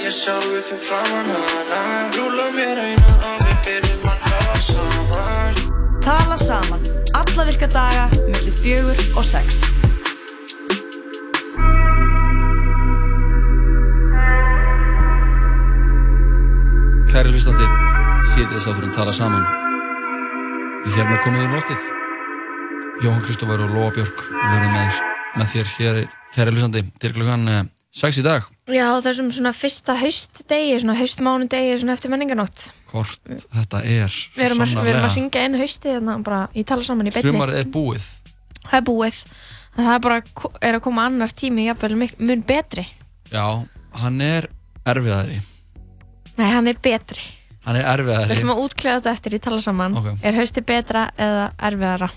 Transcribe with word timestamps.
ég 0.00 0.14
sjálfi 0.14 0.62
fyrir 0.68 0.82
framann 0.88 1.30
hana 1.36 1.82
Rúla 2.16 2.48
mér 2.56 2.80
eina 2.88 3.12
og 3.32 3.44
við 3.44 3.58
byrjum 3.66 4.10
að 4.12 4.26
tala 4.28 4.60
saman 4.70 5.62
Tala 6.02 6.36
saman, 6.36 6.82
alla 7.14 7.44
virka 7.46 7.68
daga, 7.70 8.08
millir 8.26 8.54
fjögur 8.58 8.98
og 9.14 9.22
sex. 9.22 9.60
Kæri 17.12 17.30
hlustandi, 17.30 17.68
þýttið 18.32 18.56
þess 18.56 18.70
afturinn 18.72 18.96
tala 18.96 19.14
saman. 19.14 19.46
Ég 20.88 20.90
er 20.90 20.98
hérna 20.98 21.20
komið 21.22 21.44
í 21.46 21.52
lótið. 21.52 21.86
Jóhann 23.06 23.22
Kristófar 23.28 23.62
og 23.62 23.70
Lóa 23.76 23.94
Björk 23.94 24.26
verða 24.32 24.72
með, 24.74 24.98
með 25.36 25.54
þér 25.54 25.72
hér, 25.76 26.02
kæri 26.34 26.56
hlustandi, 26.56 26.82
til 26.98 27.14
klukkan 27.14 27.46
6 27.92 28.22
í 28.22 28.24
dag. 28.24 28.46
Já, 28.72 28.86
þessum 29.04 29.28
svona 29.36 29.50
fyrsta 29.52 29.94
haustdegi, 30.00 30.78
svona 30.80 30.94
haustmánudegi, 30.96 31.74
svona 31.82 31.92
eftir 31.98 32.12
menninganótt. 32.12 32.62
Hvort 32.92 33.20
þetta 33.52 33.82
er 33.84 34.14
Við 34.36 34.46
erum, 34.46 34.62
að, 34.64 34.70
við 34.72 34.72
erum 34.72 34.72
að 34.72 34.72
sannarlega. 34.72 35.10
syngja 35.16 35.42
einu 35.44 35.60
haustið 35.60 35.96
þannig 35.98 36.14
að 36.14 36.24
bara 36.28 36.38
í 36.56 36.64
tala 36.70 36.86
saman 36.88 37.10
í 37.10 37.12
beinni. 37.12 37.28
Sumarið 37.28 37.60
er 37.60 37.68
búið. 37.74 38.06
Það 38.62 38.78
er 38.78 38.86
búið. 38.88 39.20
Það 39.76 39.90
er 39.92 40.02
bara 40.06 40.18
er 40.68 40.78
að 40.78 40.82
koma 40.84 41.04
annar 41.08 41.32
tími, 41.36 41.66
jafnvel 41.68 41.98
mun 42.00 42.42
betri. 42.48 42.86
Já, 43.32 43.44
hann 44.00 44.20
er 44.24 44.48
erfiðari. 44.88 45.38
Nei, 46.40 46.48
hann 46.52 46.68
er 46.72 46.80
betri. 46.84 47.24
Hann 47.66 47.76
er 47.78 47.84
Við 47.84 47.92
erfiðari. 47.92 48.34
ætlum 48.38 48.54
að 48.56 48.64
útklæða 48.64 48.98
þetta 49.02 49.12
eftir 49.18 49.36
í 49.36 49.42
tala 49.44 49.60
saman. 49.62 49.96
Ok. 50.00 50.08
Er 50.24 50.40
haustið 50.40 50.64
betra 50.72 51.04
eða 51.20 51.44
erfiðara? 51.68 52.08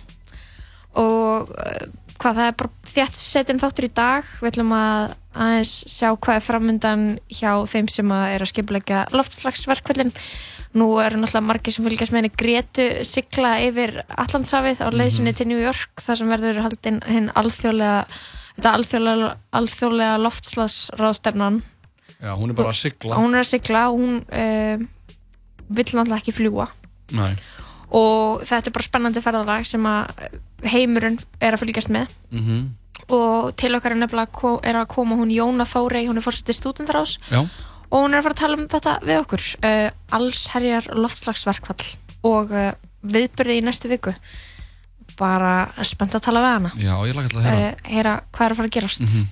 Og 0.96 1.52
uh, 1.52 1.86
hvað 2.16 2.40
það 2.40 2.48
er 2.50 2.56
bara 2.62 2.92
þjætt 2.96 3.18
setin 3.20 3.60
þáttur 3.62 3.88
í 3.90 3.92
dag. 3.96 4.28
Við 4.42 4.52
ætlum 4.54 4.72
að 4.76 5.14
aðeins 5.36 5.74
sjá 5.92 6.10
hvað 6.14 6.40
er 6.40 6.46
framundan 6.46 7.06
hjá 7.32 7.52
þeim 7.70 7.90
sem 7.92 8.12
að 8.16 8.26
er 8.34 8.46
að 8.46 8.52
skipleggja 8.54 9.02
loftslagsverkvöldin. 9.16 10.14
Nú 10.76 10.90
eru 11.00 11.20
náttúrulega 11.22 11.48
margir 11.48 11.76
sem 11.76 11.86
fylgjast 11.88 12.12
með 12.12 12.24
henni. 12.24 12.34
Gretu 12.40 12.88
sigla 13.08 13.54
yfir 13.64 14.02
Allandshafið 14.12 14.82
á 14.84 14.88
leiðsinni 14.92 15.36
til 15.36 15.48
New 15.52 15.62
York 15.62 16.04
þar 16.04 16.20
sem 16.20 16.34
verður 16.34 16.64
haldinn 16.66 17.00
hinn 17.08 17.30
alþjóðlega 17.32 18.02
þetta 18.56 18.74
alþjóðlega, 18.80 19.32
alþjóðlega 19.60 20.20
loftslagsráðstefnan. 20.24 21.62
Já, 22.22 22.32
hún 22.40 22.52
er 22.52 22.58
bara 22.58 22.72
að 22.72 22.80
sigla. 22.80 23.20
hún 23.20 23.36
er 23.36 23.44
að 23.44 23.52
sigla. 23.52 23.84
Og 23.92 24.00
hún 24.00 24.22
uh, 24.24 24.86
vill 25.68 25.92
náttúrulega 25.92 26.22
ekki 26.22 26.36
fljúa 26.36 26.70
Nei. 27.16 27.36
og 27.92 28.46
þetta 28.48 28.70
er 28.70 28.76
bara 28.78 28.88
spennandi 28.88 29.24
ferðalag 29.24 29.68
sem 29.68 29.86
að 29.90 30.40
heimurinn 30.66 31.20
er 31.44 31.56
að 31.56 31.66
fylgjast 31.66 31.94
með. 31.94 32.12
Mm 32.32 32.74
og 33.06 33.52
til 33.60 33.76
okkar 33.78 33.94
er 33.96 34.02
nefnilega 34.02 34.56
er 34.66 34.80
að 34.80 34.90
koma 34.96 35.18
hún 35.20 35.34
Jóna 35.34 35.68
Þórey, 35.70 36.08
hún 36.10 36.18
er 36.18 36.26
fórsetið 36.26 36.58
stúdendarás 36.60 37.18
og 37.36 38.02
hún 38.02 38.14
er 38.14 38.20
að 38.20 38.28
fara 38.28 38.36
að 38.36 38.42
tala 38.42 38.58
um 38.60 38.68
þetta 38.72 38.96
við 39.06 39.22
okkur 39.22 39.46
uh, 39.62 39.88
allsherjar 40.18 40.90
loftslagsverkfall 40.98 41.90
og 42.26 42.54
uh, 42.56 42.72
viðbyrði 43.06 43.60
í 43.60 43.66
næstu 43.66 43.92
viku. 43.92 44.16
Bara 45.20 45.70
spennt 45.86 46.16
að 46.18 46.26
tala 46.26 46.42
við 46.44 46.54
hana. 46.56 46.72
Já, 46.82 46.96
ég 47.08 47.16
laka 47.16 47.30
alltaf 47.30 47.42
að 47.44 47.50
heyra. 47.52 47.74
uh, 47.74 47.90
heyra 47.94 48.16
hvað 48.32 48.46
er 48.48 48.56
að 48.56 48.62
fara 48.62 48.72
að 48.72 48.78
gerast. 48.80 49.06
Mm 49.06 49.28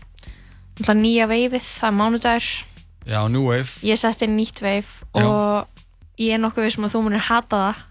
nýja 0.73 1.27
veifið, 1.29 1.61
það 1.61 1.87
er 1.87 1.97
mánudagur. 1.97 2.51
Já, 3.05 3.27
New 3.29 3.43
Wave. 3.49 3.69
ég 3.83 3.99
setti 3.99 4.27
nýtt 4.27 4.61
veif 4.63 5.03
Já. 5.13 5.25
og 5.27 5.67
ég 6.17 6.33
er 6.33 6.39
nokkuð 6.39 6.63
við 6.63 6.75
sem 6.75 6.85
að 6.87 6.93
þú 6.95 7.01
munir 7.03 7.19
hata 7.19 7.57
það. 7.57 7.81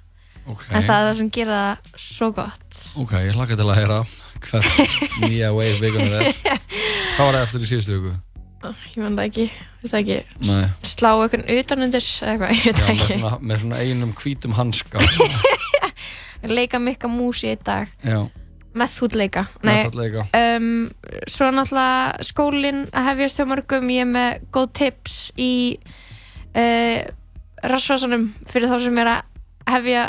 Ok. 0.43 0.62
en 0.73 0.83
það 0.83 0.97
er 0.97 1.06
það 1.06 1.17
sem 1.17 1.31
gera 1.31 1.59
það 1.62 2.00
svo 2.03 2.31
gott. 2.34 2.78
Ok, 2.98 3.12
ég 3.12 3.37
hlakka 3.37 3.56
til 3.56 3.69
að 3.69 3.78
heyra 3.78 3.98
hver 4.50 4.68
nýja 5.22 5.52
wave 5.56 5.78
vikunar 5.82 6.28
er. 6.28 6.36
Hvað 7.16 7.26
var 7.28 7.34
það 7.38 7.42
eftir 7.46 7.64
í 7.66 7.70
síðustu 7.72 7.96
viku? 7.98 8.12
ég 8.62 9.02
veit 9.02 9.16
það 9.16 9.24
ekki, 9.24 9.44
veit 9.82 9.90
það 9.90 10.00
ekki 10.00 10.90
slá 10.92 11.08
einhvern 11.16 11.48
utanundir 11.56 12.04
eða 12.06 12.30
eitthvað, 12.32 12.52
ég 12.54 12.66
veit 12.68 12.78
Já, 12.78 12.84
það 12.84 12.92
með 12.92 13.00
ekki 13.02 13.16
svona, 13.16 13.32
með 13.50 13.62
svona 13.64 13.80
einum 13.82 14.12
hvítum 14.20 14.54
hanska. 14.54 15.02
leika 16.58 16.78
mikka 16.82 17.10
mús 17.10 17.42
í 17.47 17.56
dag 17.62 17.91
Já, 18.06 18.20
með 19.66 19.81
það 19.82 19.98
leika. 20.00 20.22
um, 20.38 20.69
svo 21.31 21.50
náttúrulega 21.54 22.28
skólinn 22.31 22.84
að 22.92 23.08
hefjast 23.10 23.41
hjá 23.42 23.48
mörgum 23.50 23.91
ég 23.92 24.06
er 24.06 24.10
með 24.14 24.47
góð 24.54 24.70
tips 24.78 25.19
í 25.42 25.52
uh, 26.54 27.02
rassvásanum 27.66 28.31
fyrir 28.50 28.70
þá 28.70 28.78
sem 28.86 28.98
er 29.02 29.12
að 29.16 29.22
hefja 29.72 30.06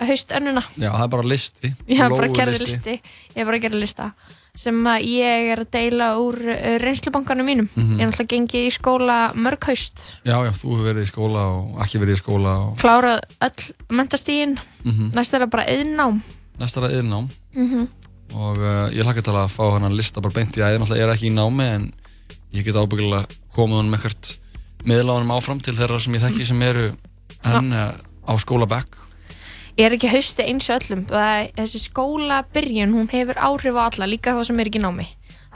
haust 0.00 0.32
önnuna 0.36 0.62
Já, 0.76 0.90
það 0.92 1.04
er 1.06 1.08
bara 1.08 1.22
listi. 1.32 1.74
ég 1.88 1.96
hef 1.96 2.10
bara 2.12 2.26
Lóu 2.28 2.36
gerði 2.36 2.58
listi 2.66 2.96
ég 3.00 3.36
hef 3.40 3.46
bara 3.46 3.58
gerði 3.58 3.80
lista 3.80 4.10
sem 4.56 4.76
að 4.88 5.02
ég 5.04 5.50
er 5.52 5.60
að 5.60 5.70
deila 5.72 6.06
úr 6.20 6.36
uh, 6.48 6.78
reynslubankanum 6.80 7.44
mínum 7.46 7.68
Mhm. 7.76 7.98
ég 7.98 8.02
er 8.02 8.08
náttúrulega 8.10 8.32
gengið 8.36 8.66
í 8.68 8.72
skóla 8.72 9.16
mörg 9.34 9.64
haust 9.68 10.18
Já, 10.24 10.36
já, 10.44 10.50
þú 10.52 10.70
hefur 10.72 10.86
verið 10.88 11.02
í 11.04 11.10
skóla 11.12 11.42
og 11.52 11.80
ekki 11.84 12.00
verið 12.00 12.16
í 12.16 12.22
skóla 12.22 12.52
og 12.66 12.78
klárað 12.80 13.20
öll 13.40 13.72
mentastígin 13.90 14.58
Mhm. 14.84 15.10
næst 15.14 15.34
er 15.34 15.40
það 15.44 15.50
bara 15.50 15.66
yðnám 15.66 16.20
næsta 16.58 16.84
er 16.84 17.02
yðnám. 17.02 17.28
mm 17.54 17.88
Og 18.34 18.58
uh, 18.58 18.88
ég 18.90 19.04
hlakka 19.06 19.22
til 19.22 19.32
að 19.38 19.48
fá 19.54 19.70
hann 19.78 19.96
lista 19.96 20.20
bara 20.20 20.34
beint 20.34 20.56
í 20.56 20.60
að 20.60 20.74
ég 20.76 21.02
er 21.04 21.12
ekki 21.14 21.28
í 21.30 21.32
námi 21.32 21.62
en 21.62 21.92
ég 22.52 22.64
get 22.64 22.74
ábyggilega 22.74 23.26
komið 23.54 23.76
honum 23.78 23.94
ekkert 23.94 24.36
miðla 24.84 25.14
honum 25.14 25.30
áfram 25.36 25.60
til 25.62 25.74
þeirra 25.74 26.00
sem 26.00 26.12
ég 26.14 26.20
þekki 26.24 26.46
sem 26.46 26.62
eru 26.62 26.88
enn 27.44 27.72
uh, 27.72 27.92
á 28.26 28.32
skólabekk. 28.36 28.96
Er 29.78 29.92
ekki 29.96 30.08
hausti 30.08 30.42
eins 30.46 30.68
og 30.70 30.80
öllum 30.80 31.04
það, 31.10 31.32
er- 31.42 31.50
þessi 31.60 31.80
skóla 31.88 32.42
byrjun 32.54 32.94
hún 32.96 33.10
hefur 33.12 33.36
áhrif 33.36 33.76
á 33.76 33.82
alla 33.90 34.06
líka 34.08 34.32
þá 34.36 34.44
sem 34.48 34.60
er 34.60 34.70
ekki 34.70 34.80
í 34.80 34.84
námi 34.86 35.06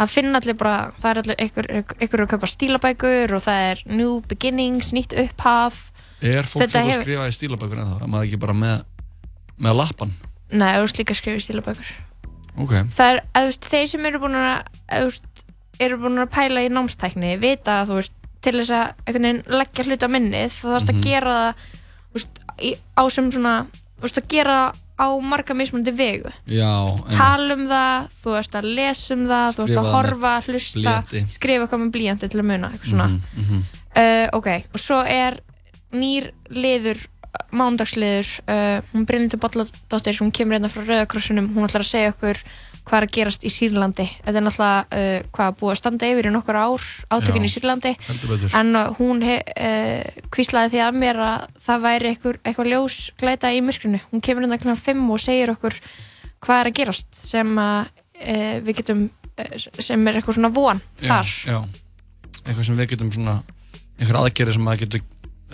það 0.00 0.08
finna 0.14 0.38
allir 0.41 0.54
bara, 0.60 0.92
það 1.00 1.10
er 1.10 1.19
allir 1.22 1.41
ykkur, 1.47 1.66
ykkur 2.00 2.22
að 2.25 2.31
kaupa 2.34 2.47
stílabækur 2.50 3.34
og 3.36 3.42
það 3.44 3.64
er 3.70 3.82
new 3.86 4.20
beginnings, 4.28 4.92
nýtt 4.97 5.16
upphaf 5.25 5.86
Er 6.20 6.44
fólk 6.44 6.66
Þetta 6.66 6.72
fyrir 6.72 6.84
að 6.84 6.91
hefur- 6.91 7.03
skrifa 7.06 7.28
í 7.31 7.34
stílabækur 7.36 7.78
en 7.81 7.86
það? 7.94 8.03
Er 8.04 8.08
maður 8.12 8.26
ekki 8.28 8.41
bara 8.41 8.53
með, 8.53 8.84
með 9.60 9.76
lappan? 9.81 10.10
nei, 10.52 10.72
þú 10.76 10.81
veist 10.84 10.98
líka 11.00 11.14
að 11.14 11.20
skrifa 11.22 11.44
stílabækur 11.47 11.91
Ok. 12.60 12.72
það 12.92 13.10
er, 13.14 13.20
veist, 13.47 13.69
þeir 13.72 13.88
sem 13.88 14.06
eru 14.10 14.19
búin 14.20 14.37
að 14.37 14.64
veist, 14.91 15.44
eru 15.81 15.97
búin 16.02 16.19
að 16.20 16.31
pæla 16.34 16.64
í 16.66 16.69
námstækni 16.69 17.38
vita 17.41 17.78
að 17.82 17.88
þú 17.92 17.94
veist, 18.00 18.12
til 18.44 18.52
þess 18.56 18.72
að 18.72 19.44
leggja 19.48 19.84
hluta 19.84 20.08
á 20.08 20.12
minnið 20.12 20.48
þá 20.52 20.66
þarfst 20.75 20.91
Mhm. 20.92 20.98
að 21.00 21.04
gera 21.04 21.37
það 21.37 21.54
veist, 22.14 22.41
í, 22.60 22.70
á 22.97 23.02
sem 23.08 23.31
svona 23.32 23.54
þú 24.00 24.06
veist, 24.09 24.19
að 24.22 24.31
gera 24.34 24.59
á 25.00 25.09
marga 25.25 25.55
mismunandi 25.56 25.93
vegu 25.97 26.33
Já, 26.50 26.72
tala 27.16 27.55
um 27.56 27.62
það, 27.71 28.09
þú 28.25 28.34
veist 28.37 28.56
að 28.59 28.66
lesa 28.81 29.15
um 29.16 29.22
það 29.31 29.55
þú 29.56 29.66
veist 29.69 29.78
að 29.81 29.93
horfa, 29.94 30.33
hlusta 30.49 30.81
blýanti. 30.83 31.22
skrifa 31.37 31.65
eitthvað 31.65 31.83
með 31.84 31.94
blíjandi 31.94 32.28
til 32.33 32.41
að 32.43 32.49
muna 32.50 32.72
eitthvað 32.75 32.91
svona 32.93 33.06
Mhm, 33.09 33.22
mhm. 33.44 33.62
uh, 33.97 34.27
ok, 34.37 34.49
og 34.75 34.81
svo 34.83 35.00
er 35.06 35.41
nýr 35.93 36.31
liður 36.50 37.00
mándagsliður 37.55 38.28
uh, 38.50 38.81
hún 38.93 39.06
Brynildur 39.06 39.41
Bolladóttir 39.43 40.19
hún 40.21 40.32
kemur 40.34 40.59
hérna 40.59 40.71
frá 40.71 40.82
Rauðakrossunum 40.87 41.49
hún 41.55 41.67
ætlar 41.67 41.84
að 41.84 41.91
segja 41.93 42.12
okkur 42.15 42.41
hvað 42.90 42.98
er 42.98 43.06
að 43.06 43.14
gerast 43.14 43.46
í 43.46 43.52
Sýrlandi 43.54 44.06
þetta 44.10 44.34
er 44.40 44.44
náttúrulega 44.46 45.00
uh, 45.00 45.28
hvað 45.36 45.56
búið 45.60 45.72
að 45.72 45.78
standa 45.80 46.10
yfir 46.10 46.28
í 46.28 46.32
nokkur 46.34 46.58
ár 46.58 46.86
átökin 47.14 47.46
Já, 47.46 47.46
í 47.46 47.52
Sýrlandi 47.54 47.92
en 48.58 48.72
uh, 48.74 48.90
hún 48.98 49.22
uh, 49.26 50.18
kvíslaði 50.34 50.74
því 50.74 50.82
að 50.86 50.98
mér 51.04 51.22
að 51.24 51.46
það 51.68 51.84
væri 51.86 52.10
eitthvað, 52.10 52.40
eitthvað 52.42 52.72
ljós 52.72 52.98
glæta 53.20 53.52
í 53.54 53.62
myrkrinu 53.64 54.02
hún 54.10 54.24
kemur 54.26 54.46
hérna 54.46 54.58
kl. 54.58 54.74
5 54.90 55.06
og 55.14 55.22
segir 55.22 55.54
okkur 55.54 55.78
hvað 56.42 56.64
er 56.64 56.72
að 56.72 56.76
gerast 56.80 57.08
sem 57.14 57.54
að 57.62 57.80
uh, 57.86 58.56
við 58.66 58.82
getum 58.82 59.06
uh, 59.06 59.54
sem 59.78 60.10
er 60.10 60.18
eitthvað 60.18 60.40
svona 60.40 60.52
von 60.56 60.82
Já, 60.98 61.14
þar 61.14 61.32
já. 61.46 61.60
Eitthvað 62.40 62.66
sem 62.66 62.78
við 62.80 62.92
getum 62.94 63.14
svona, 63.14 63.38
einhver 64.00 64.22
aðgerði 64.24 64.56
sem 64.56 64.64
maður 64.64 64.86
getur, 64.86 65.02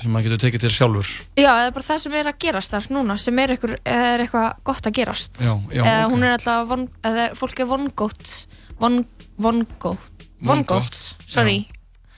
sem 0.03 0.12
maður 0.12 0.29
getur 0.29 0.43
tekið 0.45 0.65
til 0.67 0.73
sjálfur. 0.77 1.12
Já, 1.39 1.51
eða 1.51 1.73
bara 1.77 1.87
það 1.87 2.03
sem 2.05 2.19
er 2.19 2.31
að 2.31 2.41
gerast 2.45 2.75
þar 2.75 2.91
núna 2.97 3.17
sem 3.21 3.39
er, 3.43 3.55
eitthvað, 3.55 3.79
er 3.89 4.25
eitthvað 4.25 4.49
gott 4.69 4.91
að 4.91 4.99
gerast. 4.99 5.41
Já, 5.41 5.55
já, 5.71 5.83
eða 5.83 6.03
ok. 6.05 6.12
hún 6.12 6.27
er 6.27 6.37
alltaf 6.37 6.69
von, 6.69 6.84
eða 7.11 7.31
fólk 7.39 7.62
er 7.65 7.71
vongótt 7.71 8.34
von, 8.83 9.01
vongótt 9.41 10.17
vongótt, 10.43 10.97
sorry. 11.29 11.65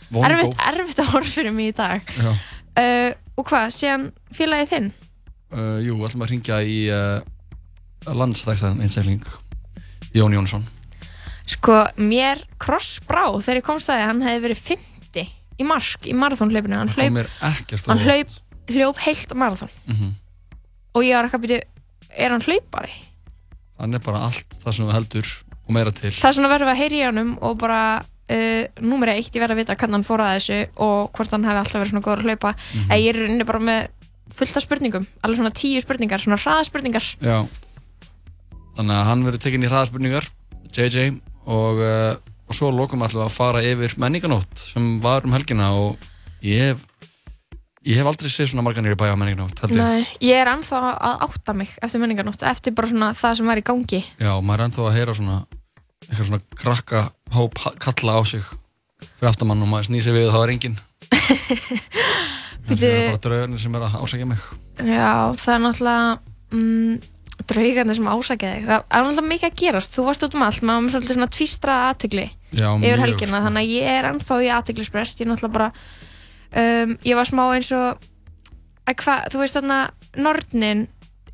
Erfitt, 0.08 0.56
erfitt 0.64 1.02
að 1.02 1.12
horfa 1.12 1.30
fyrir 1.30 1.54
mig 1.54 1.72
í 1.72 1.76
dag. 1.76 2.08
Uh, 2.78 3.12
og 3.38 3.46
hvað, 3.48 3.68
séðan 3.74 4.08
félagið 4.34 4.72
þinn? 4.72 4.88
Uh, 5.52 5.78
jú, 5.84 5.98
ætlum 6.06 6.24
að 6.24 6.32
ringja 6.32 6.60
í 6.64 6.78
uh, 6.92 7.20
landstæktan 8.08 8.82
einstakling, 8.84 9.24
Jón 10.16 10.36
Jónsson. 10.36 10.66
sko, 11.48 11.80
mér 11.96 12.42
krossbrá 12.60 13.26
þegar 13.40 13.60
ég 13.60 13.66
komst 13.66 13.88
að 13.88 13.98
því 13.98 14.04
að 14.04 14.10
hann 14.10 14.24
hefði 14.26 14.44
verið 14.46 14.64
50 14.68 14.97
í 15.58 15.64
mark 15.66 16.06
í 16.06 16.14
marathónhlaupinu 16.14 16.76
hann, 16.78 16.88
hlaup, 16.94 17.26
hann 17.88 17.98
hlaup, 18.04 18.30
hljóp 18.68 18.98
heilt 19.06 19.34
marathón 19.34 19.70
Mhm. 19.88 20.14
og 20.94 21.02
ég 21.02 21.14
var 21.16 21.24
ekki 21.28 21.38
að 21.38 21.44
byrja 21.46 21.62
er 22.18 22.30
hann 22.30 22.40
hlaupari? 22.46 22.92
Hann 23.78 23.94
er 23.94 23.98
bara 24.02 24.24
allt 24.26 24.56
það 24.64 24.72
sem 24.74 24.86
við 24.86 24.92
heldur 24.98 25.26
og 25.68 25.74
meira 25.74 25.90
til. 25.92 26.10
það 26.10 26.28
er 26.28 26.32
svona 26.38 26.48
verður 26.52 26.72
að 26.72 26.80
heyra 26.82 26.96
í 26.96 27.04
honum 27.06 27.38
og 27.42 27.58
bara 27.58 27.82
uh, 28.30 28.64
númer 28.82 29.08
eitt, 29.14 29.32
ég 29.34 29.40
verð 29.40 29.54
að 29.56 29.60
vita 29.62 29.74
hvernig 29.76 29.94
hann 29.98 30.04
fór 30.04 30.20
að 30.20 30.34
þessu 30.38 30.58
og 30.76 31.12
hvort 31.12 31.30
hann 31.30 31.44
hefði 31.44 31.62
alltaf 31.62 31.80
verið 31.80 31.90
svona 31.92 32.04
góður 32.06 32.22
að 32.22 32.28
hlaupa 32.28 32.54
Mhm. 32.74 32.90
en 32.90 32.98
ég 32.98 33.08
er 33.08 33.20
rauninni 33.22 33.46
bara 33.46 33.58
með 33.58 33.88
fullt 34.38 34.56
af 34.56 34.62
spurningum 34.62 35.06
alveg 35.24 35.38
svona 35.38 35.50
tíu 35.56 35.80
spurningar, 35.80 36.20
svona 36.20 36.36
hraðaspurningar 36.38 37.06
Já. 37.20 37.46
Þannig 38.76 38.94
að 38.94 39.04
hann 39.08 39.24
verður 39.26 39.42
tekinn 39.42 39.64
í 39.64 39.68
hraðaspurningar, 39.68 40.28
JJ, 40.76 41.20
og, 41.46 41.80
uh, 41.82 42.16
og 42.48 42.56
svo 42.56 42.70
lokum 42.72 43.04
alltaf 43.04 43.26
að 43.28 43.34
fara 43.36 43.64
yfir 43.64 43.94
menninganótt 44.00 44.62
sem 44.72 44.96
var 45.04 45.26
um 45.28 45.36
helgina 45.36 45.72
og 45.76 46.08
Ég 46.44 46.60
hef, 46.62 46.82
ég 47.82 47.98
hef 47.98 48.06
aldrei 48.06 48.30
séð 48.30 48.52
svona 48.52 48.62
margar 48.62 48.84
nýri 48.86 48.98
bæja 48.98 49.16
á 49.16 49.18
menningarnótt, 49.18 49.58
held 49.64 49.74
ég. 49.74 49.80
Nei, 49.82 50.04
ég 50.22 50.38
er 50.38 50.50
ennþá 50.52 50.82
að 50.94 51.24
átta 51.26 51.54
mig 51.58 51.72
eftir 51.82 52.02
menningarnótt, 52.02 52.44
eftir 52.46 52.74
bara 52.78 52.90
svona 52.90 53.08
það 53.18 53.40
sem 53.40 53.50
var 53.50 53.58
í 53.58 53.64
gangi. 53.66 54.00
Já, 54.22 54.30
maður 54.38 54.60
er 54.60 54.64
ennþá 54.68 54.84
að 54.84 54.98
heyra 54.98 55.16
svona, 55.18 55.38
eitthvað 56.06 56.28
svona 56.30 56.60
krakka 56.62 57.02
hóp 57.34 57.58
kalla 57.82 58.14
á 58.14 58.22
sig 58.22 58.46
fyrir 59.18 59.30
aftamann 59.32 59.66
og 59.66 59.72
maður 59.72 59.90
snýð 59.90 60.06
sig 60.06 60.14
við 60.14 60.28
og 60.28 60.36
það 60.36 60.46
er 60.46 60.54
enginn. 60.54 60.78
Það 62.68 62.82
er 62.84 62.98
bara 63.08 63.20
draugarnir 63.24 63.60
sem 63.62 63.76
er 63.78 63.84
að 63.86 63.94
ásækja 63.96 64.26
mig. 64.28 64.40
Já, 64.84 65.12
það 65.40 65.52
er 65.54 65.60
náttúrulega 65.62 66.08
mm, 66.52 66.96
draugarnir 67.48 67.98
sem 67.98 68.10
ásækja 68.10 68.50
þig. 68.54 68.66
Það 68.68 68.82
er 68.82 69.06
náttúrulega 69.06 69.28
mikið 69.32 69.48
að 69.48 69.56
gerast. 69.62 69.94
Þú 69.94 70.04
varst 70.08 70.26
út 70.26 70.36
um 70.36 70.44
allt, 70.46 70.64
maður 70.64 70.84
með 70.84 70.94
svolítið 70.94 71.18
svona 71.18 71.30
tvístraða 71.36 71.88
aðtegli 71.92 72.26
yfir 72.52 73.02
helgina, 73.02 73.30
sko. 73.32 73.42
þannig 73.46 73.64
að 73.64 73.72
ég 73.74 73.94
er 73.94 74.08
ennþá 74.10 74.38
í 74.44 74.50
aðteglisbrest. 74.58 75.22
Ég 75.22 75.26
er 75.26 75.32
náttúrulega 75.32 75.56
bara, 75.56 75.70
um, 76.62 76.94
ég 77.08 77.18
var 77.18 77.30
smá 77.30 77.44
eins 77.54 77.72
og, 77.76 78.04
hva, 78.88 79.16
þú 79.32 79.42
veist 79.42 79.58
þarna, 79.58 79.80
Nordnin 80.18 80.86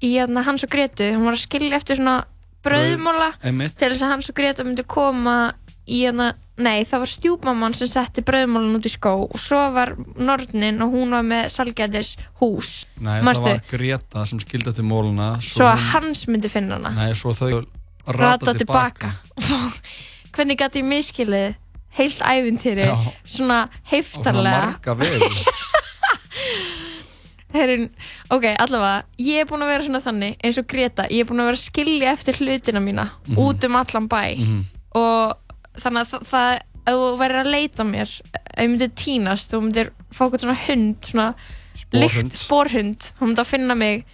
í 0.04 0.14
hérna, 0.16 0.44
Hans 0.46 0.64
og 0.66 0.72
Gretu, 0.72 1.06
hann 1.14 1.26
var 1.26 1.36
að 1.36 1.44
skilja 1.46 1.78
eftir 1.78 2.00
svona 2.00 2.24
brauðmóla 2.64 3.30
til 3.42 3.90
þess 3.90 4.04
að 4.04 4.10
Hans 4.14 4.30
og 4.30 4.38
Greta 4.38 4.64
myndi 4.66 4.84
koma 4.88 5.54
í 5.86 6.04
hérna 6.04 6.32
Nei, 6.54 6.84
það 6.86 7.00
var 7.02 7.10
stjúpmamman 7.10 7.74
sem 7.74 7.88
setti 7.90 8.22
bröðmálun 8.22 8.76
út 8.78 8.86
í 8.86 8.90
skó 8.92 9.24
og 9.24 9.40
svo 9.42 9.58
var 9.74 9.96
Nornin 10.14 10.78
og 10.84 10.92
hún 10.94 11.10
var 11.16 11.24
með 11.26 11.48
Salgætis 11.50 12.12
hús. 12.38 12.84
Nei, 13.02 13.16
Marstu? 13.26 13.48
það 13.48 13.56
var 13.56 13.64
Greta 13.72 14.26
sem 14.30 14.38
skildi 14.38 14.70
eftir 14.70 14.86
móluna. 14.86 15.32
Svo 15.42 15.66
að 15.66 15.88
hans 15.90 16.22
myndi 16.30 16.52
finna 16.52 16.78
hana. 16.78 16.94
Nei, 16.94 17.10
svo 17.18 17.34
þau 17.34 17.64
rata, 18.06 18.54
tilbaka. 18.54 19.10
Hvernig 20.34 20.60
gæti 20.62 20.84
ég 20.84 20.88
miskilið 20.92 21.58
heilt 21.98 22.22
æfintýri, 22.22 22.86
svona 23.26 23.64
heiftarlega. 23.90 24.76
Og 24.78 24.84
svona 24.84 24.98
marga. 25.02 25.52
Herrin, 27.54 27.88
ok, 28.34 28.48
allavega, 28.58 29.04
ég 29.22 29.42
er 29.42 29.46
búin 29.46 29.62
að 29.62 29.70
vera 29.70 29.86
svona 29.86 30.02
þannig 30.02 30.38
eins 30.42 30.58
og 30.58 30.66
Greta, 30.70 31.06
ég 31.10 31.22
er 31.22 31.28
búin 31.28 31.42
að 31.42 31.50
vera 31.50 31.58
að 31.58 31.66
skilja 31.66 32.14
eftir 32.14 32.38
hlutina 32.42 32.82
mína 32.82 33.04
mm 33.10 33.34
-hmm. 33.34 33.42
út 33.42 33.64
um 33.64 33.76
allan 33.78 34.08
bæ 34.08 34.36
mm 34.36 34.44
-hmm. 34.44 34.62
og 34.98 35.43
þannig 35.80 36.00
að 36.04 36.26
það, 36.30 36.56
ef 36.84 36.98
þú 37.00 37.12
væri 37.20 37.40
að 37.40 37.52
leita 37.54 37.86
mér 37.88 38.10
ef 38.54 38.62
ég 38.62 38.70
myndi 38.70 38.88
týnast, 38.98 39.52
þú 39.52 39.62
myndir 39.64 39.92
fá 40.14 40.24
eitthvað 40.26 40.44
svona 40.44 40.58
hund 40.66 41.08
svona 41.08 41.28
lykt 41.94 42.36
spórhund, 42.38 43.08
þú 43.18 43.30
myndi 43.30 43.42
að 43.42 43.50
finna 43.50 43.74
mig. 43.78 44.04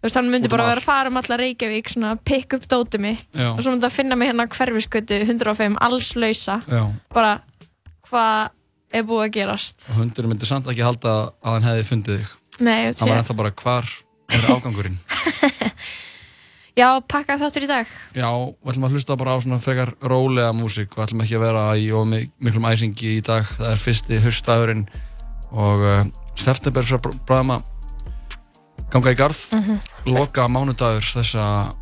Þú 0.00 0.06
veist, 0.06 0.16
hann 0.16 0.30
myndi 0.32 0.48
bara 0.48 0.68
vera 0.70 0.80
að 0.80 0.86
fara 0.86 1.10
um 1.10 1.18
alla 1.20 1.36
Reykjavík 1.36 1.90
svona 1.92 2.14
pick 2.24 2.54
up 2.56 2.64
dótið 2.70 3.02
mitt. 3.04 3.26
Já. 3.36 3.50
og 3.50 3.60
svo 3.60 3.74
myndi 3.74 3.88
að 3.88 3.96
finna 3.98 4.16
mig 4.16 4.30
hérna 4.30 4.46
hverfiskötu 4.48 5.18
105, 5.26 5.76
alls 5.84 6.14
lausa. 6.16 6.60
Já. 6.70 6.84
bara, 7.12 7.34
hvað 8.08 8.54
er 8.96 9.04
búið 9.06 9.26
að 9.26 9.34
gerast? 9.36 9.82
Og 9.90 10.00
hundur 10.00 10.30
myndi 10.30 10.48
samt 10.48 10.70
ekki 10.70 10.86
halda 10.86 11.16
að 11.42 11.50
hann 11.50 11.68
hefði 11.68 11.88
fundið 11.90 12.20
þig. 12.22 12.38
Nei, 12.60 12.78
hann 12.86 13.10
var 13.10 13.20
ennþá 13.20 13.36
bara, 13.42 13.52
hvar 13.60 13.92
er 14.30 14.46
ágangurinn 14.54 14.98
Já, 16.80 16.88
pakka 17.04 17.36
þáttur 17.40 17.66
í 17.66 17.68
dag. 17.68 17.88
Já, 18.16 18.30
við 18.30 18.72
ætlum 18.72 18.86
að 18.88 18.94
hlusta 18.96 19.16
bara 19.20 19.34
á 19.36 19.38
svona 19.42 19.60
frekar 19.60 19.92
rólega 20.00 20.52
músík 20.56 20.94
og 20.96 21.04
ætlum 21.04 21.24
ekki 21.26 21.36
að 21.36 21.44
vera 21.44 21.64
í 21.76 21.90
miklum 22.40 22.68
æsingi 22.70 23.18
í 23.18 23.24
dag. 23.26 23.48
Það 23.58 23.72
er 23.74 23.82
fyrsti 23.82 24.20
höstdagurinn 24.24 24.86
og 25.50 25.84
uh, 25.84 26.00
september 26.40 26.86
bræðum 27.28 27.56
að 27.58 27.68
ganga 28.94 29.12
í 29.12 29.18
garð. 29.18 29.42
Mm 29.52 29.62
-hmm. 29.66 29.78
Loka 30.14 30.48
mánudagur 30.48 31.04
þessa 31.04 31.74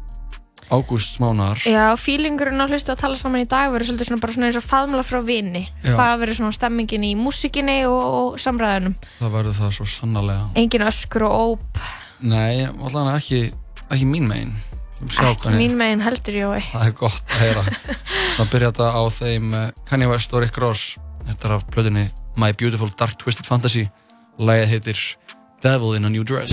ágústmánar. 0.69 1.62
Já, 1.65 1.97
fílingurinn 1.97 2.61
að 2.61 2.75
hlusta 2.75 2.93
að 2.93 3.01
tala 3.01 3.17
saman 3.17 3.44
í 3.44 3.49
dag 3.49 3.71
verður 3.73 3.87
svolítið 3.93 4.11
svona 4.11 4.21
bara 4.21 4.33
svona 4.33 4.47
eins 4.47 4.59
og 4.61 4.67
faðmla 4.67 5.05
frá 5.06 5.21
vini. 5.25 5.65
Já. 5.83 5.94
Það 5.97 6.19
verður 6.21 6.37
svona 6.41 6.53
stemmingin 6.53 7.05
í 7.05 7.15
músikinni 7.17 7.87
og, 7.87 8.03
og 8.19 8.41
samræðinum. 8.43 8.94
Það 9.19 9.35
verður 9.39 9.59
það 9.62 9.73
svo 9.79 9.87
sannarlega. 9.87 10.49
Engin 10.55 10.89
öskur 10.91 11.23
og 11.29 11.33
óp. 11.41 11.83
Nei, 12.21 12.67
alltaf 12.67 13.15
ekki, 13.17 13.53
ekki 13.89 14.05
mín 14.05 14.29
meginn. 14.29 14.68
Ekki 14.99 15.53
mín 15.55 15.77
meginn 15.79 16.03
heldur 16.03 16.35
Jói. 16.35 16.62
Það 16.73 16.87
er 16.89 16.95
gott 16.99 17.31
að 17.31 17.43
heyra. 17.45 17.62
Það 18.37 18.49
byrja 18.53 18.71
þetta 18.73 18.89
á 18.91 19.03
þeim 19.15 19.53
eh, 19.55 19.69
Kanye 19.87 20.09
West 20.11 20.33
og 20.35 20.43
Rick 20.43 20.59
Ross. 20.59 20.97
Þetta 21.29 21.49
er 21.49 21.55
af 21.55 21.67
blöðinni 21.71 22.05
My 22.39 22.50
Beautiful 22.53 22.91
Dark 22.99 23.15
Twisted 23.21 23.47
Fantasy. 23.47 23.87
Lægið 24.39 24.73
heitir 24.75 25.03
Devil 25.62 25.95
in 25.99 26.05
a 26.05 26.11
New 26.11 26.25
Dress. 26.27 26.53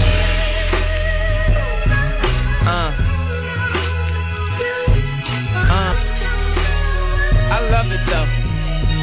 Uh. 2.66 2.94
Uh. 5.70 5.96
I 7.50 7.60
love 7.74 7.90
it 7.94 8.04
though. 8.10 8.30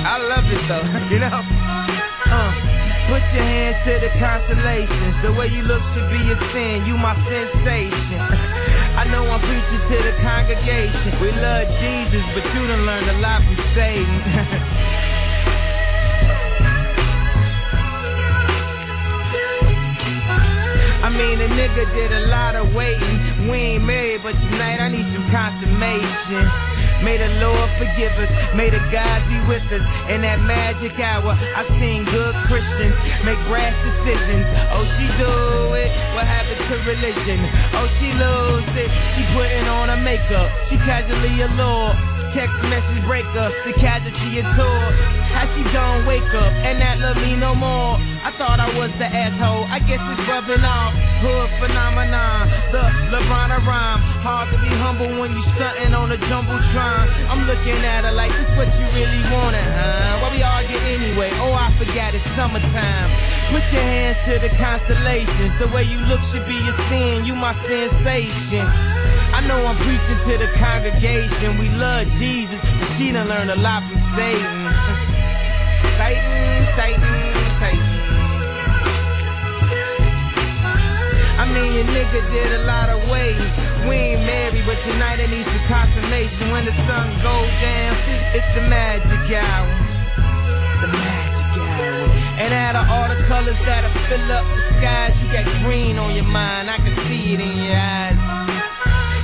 I 0.07 0.17
love 0.31 0.47
it 0.51 0.63
though. 0.71 0.87
You 1.13 1.19
know? 1.19 1.43
Uh. 2.31 2.53
Put 3.11 3.27
your 3.35 3.45
hands 3.45 3.83
to 3.85 3.99
the 4.01 4.11
constellations. 4.19 5.21
The 5.21 5.33
way 5.35 5.49
you 5.49 5.63
look 5.65 5.83
should 5.83 6.09
be 6.11 6.23
a 6.31 6.37
sin. 6.37 6.87
You 6.87 6.97
my 6.97 7.15
sensation. 7.15 8.23
I 8.95 9.05
know 9.11 9.25
I'm 9.25 9.41
preaching 9.41 9.81
to 9.81 9.97
the 10.05 10.15
congregation. 10.21 11.13
We 11.21 11.33
love 11.41 11.69
Jesus, 11.81 12.25
but 12.35 12.45
you 12.55 12.67
done 12.67 12.85
learned 12.85 13.09
a 13.09 13.19
lot 13.21 13.43
from 13.43 13.57
Satan. 13.57 14.21
I 21.03 21.11
mean, 21.11 21.41
a 21.41 21.49
nigga 21.59 21.83
did 21.95 22.13
a 22.13 22.27
lot 22.29 22.55
of 22.55 22.75
waiting. 22.77 23.19
We 23.51 23.75
ain't 23.75 23.85
married, 23.85 24.23
but 24.23 24.39
tonight 24.39 24.79
I 24.81 24.89
need 24.89 25.05
some 25.05 25.27
consummation. 25.35 26.45
May 27.03 27.19
the 27.19 27.27
Lord 27.43 27.69
forgive 27.83 28.15
us. 28.23 28.31
May 28.55 28.71
the 28.71 28.79
gods 28.95 29.27
be 29.27 29.35
with 29.51 29.67
us. 29.75 29.83
In 30.07 30.23
that 30.23 30.39
magic 30.47 30.95
hour, 31.03 31.35
I 31.35 31.63
seen 31.67 32.05
good 32.07 32.35
Christians 32.47 32.95
make 33.27 33.41
rash 33.51 33.75
decisions. 33.83 34.47
Oh, 34.71 34.87
she 34.95 35.11
do 35.19 35.35
it. 35.75 35.91
What 36.15 36.23
happened 36.23 36.52
to 36.73 36.79
religion? 36.89 37.39
Oh, 37.77 37.87
she 37.87 38.09
lose 38.17 38.73
it. 38.77 38.91
She 39.13 39.23
putting 39.35 39.69
on 39.77 39.89
her 39.89 40.03
makeup. 40.03 40.51
She 40.65 40.77
casually 40.77 41.43
allured. 41.43 42.12
Text 42.33 42.65
message 42.73 43.05
breakups, 43.05 43.61
the 43.69 43.77
casualty 43.77 44.41
of 44.41 44.49
tours. 44.57 45.13
How 45.37 45.45
she 45.45 45.61
gon' 45.69 46.01
wake 46.09 46.25
up 46.33 46.49
and 46.65 46.81
not 46.81 46.97
love 47.05 47.21
me 47.21 47.37
no 47.37 47.53
more? 47.53 48.01
I 48.25 48.33
thought 48.41 48.57
I 48.57 48.65
was 48.81 48.97
the 48.97 49.05
asshole. 49.05 49.69
I 49.69 49.85
guess 49.85 50.01
it's 50.09 50.17
rubbing 50.25 50.65
off. 50.65 50.97
Hood 51.21 51.53
phenomenon, 51.61 52.49
the 52.73 52.81
LeBron 53.13 53.53
rhyme. 53.69 54.01
Hard 54.25 54.49
to 54.49 54.57
be 54.65 54.73
humble 54.81 55.13
when 55.21 55.37
you 55.37 55.45
stunting 55.45 55.93
on 55.93 56.09
a 56.09 56.17
jumbotron. 56.25 57.05
I'm 57.29 57.45
looking 57.45 57.77
at 57.85 58.09
her 58.09 58.17
like 58.17 58.33
this 58.33 58.49
what 58.57 58.73
you 58.81 58.89
really 58.97 59.23
wanted, 59.29 59.69
huh? 59.77 60.25
Why 60.25 60.33
we 60.33 60.41
argue 60.41 60.81
anyway? 60.89 61.29
Oh, 61.37 61.53
I 61.53 61.69
forgot 61.77 62.17
it's 62.17 62.25
summertime. 62.33 63.13
Put 63.53 63.61
your 63.77 63.85
hands 63.85 64.25
to 64.25 64.41
the 64.41 64.49
constellations. 64.57 65.53
The 65.61 65.69
way 65.69 65.85
you 65.85 66.01
look 66.09 66.25
should 66.25 66.49
be 66.49 66.57
a 66.65 66.73
sin. 66.89 67.29
You 67.29 67.37
my 67.37 67.53
sensation. 67.53 68.65
I 69.33 69.41
know 69.49 69.57
I'm 69.65 69.77
preaching 69.77 70.21
to 70.29 70.37
the 70.37 70.51
congregation. 70.61 71.57
We 71.57 71.69
love 71.81 72.07
Jesus, 72.21 72.61
but 72.61 72.89
she 72.97 73.13
done 73.13 73.29
learned 73.29 73.51
a 73.51 73.57
lot 73.57 73.83
from 73.83 73.97
Satan. 73.97 74.69
Satan, 75.97 76.63
Satan, 76.77 77.01
Satan. 77.57 78.03
I 81.41 81.49
mean, 81.49 81.73
your 81.73 81.89
nigga 81.97 82.21
did 82.31 82.61
a 82.61 82.63
lot 82.69 82.93
of 82.93 83.01
waiting. 83.11 83.51
We 83.89 84.15
ain't 84.15 84.23
married, 84.29 84.65
but 84.69 84.77
tonight 84.85 85.19
it 85.19 85.31
needs 85.31 85.49
some 85.49 85.65
consummation. 85.65 86.53
When 86.53 86.65
the 86.65 86.77
sun 86.77 87.09
go 87.25 87.35
down, 87.59 87.93
it's 88.37 88.53
the 88.53 88.63
magic 88.69 89.25
hour. 89.33 89.69
The 90.85 90.93
magic 90.93 91.49
hour. 91.57 92.05
And 92.37 92.53
out 92.53 92.77
of 92.77 92.85
all 92.93 93.09
the 93.09 93.21
colors 93.25 93.59
that'll 93.65 93.89
fill 94.07 94.29
up 94.33 94.45
the 94.45 94.61
skies, 94.77 95.25
you 95.25 95.33
got 95.33 95.49
green 95.65 95.99
on 95.99 96.15
your 96.15 96.29
mind. 96.29 96.69
I 96.69 96.77
can 96.77 96.93
see 97.09 97.35
it 97.35 97.41
in 97.41 97.57
your 97.65 97.81
eyes. 97.81 98.42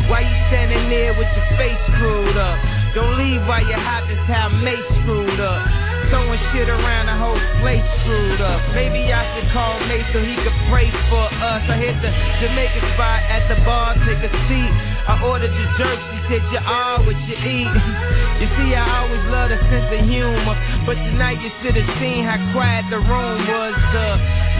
Why 0.08 0.20
you 0.24 0.36
standing 0.48 0.80
there 0.88 1.12
with 1.14 1.28
your 1.36 1.44
face 1.60 1.84
screwed 1.84 2.36
up? 2.36 2.56
Don't 2.96 3.16
leave 3.20 3.44
while 3.46 3.60
you're 3.60 3.84
hot, 3.84 4.08
that's 4.08 4.24
how 4.24 4.48
Mace 4.64 4.96
screwed 4.96 5.40
up. 5.40 5.60
Throwing 6.08 6.40
shit 6.48 6.64
around 6.64 7.12
the 7.12 7.16
whole 7.20 7.36
place 7.60 7.84
screwed 7.84 8.40
up. 8.40 8.56
Maybe 8.72 9.12
I 9.12 9.20
should 9.28 9.44
call 9.52 9.76
Mace 9.92 10.08
so 10.08 10.18
he 10.24 10.32
could 10.40 10.56
pray 10.72 10.88
for 11.12 11.20
us. 11.44 11.68
I 11.68 11.76
hit 11.76 11.92
the 12.00 12.08
Jamaican 12.40 12.80
spot 12.96 13.20
at 13.28 13.44
the 13.52 13.60
bar, 13.68 13.92
take 14.08 14.24
a 14.24 14.32
seat. 14.48 14.72
I 15.04 15.20
ordered 15.20 15.52
your 15.52 15.68
jerk, 15.76 16.00
she 16.00 16.16
said 16.16 16.40
you 16.48 16.64
are 16.64 17.04
what 17.04 17.20
you 17.28 17.36
eat. 17.44 17.68
you 18.40 18.48
see, 18.48 18.72
I 18.72 18.84
always 19.04 19.24
love 19.28 19.52
a 19.52 19.60
sense 19.60 19.92
of 19.92 20.00
humor. 20.08 20.56
But 20.88 20.96
tonight 21.04 21.44
you 21.44 21.52
should 21.52 21.76
have 21.76 21.90
seen 22.00 22.24
how 22.24 22.40
quiet 22.56 22.88
the 22.88 23.04
room 23.04 23.36
was. 23.44 23.76
The 23.92 24.08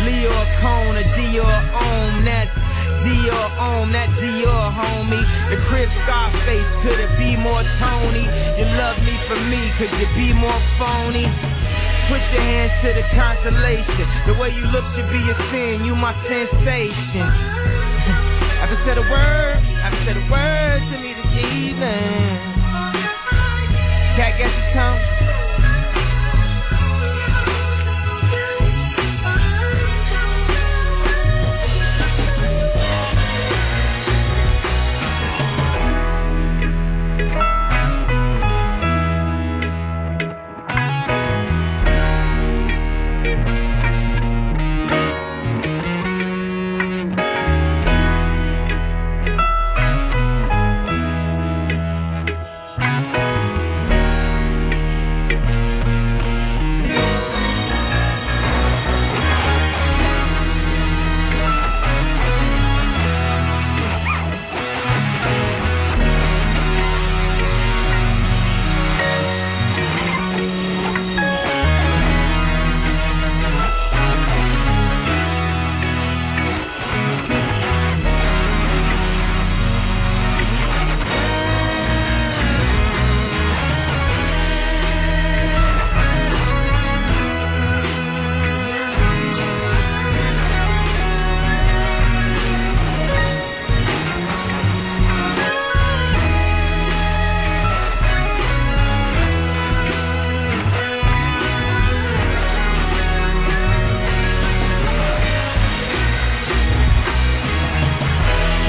Leo 0.05 0.37
Cone, 0.61 1.00
a 1.00 1.05
Dior 1.17 1.57
Om, 1.73 2.25
that's 2.28 2.61
Dior 3.02 3.49
on 3.59 3.93
that 3.93 4.11
Dior, 4.19 4.69
homie. 4.73 5.25
The 5.50 5.59
crib 5.69 5.90
Scarface, 5.90 6.75
could 6.83 6.99
it 6.99 7.12
be 7.19 7.37
more 7.37 7.62
Tony? 7.78 8.26
You 8.59 8.67
love 8.78 8.99
me 9.07 9.14
for 9.26 9.38
me, 9.50 9.71
could 9.78 9.93
you 10.00 10.09
be 10.14 10.33
more 10.33 10.61
phony? 10.78 11.26
Put 12.09 12.25
your 12.33 12.40
hands 12.40 12.73
to 12.81 12.88
the 12.97 13.05
constellation. 13.14 14.07
The 14.26 14.35
way 14.40 14.50
you 14.50 14.64
look 14.73 14.87
should 14.87 15.09
be 15.12 15.21
a 15.28 15.35
sin. 15.52 15.85
You 15.85 15.95
my 15.95 16.12
sensation. 16.12 17.21
I 18.59 18.64
haven't 18.64 18.81
said 18.81 18.99
a 18.99 19.02
word. 19.02 19.61
I 19.85 19.90
haven't 19.90 20.02
said 20.09 20.17
a 20.17 20.25
word 20.33 20.81
to 20.88 20.97
me 21.05 21.12
this 21.12 21.31
evening. 21.55 22.59
Cat 24.17 24.38
got 24.38 24.50
your 24.57 24.71
tongue. 24.73 25.17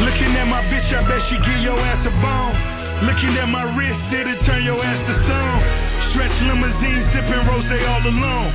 Looking 0.05 0.31
at 0.39 0.47
my 0.47 0.61
bitch, 0.71 0.95
I 0.95 1.05
bet 1.07 1.21
she 1.21 1.35
give 1.37 1.61
your 1.61 1.77
ass 1.91 2.05
a 2.05 2.11
bone. 2.23 2.55
Looking 3.05 3.35
at 3.37 3.49
my 3.49 3.63
wrist, 3.75 4.11
it'll 4.13 4.35
turn 4.35 4.63
your 4.63 4.79
ass 4.83 5.03
to 5.03 5.13
stone. 5.13 5.68
Stretch 6.09 6.41
limousine, 6.41 7.03
sipping 7.03 7.45
rose 7.45 7.69
all 7.69 8.01
alone. 8.01 8.49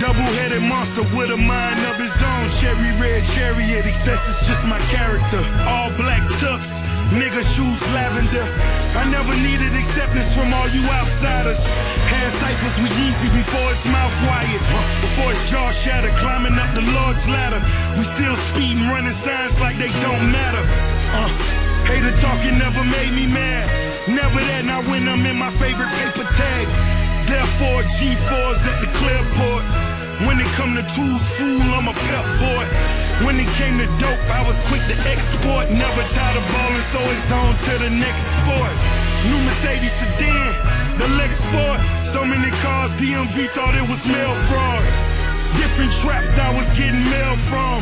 Double-headed 0.00 0.62
monster 0.62 1.02
with 1.12 1.28
a 1.28 1.36
mind 1.36 1.78
of 1.92 2.00
his 2.00 2.16
own. 2.16 2.48
Cherry 2.56 2.96
red 2.96 3.22
chariot, 3.36 3.84
excess 3.84 4.24
is 4.24 4.40
just 4.48 4.64
my 4.66 4.80
character. 4.88 5.44
All 5.68 5.92
black 6.00 6.24
tux, 6.40 6.80
nigga 7.12 7.44
shoes 7.44 7.84
lavender. 7.92 8.48
I 8.96 9.04
never 9.12 9.36
needed 9.44 9.76
acceptance 9.76 10.34
from 10.34 10.48
all 10.54 10.66
you 10.72 10.80
outsiders. 10.88 11.60
Had 12.08 12.32
ciphers 12.40 12.76
with 12.80 12.96
Yeezy 12.96 13.28
before 13.36 13.68
his 13.68 13.84
mouth 13.84 14.16
wired. 14.24 14.64
Before 15.04 15.28
his 15.28 15.44
jaw 15.50 15.70
shattered, 15.72 16.16
climbing 16.16 16.56
up 16.56 16.72
the 16.72 16.88
Lord's 16.96 17.28
ladder. 17.28 17.60
We 18.00 18.04
still 18.08 18.34
speeding, 18.48 18.88
running 18.88 19.12
signs 19.12 19.60
like 19.60 19.76
they 19.76 19.92
don't 20.00 20.32
matter. 20.32 20.64
Uh, 21.12 21.28
hater 21.84 22.16
talking 22.16 22.56
never 22.56 22.82
made 22.82 23.12
me 23.12 23.26
mad. 23.26 23.83
Never 24.04 24.36
that, 24.36 24.68
not 24.68 24.84
when 24.84 25.08
I'm 25.08 25.24
in 25.24 25.40
my 25.40 25.48
favorite 25.56 25.88
paper 25.96 26.28
tag. 26.36 26.64
Therefore, 27.24 27.80
G4s 27.88 28.68
at 28.68 28.76
the 28.84 28.90
clearport. 29.00 29.64
When 30.28 30.36
it 30.36 30.50
come 30.60 30.76
to 30.76 30.84
tools, 30.92 31.24
fool, 31.40 31.64
I'm 31.72 31.88
a 31.88 31.96
pep 32.12 32.26
boy. 32.36 32.64
When 33.24 33.40
it 33.40 33.48
came 33.56 33.80
to 33.80 33.88
dope, 33.96 34.24
I 34.28 34.44
was 34.44 34.60
quick 34.68 34.84
to 34.92 34.96
export. 35.08 35.72
Never 35.72 36.04
tired 36.12 36.36
of 36.36 36.44
balling, 36.52 36.84
so 36.84 37.00
it's 37.16 37.32
on 37.32 37.56
to 37.56 37.72
the 37.80 37.88
next 37.88 38.28
sport. 38.44 38.74
New 39.24 39.40
Mercedes 39.40 39.96
sedan, 39.96 40.52
the 41.00 41.08
Lex 41.16 41.40
Sport. 41.40 41.80
So 42.04 42.28
many 42.28 42.52
cars, 42.60 42.92
DMV 43.00 43.48
thought 43.56 43.72
it 43.72 43.88
was 43.88 44.04
mail 44.04 44.36
fraud. 44.52 44.84
Different 45.56 45.92
traps 46.04 46.36
I 46.36 46.52
was 46.52 46.68
getting 46.76 47.00
mail 47.08 47.36
from. 47.40 47.80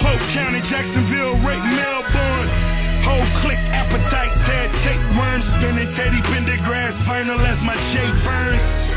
Hope 0.00 0.24
County, 0.32 0.64
Jacksonville, 0.64 1.36
right 1.44 1.60
Melbourne. 1.76 2.67
Whole 3.06 3.28
click 3.40 3.58
appetites 3.70 4.46
had 4.46 4.70
tapeworms 4.82 5.46
spinning 5.46 5.90
Teddy 5.92 6.20
Pendergrass 6.30 7.00
final 7.02 7.40
as 7.40 7.62
my 7.62 7.74
J 7.92 8.02
burns. 8.24 8.90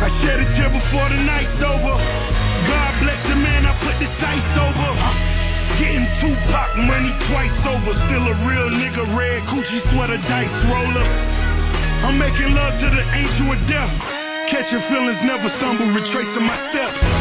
I 0.00 0.08
shed 0.22 0.40
a 0.40 0.46
tear 0.54 0.70
before 0.70 1.08
the 1.08 1.20
night's 1.26 1.60
over. 1.62 1.94
God 2.70 2.92
bless 3.02 3.20
the 3.28 3.36
man 3.36 3.66
I 3.66 3.74
put 3.82 3.98
the 3.98 4.06
sights 4.06 4.54
over. 4.56 4.90
Getting 5.78 6.06
Tupac 6.18 6.70
money 6.86 7.10
twice 7.30 7.66
over. 7.66 7.92
Still 7.92 8.22
a 8.22 8.34
real 8.46 8.70
nigga, 8.78 9.04
red 9.16 9.42
Gucci 9.50 9.78
sweater 9.78 10.18
dice 10.28 10.64
roller. 10.66 11.06
I'm 12.06 12.18
making 12.18 12.54
love 12.54 12.78
to 12.80 12.90
the 12.90 13.02
angel 13.14 13.52
of 13.52 13.60
death. 13.66 13.94
Catching 14.48 14.80
feelings, 14.80 15.22
never 15.22 15.48
stumble, 15.48 15.86
retracing 15.86 16.44
my 16.44 16.54
steps. 16.54 17.17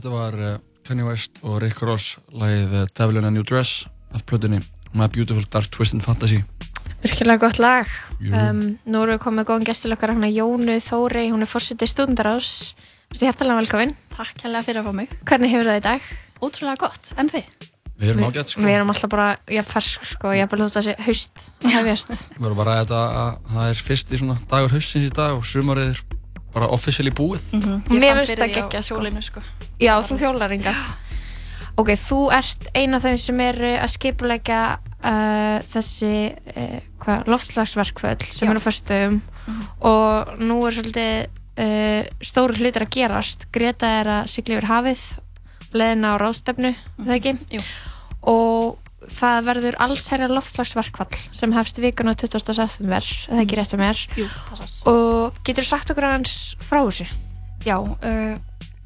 Þetta 0.00 0.12
var 0.14 0.36
uh, 0.40 0.56
Kanye 0.88 1.04
West 1.04 1.42
og 1.44 1.58
Rick 1.60 1.82
Ross 1.84 2.16
lagið 2.32 2.72
uh, 2.72 2.86
Devil 2.96 3.20
in 3.20 3.28
a 3.28 3.32
New 3.34 3.44
Dress 3.44 3.84
af 4.16 4.24
plötunni 4.24 4.62
My 4.96 5.10
Beautiful 5.12 5.44
Dark 5.52 5.68
Twisted 5.74 6.00
Fantasy 6.00 6.40
Virkilega 7.00 7.40
gott 7.40 7.58
lag. 7.60 7.88
Um, 8.20 8.76
nú 8.84 9.00
erum 9.00 9.14
við 9.14 9.22
komið 9.22 9.46
góðan 9.48 9.66
gestil 9.68 9.94
okkar 9.94 10.12
hérna 10.12 10.28
Jónu 10.28 10.74
Þórei, 10.84 11.30
hún 11.32 11.40
er 11.40 11.48
fórsetið 11.48 11.88
stundarás. 11.88 12.50
Þú 13.08 13.16
ert 13.16 13.24
hjertalega 13.24 13.60
velkominn. 13.62 13.94
Takk 14.12 14.44
hérlega 14.44 14.66
fyrir 14.66 14.82
að 14.82 14.90
fá 14.90 14.96
mig. 14.98 15.14
Hvernig 15.30 15.54
hefur 15.54 15.70
það 15.70 15.80
í 15.80 15.84
dag? 15.86 16.10
Ótrúlega 16.44 16.82
gott, 16.84 17.08
en 17.16 17.32
þið? 17.32 17.48
Við 18.00 18.12
erum 18.12 18.28
ágætt 18.28 18.52
sko 18.52 18.66
Við 18.66 18.76
erum 18.76 18.92
alltaf 18.92 19.12
bara, 19.12 19.30
ég 19.48 19.64
er 19.64 19.72
fersk 19.72 20.06
sko, 20.12 20.34
ég 20.36 20.44
er 20.44 20.52
bara 20.52 20.66
hljótt 20.66 20.76
að 20.80 20.90
sé 20.90 20.96
haust. 21.06 21.48
Við 21.64 22.46
erum 22.50 22.60
bara 22.60 22.76
að 22.76 22.84
þetta 22.84 23.00
að 23.22 23.34
það 23.54 23.72
er 23.72 23.84
fyrst 23.88 24.12
í 24.12 24.20
svona 24.20 24.38
dagur 24.52 24.76
haustins 24.76 25.08
í 25.08 25.14
dag 25.22 25.40
og 25.40 25.48
sumarið 25.48 25.94
er 25.94 26.04
bara 26.54 26.68
officially 26.74 27.12
búið 27.14 27.46
Mm 27.56 27.80
Mér 27.90 28.02
Ég 28.02 28.10
fann 28.10 28.20
finnst 28.20 28.32
fyrir 28.32 28.42
það 28.42 28.50
því 28.50 28.52
á 28.52 28.58
geggjað, 28.58 28.84
sko. 28.86 28.98
hjólinu, 28.98 29.22
sko. 29.22 29.42
Já, 29.80 29.94
þú 30.06 30.18
hjólar 30.20 30.52
ringað. 30.52 30.84
Ok, 31.80 31.90
þú 31.96 32.20
ert 32.34 32.66
ein 32.76 32.94
af 32.96 33.04
þeim 33.06 33.18
sem 33.22 33.42
er 33.44 33.58
að 33.80 33.92
skipulegja 33.94 34.60
uh, 34.76 35.58
þessi 35.70 36.14
uh, 36.34 36.78
hva, 37.00 37.20
loftslagsverkföll 37.30 38.26
sem 38.26 38.48
Já. 38.48 38.52
eru 38.52 38.60
á 38.60 38.66
föstum 38.66 39.20
og 39.86 40.34
nú 40.42 40.58
er 40.66 40.76
svolítið 40.76 41.14
uh, 41.64 42.02
stóru 42.20 42.58
hlutir 42.58 42.84
að 42.84 42.92
gerast. 42.98 43.48
Greta 43.54 43.94
er 44.02 44.12
að 44.18 44.28
sigla 44.34 44.58
yfir 44.58 44.68
hafið, 44.70 45.06
leðina 45.72 46.14
á 46.14 46.20
ráðstefnu, 46.20 46.74
mm 46.74 47.08
það 47.08 47.16
ekki? 47.16 47.34
Jú. 47.56 47.64
Og 48.28 48.89
það 49.08 49.46
verður 49.46 49.78
allsherja 49.80 50.28
loftslagsverkfall 50.30 51.20
sem 51.34 51.52
hefst 51.56 51.80
vikuna 51.80 52.14
20. 52.18 52.52
september, 52.56 53.06
það 53.26 53.42
ekki 53.44 53.58
rétt 53.58 53.74
um 53.76 53.82
mér. 53.82 54.02
Jú. 54.18 54.26
Og 54.90 55.40
getur 55.46 55.66
sagt 55.66 55.92
okkur 55.92 56.08
aðeins 56.10 56.34
frá 56.60 56.82
þessu? 56.82 57.06
Já, 57.64 57.76
uh, 57.80 58.34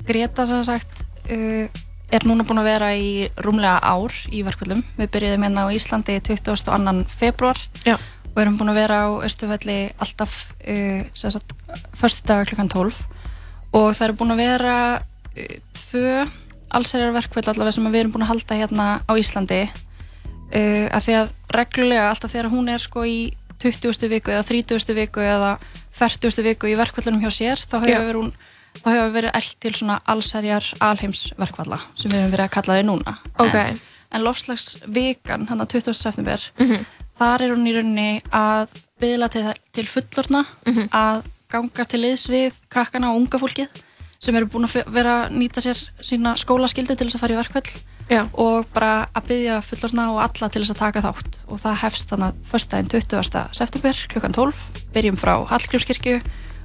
Greta 0.06 0.46
sem 0.46 0.62
sagt 0.66 1.02
uh, 1.30 1.66
er 2.14 2.26
núna 2.28 2.46
búin 2.46 2.62
að 2.62 2.70
vera 2.70 2.90
í 2.94 3.26
rúmlega 3.42 3.80
ár 3.82 4.14
í 4.30 4.44
verkvöldum. 4.46 4.84
Við 4.98 5.10
byrjuðum 5.14 5.46
hérna 5.48 5.66
á 5.66 5.74
Íslandi 5.74 6.18
22. 6.22 6.94
februar 7.10 7.58
Já. 7.86 7.96
og 8.34 8.38
erum 8.42 8.58
búin 8.60 8.72
að 8.74 8.80
vera 8.84 9.00
á 9.06 9.08
Östufelli 9.26 9.78
alltaf 9.98 10.54
uh, 10.60 11.02
sem 11.14 11.34
sagt 11.34 11.56
förstu 11.98 12.26
dagar 12.28 12.50
klukkan 12.50 12.70
12 12.70 13.02
og 13.74 13.90
það 13.90 14.06
eru 14.06 14.18
búin 14.20 14.34
að 14.36 14.42
vera 14.44 14.76
uh, 15.00 15.56
tvö 15.80 16.26
allsherjar 16.74 17.14
verkvöld 17.14 17.48
allavega 17.50 17.76
sem 17.76 17.90
við 17.90 18.04
erum 18.04 18.14
búin 18.14 18.26
að 18.26 18.32
halda 18.34 18.58
hérna 18.58 18.86
á 19.06 19.12
Íslandi 19.18 19.64
uh, 20.54 20.86
að 20.96 21.02
því 21.08 21.14
að 21.20 21.32
reglulega 21.58 22.08
alltaf 22.10 22.32
þegar 22.34 22.50
hún 22.54 22.68
er 22.72 22.78
sko 22.82 23.04
í 23.04 23.18
20. 23.64 24.08
viku 24.10 24.30
eða 24.34 24.44
30. 24.44 24.94
viku 24.98 25.20
eða 25.24 25.54
40. 25.94 26.42
viku 26.44 26.66
í 26.68 26.76
verkvöldunum 26.76 27.22
hjá 27.22 27.30
sér 27.32 27.56
þá 27.64 27.76
hefur 27.86 28.18
hún 28.20 28.32
þá 28.82 28.88
hefur 28.90 29.12
verið 29.14 29.36
eld 29.38 29.52
til 29.62 29.72
svona 29.78 30.00
allsherjar 30.10 30.64
alheimsverkvalla 30.82 31.78
sem 31.94 32.10
við 32.10 32.18
hefum 32.18 32.32
verið 32.34 32.44
að 32.48 32.54
kalla 32.56 32.78
þau 32.80 32.86
núna 32.88 33.14
Ok. 33.38 33.54
en, 33.54 33.78
en 34.10 34.24
lofslagsvikan 34.26 35.46
hann 35.48 35.60
að 35.62 35.68
20. 35.78 35.94
september 35.94 36.40
Mhm. 36.58 36.84
þar 37.18 37.42
er 37.42 37.54
hún 37.54 37.66
í 37.70 37.74
rauninni 37.76 38.22
að 38.32 38.68
byðla 39.00 39.28
til, 39.30 39.44
til 39.72 39.86
fullorna 39.86 40.44
Mhm. 40.66 40.88
að 40.90 41.22
ganga 41.50 41.84
til 41.84 42.00
liðs 42.02 42.26
við 42.28 42.52
krakkana 42.68 43.10
og 43.12 43.20
unga 43.22 43.38
fólkið 43.38 43.68
sem 44.24 44.36
eru 44.38 44.48
búin 44.48 44.66
að 44.66 44.88
vera 44.94 45.14
að 45.24 45.36
nýta 45.36 45.62
sér 45.64 45.80
sína 46.04 46.34
skólaskildu 46.40 46.96
til 46.96 47.08
þess 47.08 47.18
að 47.18 47.24
fara 47.24 47.36
í 47.36 47.38
verkvöld 47.38 47.70
Já. 48.08 48.22
og 48.32 48.66
bara 48.74 49.06
að 49.16 49.28
byggja 49.30 49.60
fullorna 49.64 50.06
og 50.12 50.20
alla 50.24 50.48
til 50.48 50.62
þess 50.62 50.74
að 50.74 50.80
taka 50.80 51.04
þátt 51.04 51.38
og 51.44 51.60
það 51.62 51.78
hefst 51.82 52.10
þannig 52.12 52.32
að 52.32 52.50
föstudaginn 52.50 52.90
20. 52.94 53.42
september 53.60 54.02
klukkan 54.12 54.36
12, 54.36 54.64
byrjum 54.96 55.20
frá 55.20 55.34
Hallgrímskirkju, 55.52 56.18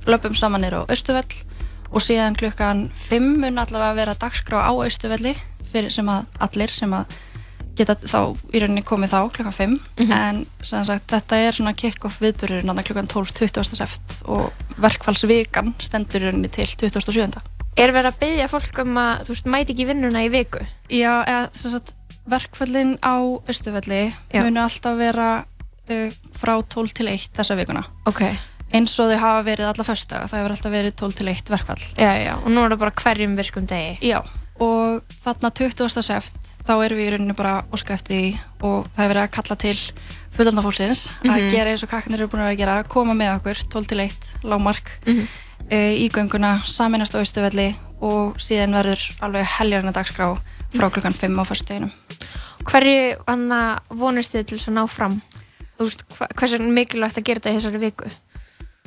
löpum 0.07 0.35
saman 0.35 0.63
nýr 0.63 0.79
á 0.79 0.81
Östuvell 0.91 1.43
og 1.89 2.03
síðan 2.05 2.37
klukkan 2.39 2.87
5 3.09 3.31
mun 3.43 3.61
allavega 3.61 3.93
að 3.93 4.01
vera 4.03 4.19
dagskrá 4.19 4.67
á 4.67 4.73
Östuvelli 4.85 5.35
fyrir 5.69 5.93
sem 5.93 6.07
að 6.11 6.27
allir 6.43 6.73
sem 6.73 6.93
að 6.95 7.17
geta 7.79 7.95
þá 8.03 8.19
í 8.53 8.61
rauninni 8.61 8.83
komið 8.87 9.13
þá 9.13 9.19
klukkan 9.35 9.55
5 9.55 9.77
en 10.15 10.41
sem 10.65 10.85
sagt 10.87 11.11
þetta 11.13 11.39
er 11.47 11.55
svona 11.57 11.73
kick-off 11.77 12.19
viðbyrjur 12.23 12.65
náttúrulega 12.67 12.89
klukkan 12.91 13.09
12 13.13 13.33
20. 13.39 13.77
seft 13.79 14.19
og 14.27 14.51
verkfallsvikan 14.83 15.73
stendur 15.81 16.25
í 16.25 16.29
rauninni 16.29 16.51
til 16.53 16.67
27. 16.67 17.39
Er 17.79 17.93
verið 17.95 18.09
að 18.11 18.19
byggja 18.23 18.47
fólk 18.51 18.81
um 18.83 18.97
að, 18.99 19.21
þú 19.27 19.33
veist, 19.35 19.45
mæti 19.53 19.71
ekki 19.75 19.85
vinnuna 19.87 20.23
í 20.25 20.29
viku? 20.33 20.59
Já, 20.91 21.13
eða 21.23 21.43
sem 21.55 21.71
sagt 21.71 21.93
verkföllin 22.29 22.97
á 23.01 23.15
Östuvelli 23.49 24.01
Já. 24.33 24.43
munu 24.43 24.59
alltaf 24.61 24.97
vera 24.99 25.29
uh, 25.89 26.11
frá 26.37 26.57
12 26.61 26.93
til 26.99 27.07
1 27.13 27.29
þessa 27.37 27.55
vikuna 27.57 27.85
Ok. 28.09 28.21
eins 28.75 28.93
og 29.01 29.09
þau 29.13 29.21
hafa 29.23 29.45
verið 29.47 29.69
alla 29.71 29.85
föstudaga, 29.87 30.27
það 30.29 30.41
hefur 30.43 30.55
alltaf 30.57 30.75
verið 30.75 30.97
12 30.99 31.17
til 31.21 31.31
1 31.31 31.49
verkfall 31.55 31.85
Já, 31.97 32.11
já, 32.21 32.33
og 32.43 32.51
nú 32.53 32.61
er 32.65 32.75
það 32.75 32.83
bara 32.83 32.97
hverjum 33.03 33.33
virkum 33.39 33.65
degi. 33.71 33.95
Já, 34.11 34.19
og 34.59 35.15
þarna 35.23 35.49
20. 35.55 36.48
þá 36.69 36.73
erum 36.85 36.99
við 37.01 37.07
í 37.07 37.11
rauninni 37.15 37.35
bara 37.37 37.53
óska 37.73 37.95
eftir 37.97 38.15
því 38.15 38.29
og 38.61 38.87
það 38.93 39.01
hefur 39.01 39.13
verið 39.15 39.23
að 39.25 39.31
kalla 39.39 39.55
til 39.63 39.75
fullanda 40.37 40.61
fólksins 40.63 41.01
að 41.25 41.35
Mhm. 41.39 41.49
gera 41.51 41.69
eins 41.73 41.83
og 41.83 41.89
krakkarnir 41.89 42.19
eru 42.21 42.27
búin 42.29 42.41
að 42.43 42.49
vera 42.49 42.53
að 42.55 42.61
gera 42.61 42.83
koma 42.83 43.13
með 43.17 43.31
okkur 43.39 43.63
12 43.73 43.87
til 43.87 43.99
1, 43.99 44.27
lágmark 44.43 44.91
Mhm. 45.07 45.27
uh, 45.71 45.93
í 45.97 46.09
gönguna, 46.13 46.51
saminast 46.65 47.15
á 47.17 47.19
Östuvelli 47.25 47.75
og 48.01 48.37
síðan 48.37 48.73
verður 48.77 49.01
alveg 49.21 49.45
heljarna 49.57 49.91
dagskrá 49.91 50.37
frá 50.73 50.89
klukkan 50.93 51.13
5 51.13 51.39
á 51.41 51.43
föstudeginum 51.43 51.91
Hverju 52.63 53.15
anna 53.27 53.79
vonist 53.89 54.33
þið 54.35 54.45
til 54.45 54.57
þess 54.57 54.67
að 54.69 54.73
ná 54.77 54.87
fram? 54.89 55.21
Þú 55.79 55.85
veist, 55.87 56.03
hva, 56.17 56.27
hversu 56.35 56.59
mikilvægt 56.59 57.17
að 57.17 57.23
gera 57.23 57.39
þetta 57.39 57.49
í 57.49 57.57
þessari 57.57 57.79
viku? 57.79 58.09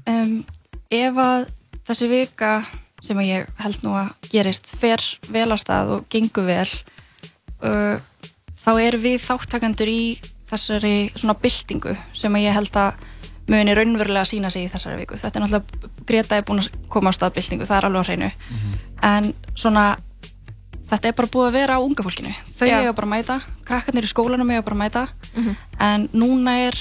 um, 0.07 0.45
ef 0.91 1.15
að 1.17 1.47
þessi 1.89 2.09
vika 2.09 2.65
sem 3.03 3.19
ég 3.19 3.47
held 3.59 3.83
nú 3.83 3.91
að 3.99 4.13
gerist 4.31 4.67
fer 4.79 5.03
vel 5.29 5.51
á 5.51 5.57
stað 5.59 5.91
og 5.97 6.09
gengur 6.09 6.45
vel 6.47 6.69
uh, 7.63 7.99
þá 8.65 8.71
erum 8.83 9.03
við 9.03 9.19
þáttakandur 9.27 9.89
í 9.89 10.03
þessari 10.53 11.11
svona 11.17 11.35
byltingu 11.41 11.97
sem 12.13 12.35
að 12.37 12.45
ég 12.47 12.53
held 12.59 12.77
að 12.77 12.95
muni 13.49 13.75
raunverulega 13.75 14.25
sína 14.29 14.51
sig 14.53 14.67
í 14.69 14.71
þessari 14.71 15.01
viku. 15.01 15.17
Þetta 15.19 15.39
er 15.39 15.43
náttúrulega, 15.43 15.91
Greta 16.07 16.37
er 16.39 16.45
búin 16.47 16.61
að 16.63 16.69
koma 16.89 17.11
á 17.11 17.17
staðbyltingu, 17.17 17.67
það 17.67 17.77
er 17.79 17.87
alveg 17.89 18.03
á 18.03 18.09
hreinu 18.09 18.29
en 19.03 19.33
svona 19.59 19.85
þetta 20.93 21.09
er 21.09 21.15
bara 21.17 21.31
búið 21.33 21.49
að 21.49 21.57
vera 21.57 21.77
á 21.81 21.85
unga 21.85 22.05
fólkinu 22.05 22.33
þau 22.59 22.67
Já. 22.69 22.79
eiga 22.83 22.93
bara 22.93 23.07
að 23.09 23.13
mæta, 23.15 23.37
krakkarnir 23.67 24.05
í 24.07 24.11
skólanum 24.13 24.51
eiga 24.53 24.63
bara 24.67 24.77
að 24.77 24.83
mæta 24.85 25.05
Mhm. 25.35 25.57
en 25.81 26.09
núna 26.13 26.53
er 26.69 26.77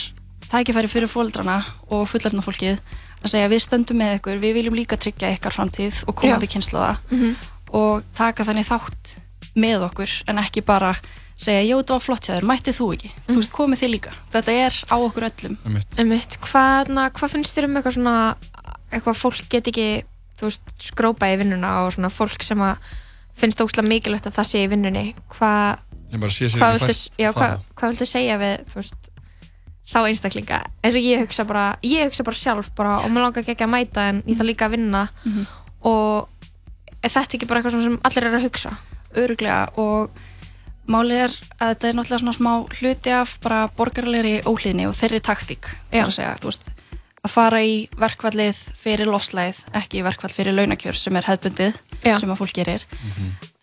tækifæri 0.51 0.87
fyrir 0.91 1.07
fóldrana 1.07 1.63
og 1.89 2.07
fullarna 2.11 2.43
fólkið 2.43 2.77
að 3.23 3.29
segja 3.31 3.47
við 3.49 3.61
stöndum 3.63 3.97
með 4.01 4.19
ykkur, 4.19 4.39
við 4.41 4.53
viljum 4.59 4.75
líka 4.75 4.97
tryggja 4.99 5.31
ykkar 5.37 5.53
framtíð 5.55 6.03
og 6.07 6.15
komandi 6.15 6.47
kynsluða 6.47 6.97
Mhm. 7.09 7.35
og 7.73 8.03
taka 8.17 8.43
þannig 8.43 8.67
þátt 8.67 9.15
með 9.55 9.87
okkur 9.89 10.13
en 10.31 10.39
ekki 10.41 10.63
bara 10.65 10.95
segja, 11.41 11.63
jú, 11.65 11.79
þetta 11.81 11.95
var 11.97 12.03
flott 12.05 12.27
hjá 12.27 12.35
þér, 12.35 12.47
mættið 12.51 12.77
þú 12.77 12.87
ekki? 12.95 13.11
Þú 13.27 13.35
veist, 13.39 13.51
komið 13.55 13.81
þið 13.81 13.91
líka, 13.95 14.13
þetta 14.33 14.55
er 14.61 14.79
á 14.93 14.95
okkur 15.01 15.27
öllum. 15.27 15.57
Einmitt, 15.97 16.37
hvað, 16.45 16.91
hvað 17.17 17.33
finnst 17.35 17.57
þér 17.57 17.67
um 17.67 17.77
eitthvað 17.79 17.95
svona 17.97 18.15
eitthvað 18.91 19.21
fólk 19.21 19.47
get 19.51 19.69
ekki 19.71 19.87
þú 20.39 20.49
veist, 20.49 20.73
skrópa 20.81 21.29
í 21.31 21.37
vinnuna 21.41 21.71
og 21.85 21.93
svona 21.95 22.11
fólk 22.13 22.45
sem 22.45 22.61
að 22.65 22.91
finnst 23.41 23.61
ógslag 23.63 23.87
mikilvægt 23.87 24.27
að 24.29 24.37
það 24.37 24.49
sé 24.51 24.65
í 24.65 24.69
vinnunni? 24.71 25.05
Hvað 25.33 25.81
viltu, 27.95 28.05
segja 28.09 28.37
við 28.41 28.55
þú 28.69 28.81
veist, 28.81 29.09
þá 29.91 29.99
einstaklinga? 30.03 30.61
Eins 30.83 30.99
og 30.99 31.07
ég 31.07 31.23
hugsa 31.25 31.47
bara, 31.47 31.65
ég 31.87 32.05
hugsa 32.09 32.25
bara 32.27 32.37
sjálf 32.37 32.69
bara, 32.77 32.99
og 33.01 33.09
mér 33.09 33.25
langar 33.25 33.47
ekki 33.47 33.65
að 33.65 33.73
mæta 33.73 34.05
en 34.11 34.21
ég 34.27 34.37
þarf 34.37 34.51
líka 34.51 34.69
að 34.69 34.77
vinna. 34.77 35.07
Mhm. 35.25 35.49
og 35.81 36.27
er 37.01 37.09
þetta 37.09 37.33
ekki 37.39 37.47
bara 37.49 37.61
eitthvað 37.61 37.81
sem 37.81 37.99
allir 38.05 38.25
eru 38.27 38.37
að 38.37 38.43
hugsa 38.45 38.75
öruglega 39.15 39.69
og 39.81 40.09
málið 40.91 41.23
er 41.25 41.33
að 41.61 41.69
þetta 41.71 41.87
er 41.87 41.95
náttúrulega 41.97 42.19
svona 42.23 42.37
smá 42.37 42.53
hluti 42.79 43.11
af 43.15 43.37
bara 43.43 43.61
borgarlegri 43.77 44.41
óhlýðni 44.49 44.87
og 44.89 44.95
þeirri 44.97 45.21
taktík 45.23 45.69
að 45.93 46.11
segja, 46.17 46.35
veist 46.43 46.65
að 47.21 47.29
fara 47.35 47.59
í 47.61 47.75
verkvallið 48.01 48.57
fyrir 48.81 49.05
lofslæð 49.11 49.59
ekki 49.77 49.99
í 50.01 50.03
verkvall 50.07 50.31
fyrir 50.33 50.55
launakjör 50.57 50.97
sem 50.97 51.15
er 51.19 51.27
hefðbundið 51.29 51.75
Já. 52.03 52.15
sem 52.17 52.31
að 52.33 52.39
fólk 52.41 52.53
gerir 52.57 52.85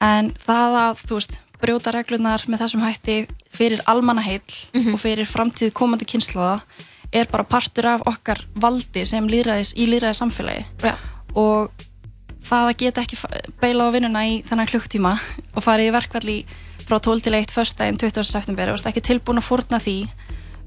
en 0.01 0.31
það 0.47 0.77
að, 0.79 1.01
þú 1.09 1.19
veist, 1.19 1.35
brjóta 1.59 1.91
reglunar 1.91 2.45
með 2.47 2.61
þessum 2.63 2.85
hætti 2.87 3.17
fyrir 3.51 3.81
almannaheill 3.91 4.47
Mhm. 4.75 4.95
og 4.95 5.01
fyrir 5.03 5.27
framtíð 5.27 5.73
komandi 5.75 6.07
kynnslóða 6.07 6.61
er 7.13 7.27
bara 7.27 7.43
partur 7.45 7.87
af 7.87 8.03
okkar 8.07 8.45
valdi 8.55 9.05
sem 9.05 9.27
lýræðis, 9.27 9.75
í 9.75 9.89
lýræðis 9.91 10.23
samfélagi 10.23 10.65
Já. 10.85 10.95
og 11.35 11.71
það 12.49 12.71
að 12.71 12.79
geta 12.83 13.05
ekki 13.05 13.19
beilað 13.61 13.91
á 13.91 13.95
vinnuna 13.97 14.25
í 14.29 14.35
þennan 14.49 14.71
klukktíma 14.71 15.15
og 15.55 15.65
farið 15.65 15.91
í 15.91 15.95
verkvalli 15.95 16.39
frá 16.89 16.97
12 16.97 17.25
til 17.27 17.35
1 17.37 17.53
föstudaginn 17.53 18.01
20. 18.01 18.25
september 18.25 18.73
og 18.73 18.87
ekki 18.89 19.05
tilbúin 19.05 19.41
að 19.43 19.49
fórna 19.51 19.81
því 19.83 19.99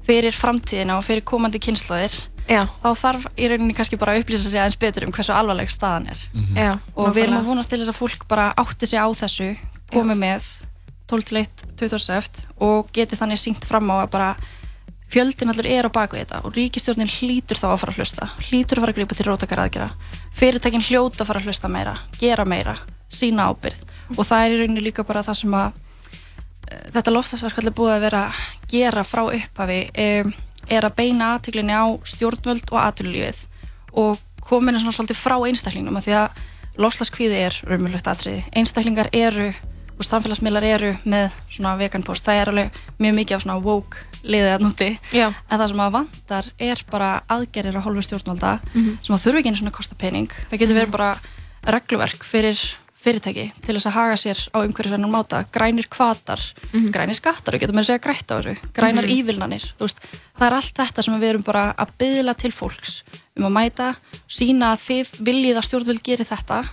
fyrir 0.06 0.34
framtíðina 0.34 0.98
og 0.98 1.06
fyrir 1.06 1.24
komandi 1.26 1.60
kynnslóðir 1.62 2.14
Já. 2.50 2.66
þá 2.82 2.90
þarf 2.98 3.26
í 3.38 3.48
rauninni 3.50 3.74
kannski 3.76 3.98
bara 3.98 4.16
að 4.16 4.24
upplýsa 4.24 4.50
sig 4.50 4.58
aðeins 4.58 4.78
betur 4.80 5.06
um 5.06 5.14
hversu 5.14 5.34
alvarleg 5.34 5.70
staðan 5.70 6.08
er 6.10 6.24
Já, 6.58 6.72
og 6.94 7.12
við 7.14 7.26
erum 7.26 7.38
að 7.38 7.50
vonast 7.50 7.70
til 7.70 7.78
þess 7.82 7.92
að 7.92 8.00
fólk 8.00 8.26
bara 8.30 8.48
átti 8.58 8.88
sig 8.90 8.98
á 8.98 9.06
þessu 9.22 9.52
komi 9.92 10.16
með 10.18 10.48
12 11.10 11.28
til 11.28 11.38
1 11.42 11.64
20. 11.78 12.02
sept 12.02 12.42
og 12.62 12.90
geti 12.94 13.18
þannig 13.18 13.40
syngt 13.42 13.66
fram 13.68 13.90
á 13.94 14.02
að 14.02 14.10
bara 14.14 14.32
fjöldin 15.12 15.52
allur 15.52 15.68
er 15.68 15.86
á 15.86 15.90
baku 15.92 16.18
þetta 16.18 16.42
og 16.46 16.54
ríkistjórnin 16.56 17.10
hlýtur 17.10 17.60
þá 17.60 17.68
að 17.72 17.80
fara 17.82 17.94
að 17.94 18.00
hlusta 18.00 18.28
hlýtur 18.48 18.78
að 18.78 18.84
fara 18.84 18.94
að 18.94 18.98
grípa 19.00 19.18
til 19.18 19.28
rótakar 19.28 19.62
aðgera 19.66 19.90
fyrirtækin 20.36 20.84
hljóta 20.84 21.22
að 21.22 21.30
fara 21.30 21.42
að 21.42 21.50
hlusta 21.50 21.70
meira 21.70 21.96
gera 22.20 22.46
meira, 22.48 22.76
sína 23.12 23.50
ábyrð 23.52 23.84
og 24.16 24.26
það 24.26 24.44
er 24.44 24.54
í 24.54 24.60
rauninni 24.60 24.84
líka 24.84 25.04
bara 25.06 25.24
það 25.26 25.40
sem 25.42 25.56
að 25.56 25.68
eh, 26.68 26.86
þetta 26.96 27.14
lofstafsverk 27.16 27.60
er 27.62 27.76
búið 27.76 27.94
að 27.96 28.06
vera 28.06 28.24
að 28.28 28.68
gera 28.72 29.04
frá 29.06 29.22
upphafi 29.26 29.80
um, 30.06 30.32
er 30.70 30.86
að 30.86 30.96
beina 30.96 31.34
aðtiklinni 31.34 31.74
á 31.76 31.86
stjórnvöld 32.08 32.70
og 32.70 32.80
aðtölulífið 32.80 33.44
og 33.98 34.20
komin 34.42 34.74
er 34.74 34.82
svona 34.82 34.96
svolítið 34.96 35.20
frá 35.20 35.36
einstaklingnum 35.48 35.98
af 35.98 36.06
því 36.06 36.16
að 36.18 36.40
lofslagskvíði 36.80 37.40
er 37.46 37.58
raunmjölegt 37.68 38.08
atriði. 38.08 38.44
Einstaklingar 38.56 39.10
eru 39.12 39.50
og 39.98 40.06
samfélagsmiðlar 40.06 40.66
eru 40.66 40.92
með 41.04 41.34
svona 41.52 41.74
veganpost 41.80 42.24
það 42.26 42.40
er 42.40 42.50
alveg 42.52 42.80
mjög 43.02 43.18
mikið 43.18 43.36
af 43.36 43.44
svona 43.44 43.58
woke 43.62 44.06
liðið 44.24 44.52
að 44.56 44.62
núti 44.66 44.98
en 45.12 45.58
það 45.58 45.68
sem 45.68 45.80
að 45.80 45.92
vantar 45.92 46.44
er 46.58 46.84
bara 46.90 47.22
aðgerir 47.28 47.74
á 47.78 47.84
hálfu 47.84 48.02
stjórnvalda 48.06 48.60
Mhm. 48.74 48.98
sem 49.02 49.16
að 49.16 49.22
þurfi 49.24 49.38
ekki 49.42 49.48
einu 49.48 49.56
svona 49.62 49.72
kosta 49.72 49.94
pening. 49.98 50.28
Það 50.50 50.58
getur 50.60 50.76
verið 50.78 50.90
bara 50.90 51.16
regluverk 51.66 52.22
fyrir 52.24 52.58
fyrirtæki 53.02 53.50
til 53.66 53.74
þess 53.74 53.86
að 53.90 53.96
haga 53.96 54.14
sér 54.14 54.38
á 54.54 54.62
umhverfisverðnum 54.62 55.10
máta, 55.10 55.44
grænir 55.50 55.88
kvatar 55.90 56.38
Mhm. 56.72 56.92
grænir 56.94 57.16
skattar, 57.18 57.54
við 57.54 57.60
getum 57.66 57.78
að 57.80 57.86
segja 57.90 57.98
grætt 57.98 58.30
á 58.30 58.38
þessu. 58.38 58.56
Grænar 58.72 59.02
Mhm. 59.02 59.10
ívilnanir, 59.10 59.64
þú 59.76 59.82
veist. 59.88 59.98
Það 60.38 60.46
er 60.46 60.54
allt 60.54 60.74
þetta 60.74 61.02
sem 61.02 61.14
við 61.20 61.28
erum 61.30 61.42
bara 61.44 61.74
að 61.76 61.88
byðla 61.98 62.36
til 62.38 62.50
fólks 62.52 63.02
um 63.36 63.42
að 63.44 63.52
mæta, 63.52 63.96
sína 64.28 64.76
að 64.76 64.78
þið 64.86 65.06
viljið 65.18 65.56
að 65.58 65.66
stjórnvöld 65.66 66.02
geri 66.04 66.24
þetta 66.24 66.64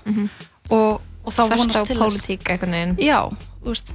og, 0.70 1.02
og 1.26 1.34
þá 1.34 1.48
Þvert 1.48 1.58
vonast 1.58 1.70
Mhm. 1.76 1.82
á 1.84 1.88
til 1.88 1.98
þess 1.98 2.28
pólitík 2.28 2.44
einhvern 2.44 2.72
veginn. 2.72 2.98
Já, 2.98 3.30
þú 3.64 3.66
veist. 3.66 3.94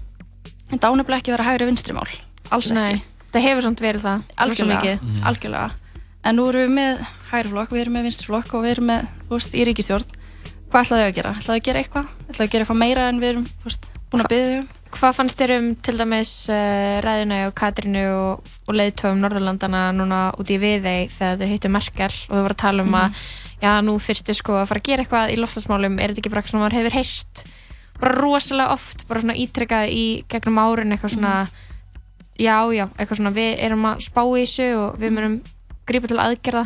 Þetta 0.72 0.90
ánefnilega 0.90 1.20
ekki 1.22 1.30
vera 1.36 1.44
hægri 1.44 1.66
vinstri 1.66 1.94
mál 1.94 2.08
alls 2.50 2.70
Nei, 2.72 2.94
ekki 2.94 3.02
það 3.34 3.46
hefur 3.48 3.66
samt 3.68 3.82
verið 3.84 4.04
það 4.06 4.28
algjörlega, 4.44 4.80
mikið. 4.98 5.24
algjörlega 5.30 5.70
en 6.24 6.38
nú 6.38 6.44
erum 6.50 6.62
við 6.64 6.74
með 6.78 7.02
hægri 7.32 7.50
flokk, 7.54 7.72
við 7.74 7.82
erum 7.84 7.96
með 7.98 8.06
vinstri 8.08 8.30
flokk 8.30 8.54
og 8.56 8.62
við 8.64 8.74
erum 8.76 8.88
með, 8.92 9.10
þú 9.28 9.34
veist, 9.38 9.54
í 9.58 9.66
ríkistjórn 9.68 10.14
hvað 10.70 10.86
ætlaðu 10.86 11.02
þau 11.02 11.08
að 11.10 11.18
gera? 11.18 11.34
ætlaðu 11.40 11.58
að 11.58 11.66
gera 11.68 11.82
eitthvað? 11.84 12.08
ætlaðu 12.30 12.46
að 12.48 12.52
gera 12.54 12.64
eitthvað 12.64 12.80
meira 12.84 13.08
en 13.10 13.20
við 13.22 13.28
erum, 13.34 13.44
þú 13.60 13.68
veist, 13.68 13.90
búin 14.10 14.24
að 14.24 14.32
byggja 14.34 14.56
um 14.62 14.72
Hvað 14.94 15.14
fannst 15.16 15.40
þér 15.40 15.52
um 15.56 15.64
til 15.82 15.96
dæmis 15.98 16.32
uh, 16.54 17.00
ræðina 17.02 17.38
og 17.48 17.54
Katrínu 17.58 18.02
og, 18.14 18.50
og 18.70 18.76
leiðtöfum 18.78 19.18
Norðurlandana 19.24 19.80
núna 19.90 20.20
út 20.38 20.52
í 20.54 20.58
Viðey 20.62 21.08
þegar 21.10 21.40
þau 21.40 21.48
hittu 21.50 21.70
Merkel 21.74 22.06
og 22.12 22.30
þau 22.36 22.42
voru 22.44 22.54
að 22.54 22.60
tala 22.62 22.84
um 22.84 22.92
Mhm. 22.94 23.00
að 23.00 23.64
já, 23.64 23.72
nú 23.82 23.96
þyrftu 23.98 24.36
sko 24.38 24.54
að 24.60 24.68
fara 24.70 24.80
að 24.84 24.86
gera 24.86 25.02
eitthvað 25.02 25.32
í 25.34 25.40
loftasmálum, 25.42 25.98
er 25.98 26.14
þetta 26.14 26.22
ekki 26.22 26.30
bara 26.30 26.42
eitthvað 26.44 26.54
sem 26.54 26.62
maður 26.62 26.78
hefur 26.78 26.96
heyrt 27.00 27.42
bara 27.98 28.14
rosalega 28.22 28.70
oft, 28.76 29.02
bara 29.10 29.20
svona 29.24 29.34
ítrekkað 29.42 29.90
í 29.98 30.04
gegnum 30.30 30.62
árin 30.62 30.94
eitthvað 30.94 31.14
svona 31.16 31.34
já, 32.40 32.56
já, 32.74 32.86
eitthvað 32.96 33.20
svona 33.20 33.34
við 33.34 33.52
erum 33.66 33.86
að 33.90 34.04
spá 34.06 34.22
í 34.24 34.42
þessu 34.42 34.68
og 34.80 34.98
við 35.02 35.14
munum 35.16 35.36
grípa 35.88 36.10
til 36.10 36.20
aðgerða. 36.22 36.64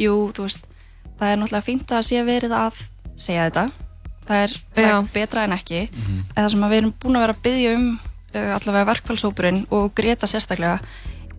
Jú, 0.00 0.14
þú 0.34 0.48
veist, 0.48 0.66
það 1.20 1.30
er 1.30 1.40
náttúrulega 1.40 1.68
fínt 1.68 1.94
að 1.94 2.06
sé 2.08 2.24
verið 2.26 2.56
að 2.58 2.82
segja 3.16 3.48
þetta. 3.48 3.68
Það 4.24 4.42
er, 4.42 4.58
það 4.74 4.90
er 4.90 5.08
betra 5.14 5.44
en 5.44 5.54
ekki. 5.54 5.80
En 5.92 6.42
það 6.42 6.52
sem 6.54 6.66
að 6.66 6.72
við 6.72 6.82
erum 6.82 6.94
búin 7.02 7.18
að 7.18 7.26
vera 7.26 7.36
að 7.36 7.42
byggja 7.44 7.74
um 7.76 7.88
uh, 8.34 8.54
allavega 8.56 8.88
verkfælshópurinn 8.92 9.66
og 9.74 9.92
Greta 9.96 10.28
sérstaklega 10.30 10.78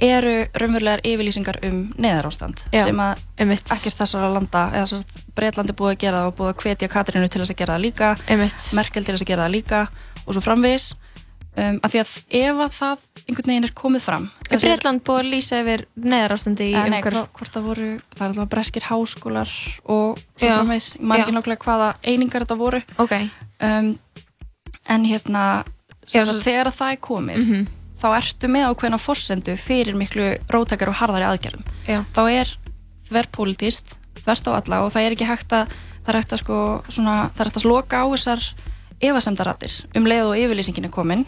eru 0.04 0.34
raunverulegar 0.60 1.04
yfirlýsingar 1.08 1.62
um 1.64 1.78
neðarástand 2.02 2.60
Já, 2.74 2.84
sem 2.84 2.98
að 3.00 3.22
einmitt. 3.40 3.70
ekkert 3.72 3.96
þessara 4.02 4.28
landa 4.34 4.66
eða 4.76 4.90
sérst, 4.92 5.14
Breitlandi 5.36 5.76
búið 5.78 5.94
að 5.94 6.02
gera 6.04 6.20
það 6.20 6.32
og 6.32 6.36
búið 6.40 6.52
að 6.52 6.64
hvetja 6.64 6.90
Katrínu 6.92 7.30
til 7.32 7.42
þess 7.42 7.54
að 7.54 7.62
gera 7.62 7.78
það 7.78 7.86
líka 7.86 8.10
einmitt. 8.28 8.66
Merkel 8.76 9.06
til 9.06 9.14
þess 9.14 9.24
að 9.24 9.32
gera 9.32 9.46
það 9.46 9.56
líka 9.56 9.82
og 10.26 10.36
svo 10.36 10.44
framvegis 10.44 10.90
um, 11.58 11.80
af 11.84 11.92
því 11.94 12.00
að 12.02 12.12
ef 12.30 12.62
að 12.66 12.74
það 12.80 13.04
einhvern 13.26 13.50
veginn 13.52 13.64
er 13.70 13.74
komið 13.76 14.02
fram 14.06 14.26
Er 14.52 14.60
Breitland 14.60 15.04
búið 15.08 15.20
að 15.22 15.30
lýsa 15.34 15.60
yfir 15.64 15.86
neðarástandi 15.96 16.68
í 16.70 16.74
Eh, 16.76 16.90
nei, 16.90 17.00
umhverf? 17.02 17.30
hvort, 17.34 17.52
það 17.56 17.64
voru, 17.70 17.88
það 18.16 18.22
er 18.26 18.28
alltaf 18.34 18.50
breskir 18.50 18.82
háskólar 18.90 19.54
og 19.86 20.18
Já. 20.40 20.48
framvegs, 20.58 20.90
Já. 21.00 21.16
ekki 21.20 21.32
nákvæmlega 21.38 21.64
hvaða 21.66 21.90
einingar 22.04 22.46
þetta 22.46 22.58
voru 22.58 22.82
Ok. 22.98 23.14
um, 23.62 24.00
en 24.90 25.06
hérna 25.06 25.64
svo- 26.06 26.42
þegar 26.44 26.68
að 26.70 26.78
það 26.80 26.92
er 26.92 27.02
komið 27.02 27.38
Mhm. 27.46 27.68
þá 28.02 28.08
ertu 28.20 28.48
með 28.52 28.68
ákveðna 28.70 29.00
forsendu 29.00 29.58
fyrir 29.58 29.96
miklu 29.96 30.38
róttakar 30.52 30.90
og 30.90 30.96
harðari 31.00 31.26
aðgerðum 31.26 31.64
Já. 31.88 32.04
þá 32.14 32.22
er 32.32 32.58
þverrpolítist 33.10 33.96
þvert 34.26 34.48
á 34.50 34.52
alla 34.60 34.84
og 34.86 34.92
það 34.94 35.02
er 35.08 35.12
ekki 35.16 35.26
hægt 35.30 35.52
að 35.54 35.68
það 36.06 36.10
er 36.14 36.20
hægt 36.22 36.34
að 36.36 36.42
sko 36.44 36.58
svona, 36.90 37.16
það 37.34 37.42
er 37.42 37.50
hægt 37.50 37.58
að 37.62 37.70
loka 37.70 37.98
á 38.02 38.06
þessar 38.14 38.42
efasemdarattir 39.02 39.74
um 39.96 40.06
leið 40.06 40.30
og 40.30 40.38
yfirlýsingin 40.40 40.86
er 40.86 40.94
komin 40.94 41.26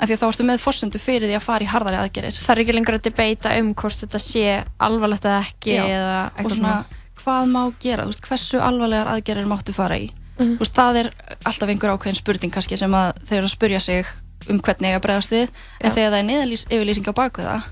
af 0.00 0.08
því 0.08 0.14
að 0.16 0.20
þá 0.22 0.26
ertu 0.30 0.46
með 0.48 0.62
forsendu 0.64 0.98
fyrir 1.02 1.28
því 1.28 1.36
að 1.36 1.44
fara 1.44 1.64
í 1.66 1.68
harðari 1.70 1.98
aðgerðir 2.00 2.38
Það 2.40 2.54
er 2.54 2.62
ekki 2.64 2.74
lengur 2.78 2.96
að 2.96 3.02
debata 3.10 3.52
um 3.60 3.74
hvort 3.74 4.00
þetta 4.00 4.20
sé 4.24 4.44
alvarlegt 4.80 5.26
eða 5.28 5.42
ekki 5.44 5.74
Já. 5.76 5.82
eða 5.84 6.14
og 6.24 6.38
eitthvað 6.40 6.56
svona 6.56 6.72
svona. 6.72 6.98
hvað 7.20 7.50
má 7.52 7.60
gera, 7.84 8.06
þú 8.06 8.12
veist, 8.14 8.24
hversu 8.30 8.60
alvarlegar 8.64 9.10
aðgerðir 9.14 9.50
máttu 9.52 9.74
fara 9.76 9.98
í 10.00 10.08
Mhm. 10.40 10.54
þú 10.56 10.62
veist, 10.64 10.72
það 10.78 10.96
er 11.02 11.08
alltaf 11.44 11.68
einhver 11.68 11.90
ákveðin 11.92 12.16
spurning 12.16 12.52
kannski 12.54 12.78
sem 12.80 12.90
að 12.96 13.10
þau 13.28 13.36
eru 13.36 13.44
að 13.46 13.52
spurja 13.52 13.80
sig 13.80 14.06
um 14.48 14.58
hvernig 14.64 14.88
eiga 14.88 14.96
að 14.96 15.04
bregðast 15.04 15.34
við 15.36 15.48
en 15.84 15.90
Já. 15.90 15.94
þegar 15.94 16.10
það 16.14 16.18
er 16.22 16.28
neðalýs 16.30 16.64
yfirlýsing 16.70 17.08
á 17.12 17.14
baku 17.20 17.42
það 17.44 17.62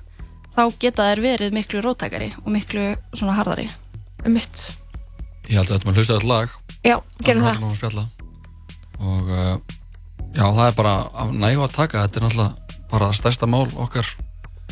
þá 0.59 0.62
geta 0.85 1.07
þær 1.09 1.23
verið 1.25 1.53
miklu 1.57 1.81
rótækari 1.81 2.29
og 2.45 2.53
miklu 2.53 2.85
svona 3.17 3.38
harðari 3.41 3.71
Mitt. 4.27 4.75
Ég 5.49 5.57
held 5.57 5.71
að 5.71 5.79
þetta 5.79 5.87
maður 5.88 5.97
hlusta 6.03 6.19
þetta 6.19 6.29
lag 6.29 6.49
Já, 6.85 6.97
gerum 7.25 7.45
en 7.49 7.57
það. 7.81 8.07
Og 9.01 9.29
uh, 9.33 9.57
já, 10.38 10.44
það 10.46 10.64
er 10.68 10.77
bara 10.79 10.94
af 11.24 11.35
nægu 11.35 11.64
að 11.66 11.74
taka 11.77 12.05
Þetta 12.07 12.20
er 12.20 12.27
náttúrulega 12.29 12.79
bara 12.92 13.11
stærsta 13.16 13.48
mál 13.51 13.66
okkar 13.77 14.07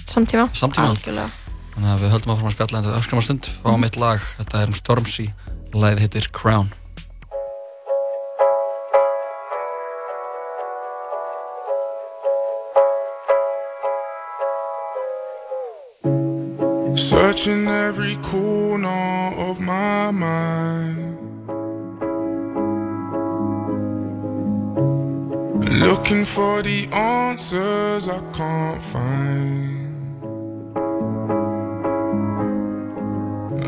Samtíma. 0.06 0.46
samtíma 0.54 0.94
Algjörlega. 0.94 1.30
Þannig 1.74 1.92
að 1.92 2.02
við 2.04 2.12
höldum 2.14 2.32
áfram 2.32 2.48
að 2.50 2.56
spjalla 2.56 2.78
en 2.78 2.86
þetta 2.86 3.00
öskram 3.02 3.20
að 3.20 3.26
stund 3.28 3.50
Fáum 3.60 3.86
eitt 3.88 4.00
lag, 4.00 4.26
þetta 4.38 4.62
er 4.62 4.72
um 4.72 4.78
Stormzy 4.80 5.28
Læðið 5.76 6.04
hittir 6.06 6.28
Crown 6.32 6.70
Searching 16.96 17.68
every 17.68 18.16
corner 18.16 19.34
of 19.36 19.60
my 19.60 20.10
mind. 20.10 21.25
Looking 25.76 26.24
for 26.24 26.62
the 26.62 26.86
answers 26.86 28.08
I 28.08 28.18
can't 28.32 28.80
find. 28.80 30.16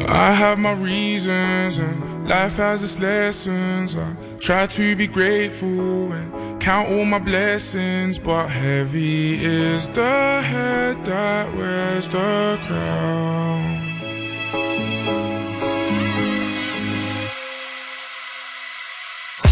I 0.09 0.33
have 0.33 0.59
my 0.59 0.73
reasons 0.73 1.77
and 1.77 2.27
life 2.27 2.57
has 2.57 2.83
its 2.83 2.99
lessons. 2.99 3.95
I 3.95 4.15
try 4.41 4.67
to 4.69 4.97
be 4.97 5.07
grateful 5.07 6.13
and 6.13 6.59
count 6.59 6.91
all 6.91 7.05
my 7.05 7.19
blessings, 7.19 8.19
but 8.19 8.49
heavy 8.49 9.45
is 9.45 9.91
the 9.91 10.41
head 10.41 11.05
that 11.05 11.55
wears 11.55 12.09
the 12.09 12.59
crown. 12.63 13.89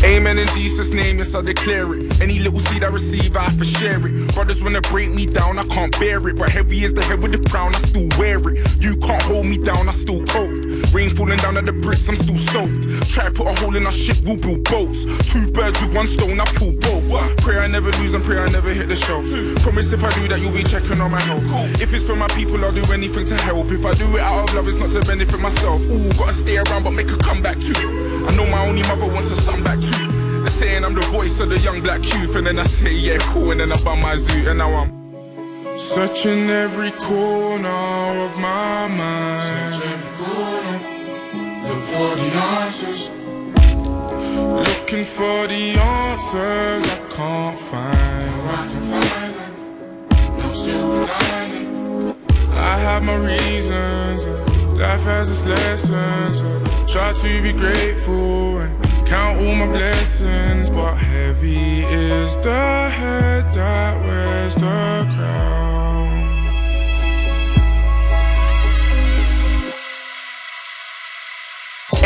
Amen 0.07 0.38
in 0.38 0.47
Jesus' 0.55 0.92
name, 0.92 1.19
yes, 1.19 1.35
I 1.35 1.42
declare 1.42 1.92
it. 1.95 2.21
Any 2.21 2.38
little 2.38 2.61
seed 2.61 2.85
I 2.85 2.87
receive, 2.87 3.37
I 3.37 3.42
have 3.42 3.59
to 3.59 3.64
share 3.64 3.99
it. 4.07 4.35
Brothers 4.37 4.62
wanna 4.62 4.81
break 4.83 5.12
me 5.12 5.27
down, 5.27 5.59
I 5.59 5.64
can't 5.64 5.90
bear 5.99 6.29
it. 6.29 6.37
But 6.38 6.49
heavy 6.49 6.85
is 6.85 6.95
the 6.95 7.03
head 7.03 7.21
with 7.21 7.33
the 7.33 7.51
crown, 7.51 7.75
I 7.75 7.81
still 7.81 8.09
wear 8.16 8.38
it. 8.49 8.57
You 8.81 8.95
can't 8.99 9.23
hold 9.23 9.47
me 9.47 9.59
down, 9.59 9.88
I 9.88 9.90
still 9.90 10.25
cold. 10.27 10.61
Rain 10.95 11.11
falling 11.11 11.38
down 11.38 11.57
at 11.57 11.64
the 11.64 11.73
bricks, 11.73 12.09
I'm 12.09 12.14
still 12.14 12.38
soaked. 12.38 13.11
Try 13.11 13.31
put 13.31 13.49
a 13.49 13.61
hole 13.61 13.75
in 13.75 13.85
our 13.85 13.90
ship, 13.90 14.19
we'll 14.23 14.37
build 14.37 14.62
boats. 14.71 15.05
Two 15.33 15.51
birds 15.51 15.81
with 15.83 15.92
one 15.92 16.07
stone, 16.07 16.38
I 16.38 16.45
pull 16.55 16.71
both. 16.71 17.37
Pray 17.38 17.59
I 17.59 17.66
never 17.66 17.90
lose 17.99 18.14
and 18.14 18.23
pray 18.23 18.38
I 18.38 18.47
never 18.51 18.73
hit 18.73 18.88
the 18.88 18.95
show. 18.95 19.27
Promise 19.62 19.92
if 19.92 20.05
I 20.05 20.11
do 20.11 20.29
that, 20.29 20.40
you'll 20.40 20.53
be 20.53 20.62
checking 20.62 21.01
on 21.01 21.11
my 21.11 21.21
health. 21.21 21.42
If 21.83 21.92
it's 21.92 22.05
for 22.05 22.14
my 22.14 22.29
people, 22.29 22.64
I'll 22.64 22.71
do 22.71 22.85
anything 22.92 23.27
to 23.27 23.37
help. 23.38 23.73
If 23.73 23.85
I 23.85 23.92
do 23.95 24.16
it 24.16 24.23
out 24.23 24.49
of 24.49 24.55
love, 24.55 24.69
it's 24.69 24.79
not 24.79 24.92
to 24.92 25.01
benefit 25.01 25.40
myself. 25.40 25.83
Ooh, 25.88 26.12
gotta 26.14 26.33
stay 26.33 26.59
around, 26.59 26.85
but 26.85 26.92
make 26.92 27.11
a 27.11 27.16
comeback 27.16 27.59
too. 27.59 27.75
I 28.29 28.35
know 28.37 28.47
my 28.47 28.64
only 28.66 28.83
mother 28.83 29.07
wants 29.12 29.31
a 29.31 29.37
son 29.37 29.64
back 29.64 29.81
too. 29.81 29.95
They're 30.46 30.52
saying 30.52 30.85
I'm 30.85 30.94
the 30.94 31.00
voice 31.00 31.40
of 31.40 31.48
the 31.48 31.59
young 31.59 31.80
black 31.82 32.04
youth, 32.04 32.37
and 32.37 32.46
then 32.46 32.61
I 32.61 32.62
say, 32.62 32.92
yeah, 32.92 33.18
cool, 33.18 33.50
and 33.50 33.59
then 33.59 33.72
I 33.72 33.82
buy 33.82 34.00
my 34.00 34.14
zoo, 34.14 34.48
and 34.48 34.59
now 34.61 34.72
I'm 34.74 35.76
searching 35.76 36.48
every 36.48 36.92
corner 36.92 37.68
of 37.68 38.38
my 38.38 38.87
mind. 38.87 39.74
Search 39.74 39.87
every 39.87 40.24
corner, 40.24 40.78
look 41.66 41.82
for 41.82 42.14
the 42.14 42.28
answers. 42.62 43.11
Looking 44.68 45.04
for 45.04 45.48
the 45.48 45.74
answers 45.80 46.85
I 46.85 46.98
can't 47.11 47.59
find. 47.59 48.30
No, 48.30 48.44
I 48.48 48.68
can 48.70 48.82
find 48.92 49.35
them. 49.35 50.38
No 50.38 50.52
silver 50.52 51.06
lining. 51.06 52.14
I 52.52 52.78
have 52.78 53.02
my 53.02 53.16
reasons. 53.16 54.26
Life 54.78 55.02
has 55.02 55.28
its 55.28 55.44
lessons. 55.44 56.40
Try 56.92 57.12
to 57.14 57.42
be 57.42 57.52
grateful 57.52 58.61
count 59.07 59.38
all 59.40 59.55
my 59.55 59.66
blessings, 59.66 60.69
but 60.69 60.95
heavy 60.97 61.85
is 61.85 62.37
the 62.38 62.88
head 62.90 63.53
that 63.55 64.05
wears 64.05 64.55
the 64.55 64.61
crown. 64.61 65.65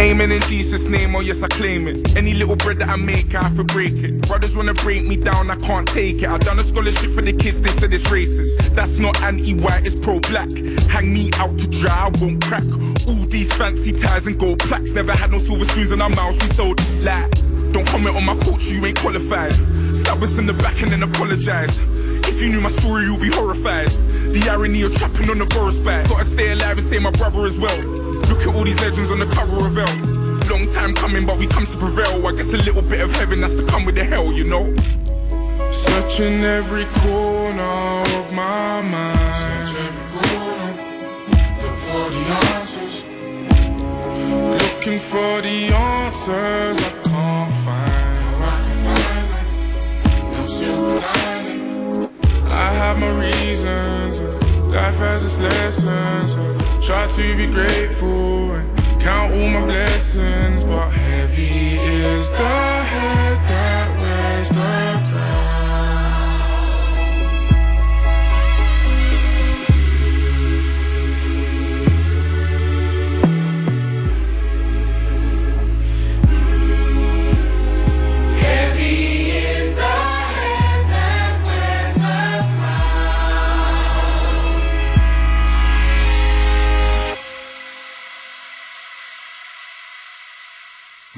Amen 0.01 0.33
in 0.33 0.41
Jesus' 0.43 0.89
name, 0.89 1.15
oh 1.15 1.21
yes, 1.21 1.43
I 1.43 1.49
claim 1.49 1.87
it. 1.87 2.17
Any 2.17 2.33
little 2.33 2.57
bread 2.57 2.79
that 2.79 2.89
I 2.89 2.97
make, 2.97 3.35
I 3.35 3.43
have 3.43 3.57
to 3.57 3.65
break 3.65 3.99
it. 3.99 4.27
Brothers 4.27 4.57
wanna 4.57 4.73
break 4.73 5.07
me 5.07 5.15
down, 5.15 5.51
I 5.51 5.57
can't 5.57 5.87
take 5.87 6.23
it. 6.23 6.29
I 6.31 6.39
done 6.39 6.59
a 6.59 6.65
scholarship 6.65 7.11
for 7.11 7.21
the 7.21 7.35
kids, 7.35 7.61
they 7.61 7.69
said 7.73 7.93
it's 7.93 8.05
racist. 8.05 8.75
That's 8.75 8.97
not 8.97 9.21
anti-white, 9.23 9.85
it's 9.85 10.01
pro-black. 10.01 10.51
Hang 10.89 11.13
me 11.13 11.31
out 11.35 11.59
to 11.59 11.67
dry, 11.69 12.07
I 12.07 12.19
won't 12.19 12.43
crack. 12.43 12.65
All 13.07 13.27
these 13.29 13.53
fancy 13.53 13.93
ties 13.93 14.27
and 14.27 14.39
gold 14.39 14.61
plaques. 14.61 14.95
Never 14.95 15.13
had 15.13 15.33
no 15.33 15.39
silver 15.39 15.67
spoons 15.67 15.93
in 15.93 16.01
our 16.01 16.09
mouths, 16.09 16.43
we 16.43 16.49
sold 16.55 16.81
like. 17.03 17.31
Don't 17.71 17.87
comment 17.87 18.17
on 18.17 18.25
my 18.25 18.39
culture, 18.39 18.75
you 18.75 18.87
ain't 18.87 18.99
qualified. 18.99 19.53
Stab 19.95 20.23
us 20.23 20.39
in 20.39 20.47
the 20.47 20.55
back 20.55 20.81
and 20.81 20.91
then 20.93 21.03
apologize. 21.03 21.79
If 22.27 22.41
you 22.41 22.49
knew 22.49 22.63
my 22.63 22.71
story, 22.71 23.05
you'd 23.05 23.21
be 23.21 23.29
horrified. 23.29 23.89
The 23.89 24.49
irony 24.51 24.81
of 24.81 24.97
trapping 24.97 25.29
on 25.29 25.37
the 25.37 25.45
Boris 25.45 25.79
back. 25.83 26.09
Gotta 26.09 26.25
stay 26.25 26.53
alive 26.53 26.79
and 26.79 26.87
say 26.87 26.99
my 26.99 27.11
brother 27.11 27.47
as 27.47 27.59
well. 27.59 28.10
Look 28.41 28.49
at 28.49 28.57
all 28.57 28.65
these 28.65 28.81
legends 28.81 29.11
on 29.11 29.19
the 29.19 29.27
cover 29.27 29.67
of 29.67 29.77
Elle. 29.77 30.49
Long 30.49 30.67
time 30.67 30.95
coming, 30.95 31.27
but 31.27 31.37
we 31.39 31.47
come 31.47 31.67
to 31.67 31.77
prevail. 31.77 32.27
I 32.27 32.33
guess 32.33 32.55
a 32.55 32.57
little 32.57 32.81
bit 32.81 33.03
of 33.03 33.13
heaven 33.13 33.43
has 33.43 33.55
to 33.55 33.67
come 33.67 33.85
with 33.85 33.97
the 33.97 34.05
hell, 34.05 34.33
you 34.33 34.45
know. 34.45 34.75
Searching 35.71 36.43
every 36.43 36.87
corner 36.87 37.63
of 37.63 38.33
my 38.33 38.81
mind. 38.81 39.69
Search 39.69 39.77
every 39.77 40.07
corner, 40.17 41.77
for 41.85 42.09
the 42.09 42.23
answers. 42.57 43.05
Looking 44.63 44.99
for 45.01 45.43
the 45.43 45.75
answers 45.75 46.79
I 46.79 46.91
can't 47.05 47.55
find. 47.63 48.43
I 48.43 48.57
can 48.65 48.79
find 48.87 49.27
them. 49.35 50.33
No 50.33 50.47
silver 50.47 50.99
lining. 50.99 52.09
I 52.47 52.73
have 52.73 52.99
my 52.99 53.11
reasons. 53.21 54.21
Life 54.75 54.97
has 54.97 55.25
its 55.27 55.39
lessons. 55.39 56.60
Try 56.91 57.07
to 57.07 57.37
be 57.37 57.47
grateful 57.47 58.51
and 58.51 59.01
count 59.01 59.33
all 59.33 59.49
my 59.49 59.65
blessings, 59.65 60.65
but 60.65 60.91
heavy 60.91 61.77
is 61.79 62.29
the 62.33 62.37
head 62.37 63.39
that 63.49 63.97
wears 64.01 64.49
the 64.49 65.00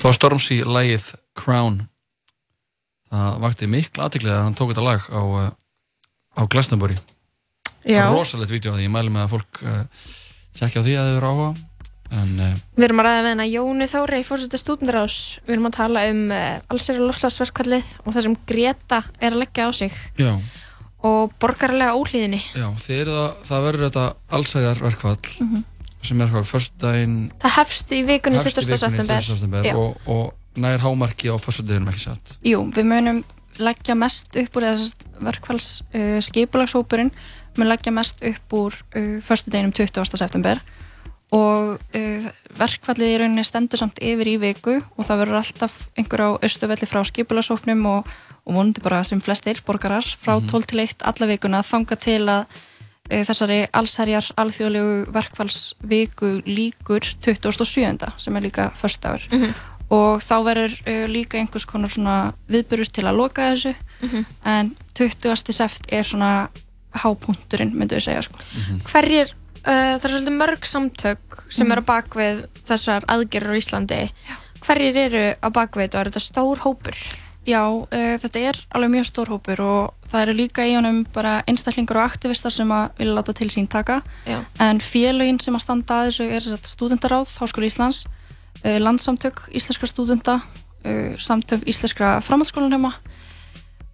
Þá 0.02 0.08
Stormzy 0.16 0.56
lagið 0.66 1.12
Crown. 1.38 1.82
Það 3.12 3.34
vakti 3.44 3.68
miklu 3.70 4.02
aðteklið 4.02 4.32
að 4.34 4.40
hann 4.48 4.56
tók 4.58 4.72
þetta 4.72 4.86
lag 4.86 5.04
á, 5.06 5.20
uh, 5.22 5.50
á 6.34 6.42
Glastonbury. 6.50 6.96
Já, 7.86 8.06
rosalegt 8.10 8.50
vídeo 8.50 8.72
að 8.72 8.80
því, 8.80 8.86
ég 8.88 8.94
mæli 8.94 9.12
með 9.12 9.24
að 9.26 9.32
fólk 9.36 9.60
uh, 9.66 10.08
tjekkja 10.58 10.82
á 10.82 10.86
því 10.86 10.96
að 10.96 11.06
þið 11.10 11.18
eru 11.18 11.30
áhuga 11.30 11.50
en 12.12 12.32
uh, 12.44 12.56
við 12.76 12.86
erum 12.86 13.00
að 13.02 13.06
ræða 13.08 13.22
með 13.22 13.30
hennar 13.32 13.48
Jónu 13.50 13.88
Þóri 13.88 14.18
í 14.20 14.26
fórsetta 14.28 14.60
stúdendarás 14.60 15.16
Við 15.46 15.54
erum 15.56 15.68
að 15.70 15.76
tala 15.78 16.02
um 16.12 16.20
uh, 16.28 16.42
allsera 16.72 17.06
lofslagsverkvallið 17.08 17.94
og 18.04 18.10
það 18.14 18.26
sem 18.28 18.36
Greta 18.52 19.00
er 19.18 19.30
að 19.32 19.40
leggja 19.42 19.66
á 19.66 19.70
sig. 19.74 19.96
Já, 20.20 20.32
og 21.02 21.32
borgarlega 21.42 21.96
óhlýðinni. 21.98 22.38
Já 22.54 22.68
það, 22.78 23.14
það 23.48 23.66
verður 23.66 23.86
þetta 23.88 24.06
allsæjar 24.38 24.82
verkfall 24.86 25.16
Mhm. 25.42 25.64
Sem 26.02 26.20
er 26.22 26.30
hvað, 26.32 26.46
föstudaginn 26.50 27.18
Það 27.42 27.56
hefst 27.58 27.92
í 27.94 28.02
vikunni 28.06 28.40
hefst 28.40 28.58
í 28.58 28.64
20. 28.64 28.70
vikunni 28.70 28.82
september 28.84 29.20
1. 29.20 29.28
september 29.30 29.68
Já. 29.68 29.74
og, 29.78 30.08
og 30.10 30.60
nær 30.60 30.82
hámarki 30.82 31.32
á 31.32 31.36
föstudaginum 31.40 31.92
ekki 31.92 32.04
satt 32.08 32.36
Jú, 32.44 32.66
við 32.74 32.88
munum 32.88 33.22
leggja 33.62 33.96
mest 33.98 34.36
upp 34.40 34.56
úr 34.56 34.66
þessast 34.70 35.06
verkfalls 35.20 35.68
uh, 35.92 36.18
skipulagshópurinn 36.24 37.12
mun 37.58 37.68
leggja 37.68 37.92
mest 37.94 38.22
upp 38.24 38.56
úr 38.56 38.76
uh, 38.96 39.18
förstudeginum 39.24 39.72
20. 39.76 40.04
september 40.16 40.60
og 41.32 41.78
uh, 41.96 42.26
verkfallið 42.58 43.14
í 43.14 43.20
rauninni 43.22 43.44
stendur 43.48 43.80
samt 43.80 44.00
yfir 44.04 44.34
í 44.34 44.36
viku 44.40 44.76
og 44.80 45.08
það 45.08 45.22
verður 45.24 45.40
alltaf 45.40 45.78
einhver 45.96 46.24
á 46.24 46.28
austuvelli 46.44 46.88
frá 46.88 47.00
skipulagshópnum 47.08 47.86
og, 47.88 48.10
og 48.44 48.58
vonandi 48.58 48.84
bara 48.84 49.00
sem 49.08 49.22
flestir 49.24 49.62
borgarar 49.64 50.04
frá 50.04 50.36
12 50.36 50.68
til 50.72 50.84
1 50.84 51.06
alla 51.08 51.30
vikuna 51.30 51.64
þanga 51.64 52.00
til 52.00 52.20
að 52.28 52.60
þessari 53.10 53.66
allsherjar 53.74 54.28
alþjóðlegu 54.38 55.10
verkfallsviku 55.12 56.30
líkur 56.46 57.02
27. 57.24 58.06
sem 58.16 58.36
er 58.38 58.42
líka 58.46 58.70
förstaður 58.78 59.24
og 59.92 60.22
þá 60.24 60.34
verður 60.46 60.76
uh, 60.88 61.06
líka 61.10 61.36
einhvers 61.38 61.66
konar 61.68 61.90
svona 61.92 62.32
viðbörur 62.48 62.88
til 62.88 63.04
að 63.04 63.16
loka 63.18 63.50
þessu 63.52 63.74
Mhm. 64.02 64.24
en 64.44 64.70
20. 64.94 65.52
seft 65.52 65.84
er 65.92 66.02
svona 66.02 66.48
hápunkturinn, 66.92 67.70
myndu 67.72 67.94
við 67.94 68.02
segja 68.02 68.22
sko. 68.22 68.34
Hverjir, 68.90 69.30
uh, 69.64 69.94
það 69.96 70.04
er 70.04 70.10
svolítið 70.10 70.36
mörg 70.40 70.64
samtök 70.66 71.44
sem 71.50 71.66
Mhm. 71.66 71.72
eru 71.72 71.82
á 71.82 71.90
bakvið 71.92 72.46
þessar 72.66 73.04
aðgerður 73.06 73.54
á 73.54 73.60
Íslandi 73.60 74.10
Hverjir 74.62 74.96
eru 74.96 75.34
á 75.42 75.48
bakvið 75.50 75.88
þetta? 75.88 76.00
Er 76.00 76.10
þetta 76.10 76.20
stór 76.20 76.58
hópur? 76.58 76.94
Já, 77.42 77.62
uh, 77.66 77.86
þetta 78.22 78.38
er 78.38 78.58
alveg 78.70 78.90
mjög 78.92 79.06
stór 79.08 79.30
hópur 79.32 79.60
og 79.64 80.08
það 80.10 80.24
eru 80.24 80.34
líka 80.38 80.66
í 80.68 80.76
honum 80.76 81.00
bara 81.14 81.40
einstaklingar 81.50 81.98
og 81.98 82.04
aktivistar 82.06 82.54
sem 82.54 82.70
að 82.70 82.92
vilja 83.00 83.16
láta 83.16 83.34
til 83.34 83.48
sín 83.50 83.66
taka 83.66 84.02
Já. 84.26 84.38
en 84.62 84.78
félögin 84.78 85.40
sem 85.42 85.56
að 85.58 85.64
standa 85.64 86.02
að 86.02 86.10
þessu 86.10 86.28
er 86.30 86.60
stúdendaráð, 86.62 87.32
Háskóli 87.40 87.66
Íslands 87.66 88.04
uh, 88.62 88.78
landsamtök 88.78 89.48
íslenskra 89.50 89.90
stúdenda 89.90 90.38
uh, 90.38 91.18
samtök 91.18 91.66
íslenskra 91.66 92.20
framhaldsskólanema 92.22 92.92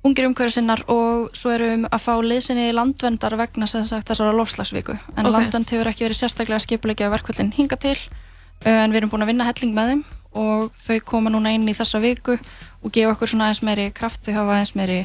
ungir 0.05 0.29
umhverfisinnar 0.29 0.85
og 0.93 1.33
svo 1.37 1.51
erum 1.57 1.89
að 1.89 2.05
fá 2.05 2.13
liðsinni 2.23 2.69
landvendar 2.77 3.35
vegna 3.41 3.67
sagt 3.67 4.13
þessara 4.13 4.37
lofslagsviku 4.37 4.93
en 5.17 5.27
Ok. 5.27 5.33
landvend 5.33 5.73
hefur 5.73 5.89
ekki 5.91 6.05
verið 6.07 6.21
sérstaklega 6.21 6.61
skipulegja 6.63 7.11
verkvöldin 7.11 7.51
hinga 7.57 7.81
til 7.81 7.97
en 8.65 8.93
við 8.93 9.03
erum 9.03 9.11
búin 9.11 9.25
að 9.25 9.33
vinna 9.33 9.49
helling 9.49 9.75
með 9.75 9.91
þeim 9.93 10.05
og 10.39 10.71
þau 10.77 10.99
koma 11.05 11.33
núna 11.33 11.51
inn 11.57 11.69
í 11.69 11.75
þessa 11.75 12.01
viku 12.03 12.37
og 12.83 12.93
gefa 12.95 13.15
okkur 13.15 13.33
svona 13.33 13.49
aðeins 13.49 13.65
meiri 13.67 13.89
kraft 13.95 14.23
þau 14.27 14.35
hafa 14.37 14.59
aðeins 14.59 14.75
meiri 14.79 15.01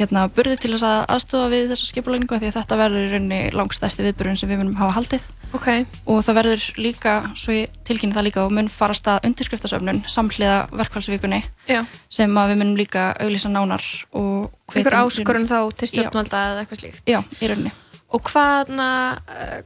hérna, 0.00 0.28
burði 0.32 0.56
til 0.60 0.70
þess 0.72 0.86
að 0.86 1.00
aðstofa 1.12 1.48
við 1.52 1.66
þessa 1.72 1.88
skipulagningu 1.90 2.38
því 2.38 2.48
að 2.48 2.56
þetta 2.56 2.76
verður 2.80 3.02
í 3.04 3.08
rauninni 3.10 3.40
langstæsti 3.52 4.04
viðburðun 4.06 4.38
sem 4.40 4.48
við 4.48 4.60
munum 4.62 4.76
hafa 4.78 4.94
haldið. 4.96 5.26
Okay. 5.50 5.82
og 6.06 6.20
það 6.22 6.36
verður 6.38 6.64
líka, 6.78 7.12
svo 7.34 7.56
ég 7.56 7.72
tilkynna 7.84 8.14
það 8.14 8.26
líka 8.28 8.44
og 8.46 8.52
mun 8.54 8.68
fara 8.70 8.94
stað 8.94 9.24
undirskriftasöfnun 9.26 10.04
samhliða 10.06 10.60
verkvælsvíkunni 10.78 11.40
sem 12.08 12.38
að 12.38 12.52
við 12.52 12.60
munum 12.62 12.78
líka 12.78 13.08
auglýsa 13.18 13.50
nánar 13.50 13.82
hvetjum- 14.14 14.98
áskorun 15.00 15.48
þá 15.50 15.58
til 15.74 15.88
stjórnvalda 15.90 16.44
eða 16.52 16.62
eitthvað 16.62 16.82
slíkt? 16.84 17.02
Já, 17.10 17.18
í 17.42 17.50
rauninni. 17.50 17.72
Og 18.14 18.22
hvaðna, 18.30 18.88
uh, 19.26 19.58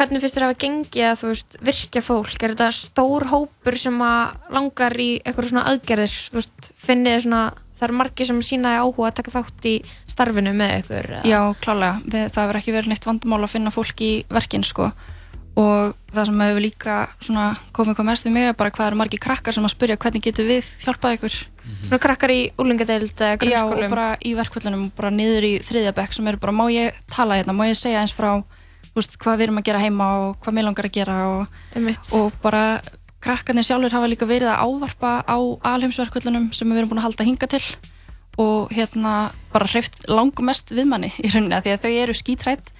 hvernig 0.00 0.22
finnst 0.24 0.36
þér 0.36 0.46
að 0.46 0.50
hafa 0.50 0.60
gengið 0.64 1.06
að 1.10 1.18
þú 1.20 1.30
veist, 1.30 1.56
virkja 1.70 2.02
fólk? 2.04 2.36
Er 2.40 2.54
þetta 2.54 2.70
stór 2.76 3.26
hópur 3.30 3.76
sem 3.80 3.98
að 4.04 4.54
langar 4.56 4.96
í 4.96 5.10
eitthvað 5.20 5.50
svona 5.50 5.66
aðgerðir? 5.70 6.16
Þú 6.30 6.40
veist, 6.40 6.70
finnið 6.80 7.16
þið 7.16 7.24
svona, 7.26 7.44
það 7.76 7.86
eru 7.88 7.98
margir 8.00 8.30
sem 8.30 8.42
sína 8.44 8.74
áhuga 8.80 9.10
að 9.10 9.16
taka 9.20 9.34
þátt 9.36 9.70
í 9.70 9.76
starfinu 10.10 10.56
með 10.56 10.76
ykkur? 10.80 11.10
Já, 11.28 11.40
klálega, 11.62 12.02
við, 12.04 12.26
það 12.34 12.50
verður 12.50 12.60
ekki 12.62 12.76
verið 12.76 12.92
neitt 12.94 13.08
vandamál 13.10 13.42
að 13.44 13.54
finna 13.54 13.74
fólk 13.74 14.04
í 14.04 14.12
verkin 14.32 14.66
sko 14.66 14.90
og 15.60 15.96
það 16.14 16.28
sem 16.28 16.42
hefur 16.44 16.62
líka 16.62 16.96
svona 17.18 17.46
komið 17.74 17.96
hvað 17.98 18.06
mest 18.06 18.26
við 18.26 18.34
mig 18.36 18.44
er 18.48 18.54
bara 18.56 18.70
hvað 18.70 18.86
eru 18.86 18.98
margir 19.00 19.20
krakkar 19.20 19.56
sem 19.56 19.64
að 19.66 19.72
spyrja 19.74 19.96
hvernig 20.00 20.22
getur 20.24 20.46
við 20.48 20.68
hjálpað 20.84 21.16
ykkur 21.18 21.38
Svona 21.70 22.00
krakkar 22.02 22.32
í 22.34 22.38
úlingadeild 22.58 23.12
eða 23.14 23.34
Já, 23.46 23.60
og 23.62 23.74
grunnskólum? 23.74 23.92
bara 23.92 24.06
í 24.26 24.32
verkvöldunum 24.38 24.86
og 24.88 24.94
bara 24.96 25.10
niður 25.14 25.46
í 25.46 25.52
þriðjabekk 25.66 26.16
sem 26.16 26.30
eru 26.30 26.40
bara, 26.42 26.54
má 26.56 26.64
ég 26.72 26.96
tala 27.10 27.36
hérna, 27.38 27.54
má 27.54 27.66
ég 27.68 27.78
segja 27.78 28.00
eins 28.02 28.14
frá 28.16 28.30
veist, 28.96 29.16
hvað 29.22 29.36
við 29.38 29.46
erum 29.48 29.60
að 29.60 29.68
gera 29.70 29.82
heima 29.84 30.08
og 30.24 30.36
hvað 30.42 30.56
mér 30.56 30.66
langar 30.68 30.88
að 30.88 30.96
gera 30.98 31.16
og, 31.28 31.60
og 32.16 32.32
bara 32.42 32.64
krakkarnir 33.20 33.66
sjálfur 33.68 33.92
hafa 33.92 34.08
líka 34.10 34.26
verið 34.28 34.48
að 34.50 34.62
ávarpa 34.64 35.10
á 35.28 35.38
alheimsverkvöldunum 35.74 36.50
sem 36.56 36.68
við 36.72 36.78
erum 36.82 36.92
búin 36.94 37.02
að 37.02 37.08
halda 37.10 37.26
hinga 37.28 37.48
til 37.52 37.62
og 38.40 38.70
hérna 38.72 39.14
bara 39.52 39.66
hreift 39.68 40.06
langmest 40.08 40.70
við 40.72 40.86
manni 40.88 41.10
í 41.20 41.28
rauninni 41.28 41.56
af 41.58 41.66
því 41.66 41.74
að 41.74 41.82
þau 41.84 41.92
eru 42.04 42.14
skítrætt 42.16 42.70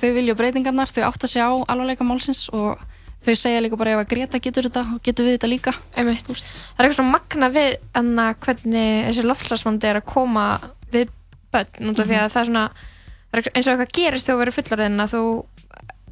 þau 0.00 0.10
vilja 0.16 0.34
breytingarnar, 0.38 0.90
þau 0.90 1.04
átt 1.08 1.24
að 1.26 1.32
sjá 1.34 1.46
alvarleika 1.46 2.06
málsins 2.06 2.48
og 2.54 2.82
þau 3.24 3.34
segja 3.38 3.62
líka 3.64 3.78
bara 3.80 3.94
ef 3.94 4.02
að 4.02 4.10
Greta 4.10 4.40
getur 4.42 4.66
þetta, 4.68 4.82
þá 4.84 4.96
getur 5.06 5.24
við 5.24 5.36
þetta 5.38 5.48
líka. 5.48 5.72
Einmitt. 5.96 6.26
Það 6.28 6.76
er 6.76 6.84
eitthvað 6.84 6.98
svona 6.98 7.14
magna 7.14 7.48
við 7.54 7.68
enna 8.00 8.26
hvernig 8.44 9.06
þessi 9.08 9.24
loftslagsvandi 9.24 9.88
er 9.88 9.98
að 10.00 10.06
koma 10.10 10.44
við 10.92 11.08
börn 11.54 11.88
út 11.90 12.02
af 12.02 12.10
því 12.10 12.18
að 12.20 12.34
það 12.34 12.42
er 12.42 12.50
svona 12.50 12.64
það 12.74 13.32
er 13.32 13.40
eitthvað- 13.40 13.56
eins 13.56 13.66
og 13.66 13.72
eitthvað 13.74 13.94
gerist 13.98 14.26
þegar 14.28 14.36
þú 14.36 14.42
verður 14.42 14.58
fullorðin 14.58 15.04
að 15.06 15.14
þú, 15.14 15.22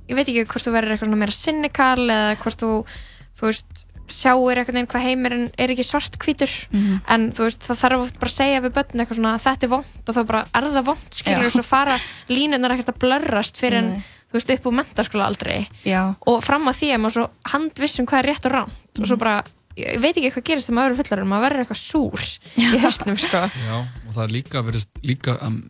ég 0.08 0.16
veit 0.18 0.28
ekki 0.28 0.44
hvort 0.50 0.64
þú 0.66 0.72
verður 0.74 0.92
eitthvað 0.96 1.08
svona 1.10 1.22
meira 1.22 1.32
cynical 1.38 2.02
eða 2.10 2.36
hvort 2.42 2.60
þú 2.62 2.70
þú 3.38 3.48
veist, 3.48 3.86
sjáir 4.12 4.58
eitthvað 4.60 4.74
neginn 4.76 4.88
hvað 4.92 5.04
heimurinn 5.06 5.44
er 5.56 5.70
ekki 5.72 5.84
svart 5.86 6.18
hvítur 6.20 6.50
Mhm. 6.72 7.00
en 7.08 7.22
þú 7.32 7.46
veist, 7.46 7.62
það 7.64 7.78
þarf 7.82 8.02
oft 8.02 8.18
bara 8.20 8.30
að 8.30 8.34
segja 8.36 8.60
við 8.60 8.72
börn 8.76 9.00
eitthvað 9.00 9.16
svona 9.20 9.38
þetta 9.40 9.62
er 9.64 9.70
vond 9.72 10.08
og 10.08 10.14
þá 10.16 10.22
bara 10.26 10.42
er 10.54 10.66
það 10.68 10.84
vond 10.90 11.06
skilur 11.16 11.40
Já. 11.40 11.46
og 11.46 11.52
svo 11.54 11.62
fara 11.64 11.98
línunar 12.28 12.74
ekkert 12.74 12.92
að 12.92 12.98
blörrast 13.04 13.56
fyrir 13.56 13.78
en 13.78 13.88
Nei. 13.94 14.04
þú 14.28 14.36
veist, 14.36 14.50
upp 14.52 14.66
úr 14.68 14.76
mentaskóla 14.76 15.26
aldrei 15.30 15.66
Já. 15.86 16.02
og 16.26 16.44
fram 16.44 16.68
að 16.68 16.76
því 16.82 16.92
er 16.92 16.98
maður 16.98 17.16
svo 17.16 17.26
handvissum 17.54 18.06
hvað 18.06 18.18
er 18.18 18.28
rétt 18.32 18.46
og 18.46 18.52
ránt 18.52 19.00
og 19.00 19.06
svo 19.08 19.16
bara, 19.16 19.42
ég 19.78 20.00
veit 20.02 20.16
ekki 20.18 20.30
hvað 20.34 20.44
gerist 20.50 20.68
þegar 20.68 20.76
maður 20.76 20.92
verður 20.92 21.02
fullarinn, 21.08 21.30
maður 21.32 21.46
verður 21.48 21.64
eitthvað 21.64 21.80
súr 21.80 22.20
í 22.58 22.82
höstnum 22.84 23.16
sko 23.22 23.42
Já, 23.48 23.76
og 23.80 24.12
það 24.12 24.24
er 24.26 24.34
líka 24.36 24.62
verið 24.66 24.86
líka 25.02 25.38
að 25.40 25.62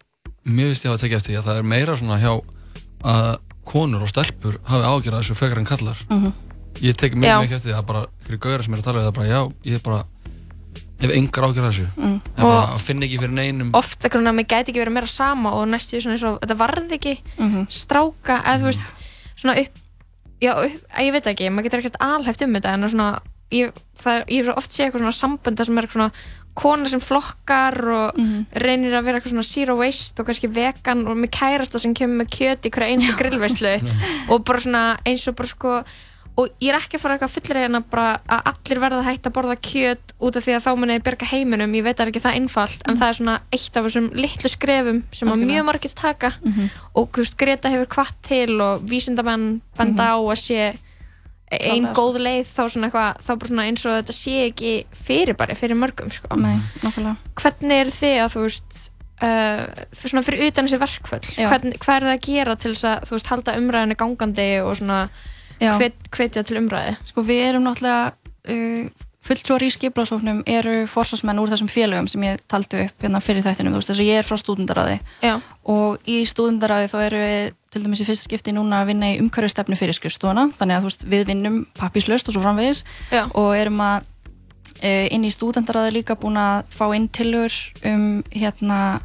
mér 0.43 0.73
finnst 0.73 0.85
ég 0.89 0.91
að 0.97 1.01
tekja 1.05 1.17
eftir 1.21 1.31
því 1.37 1.39
að 1.39 1.47
það 1.47 1.59
er 1.63 1.71
meira 1.77 1.95
svona 2.01 2.19
hjá 2.19 2.33
að 3.05 3.39
konur 3.65 4.03
og 4.03 4.09
stelpur 4.11 4.59
hafi 4.65 4.85
ágjörða 4.85 5.21
þessu 5.23 5.35
frekar 5.39 5.59
en 5.59 5.65
kallar 5.69 5.97
Mhm. 6.11 6.33
ég 6.83 6.97
tek 6.97 7.13
Já. 7.15 7.19
mjög 7.19 7.43
mikið 7.47 7.57
eftir 7.57 7.73
því 7.73 7.79
að 7.79 7.87
bara 7.87 8.07
ykkur 8.25 8.39
gauðar 8.39 8.65
sem 8.65 8.75
er 8.75 8.79
að 8.81 8.85
tala 8.85 8.99
við 9.01 9.07
það 9.09 9.15
bara 9.15 9.27
já, 9.29 9.53
ég 9.65 9.75
er 9.75 9.79
bara 9.85 10.05
ég 11.03 11.09
hef 11.09 11.17
engar 11.17 11.45
ágjörða 11.45 11.71
þessu 11.71 11.87
Mm. 11.97 12.21
en 12.37 12.43
bara 12.43 12.67
að 12.75 12.81
finna 12.81 13.07
ekki 13.07 13.19
fyrir 13.19 13.33
neinum 13.35 13.71
oft 13.75 13.99
eitthvað 14.01 14.21
svona 14.23 14.31
að 14.31 14.39
mér 14.41 14.47
gæti 14.47 14.69
ekki 14.73 14.83
verið 14.85 14.93
meira 14.93 15.07
sama 15.07 15.51
og 15.53 15.69
næstu 15.69 16.01
svona 16.01 16.15
eins 16.17 16.23
og 16.25 16.41
þetta 16.41 16.57
varði 16.59 16.93
ekki 16.99 17.19
Mhm. 17.39 17.67
stráka, 17.71 18.43
eða 18.45 18.59
þú 18.61 18.65
veist 18.65 18.93
svona 19.37 19.59
upp, 19.61 19.73
já, 20.41 20.53
upp, 20.65 20.83
ég 20.99 21.13
veit 21.13 21.25
ekki 21.27 21.51
maður 21.51 21.65
getur 21.65 21.81
ekkert 21.83 21.97
alhæft 22.01 22.43
um 22.43 22.53
þetta 22.55 22.75
en 22.75 22.89
svona 22.89 23.19
ég, 23.53 23.73
það, 23.99 24.25
ég 24.29 24.45
hef 24.47 24.57
oft 24.57 24.71
séð 24.71 24.87
eitthvað 24.91 25.03
svona 25.03 25.39
sambönda 25.39 25.65
sem 25.67 25.79
er 25.79 25.87
svona 25.87 26.11
kona 26.55 26.89
sem 26.89 27.01
flokkar 27.01 27.79
og 27.89 28.21
reynir 28.53 28.93
að 28.93 29.05
vera 29.05 29.19
eitthvað 29.19 29.33
svona 29.33 29.49
zero 29.49 29.77
waste 29.79 30.21
og 30.21 30.27
kannski 30.29 30.49
vegan 30.53 31.07
og 31.09 31.17
með 31.17 31.31
kærasta 31.39 31.79
sem 31.81 31.95
kemur 31.95 32.23
með 32.23 32.33
kjöt 32.37 32.67
í 32.67 32.71
hverja 32.71 32.93
einstu 32.93 33.17
grillveislu 33.19 33.75
og 34.33 34.45
bara 34.45 34.61
svona 34.61 34.99
eins 35.05 35.29
og 35.29 35.37
bara 35.37 35.49
sko 35.49 35.83
og 36.33 36.49
ég 36.65 36.73
er 36.73 36.79
ekki 36.79 36.97
að 36.97 37.03
fara 37.03 37.17
eitthvað 37.17 37.33
fullir 37.35 37.59
hérna 37.61 37.81
bara 37.93 38.21
að 38.25 38.47
allir 38.53 38.81
verða 38.81 39.01
að 39.03 39.09
hætta 39.11 39.29
að 39.29 39.35
borða 39.37 39.57
kjöt 39.61 40.15
út 40.17 40.37
af 40.39 40.47
því 40.47 40.55
að 40.57 40.63
þá 40.65 40.71
munið 40.81 41.03
berga 41.05 41.29
heiminum, 41.29 41.75
ég 41.77 41.85
veit 41.85 41.93
að 41.93 41.99
það 41.99 42.07
er 42.07 42.13
ekki 42.13 42.23
það 42.25 42.39
einfalt 42.39 42.87
en 42.89 43.01
það 43.01 43.09
er 43.09 43.19
svona 43.19 43.35
eitt 43.53 43.77
af 43.77 43.85
þessum 43.89 44.07
litlu 44.17 44.53
skrefum 44.53 45.03
sem 45.13 45.33
að 45.33 45.45
mjög 45.45 45.67
margir 45.69 45.93
taka. 45.93 46.33
Mhm. 46.41 46.71
og 46.95 47.11
þú 47.13 47.25
veist, 47.25 47.37
Greta 47.37 47.69
hefur 47.69 47.91
kvart 47.93 48.17
til 48.23 48.61
og 48.61 48.81
vísindamenn 48.89 49.61
benda 49.77 50.09
á 50.17 50.17
að 50.17 50.41
sé 50.41 50.79
ein 51.59 51.87
Klárlega, 51.89 51.93
góð 51.99 52.19
leið 52.27 52.49
þá 52.53 52.63
svona 52.65 52.89
eitthvað, 52.89 53.21
þá 53.27 53.63
eins 53.67 53.85
og 53.87 53.99
þetta 53.99 54.17
sé 54.17 54.39
ekki 54.47 54.73
fyrir 55.09 55.37
bara, 55.39 55.57
fyrir 55.59 55.79
mörgum 55.79 56.11
sko. 56.15 56.33
Nei, 56.41 56.57
nokkulega 56.85 57.17
hvernig 57.43 57.85
er 57.85 57.93
þið 57.93 58.17
að 58.23 58.33
þú 58.35 58.47
veist 58.47 58.81
uh, 59.23 59.63
fyrir 59.93 60.15
svona 60.15 60.25
fyrir 60.27 60.49
utan 60.49 60.69
þessi 60.69 60.83
verkföll 60.83 61.23
Já. 61.37 61.47
hvernig, 61.53 61.79
hvað 61.83 61.99
er 61.99 62.09
það 62.09 62.17
að 62.17 62.27
gera 62.27 62.59
til 62.59 62.75
þess 62.75 62.89
að 62.91 63.07
þú 63.09 63.17
veist, 63.17 63.31
halda 63.33 63.57
umræðinu 63.61 64.01
gangandi 64.03 64.51
og 64.65 64.75
svona 64.81 64.99
hvet, 65.63 65.97
hvetja 66.11 66.45
til 66.47 66.59
umræði 66.63 66.99
Sko 67.07 67.25
við 67.27 67.47
erum 67.51 67.67
náttúrulega 67.69 68.13
uh, 68.13 69.09
fulltrúar 69.23 69.63
í 69.63 69.71
skiplagsóknum 69.71 70.43
eru 70.51 70.83
forsvarsmenn 70.91 71.39
úr 71.43 71.53
þessum 71.53 71.71
félögum 71.71 72.09
sem 72.11 72.25
ég 72.27 72.41
taldi 72.51 72.81
upp 72.89 73.05
hérna 73.05 73.23
fyrir 73.23 73.45
þættinum, 73.47 73.77
þú 73.77 73.83
veist 73.83 73.93
þess 73.93 74.03
að 74.03 74.11
ég 74.11 74.23
er 74.23 74.27
frá 74.27 74.39
stúdendaráði 74.41 74.97
Já. 75.23 75.37
og 75.71 76.11
í 76.11 76.23
stúdendaráði 76.27 76.91
þá 76.91 76.97
eru 77.07 77.21
við 77.23 77.53
til 77.73 77.83
dæmis 77.85 78.03
í 78.05 78.07
fyrst 78.09 78.27
skipti 78.29 78.53
núna 78.55 78.83
að 78.83 78.91
vinna 78.93 79.11
í 79.15 79.19
umhverfistefnu 79.23 79.77
fyrir 79.81 79.97
skrifstofana, 79.97 80.49
þannig 80.59 80.77
að 80.77 80.89
veist 80.89 81.05
við 81.09 81.27
vinnum 81.31 81.61
pappislaust 81.79 82.29
og 82.29 82.37
svo 82.37 82.43
framvegis 82.45 82.83
Já. 83.11 83.25
og 83.33 83.55
erum 83.57 83.81
að 83.81 84.05
uh, 84.83 85.07
inn 85.15 85.25
í 85.25 85.33
stúdendaráði 85.33 85.95
líka 85.99 86.17
búin 86.21 86.37
að 86.41 86.65
fá 86.75 86.85
inn 86.97 87.09
tilhör 87.09 87.53
um 87.89 88.23
hérna 88.33 89.01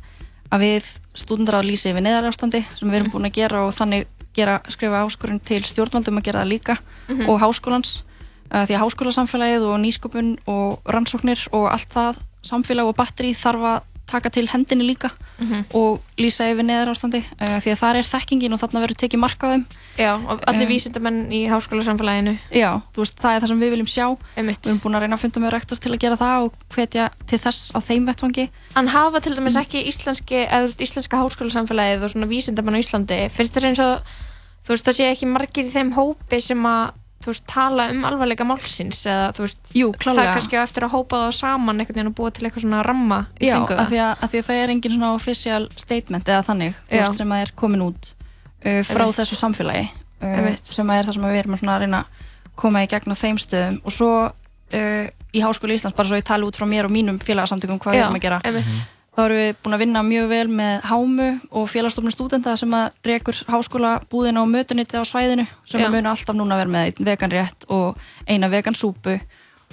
að 0.52 0.64
við 0.66 0.92
stúdendaráði 1.18 1.72
lýsi 1.72 1.94
við 1.96 2.06
neðarástandi 2.08 2.62
sem 2.76 2.90
við 2.92 3.00
erum 3.02 3.12
búin 3.16 3.28
að 3.32 3.38
gera 3.40 3.64
og 3.68 3.74
þannig 3.76 4.06
gera, 4.38 4.60
skrifa 4.70 5.02
áskorun 5.08 5.40
til 5.42 5.64
stjórnvaldum 5.66 6.20
að 6.20 6.28
gera 6.30 6.44
það 6.44 6.52
líka 6.52 6.76
Mhm. 7.08 7.30
og 7.32 7.40
háskólans 7.42 8.04
uh, 8.52 8.66
því 8.68 8.76
að 8.76 8.82
háskólasamfélagið 8.84 9.64
og 9.72 9.78
nýsköpun 9.80 10.34
og 10.52 10.82
rannsóknir 10.86 11.48
og 11.56 11.70
allt 11.72 11.88
það 11.94 12.18
samfélag 12.44 12.86
og 12.92 12.96
batteri 13.00 13.32
þarf 13.34 13.64
að 13.64 13.82
taka 14.08 14.30
til 14.34 14.48
hendinni 14.48 14.86
líka 14.88 15.10
Mhm. 15.38 15.65
og 15.78 16.00
lýsa 16.17 16.48
yfir 16.50 16.65
neðar 16.65 16.89
ástandi 16.89 17.20
uh, 17.22 17.60
því 17.62 17.70
að 17.74 17.78
þar 17.82 17.96
er 18.00 18.08
þekkingin 18.10 18.54
og 18.56 18.60
þarna 18.60 18.82
verður 18.82 18.98
tekið 19.04 19.20
marka 19.22 19.46
á 19.46 19.50
þeim. 19.54 19.65
Já, 19.98 20.13
og 20.17 20.41
allir 20.48 20.65
Um, 20.65 20.72
vísindamenn 20.72 21.20
í 21.32 21.41
háskóla 21.52 21.84
samfélaginu 21.86 22.38
Já, 22.52 22.82
veist, 22.98 23.20
það 23.22 23.36
er 23.36 23.41
það 23.43 23.48
sem 23.48 23.60
við 23.62 23.72
viljum 23.76 23.88
sjá. 23.91 24.08
Einmitt. 24.38 24.62
Við 24.63 24.72
erum 24.72 24.80
búin 24.82 24.96
að 24.98 25.02
reyna 25.06 25.15
að 25.15 25.24
funda 25.26 25.39
með 25.46 25.52
rektors 25.54 25.80
til 25.80 25.91
að 25.93 26.00
gera 26.00 26.17
það 26.17 26.43
og 26.48 26.54
hvetja 26.74 27.10
til 27.28 27.39
þess 27.39 27.72
á 27.76 27.80
þeim 27.86 28.06
vettvangi. 28.10 28.50
En 28.76 28.88
hafa 28.88 29.20
til 29.22 29.36
dæmis 29.38 29.56
ekki 29.62 29.86
íslenski 29.88 30.48
íslenska 30.82 31.22
háskólasamfélagið 31.22 32.04
og 32.04 32.10
svona 32.15 32.28
vísindamenn 32.32 32.76
á 32.78 32.82
Íslandi 32.82 33.20
finnst 33.30 33.54
þér 33.54 33.67
eins 33.70 33.80
og 33.80 34.02
þú 34.65 34.74
veist 34.74 34.86
það 34.89 34.98
sé 34.98 35.12
ekki 35.13 35.28
margir 35.30 35.65
í 35.70 35.72
þeim 35.72 35.93
hópi 35.93 36.41
sem 36.41 36.63
að 36.65 36.91
þú 37.24 37.32
veist 37.34 37.46
tala 37.50 37.88
um 37.92 38.04
alvarleika 38.08 38.46
málsins 38.48 39.00
eða 39.10 39.30
þú 39.36 39.44
veist 39.46 39.72
Jú, 39.76 39.88
það 39.92 40.00
klárlega. 40.04 40.28
er 40.30 40.36
kannski 40.38 40.60
eftir 40.62 40.86
að 40.88 40.94
hópa 40.94 41.22
það 41.24 41.32
saman 41.40 41.80
einhvern 41.82 41.98
veginn 41.98 42.12
og 42.12 42.16
búa 42.20 42.32
til 42.36 42.46
eitthvað 42.48 42.66
svona 42.66 42.84
ramma 42.86 43.20
í 43.42 43.48
Já, 43.50 43.56
kringu 43.58 43.74
af 43.74 43.80
það 43.80 43.90
því, 43.94 44.00
að, 44.06 44.12
af 44.28 44.32
því 44.34 44.42
að 44.44 44.48
það 44.50 44.62
er 44.64 44.74
engin 44.76 44.96
svona 44.98 45.14
official 45.18 45.68
statement 45.82 46.30
eða 46.30 46.46
þannig, 46.48 46.78
þú 46.88 46.96
Já. 46.96 47.02
veist, 47.04 47.22
sem 47.22 47.34
að 47.36 47.44
er 47.48 47.54
komin 47.64 47.86
út 47.88 48.12
uh, 48.14 48.82
frá 48.88 49.04
Einmitt. 49.08 49.18
þessu 49.22 49.40
samfélagi 49.42 49.86
uh, 49.88 50.28
Einmitt. 50.38 50.66
sem 50.78 50.94
að 50.94 51.00
er 51.02 51.10
það 51.10 51.18
sem 51.20 51.28
við 51.28 51.40
erum 51.42 51.58
svona 51.62 51.76
að 51.78 51.86
reyna 51.88 52.04
að 52.06 52.26
koma 52.58 52.84
í 52.86 52.92
gegn 52.94 53.14
á 53.14 53.18
þeim 53.18 53.38
stöðum 53.42 53.80
og 53.86 53.94
svo 53.98 54.12
uh, 54.28 55.08
í 55.38 55.42
Háskóli 55.44 55.76
Íslands, 55.78 55.98
bara 55.98 56.08
svo 56.10 56.18
ég 56.22 56.26
tala 56.26 56.48
út 56.48 56.58
frá 56.58 56.66
mér 56.70 56.88
og 56.88 56.94
mínum 56.94 57.18
félagsamtökum 57.22 57.82
hvað 57.82 57.98
við 57.98 58.00
Já, 58.02 58.06
erum 58.08 58.18
að 58.18 58.24
gera 58.30 58.40
einmitt. 58.48 58.78
Þá 59.18 59.24
erum 59.26 59.40
við 59.42 59.56
búin 59.64 59.74
að 59.74 59.82
vinna 59.82 60.02
mjög 60.06 60.28
vel 60.30 60.48
með 60.54 60.84
Hámu 60.92 61.28
og 61.58 61.66
félagstofnum 61.74 62.14
stúdenta 62.14 62.54
sem 62.60 62.74
að 62.78 62.92
rekur 63.10 63.40
háskóla 63.50 63.96
búðina 64.12 64.44
og 64.44 64.52
mötuniti 64.52 64.94
á 64.94 65.02
svæðinu 65.02 65.48
sem 65.66 65.82
að 65.82 65.96
muna 65.98 66.12
alltaf 66.14 66.38
núna 66.38 66.60
vera 66.60 66.70
með 66.70 67.02
veganrétt 67.08 67.66
og 67.74 67.98
eina 68.30 68.50
vegansúpu 68.54 69.18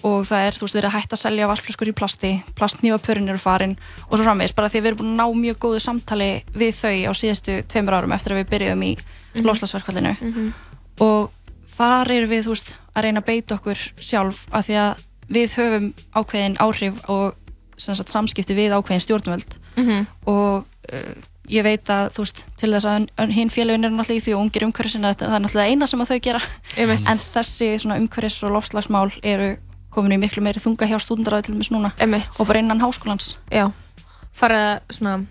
og 0.04 0.24
það 0.28 0.46
er, 0.48 0.56
þú 0.58 0.64
veist, 0.66 0.74
verið 0.76 0.88
að 0.90 0.96
hætta 0.96 1.16
að 1.16 1.20
selja 1.22 1.46
vassflöskur 1.48 1.88
í 1.88 1.94
plasti, 1.96 2.30
plastnývapörin 2.58 3.28
eru 3.30 3.38
farin 3.40 3.76
og 4.08 4.16
svo 4.18 4.24
framvegis, 4.26 4.52
bara 4.56 4.68
því 4.68 4.80
að 4.80 4.82
við 4.82 4.90
erum 4.90 4.98
búin 4.98 5.12
að 5.12 5.20
ná 5.20 5.38
mjög 5.44 5.60
góðu 5.64 5.80
samtali 5.84 6.28
við 6.56 6.74
þau 6.80 6.96
á 7.08 7.12
síðustu 7.16 7.54
tveimur 7.68 7.96
árum 8.00 8.12
eftir 8.16 8.34
að 8.34 8.40
við 8.42 8.50
byrjuðum 8.52 8.82
í 8.84 8.90
Mhm. 9.34 9.44
lofslagsverkvallinu 9.46 10.16
Mhm. 10.20 10.52
og 11.00 11.30
þar 11.76 12.10
erum 12.16 12.30
við, 12.30 12.42
þú 12.44 12.52
veist, 12.52 12.78
að 12.96 13.02
reyna 13.02 13.20
að 13.20 13.26
beita 13.26 13.54
okkur 13.58 13.80
sjálf 13.98 14.44
af 14.52 14.66
því 14.66 14.74
að 14.82 14.96
við 15.30 15.56
höfum 15.56 15.92
ákveðin 16.14 16.56
áhrif 16.58 16.94
og 17.08 17.34
sagt, 17.76 18.10
samskipti 18.12 18.56
við 18.56 18.76
ákveðin 18.76 19.04
stjórnvöld. 19.04 19.56
Mhm. 19.76 20.06
og 20.26 20.64
uh, 20.92 21.14
ég 21.50 21.64
veit 21.66 21.90
að 21.92 22.14
þú 22.14 22.24
veist, 22.24 22.42
til 22.56 22.70
þess 22.72 22.88
að 22.88 23.34
hinn 23.36 23.52
félagin 23.52 23.84
er 23.84 23.92
náttúrulega 23.92 24.20
í 24.20 24.24
því 24.24 24.34
og 24.36 24.42
ungir 24.46 24.64
umhverfisina, 24.64 25.12
það 25.18 25.36
er 25.36 25.44
náttúrulega 25.44 25.74
eina 25.74 25.88
sem 25.90 26.00
að 26.00 26.12
þau 26.12 26.20
gera. 26.24 26.40
En 26.80 27.20
þessi 27.34 27.68
umhverfis 27.84 28.38
og 28.46 28.54
lofslagsmál 28.54 29.10
eru 29.22 29.50
komin 29.94 30.16
í 30.16 30.20
miklu 30.22 30.42
meiri 30.42 30.62
þunga 30.62 30.88
hjá 30.90 30.96
stúdendaráði 31.02 31.48
til 31.48 31.54
dæmis 31.54 31.70
núna. 31.70 31.92
Einmitt. 32.00 32.32
og 32.40 32.48
bara 32.48 32.62
innan 32.64 32.80
háskólans. 32.82 33.36
Já, 33.52 33.70
fara 34.32 34.80
svona 34.90 35.26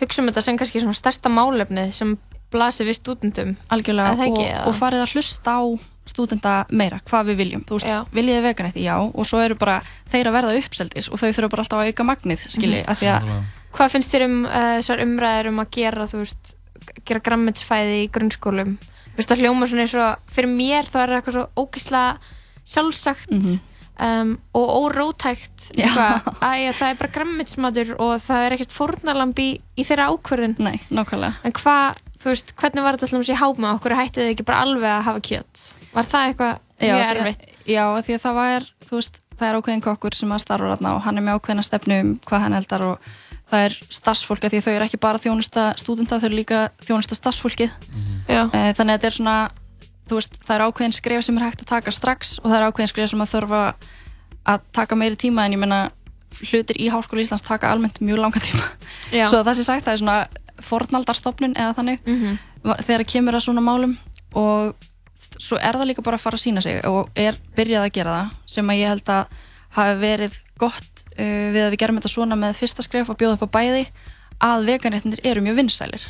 hugsa 0.00 0.22
um 0.22 0.30
þetta 0.30 0.42
sem 0.42 0.58
kannski 0.58 0.82
svona 0.82 0.96
stærsta 0.96 1.30
málefnið 1.30 1.92
sem 1.94 2.16
blasir 2.52 2.88
við 2.88 2.98
stúdendum 3.02 3.54
algjörlega. 3.68 4.16
Og, 4.26 4.42
og 4.70 4.76
farið 4.78 5.04
að 5.04 5.14
hlusta 5.14 5.58
á 5.60 5.62
stúdenda 6.10 6.54
meira, 6.70 6.98
hvað 7.08 7.30
við 7.32 7.36
viljum 7.42 7.64
þú 7.68 7.78
veist, 7.78 7.86
Já. 7.90 7.98
viljið 8.14 8.38
þið 8.38 8.46
veganætti, 8.48 8.82
já 8.84 8.96
og 8.98 9.26
svo 9.28 9.40
eru 9.44 9.54
bara 9.60 9.80
þeir 10.12 10.30
að 10.30 10.36
verða 10.38 10.58
uppseldir 10.62 11.08
og 11.12 11.18
þau 11.20 11.28
þurfa 11.36 11.50
bara 11.54 11.62
alltaf 11.66 11.78
að 11.82 11.90
auka 11.92 12.04
magnið, 12.10 12.46
skilji, 12.48 12.82
Mhm. 12.82 12.90
af 12.90 13.00
því 13.00 13.10
að 13.14 13.32
Hvað 13.68 13.90
finnst 13.92 14.12
þér 14.14 14.22
um 14.24 14.36
uh, 14.46 14.52
þessar 14.80 15.02
umræður 15.04 15.48
um 15.50 15.58
að 15.60 15.70
gera, 15.76 16.06
þú 16.08 16.18
veist, 16.24 16.54
gera 17.04 17.20
grammetsfæði 17.20 17.98
í 18.06 18.10
grunnskólum? 18.10 18.70
Þú 18.80 19.16
veist, 19.20 19.28
það 19.28 19.42
hljóma 19.44 19.66
svona 19.68 19.82
eins 19.84 19.94
og, 19.94 20.22
fyrir 20.32 20.48
mér 20.48 20.88
þá 20.88 20.96
er 21.02 21.08
það 21.12 21.16
eitthvað 21.18 21.36
svo 21.36 21.44
ógeðslega 21.62 22.18
sjálfsagt 22.64 23.30
um, 23.34 24.32
og 24.56 24.72
órótækt 24.82 25.68
eitthvað, 25.76 26.28
að 26.44 26.56
já, 26.62 26.72
það 26.80 26.90
er 26.92 26.98
bara 27.02 27.12
grammetsmatur 27.18 27.92
og 27.98 28.12
það 28.24 28.44
er 28.46 28.56
ekkert 28.56 28.76
fórnalamb 28.76 29.40
í, 29.42 29.48
í 29.76 29.84
þeirra 29.88 30.08
ákvörðin. 30.14 30.56
Nei, 30.64 30.78
nákvæmlega. 30.94 31.34
En 31.44 31.52
hvað, 31.60 32.00
þú 32.22 32.32
veist, 32.32 32.54
hvernig 32.60 32.86
var 32.86 32.96
þetta 32.98 33.10
alltaf 33.18 33.32
í 33.34 33.38
háma? 33.42 33.74
Okkur 33.78 33.96
hættið 33.98 34.24
þau 34.28 34.32
ekki 34.34 34.46
bara 34.48 34.62
alveg 34.66 34.90
að 34.96 35.06
hafa 35.10 35.24
kjött? 35.28 35.64
Var 35.98 36.08
það 36.12 36.26
eitthvað 36.30 36.52
já, 36.78 36.92
mjög 36.94 37.08
erfitt? 37.12 37.46
Já, 37.68 37.82
af 37.98 38.04
því 38.06 38.14
að 38.16 38.22
það 38.24 38.36
var, 38.38 38.68
þú 38.88 38.98
veist, 39.00 39.18
það 39.38 39.48
er 39.50 39.58
ákveðin 39.58 39.84
kokkur 39.88 40.14
sem 40.18 40.32
að 40.34 40.42
starfa 40.44 40.70
þarna 40.74 40.92
og 40.96 41.02
hann 41.06 41.18
er 41.20 41.24
með 41.26 41.38
ákveðina 41.38 41.64
stefnu 41.66 41.98
um 42.04 42.12
hvað 42.28 42.44
hann 42.46 42.56
heldar 42.58 42.84
og 42.88 43.08
það 43.48 43.64
er 43.68 43.76
starfsfólk 43.98 44.44
af 44.44 44.52
því 44.52 44.58
að 44.60 44.66
þau 44.68 44.74
eru 44.76 44.86
ekki 44.88 45.00
bara 45.00 45.20
þjónusta 45.22 45.66
stúdenta, 45.80 46.18
þau 46.20 46.26
eru 46.28 46.38
líka 46.40 46.58
þjónusta 46.84 47.16
starfsfólkið. 47.18 47.70
Já. 48.28 48.42
Eh, 48.52 48.72
Þannig 48.76 48.92
að 48.92 48.98
þetta 48.98 49.08
er 49.10 49.16
svona, 49.18 49.36
þú 50.08 50.18
veist, 50.18 50.34
það 50.44 50.54
er 50.58 50.64
ákveðin 50.68 50.96
skref 50.98 51.24
sem 51.24 51.38
er 51.40 51.46
hægt 51.48 51.62
að 51.64 51.70
taka 51.72 51.94
strax 51.96 52.34
og 52.42 52.50
það 52.50 52.58
er 52.58 52.66
ákveðin 52.68 52.90
skref 52.92 53.10
sem 53.14 53.22
að 53.24 53.32
þurfa 53.32 53.62
að 54.52 54.66
taka 54.76 54.98
meiri 55.00 55.16
tíma 55.20 55.46
en 55.48 55.56
ég 55.56 55.62
menna 55.64 55.80
hlutir 56.42 56.76
í 56.76 56.90
Háskóla 56.92 57.24
Íslands 57.24 57.44
taka 57.46 57.70
almennt 57.72 58.02
mjög 58.04 58.20
langa 58.20 58.40
tíma. 58.44 58.68
Já. 59.16 59.26
Svo 59.32 59.40
það 59.44 59.56
sé 59.62 59.64
sagt, 59.64 59.86
það 59.88 59.96
er 59.96 60.02
svona 60.02 60.18
fornaldarstofnun 60.68 61.56
eða 61.56 61.74
þannig 61.78 61.98
Mhm. 62.04 62.38
þegar 62.84 63.04
kemur 63.08 63.34
að 63.38 63.44
svona 63.48 63.62
málum 63.64 63.96
og 64.34 64.74
svo 65.36 65.58
er 65.60 65.76
það 65.76 65.90
líka 65.90 66.04
bara 66.06 66.18
að 66.18 66.24
fara 66.24 66.38
að 66.38 66.44
sína 66.44 66.64
sig 66.64 66.80
og 66.88 67.10
er 67.18 67.38
byrjað 67.56 67.86
að 67.86 67.94
gera 67.98 68.16
það 68.16 68.36
sem 68.54 68.70
að 68.72 68.80
ég 68.80 68.92
held 68.92 69.12
að 69.14 69.40
hafi 69.78 69.96
verið 70.02 70.38
gott 70.58 71.02
uh, 71.18 71.48
við 71.54 71.64
að 71.64 71.72
við 71.72 71.80
gerum 71.82 71.98
þetta 72.00 72.12
svona 72.12 72.38
með 72.38 72.56
fyrsta 72.58 72.84
skref 72.86 73.10
og 73.12 73.18
bjóða 73.20 73.38
upp 73.38 73.48
á 73.48 73.56
bæði 73.58 73.84
að 74.38 74.68
veganréttinir 74.68 75.24
eru 75.26 75.42
mjög 75.42 75.56
vinsælir. 75.58 76.04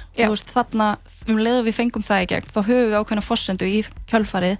Þarna 0.53 0.89
um 1.29 1.39
leið 1.41 1.63
og 1.63 1.69
við 1.69 1.79
fengum 1.79 2.05
það 2.05 2.25
í 2.25 2.29
gegn 2.35 2.51
þá 2.53 2.59
höfum 2.61 2.91
við 2.91 2.99
ákveðna 2.99 3.25
fossendu 3.25 3.69
í 3.69 3.79
kjölfarið 4.11 4.59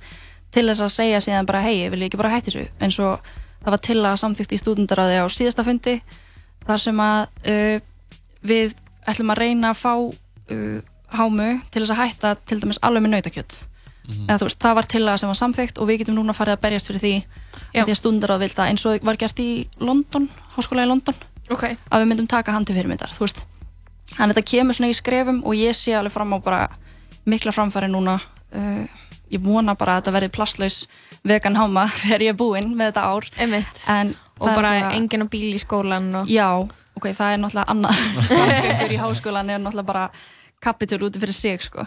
til 0.57 0.65
þess 0.71 0.85
að 0.87 0.95
segja 0.95 1.21
síðan 1.21 1.49
bara 1.49 1.61
hei, 1.67 1.85
vil 1.93 2.01
ég 2.01 2.09
ekki 2.09 2.21
bara 2.21 2.33
hætti 2.33 2.55
þessu. 2.55 2.65
Eins 2.81 2.97
og 3.05 3.21
það 3.61 3.75
var 3.75 3.83
til 3.85 3.99
að 4.01 4.21
samþykti 4.23 4.57
í 4.57 4.63
stúdendaráði 4.63 5.21
á 5.21 5.27
síðasta 5.29 5.67
fundi 5.67 5.99
þar 6.65 6.81
sem 6.81 7.03
að 7.05 7.21
uh, 7.53 7.77
við 8.49 8.77
ætlum 9.09 9.35
að 9.35 9.43
reyna 9.45 9.75
að 9.75 9.83
fá 9.83 9.93
uh, 10.01 10.79
hámu 11.19 11.51
til 11.69 11.83
þess 11.83 11.93
að 11.93 12.03
hætta 12.03 12.35
til 12.49 12.63
dæmis 12.63 12.81
alveg 12.81 13.05
með 13.05 13.19
nautakjött 13.19 13.59
eða 14.09 14.39
þú 14.41 14.49
veist, 14.49 14.61
það 14.63 14.77
var 14.79 14.89
tillaga 14.95 15.21
sem 15.21 15.33
var 15.33 15.39
samþykkt 15.41 15.79
og 15.79 15.89
við 15.89 16.01
getum 16.03 16.19
núna 16.19 16.37
farið 16.37 16.57
að 16.57 16.63
berjast 16.65 16.91
fyrir 16.91 17.03
því 17.03 17.15
Já. 17.19 17.83
að 17.83 17.85
því 17.85 17.93
að 17.95 18.01
stundaráð 18.01 18.45
vilda 18.45 18.69
eins 18.71 18.87
og 18.89 19.05
var 19.05 19.19
gert 19.21 19.43
í 19.43 19.51
London, 19.81 20.29
háskóla 20.57 20.87
í 20.87 20.89
London 20.89 21.19
okay. 21.51 21.77
að 21.91 22.05
við 22.05 22.11
myndum 22.13 22.31
taka 22.31 22.55
hann 22.55 22.65
til 22.69 22.77
fyrirmyndar 22.79 23.13
þannig 23.13 24.33
að 24.33 24.33
þetta 24.33 24.47
kemur 24.53 24.79
svona 24.79 24.93
í 24.93 24.97
skrefum 24.97 25.43
og 25.45 25.59
ég 25.59 25.77
sé 25.77 25.93
alveg 25.97 26.15
fram 26.15 26.33
á 26.33 26.39
bara 26.41 26.63
mikla 27.29 27.53
framfæri 27.53 27.91
núna 27.93 28.17
uh, 28.17 28.85
ég 29.29 29.45
vona 29.45 29.77
bara 29.77 29.99
að 29.99 30.03
þetta 30.03 30.17
verði 30.17 30.33
plastlaus 30.39 30.79
vegan 31.29 31.59
háma 31.59 31.89
þegar 32.01 32.25
ég 32.25 32.35
er 32.35 32.41
búinn 32.41 32.73
með 32.79 32.93
þetta 32.93 33.07
ár 33.13 34.17
Og 34.39 34.47
bara 34.55 34.93
enginn 34.95 35.27
á 35.27 35.29
bíl 35.31 35.49
í 35.51 35.59
skólan 35.59 36.13
og... 36.21 36.29
Já, 36.31 36.47
ok, 36.95 37.09
það 37.11 37.33
er 37.33 37.41
náttúrulega 37.43 37.73
annað 37.73 38.03
samgengur 38.31 38.93
í 38.95 38.99
háskólan 39.01 39.51
er 39.51 39.63
náttúrulega 39.63 39.89
bara 39.89 40.05
kapitur 40.63 41.03
úti 41.09 41.19
fyrir 41.23 41.35
sig 41.35 41.65
sko. 41.67 41.87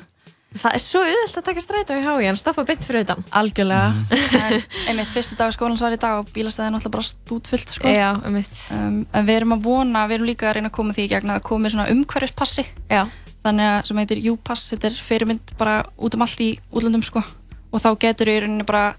Það 0.52 0.74
er 0.76 0.84
svo 0.84 1.02
auðvelt 1.06 1.38
að 1.40 1.46
taka 1.48 1.64
strætó 1.64 1.96
í 1.96 2.04
hái 2.04 2.28
en 2.28 2.40
stoppa 2.40 2.66
beint 2.68 2.84
fyrir 2.84 3.06
utan. 3.06 3.24
Algjörlega. 3.40 4.18
En 4.36 4.56
einmitt 4.92 5.12
fyrsti 5.14 5.38
dag 5.40 5.54
skólans 5.56 5.84
var 5.84 5.96
í 5.96 6.00
dag 6.02 6.20
og 6.20 6.32
bílastæði 6.36 6.68
er 6.68 6.76
náttúrulega 6.76 6.96
bara 6.98 7.08
stútfullt 7.08 7.76
sko. 7.78 7.88
Já, 7.88 8.10
einmitt. 8.20 8.58
Um, 8.76 9.02
En 9.16 9.28
við 9.30 9.40
erum 9.40 9.56
að 9.56 9.64
vona, 9.70 10.04
við 10.12 10.20
erum 10.20 10.30
líka 10.34 10.50
að 10.50 10.58
reyna 10.58 10.72
að 10.74 10.76
koma 10.76 10.98
því 10.98 11.08
í 11.08 11.12
gegn 11.14 11.34
að 11.38 11.42
komi 11.48 11.72
svona 11.72 11.88
umhverfispassi. 11.94 12.68
Já. 12.92 13.06
Þannig 13.46 13.72
að 13.72 13.80
sem 13.88 14.02
heitir 14.04 14.24
U-pass, 14.34 14.68
þetta 14.74 14.92
er 14.92 15.00
fyrirmynd 15.08 15.56
bara 15.58 15.78
út 15.96 16.20
um 16.20 16.28
allt 16.28 16.44
í 16.44 16.52
útlöndum 16.70 17.06
sko. 17.08 17.24
Og 17.72 17.80
þá 17.80 17.90
getur 18.04 18.30
í 18.30 18.40
rauninni 18.44 18.68
bara 18.68 18.92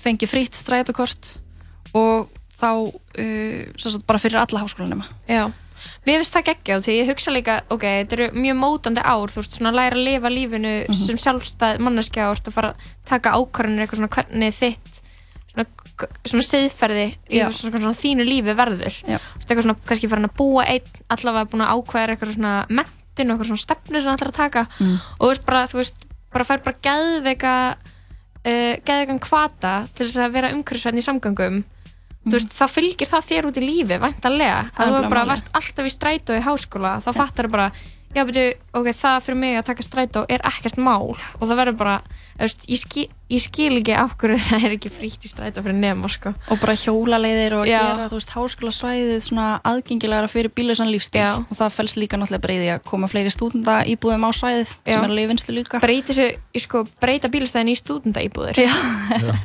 fengið 0.00 0.30
frýtt 0.30 0.56
strætókort 0.62 1.34
og 1.98 2.30
þá 2.60 2.70
uh, 2.70 3.60
sem 3.80 3.90
sagt, 3.90 4.06
bara 4.08 4.20
fyrir 4.20 4.40
alla 4.40 4.62
háskólanema 4.62 5.06
Já, 5.28 5.48
mér 6.06 6.18
finnst 6.20 6.34
það 6.36 6.44
geggja 6.50 6.78
því 6.80 6.96
ég 7.00 7.10
hugsa 7.10 7.30
líka, 7.34 7.60
ok, 7.70 7.82
þetta 7.82 8.12
eru 8.18 8.28
mjög 8.40 8.56
mótandi 8.60 9.02
ár 9.04 9.28
þú 9.32 9.40
veist, 9.42 9.56
svona 9.58 9.70
að 9.72 9.78
læra 9.80 9.96
að 9.96 10.04
lifa 10.08 10.28
lífinu 10.34 10.72
Mhm. 10.88 10.94
sem 10.94 11.16
sjálfstæð 11.16 11.78
manneskja 11.80 12.30
og 12.30 12.36
þú 12.36 12.40
ert 12.40 12.48
að 12.48 12.52
fara 12.58 12.68
að 12.70 12.76
taka 13.10 13.30
ákvarðanir 13.38 13.82
eitthvað 13.86 14.00
svona 14.00 14.14
hvernig 14.16 14.54
þitt 14.60 15.00
svona, 15.50 15.66
svona 16.24 16.46
siðferði 16.50 17.06
í 17.30 17.40
svona, 17.52 17.80
svona 17.80 18.00
þínu 18.02 18.24
lífi 18.28 18.54
verður 18.56 18.78
þú 18.80 18.84
veist, 18.84 19.04
eitthvað 19.48 19.62
svona, 19.66 19.76
kannski 19.86 20.08
farin 20.08 20.28
að 20.30 20.36
búa 20.36 20.64
einn 20.64 21.02
allavega 21.10 21.50
búin 21.50 21.64
að 21.66 21.72
ákvæða 21.74 22.14
eitthvað 22.14 22.34
svona 22.36 22.54
mentun 22.68 23.30
og 23.30 23.34
eitthvað 23.38 23.50
svona 23.50 23.64
stefnu 23.66 24.00
sem 24.00 24.10
þú 24.10 24.16
ætlar 24.16 24.30
að 24.30 24.40
taka 24.40 24.66
Mm. 24.80 24.96
og 25.18 25.26
þú 25.26 25.30
veist 25.34 25.46
bara, 25.46 25.66
þú 25.66 25.76
veist, 25.80 25.94
bara 26.32 26.44
fær 26.44 26.62
bara 26.64 26.76
geðveika 26.82 27.54
uh, 28.46 28.74
geðveikan 28.86 29.18
kvata 29.20 29.88
til 29.94 30.06
þess 30.06 30.16
að 30.22 30.32
vera 30.32 30.50
umhverfisvæðin 30.54 31.00
í 31.02 31.06
samgöngum 31.08 31.64
þú 32.26 32.34
veist, 32.36 32.52
þá 32.52 32.66
fylgir 32.68 33.08
það 33.08 33.30
þér 33.30 33.48
út 33.48 33.60
í 33.60 33.64
lífi 33.64 33.96
er 33.96 34.04
að 34.04 34.34
þú 34.34 34.90
bara 34.90 35.00
er 35.00 35.08
bara 35.14 35.28
varst 35.30 35.48
alltaf 35.56 35.88
í 35.88 35.94
strætó 35.94 36.36
í 36.36 36.44
háskóla 36.44 36.98
þá 37.00 37.10
fattar 37.16 37.48
þú 37.48 37.54
bara, 37.54 37.70
já 38.10 38.24
betur 38.26 38.50
ok, 38.76 38.88
það 38.96 39.20
fyrir 39.24 39.38
mig 39.40 39.54
að 39.56 39.68
taka 39.70 39.84
strætó 39.86 40.24
er 40.28 40.42
ekkert 40.46 40.80
mál. 40.82 41.14
Og 41.14 41.44
það 41.46 41.60
verður 41.60 41.76
bara, 41.78 41.94
veist, 42.40 42.66
ég 42.68 42.80
skil, 42.82 43.04
ég 43.30 43.42
skil 43.44 43.70
ekki 43.78 43.94
af 43.96 44.16
hverju 44.20 44.36
það 44.48 44.66
er 44.66 44.74
ekki 44.76 44.92
frítt 44.92 45.24
í 45.24 45.30
strætó 45.30 45.62
fyrir 45.64 45.78
nema, 45.78 46.10
sko. 46.12 46.34
Og 46.50 46.60
bara 46.60 46.74
hjólaleiðir 46.82 47.56
og 47.56 47.64
að 47.64 47.70
Já. 47.70 47.78
gera 47.86 48.10
þú 48.10 48.18
veist, 48.18 48.34
háskólasvæðið 48.36 49.24
svona 49.28 49.46
aðgengilegra 49.70 50.30
fyrir 50.30 50.54
bílausan 50.58 50.92
lífstíl. 50.92 51.22
Já. 51.22 51.32
og 51.40 51.56
það 51.62 51.74
fælst 51.78 52.02
líka 52.02 52.20
náttúrulega 52.20 52.60
því 52.60 52.70
að 52.74 52.84
koma 52.90 53.10
fleiri 53.10 53.32
stúdenda 53.32 53.80
íbúðum 53.94 54.28
á 54.28 54.30
svæðið 54.42 54.74
sem 54.74 54.92
er 54.98 55.08
alveg 55.08 55.24
í 55.24 55.32
vinslu 55.32 55.56
líka. 55.56 55.80
Breyti 55.80 56.12
þessu, 56.12 56.28
ég 56.58 56.66
sko, 56.66 56.84
breyta 57.00 57.32
bílastæðin 57.32 57.72
í 57.72 57.78
stúdenda 57.78 58.26
íbúður 58.26 58.60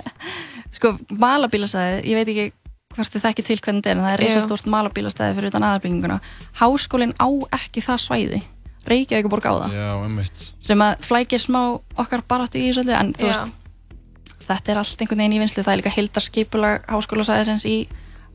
sko, 0.75 0.97
malabílasæðið, 1.21 2.01
ég 2.09 2.17
veit 2.19 2.31
ekki 2.33 2.51
hvort 2.95 3.13
þið 3.15 3.23
þekki 3.27 3.45
til 3.49 3.57
hvernig 3.59 3.83
þetta 3.83 3.91
er 3.91 3.97
en 3.99 4.05
það 4.05 4.13
er 4.15 4.21
Já. 4.21 4.27
reisastórt 4.27 4.69
malabílastæði 4.75 5.35
fyrir 5.37 5.51
utan 5.51 5.65
aðarbygginguna 5.69 6.17
háskólinn 6.61 7.13
á 7.21 7.27
ekki 7.59 7.83
það 7.85 8.01
svæði 8.05 8.41
Reykjavík 8.85 9.29
borg 9.33 9.45
á 9.49 9.53
það 9.65 9.75
Já, 9.75 9.89
einmitt 10.05 10.41
sem 10.61 10.81
að 10.85 11.05
flækir 11.07 11.41
smá 11.41 11.61
okkar 11.97 12.21
baráttu 12.29 12.59
í 12.61 12.67
þessu 12.69 12.83
öllu 12.85 12.93
en 12.99 13.13
þú 13.17 13.25
Já. 13.25 13.31
veist 13.33 14.41
þetta 14.45 14.71
er 14.75 14.77
allt 14.81 14.99
einhvern 15.01 15.21
veginn 15.23 15.37
í 15.37 15.41
vinslu 15.41 15.63
það 15.65 15.73
er 15.73 15.79
líka 15.81 15.93
hildarskipulag 15.95 16.83
háskólasæðisins 16.93 17.65
í 17.65 17.77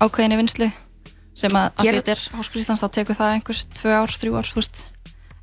ákveðinni 0.03 0.39
vinslu 0.41 0.71
sem 1.39 1.55
að, 1.55 1.69
að 1.79 1.85
Ger- 1.87 1.99
þetta 2.01 2.15
er 2.17 2.23
háskóla 2.41 2.63
Íslands 2.65 2.83
þá 2.83 2.89
tekur 2.99 3.19
það 3.21 3.35
einhvers 3.37 3.61
tvö 3.79 3.93
ár, 3.95 4.17
þrjú 4.19 4.35
ár 4.41 4.51
þú 4.51 4.59
veist 4.59 4.83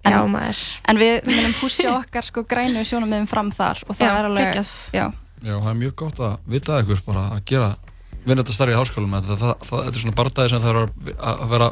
Já, 0.08 0.12
en, 0.24 0.30
maður. 0.32 0.60
en 0.92 1.00
við 1.02 1.16
munum 1.32 1.56
húsja 1.62 1.94
okkar 2.02 2.24
sko 2.28 2.44
grænu 2.48 2.84
sjónum 2.88 3.26
fram 3.32 3.50
þar 3.56 3.80
og 3.88 3.96
það 3.98 4.08
Já, 4.08 4.12
er 4.20 4.28
alveg 4.30 4.46
geggjað. 4.52 4.74
já, 4.96 5.06
Já, 5.48 5.54
það 5.56 5.72
er 5.72 5.80
mjög 5.82 5.96
gott 6.04 6.20
að 6.28 6.36
vita 6.52 6.78
ykkur 6.84 7.02
bara 7.08 7.24
að 7.38 7.42
gera 7.52 7.72
vinna 8.28 8.44
þetta 8.44 8.56
starri 8.58 8.76
í 8.76 8.78
háskólum 8.78 9.16
það, 9.18 9.42
það, 9.42 9.56
þetta 9.72 9.94
er 9.94 10.04
svona 10.04 10.18
barndagi 10.20 10.54
sem 10.54 10.64
þarf 10.64 10.82
að, 10.84 11.12
að 11.32 11.52
vera 11.54 11.70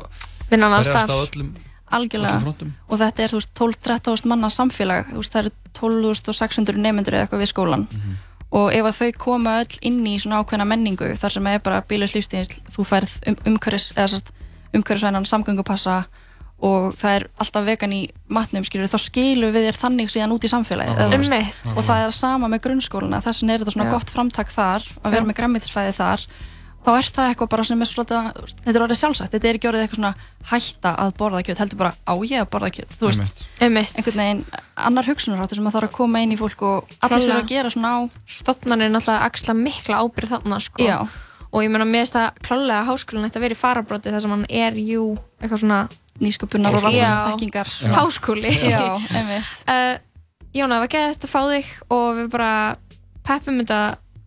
Vinna 0.50 0.70
á 0.70 0.80
staðar. 0.86 1.26
öllum, 1.26 1.50
algjörlega. 1.98 2.40
öllum 2.54 2.74
og 2.90 3.02
þetta 3.02 3.26
er 3.26 3.34
þú 3.34 3.42
veist 3.42 3.54
12-13 3.58 4.30
manna 4.30 4.52
samfélag. 4.54 5.12
Veist 5.16 5.34
það 5.34 5.46
eru 5.46 5.54
12.600 5.80 6.82
nefndur 6.86 7.18
eða 7.18 7.26
eitthvað 7.26 7.44
við 7.44 7.52
skólan 7.52 7.88
og 8.56 8.72
ef 8.72 8.86
að 8.88 9.00
þau 9.00 9.12
koma 9.20 9.56
öll 9.64 9.80
inn 9.90 10.04
í 10.08 10.16
svona 10.22 10.40
ákveðna 10.44 10.68
menningu 10.70 11.10
þar 11.20 11.34
sem 11.34 11.48
er 11.52 11.64
bara 11.66 11.82
bílaus 11.90 12.14
lífstíð 12.16 12.54
þú 12.72 12.86
færð 12.88 13.16
um, 13.28 13.38
umhverfis 13.52 13.92
eða 13.98 14.12
sérst 14.14 14.32
umhverfisvænan 14.76 15.28
samgöngupassa 15.28 16.06
og 16.66 16.96
það 16.98 17.20
er 17.20 17.28
alltaf 17.44 17.68
vegan 17.68 17.94
í 17.94 18.02
matnum 18.34 18.66
skilur 18.66 18.90
þá 18.90 18.98
skilur 19.04 19.54
við 19.54 19.70
þér 19.70 19.80
þannig 19.84 20.12
síðan 20.14 20.34
út 20.36 20.48
í 20.48 20.52
samfélagi 20.52 20.98
veist, 20.98 21.36
Einmitt. 21.36 21.62
og 21.76 21.86
það 21.86 22.08
er 22.08 22.18
sama 22.18 22.50
með 22.52 22.66
grunnskóluna 22.66 23.22
þess 23.26 23.44
vegna 23.44 23.56
er 23.56 23.64
þetta 23.64 23.76
svona 23.76 23.88
Já. 23.90 23.94
gott 23.94 24.14
framtak 24.16 24.52
þar 24.54 24.90
að 25.04 25.16
vera 25.16 25.24
Já. 25.24 25.30
með 25.30 25.40
græmitisfæði 25.42 25.96
þar 26.00 26.26
þá 26.86 26.92
er 26.94 27.08
það 27.10 27.30
eitthvað 27.32 27.50
bara 27.50 27.66
sem 27.66 27.82
er 27.82 27.90
svona 27.90 28.32
þetta 28.46 28.74
er 28.76 28.84
orðið 28.86 29.00
sjálfsagt, 29.00 29.32
þetta 29.34 29.50
er 29.50 29.58
ekki 29.58 29.70
orðið 29.72 29.86
eitthvað 29.86 30.00
svona 30.00 30.14
hætta 30.52 30.92
að 31.02 31.14
borða 31.18 31.42
kjöt, 31.48 31.62
heldur 31.64 31.80
bara 31.82 31.94
á 32.06 32.14
ég 32.22 32.44
að 32.44 32.50
borða 32.54 32.70
kjöt 32.78 32.94
þú 33.00 33.10
veist, 33.10 33.42
Einmitt. 33.58 33.96
einhvern 33.98 34.22
veginn 34.22 34.44
annar 34.76 35.10
hugsunaráttur 35.10 35.58
sem 35.60 35.70
að 35.70 35.78
þarf 35.80 35.90
að 35.90 35.96
koma 35.98 36.22
inn 36.22 36.36
í 36.36 36.38
fólk 36.38 36.62
og 36.68 36.94
allir 37.02 37.26
þurfa 37.26 37.42
að 37.42 37.50
gera 37.56 37.74
svona 37.74 37.94
á 37.96 38.00
stofnanir 38.38 38.94
náttúrulega 38.94 39.18
að 39.18 39.28
axla 39.32 39.58
mikla 39.58 40.02
ábyrð 40.06 40.36
þarna 40.36 40.62
sko. 40.62 40.90
Og 41.56 41.64
ég 41.64 41.72
meina 41.72 41.88
mér 41.88 42.04
finnst 42.04 42.18
það 42.18 42.40
klálega 42.44 42.80
að 42.84 42.90
háskólinn 42.92 43.28
ætti 43.30 43.40
að 43.40 43.46
vera 43.48 43.56
í 43.56 43.60
farabróti 43.64 44.12
þar 44.12 44.26
sem 44.26 44.34
hann 44.36 44.48
er 44.52 44.76
jú 44.76 45.06
eitthvað 45.40 45.62
svona 45.64 45.78
nýsköpunar 46.24 46.78
og 46.78 46.86
þekkingar 46.86 47.72
háskóli 47.96 48.54
Já, 48.56 48.96
uh, 48.96 49.96
Jóna, 50.56 50.78
það 50.78 50.84
var 50.86 50.92
gett 50.94 51.26
að 51.28 51.32
fá 51.34 51.42
þig 51.52 51.72
og 51.92 52.08
við 52.16 52.28
bara 52.32 52.52
peppum 53.28 53.58
þetta 53.60 53.80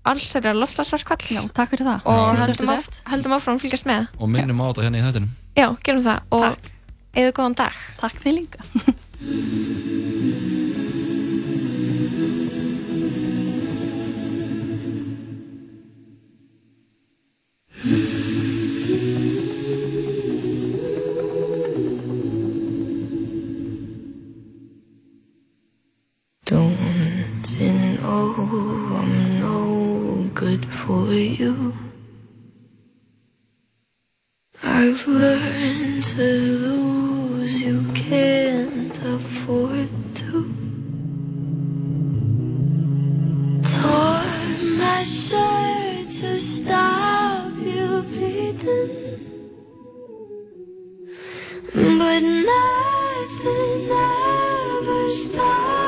alls 0.09 0.29
er 0.37 0.49
að 0.51 0.61
loftasverkvall 0.63 1.49
Takk 1.57 1.73
fyrir 1.73 1.89
það. 1.89 2.01
Og 2.09 2.37
höldum, 2.43 2.73
af, 2.75 2.89
höldum 3.13 3.37
áfram 3.37 3.57
að 3.59 3.65
fylgjast 3.65 3.89
með. 3.89 4.09
Og 4.19 4.33
minnum 4.33 4.61
á 4.61 4.65
þetta 4.69 4.87
hérna 4.87 5.01
í 5.01 5.07
þættinum. 5.07 5.33
Já, 5.57 5.69
gerum 5.85 6.05
það. 6.05 6.19
Og 6.37 6.47
Takk. 6.47 6.71
eða 7.17 7.37
góðan 7.41 7.59
dag. 7.65 7.75
Takk 8.03 8.17
til 8.25 8.37
ynga 8.45 8.61
Don't 26.49 27.47
you 27.61 27.73
know 28.01 28.33
I'm 28.97 29.39
no 29.39 30.31
good 30.33 30.65
for 30.65 31.13
you? 31.13 31.75
I've 34.65 35.07
learned 35.07 36.05
to 36.05 36.23
lose, 36.23 37.61
you 37.61 37.85
can't 37.93 38.99
afford 39.05 39.91
to. 40.15 40.33
Tore 43.75 44.25
my 44.81 45.05
shirt 45.05 46.09
to 46.21 46.41
stop 46.41 47.53
you 47.59 48.01
bleeding, 48.09 49.21
but 51.75 52.23
nothing 52.23 53.91
ever 53.91 55.11
stops. 55.11 55.88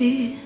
be 0.00 0.38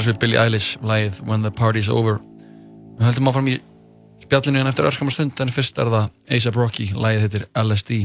sjálfsögur 0.00 0.18
Billie 0.18 0.40
Eilish 0.40 0.78
live 0.80 1.20
When 1.26 1.42
the 1.42 1.50
Party's 1.50 1.90
Over. 1.92 2.20
Við 2.96 3.04
höldum 3.04 3.28
áfram 3.28 3.48
í 3.52 3.58
spjallinu 4.22 4.62
en 4.62 4.70
eftir 4.70 4.86
örskamar 4.88 5.12
stund 5.12 5.40
en 5.44 5.52
fyrst 5.52 5.76
er 5.76 5.90
það 5.92 6.06
A$AP 6.08 6.56
Rocky, 6.56 6.86
lagið 6.96 7.24
heitir 7.26 7.44
LSD 7.52 7.98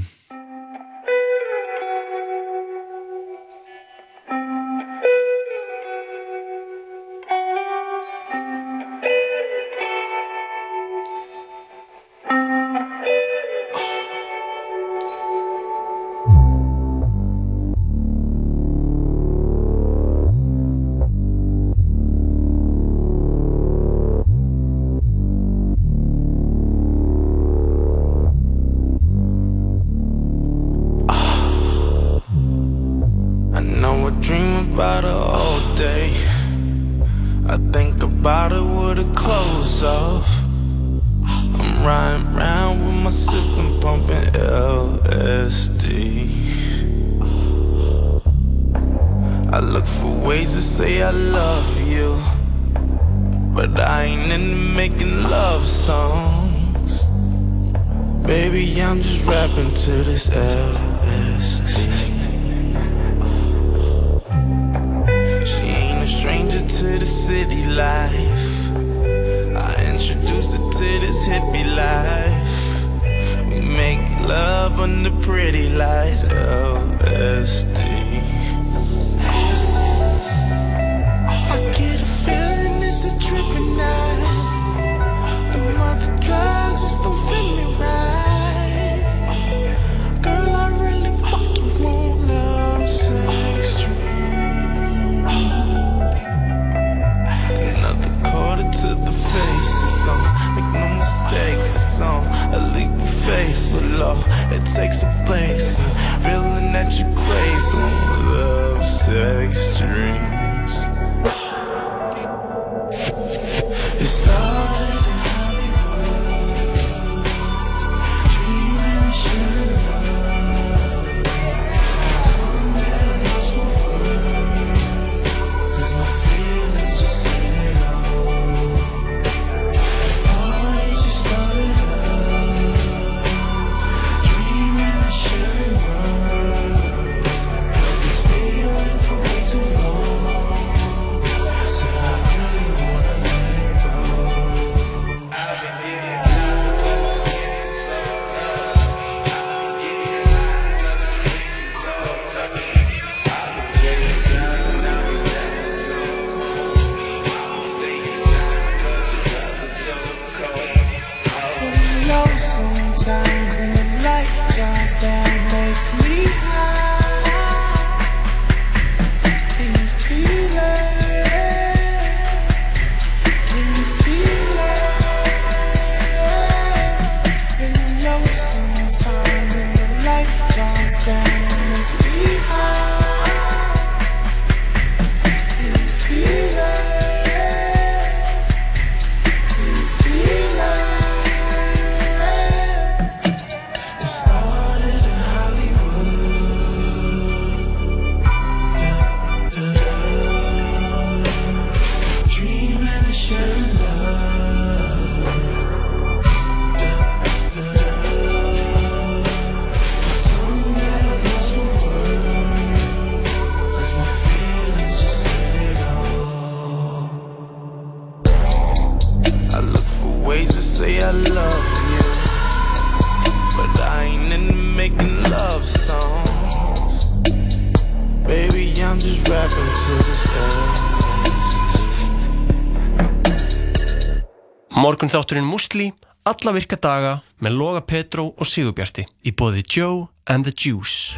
alla 236.35 236.51
virka 236.55 236.77
daga 236.81 237.13
með 237.39 237.55
Loga 237.55 237.81
Petró 237.87 238.27
og 238.35 238.47
Sigurbjarti 238.49 239.05
í 239.23 239.31
bóði 239.31 239.63
Joe 239.63 240.07
and 240.27 240.47
the 240.47 240.51
Juice. 240.51 241.15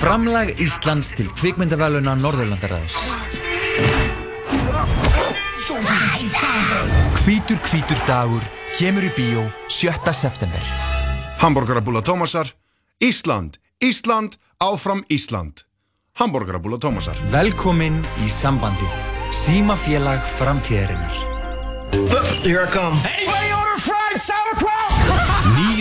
Framlag 0.00 0.54
Íslands 0.62 1.10
til 1.12 1.28
kvikmyndaveluna 1.36 2.14
Norðurlandaræðis. 2.16 2.96
Hvítur 7.20 7.60
hvítur 7.68 8.00
dagur 8.08 8.46
kemur 8.78 9.04
í 9.04 9.12
bíó 9.16 9.44
7. 9.68 10.14
september. 10.16 10.62
Hamborgarabúla 11.40 12.00
Tómasar, 12.04 12.54
Ísland, 13.00 13.60
Ísland, 13.80 14.38
áfram 14.60 15.04
Ísland. 15.12 15.66
Hamborgarabúla 16.16 16.80
Tómasar. 16.80 17.20
Velkomin 17.32 18.00
í 18.24 18.28
sambandið. 18.28 18.96
Símafélag 19.36 20.24
framtíðarinnar. 20.40 21.28
Here 22.42 22.64
I 22.64 22.70
come. 22.70 22.96
Anybody 23.04 23.49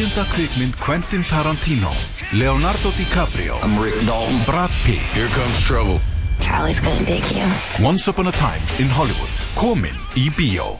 Níunda 0.10 0.26
kvikmynd 0.34 0.74
Quentin 0.82 1.24
Tarantino 1.30 1.92
Leonardo 2.34 2.90
DiCaprio 2.98 3.60
I'm 3.62 3.78
Rick 3.78 3.94
Dalton 4.08 4.42
Brad 4.46 4.72
Pitt 4.84 5.06
Here 5.14 5.28
comes 5.38 5.62
trouble 5.62 6.00
Charlie's 6.42 6.82
gonna 6.82 7.06
dig 7.06 7.22
you. 7.30 7.46
Once 7.86 8.10
upon 8.10 8.26
a 8.28 8.32
time 8.32 8.58
in 8.82 8.90
Hollywood 8.90 9.30
Komin 9.54 9.94
í 10.18 10.34
bíó 10.34 10.80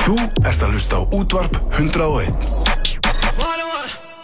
Þú 0.00 0.16
ert 0.48 0.64
að 0.64 0.72
hlusta 0.72 0.96
á 0.96 1.02
útvarp 1.12 1.60
101 1.76 2.32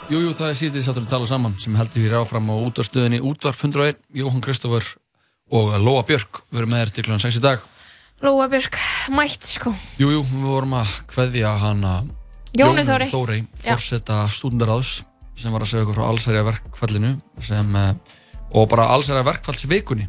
Jú, 0.08 0.24
jú, 0.24 0.32
það 0.32 0.48
er 0.48 0.58
síðan 0.62 0.88
sáttur 0.88 1.04
að 1.04 1.12
tala 1.12 1.28
saman 1.28 1.60
sem 1.60 1.76
heldur 1.76 2.06
hér 2.06 2.18
áfram 2.22 2.48
á 2.48 2.56
útvarstöðinni 2.56 3.20
Útvarp 3.20 3.60
101, 3.60 4.00
Jóhann 4.16 4.40
Kristófur 4.40 4.88
og 5.52 5.74
Lóa 5.84 6.06
Björk 6.08 6.46
verum 6.48 6.72
með 6.72 6.86
þér 6.86 6.96
til 6.96 7.10
kl. 7.10 7.20
6 7.28 7.42
í 7.42 7.44
dag. 7.44 7.60
Lóa 8.24 8.48
Björk, 8.48 8.80
mætt 9.12 9.52
sko 9.52 9.76
Jú, 10.00 10.14
jú, 10.16 10.24
við 10.24 10.46
vorum 10.48 10.78
að 10.80 11.02
kveðja 11.12 11.58
hana 11.60 11.98
Jóni 12.56 12.84
Þóri. 12.86 13.06
Þórey, 13.10 13.40
Já. 13.64 13.74
fórseta 13.74 14.18
stúdendaráðs 14.32 15.04
sem 15.36 15.52
var 15.52 15.60
að 15.64 15.70
segja 15.72 15.84
okkur 15.84 15.98
frá 15.98 16.06
allsærja 16.08 16.44
verkfallinu 16.46 17.10
sem, 17.44 17.76
eh, 17.76 17.94
og 18.56 18.68
bara 18.72 18.86
allsærja 18.94 19.24
verkfallsvikunni 19.26 20.06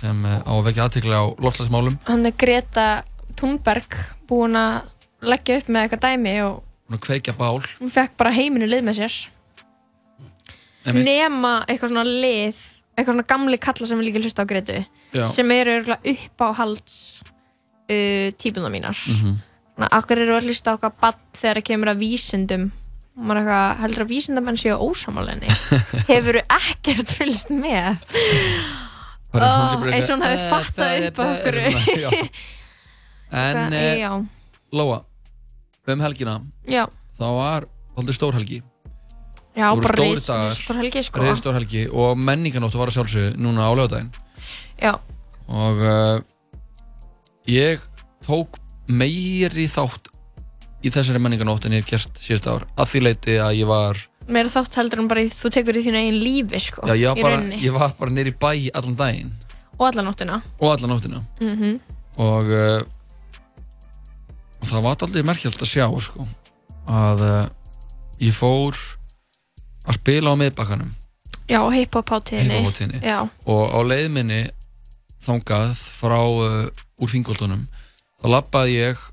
sem 0.00 0.24
eh, 0.26 0.40
á 0.44 0.52
að 0.52 0.64
vekja 0.68 0.84
aðtekli 0.88 1.14
á 1.16 1.24
loftslagsmálum 1.40 1.98
Hann 2.08 2.26
er 2.28 2.32
Greta 2.36 2.88
Thunberg 3.36 3.96
búin 4.28 4.56
að 4.60 4.82
leggja 5.22 5.58
upp 5.60 5.68
með 5.72 5.86
eitthvað 5.86 6.04
dæmi 6.08 6.34
og 6.44 6.62
og 6.90 6.98
kveikja 7.04 7.32
bál 7.38 7.60
hún 7.78 7.90
fekk 7.94 8.16
bara 8.18 8.32
heiminu 8.34 8.66
lið 8.66 8.80
með 8.82 8.96
sér 9.04 9.16
Einmitt. 10.84 11.04
nema 11.06 11.52
eitthvað 11.68 11.92
svona 11.92 12.04
lið 12.08 12.56
eitthvað 12.96 13.12
svona 13.14 13.26
gamli 13.30 13.58
kalla 13.62 13.86
sem 13.86 14.00
við 14.00 14.08
líka 14.08 14.22
hlusta 14.24 14.42
á 14.44 14.50
Gretu 14.50 14.78
Já. 15.14 15.26
sem 15.30 15.50
eru 15.54 15.76
upp 15.94 16.42
á 16.42 16.48
halds 16.56 16.96
uh, 17.22 18.28
típuna 18.40 18.70
mínar 18.72 18.96
Mhm. 19.06 19.36
Þannig 19.36 19.49
að 19.86 19.96
okkur 20.00 20.22
eru 20.24 20.36
að 20.38 20.46
hlusta 20.50 20.74
okkar 20.76 20.92
bann 21.00 21.18
þegar 21.36 21.60
það 21.60 21.66
kemur 21.70 21.90
að 21.92 22.00
vísindum 22.04 22.64
og 23.20 23.24
maður 23.26 23.40
eitthvað 23.42 23.80
heldur 23.84 24.04
að 24.04 24.10
vísindamenn 24.14 24.60
séu 24.60 24.76
ósamálenni 24.80 25.50
hefur 26.12 26.40
ekkert 26.44 27.14
fylgst 27.18 27.50
með 27.52 28.00
eins 29.30 30.08
og 30.10 30.18
eitthvað, 30.18 30.24
hefði 30.24 30.40
"Eh, 30.40 30.48
fattað 30.50 31.06
upp 31.10 31.20
okkur. 31.26 31.60
En 33.30 33.70
já. 33.72 34.10
Lóa, 34.74 35.04
um 35.86 36.00
helgina 36.02 36.40
Já. 36.66 36.86
þá 37.14 37.26
var 37.36 37.66
aldrei 37.96 38.14
stór 38.16 38.34
helgi 38.34 38.58
Já, 39.54 39.70
bara 39.74 39.86
stórir 39.92 40.10
ris- 40.16 40.26
dagar, 40.26 40.54
stór 40.58 40.76
helgi, 40.80 41.02
sko. 41.06 41.20
risastór 41.22 41.54
helgi 41.58 41.84
og 41.92 42.18
menninganóttu 42.18 42.78
var 42.78 42.90
að 42.90 42.96
sjálfsögðu 42.98 43.36
núna 43.38 43.66
á 43.66 43.72
lögadaginn 43.74 44.10
Já. 44.82 44.96
og 45.46 45.78
uh, 45.78 46.18
ég 47.46 47.78
tók 48.26 48.58
meiri 48.90 49.66
þátt 49.70 50.10
í 50.80 50.90
þessari 50.92 51.20
menninganótt 51.22 51.66
en 51.68 51.76
ég 51.76 51.84
hef 51.84 51.90
gert 51.94 52.20
síðust 52.20 52.48
ár 52.48 52.64
að 52.76 52.94
því 52.94 53.02
leiti 53.04 53.36
að 53.42 53.58
ég 53.60 53.68
var 53.68 54.00
meira 54.30 54.50
þátt 54.52 54.78
heldur 54.78 55.02
en 55.02 55.08
bara 55.10 55.24
í, 55.24 55.30
þú 55.32 55.50
tekur 55.52 55.78
í 55.78 55.84
þínu 55.84 56.00
eigin 56.00 56.20
lífi 56.22 56.60
sko, 56.62 56.86
já, 56.88 56.94
ég, 56.94 57.02
í 57.02 57.08
var 57.08 57.22
bara, 57.22 57.36
rauninni. 57.36 57.60
ég 57.64 57.76
var 57.76 57.94
bara 57.98 58.14
nýri 58.14 58.34
bæ 58.34 58.50
allan 58.78 58.96
daginn. 58.98 59.32
Og 59.80 59.86
alla 59.88 60.04
nóttina. 60.04 60.40
Og 60.60 60.74
allan 60.74 60.94
nóttina. 60.94 61.22
Mm 61.40 61.78
og, 62.20 62.50
uh, 62.52 62.82
og 64.60 64.66
það 64.68 64.82
var 64.84 65.04
aldrei 65.06 65.22
merkjöld 65.24 65.62
að 65.62 65.70
sjá 65.70 65.86
sko, 66.04 66.26
að 66.90 67.22
uh, 67.24 67.44
ég 68.20 68.34
fór 68.36 68.76
að 69.86 69.96
spila 69.96 70.34
á 70.34 70.40
miðbakkanum. 70.42 70.90
Já, 71.48 71.62
hip-hop 71.72 72.10
hátíðinni 72.12 72.58
Hip-hop-hátíðinni. 72.58 73.00
já, 73.00 73.24
og 73.46 73.62
á 73.72 73.80
leiðminni 73.86 74.42
þangað 75.24 75.72
frá 75.80 76.18
uh, 76.20 76.66
úr 77.00 77.14
þingoltunum 77.14 77.64
þá 78.20 78.26
lappaði 78.34 78.74
ég 78.78 79.04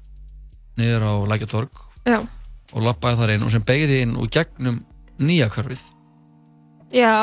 niður 0.78 1.06
á 1.08 1.14
Lækjatorg 1.32 1.80
já, 2.08 2.20
og 2.74 2.84
lappaði 2.86 3.20
þar 3.22 3.34
inn 3.36 3.46
og 3.48 3.54
sem 3.54 3.64
beigði 3.68 4.02
inn 4.06 4.16
og 4.20 4.30
gegnum 4.34 4.82
nýja 5.20 5.48
hverfið 5.54 5.86
já 6.96 7.14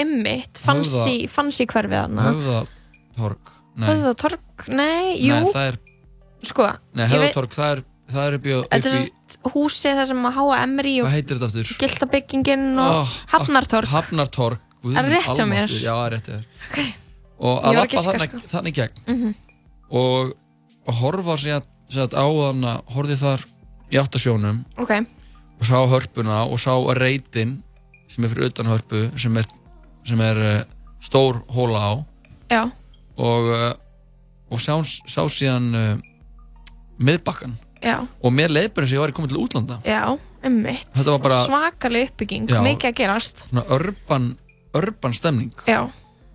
emmitt, 0.00 0.58
fancy, 0.58 1.26
fancy 1.30 1.66
hverfið 1.70 1.98
þarna 2.04 2.28
Höfðatorg 2.30 3.50
Höfðatorg, 3.74 4.68
nei, 4.70 5.16
jú 5.18 5.34
nei, 5.34 5.50
það 5.50 5.68
er, 5.72 5.78
sko, 6.46 6.68
nei 6.94 7.04
ég 7.04 7.10
veit- 7.10 7.34
Höfðatorg 7.34 7.56
það 7.56 7.72
er, 7.76 7.82
það 8.14 8.26
er 8.28 8.36
þetta 8.38 8.38
upp 8.38 8.46
í 8.46 8.54
húsið 9.54 9.98
þar 9.98 10.06
sem 10.10 10.22
að 10.28 10.36
H.M.R.I. 10.38 10.92
hvað 11.00 11.06
og 11.08 11.14
heitir 11.14 11.38
þetta 11.40 11.48
aftur? 11.50 11.72
Giltabyggingin 11.82 12.62
og 12.80 12.94
Oh, 13.02 13.16
Hafnartorg 13.34 13.90
Hafnartorg 13.92 14.60
Guð 14.84 14.98
Er 15.00 15.08
rétt 15.10 15.30
hjá 15.36 15.44
mér? 15.48 15.72
Já, 15.72 15.92
það 15.96 16.04
er 16.06 16.14
rétt 16.14 16.28
hjá 16.28 16.36
þér 16.36 16.46
Ok. 16.70 16.78
Og 17.44 17.64
að 17.64 17.76
lappa 17.78 18.02
þannig, 18.04 18.30
sko. 18.30 18.48
gegn 18.78 19.14
Mhm. 19.14 19.34
og, 19.90 20.32
og 20.84 20.94
horfa 21.00 21.36
sér 21.40 21.60
að 21.62 21.68
á 22.16 22.26
þannig 22.26 22.72
horfði 22.94 23.16
þar 23.20 23.44
í 23.92 24.00
áttasjónum. 24.00 24.62
Ok, 24.80 24.92
og 25.60 25.68
sá 25.68 25.78
hörpuna 25.88 26.42
og 26.48 26.60
sá 26.60 26.72
reytin 26.98 27.58
sem 28.10 28.24
er 28.26 28.32
fyrir 28.32 28.50
utan 28.50 28.68
hörpu 28.70 29.06
sem 29.20 29.36
er, 29.40 29.46
sem 30.06 30.20
er 30.24 30.40
uh, 30.42 30.56
stór 31.02 31.42
hóla 31.54 31.80
á. 31.80 31.92
Já, 32.52 32.62
og, 33.16 33.50
uh, 33.50 33.72
og 34.52 34.60
sá, 34.62 34.76
sá 34.84 35.22
síðan 35.30 35.70
uh, 35.74 35.94
miðbakkan 37.00 37.56
já, 37.84 37.98
og 38.04 38.32
mér 38.34 38.52
bara 38.74 38.84
eins 38.84 38.92
og 38.92 38.98
ég 38.98 39.04
var 39.04 39.12
í 39.12 39.16
komið 39.16 39.34
til 39.34 39.42
útlanda. 39.42 39.80
Já, 39.88 40.02
var 41.16 41.24
bara- 41.24 41.44
Svakaleg 41.48 42.10
uppbygging, 42.12 42.48
Já. 42.50 42.60
mikið 42.62 42.90
að 42.92 42.98
gerast. 43.00 43.48
svona 43.48 43.64
urban, 43.72 44.36
urban 44.74 45.14
stemning. 45.16 45.52
Já, 45.66 45.88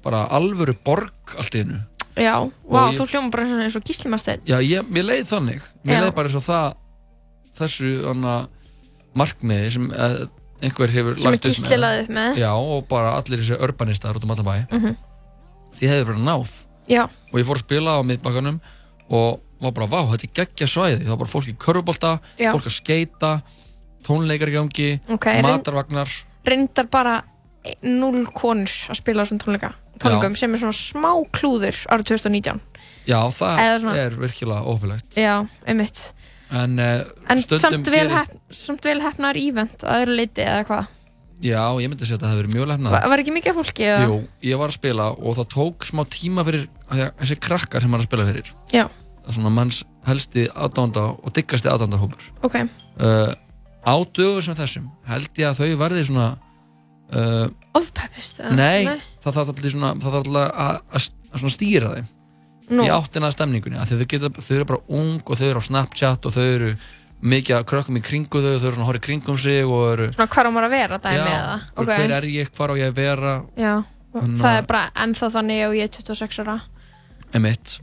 bara 0.04 0.26
alvöru 0.32 0.74
borg 0.84 1.38
allt 1.38 1.56
í 1.56 1.64
hennu 1.64 1.82
já, 2.20 2.36
vá, 2.70 2.80
ég- 2.92 2.98
þú 3.00 3.08
hljóma 3.12 3.32
bara 3.32 3.46
eins 3.64 3.76
og- 3.76 3.84
gíslimarsteinn. 3.88 4.42
Já, 4.46 4.58
ég, 4.62 4.84
mér 4.90 5.06
leið 5.10 5.28
þannig 5.32 5.62
mér 5.84 5.94
Já. 5.96 6.02
leið 6.04 6.16
bara 6.16 6.28
eins 6.28 6.36
og 6.36 6.44
það 6.44 6.74
þessu 7.60 7.92
markmiði 9.20 9.70
sem 9.74 9.88
uh, 9.92 10.26
einhver 10.62 10.92
hefur 10.94 11.18
Sem 11.20 11.28
er 11.34 11.38
lagt 11.82 12.06
upp 12.06 12.10
með. 12.16 12.38
Já, 12.40 12.52
og 12.56 12.88
bara 12.92 13.14
allir 13.18 13.40
þessi 13.42 13.58
urbanistar 13.64 14.18
út 14.20 14.24
um 14.28 14.32
allan 14.36 14.46
bæ 14.46 14.56
Mhm. 14.76 14.96
því 15.80 15.88
hefur 15.94 16.14
verið 16.14 16.26
náð 16.28 16.66
Já, 16.90 17.04
og 17.06 17.36
ég 17.40 17.46
fór 17.46 17.56
að 17.60 17.64
spila 17.66 17.98
á 17.98 18.02
miðbakkanum 18.04 18.60
og 19.10 19.40
var 19.62 19.72
bara, 19.72 19.88
vá, 19.88 20.00
þetta 20.14 20.24
er 20.24 20.34
geggja 20.46 20.68
svæði 20.68 21.04
það 21.04 21.10
var 21.14 21.18
bara 21.18 21.34
fólk 21.34 21.48
í 21.50 21.56
körfubolta, 21.58 22.20
Já. 22.40 22.52
fólk 22.54 22.66
að 22.66 22.78
skeita 22.80 23.42
tónleikar 24.04 24.50
í 24.50 24.56
gangi 24.56 25.00
Ok, 25.10 25.26
reynd- 25.26 25.44
matarvagnar 25.44 26.10
reyndar 26.46 26.88
bara 26.90 27.24
null 27.84 28.26
konur 28.34 28.66
að 28.90 28.96
spila 28.96 29.22
á 29.22 29.26
þessum 29.26 29.40
tónleika 29.44 29.74
tónleikum 30.04 30.38
sem 30.40 30.54
er 30.56 30.62
svona 30.64 30.78
smá 30.78 31.12
klúður 31.36 31.80
árið 31.92 32.06
2019 32.14 32.62
Já, 33.10 33.20
það 33.34 33.98
er 33.98 34.16
virkilega 34.22 34.62
ófylgægt 34.70 35.18
Já, 35.20 35.36
einmitt. 35.66 36.14
En, 36.50 36.80
uh, 36.82 37.04
En 37.30 37.42
samt 37.42 37.90
vel, 37.90 38.08
gerist- 38.10 39.04
hefnar 39.06 39.38
ívent 39.38 39.84
að 39.86 40.02
öðru 40.04 40.16
leiti 40.18 40.42
eða 40.46 40.64
hvað? 40.66 40.88
Já, 41.40 41.62
ég 41.80 41.88
myndi 41.88 42.04
segja 42.08 42.18
að 42.18 42.24
það 42.26 42.32
hefur 42.34 42.42
verið 42.44 42.56
mjög 42.56 42.68
lefnað 42.74 42.92
Va- 42.96 43.10
Var 43.14 43.22
ekki 43.24 43.34
mikið 43.36 43.56
fólki 43.60 43.86
eða? 43.88 44.08
Jú, 44.10 44.16
ég 44.44 44.58
var 44.60 44.72
að 44.74 44.76
spila 44.80 45.06
og 45.16 45.38
það 45.38 45.48
tók 45.54 45.86
smá 45.88 46.02
tíma 46.12 46.44
fyrir 46.48 46.66
að 46.90 47.04
þessi 47.22 47.38
krakkar 47.40 47.82
sem 47.86 47.92
maður 47.94 48.04
að 48.04 48.10
spila 48.10 48.26
fyrir. 48.28 48.50
Já. 48.74 48.84
það 48.90 49.30
er 49.30 49.38
svona 49.38 49.54
manns 49.56 49.84
helsti 50.10 50.48
aðdánda 50.50 51.06
og 51.24 51.34
diggasti 51.38 51.70
aðdándarhópur 51.70 52.28
Ok, 52.44 52.56
uh, 52.60 53.32
á 53.86 53.94
dögum 54.12 54.42
sem 54.44 54.56
þessum 54.58 54.90
held 55.08 55.30
ég 55.38 55.48
að 55.48 55.62
þau 55.62 55.78
verði 55.80 56.04
svona 56.10 56.28
uh, 57.16 57.48
ofpeppist 57.80 58.40
eða? 58.44 58.54
nei, 58.56 59.02
það 59.24 59.38
þarf 59.40 59.52
allir 59.56 59.74
svona 59.76 59.92
það 59.98 60.16
þarf 60.16 60.22
allir 60.30 60.54
að, 60.54 60.80
að, 61.00 61.10
að 61.34 61.54
stýra 61.56 61.92
þeim 61.98 62.08
Nú. 62.70 62.84
í 62.86 62.90
áttina 62.94 63.32
stemningunni 63.34 63.82
þau, 63.90 64.06
geta, 64.06 64.30
þau 64.30 64.56
eru 64.60 64.66
bara 64.70 64.82
ung 64.94 65.22
og 65.26 65.40
þau 65.40 65.48
eru 65.50 65.62
á 65.62 65.66
Snapchat 65.66 66.28
og 66.30 66.36
þau 66.36 66.44
eru 66.46 66.72
mikið 67.20 67.56
að 67.58 67.64
krökkum 67.72 67.98
í 67.98 68.04
kringu 68.06 68.42
þau 68.44 68.52
þau 68.62 68.68
eru 68.70 68.76
svona 68.78 69.00
í 69.00 69.02
kringum 69.04 69.40
sig 69.42 69.64
og 69.66 69.86
eru 69.96 70.10
Svona 70.14 70.30
hvar 70.36 70.48
á 70.48 70.52
maður 70.54 70.68
að 70.70 70.76
vera 70.78 71.00
dæmi 71.04 71.18
Já, 71.18 71.26
eða? 71.34 71.56
bara 71.80 71.98
hver 71.98 72.14
er 72.20 72.28
ég, 72.30 72.52
hvar 72.56 72.72
á 72.72 72.76
ég 72.80 72.92
að 72.94 73.00
vera 73.02 73.34
Já, 73.58 73.74
Þannig 74.14 74.40
það 74.42 74.50
að- 74.52 74.60
er 74.62 74.68
bara 74.70 74.84
ennþá 75.06 75.30
þannig 75.34 75.64
og 75.66 75.74
ég 75.80 75.90
er 75.90 75.92
26 75.98 76.40
ára 76.46 76.56
emitt 77.38 77.76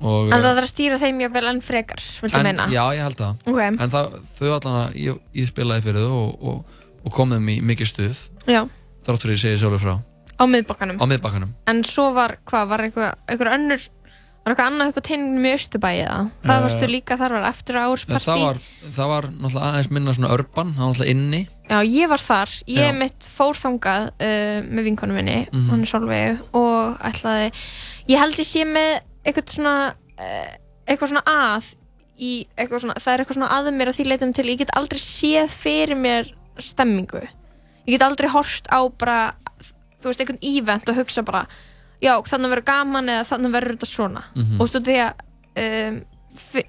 og, 0.00 0.30
En 0.30 0.38
það 0.38 0.46
þarf 0.46 0.62
að 0.64 0.70
stýra 0.70 0.98
þeim 1.02 1.18
jáfnvel 1.26 1.48
enn 1.50 1.60
frekar, 1.60 2.00
viltu 2.22 2.38
en, 2.40 2.46
meina? 2.48 2.66
Já, 2.72 2.82
ég 2.96 3.02
held 3.04 3.18
það 3.20 3.50
Ok. 3.52 3.60
En 3.68 3.92
það, 3.92 4.14
þau 4.38 4.48
allan 4.56 4.78
að 4.86 4.94
ég, 5.02 5.18
ég 5.42 5.50
spilaði 5.50 5.84
fyrir 5.90 6.06
þau 6.06 6.14
og, 6.22 6.30
og, 6.40 6.78
og 7.04 7.12
kom 7.16 7.30
þeim 7.34 7.48
í 7.52 7.60
mikið 7.72 7.90
stuð 7.92 8.24
Já, 8.50 8.64
þrátt 9.06 9.22
fyrir 9.24 9.36
ég 9.36 9.42
segi 9.44 9.60
sjálfur 9.62 9.82
frá. 9.84 9.94
Á 10.40 10.44
miðbakkanum? 10.48 10.96
Á 11.00 11.04
miðbakkanum. 11.04 11.50
En 11.68 11.82
svo 11.84 12.10
var, 12.16 12.38
hvað, 12.48 12.68
var 12.72 12.80
eitthvað, 12.86 13.16
eitthvað 13.28 13.56
önnur 13.58 13.88
Var 14.40 14.54
eitthvað 14.54 14.68
annað 14.70 14.88
upp 14.90 14.96
á 14.96 15.02
teiningnum 15.04 15.44
í 15.44 15.50
Östubæi 15.52 15.96
eða? 16.00 16.20
Það 16.46 16.54
Eh, 16.56 16.62
varstu 16.64 16.86
líka, 16.88 17.16
þar 17.20 17.32
var 17.36 17.42
eftir 17.50 17.76
ársparti 17.76 18.24
það 18.24 18.40
var, 18.40 18.60
það 18.96 19.10
var 19.10 19.26
náttúrulega 19.34 19.66
aðeins 19.68 19.90
minna 19.92 20.14
svona 20.16 20.30
urban, 20.32 20.70
það 20.72 20.80
var 20.80 20.88
náttúrulega 20.94 21.10
inni. 21.12 21.40
Já, 21.68 21.76
ég 21.84 22.08
var 22.08 22.22
þar, 22.24 22.54
ég 22.72 22.88
Já. 22.88 22.94
mitt 22.96 23.28
fór 23.36 23.60
þangað 23.60 24.06
uh, 24.16 24.62
með 24.64 24.88
vinkonu 24.88 25.12
minni, 25.18 25.36
Mhm. 25.52 25.68
hann 25.68 25.84
Solveig 25.86 26.40
og 26.56 26.96
ætlaði, 27.04 27.52
ég 28.08 28.18
held 28.18 28.40
ég 28.40 28.48
sé 28.48 28.64
með 28.64 28.90
eitthvað 29.28 29.52
svona 29.58 29.74
uh, 30.16 30.50
eitthvað 30.88 31.12
svona 31.12 31.24
að 31.28 31.68
í 32.16 32.32
eitthvað 32.56 32.80
svona, 32.80 32.96
það 32.96 33.12
er 33.12 33.20
eitthvað 33.20 33.38
svona 33.42 33.52
að 33.60 33.70
mér 33.76 33.92
að 33.92 33.96
því 34.00 34.08
leitum 34.08 34.32
til 34.34 34.48
ég 34.48 34.58
get 34.64 34.72
aldrei 34.74 34.98
séð 35.04 35.48
fyrir 35.52 36.00
mér 36.00 36.32
stemmingu, 36.66 37.20
ég 37.86 37.96
get 37.96 38.02
aldrei 38.06 38.28
hort 38.30 38.66
á 38.70 38.80
bara, 38.98 39.34
þú 40.00 40.10
veist, 40.12 40.20
einhvern 40.20 40.38
event 40.42 40.88
og 40.88 40.96
hugsa 41.00 41.22
bara, 41.26 41.46
já, 42.02 42.14
þannig 42.24 42.50
verður 42.54 42.64
gaman 42.70 43.08
eða 43.08 43.26
þannig 43.32 43.52
verður 43.56 43.76
þetta 43.76 43.86
svona. 43.90 44.22
Mhm. 44.36 44.60
og 44.60 44.68
þú 44.68 44.80
veist, 44.80 44.88
því 44.88 44.96
að 45.04 45.12
um, 45.90 46.00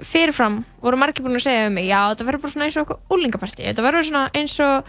fyrirfram 0.02 0.64
voru 0.82 0.98
margir 0.98 1.24
búin 1.24 1.38
að 1.38 1.44
segja 1.46 1.68
um 1.70 1.74
mig 1.78 1.86
já, 1.88 2.00
þetta 2.12 2.26
verður 2.28 2.42
bara 2.42 2.52
svona 2.56 2.66
eins 2.68 2.78
og 2.78 2.82
eitthvað 2.86 3.16
úlingapartí 3.16 3.66
þetta 3.68 3.84
verður 3.86 4.08
svona 4.08 4.24
eins 4.34 4.56
og 4.60 4.88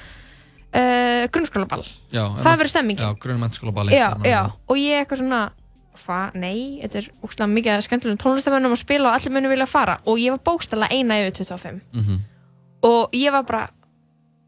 uh, 0.72 1.24
grunnskólaball. 1.34 1.84
Það 2.12 2.57
verður 2.62 2.70
stemmingin. 2.72 3.05
Já, 3.05 3.18
grunn 3.20 3.42
mennskóla 3.42 3.74
balli 3.76 3.92
já, 3.98 4.09
já, 4.24 4.40
og 4.66 4.80
ég 4.80 5.03
eitthvað 5.03 5.20
svona 5.22 5.42
hvað, 6.03 6.34
nei, 6.40 6.80
þetta 6.82 6.98
er 7.03 7.09
úkslega 7.22 7.50
mikið 7.53 7.82
skemmtilegum 7.84 8.20
tónlistamönnum 8.22 8.72
að 8.74 8.80
spila 8.80 9.11
og 9.11 9.14
allir 9.18 9.34
munum 9.36 9.53
vilja 9.53 9.66
fara. 9.68 9.98
Og 10.09 10.16
ég 10.18 10.32
var 10.32 10.40
bókstala 10.48 10.88
eina 10.90 11.18
yfir 11.20 11.44
25 11.44 11.80
Mhm. 11.92 12.16
og 12.88 13.12
ég 13.12 13.30
var 13.30 13.44
bara 13.44 13.68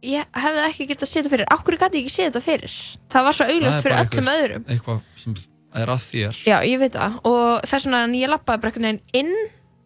ég 0.04 0.38
hefði 0.44 0.62
ekki 0.68 0.86
getað 0.90 1.10
séð 1.10 1.22
þetta 1.24 1.32
fyrir. 1.34 1.50
Okkur 1.54 1.76
gæti 1.80 1.98
ég 2.00 2.04
ekki 2.04 2.14
séð 2.14 2.28
þetta 2.30 2.42
fyrir? 2.44 2.76
Það 3.14 3.26
var 3.28 3.36
svo 3.38 3.46
er 3.48 3.82
fyrir 3.82 3.98
öllum 3.98 4.30
einhver- 4.30 4.44
öðrum. 4.44 4.64
Eitthvað 4.74 5.00
sem 5.24 5.34
er 5.74 5.92
að 5.94 6.02
þér. 6.10 6.40
Já, 6.46 6.56
ég 6.68 6.78
veit 6.84 6.92
það. 6.98 7.18
Og 7.24 7.62
þess 7.70 7.86
vegna 7.88 8.02
ég 8.20 8.28
lappaði 8.32 8.60
bara 8.62 8.70
einhvern 8.72 8.88
veginn 8.88 9.00
inn 9.12 9.34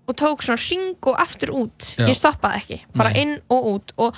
og 0.09 0.17
tók 0.17 0.41
svona 0.45 0.61
ring 0.71 0.97
og 1.07 1.17
aftur 1.21 1.51
út. 1.53 1.79
Já. 1.99 2.07
ég 2.09 2.17
stoppaði 2.17 2.61
ekki, 2.63 2.79
bara 2.97 3.11
Nei. 3.13 3.21
inn 3.23 3.35
og 3.53 3.65
út. 3.75 3.93
Og 3.99 4.15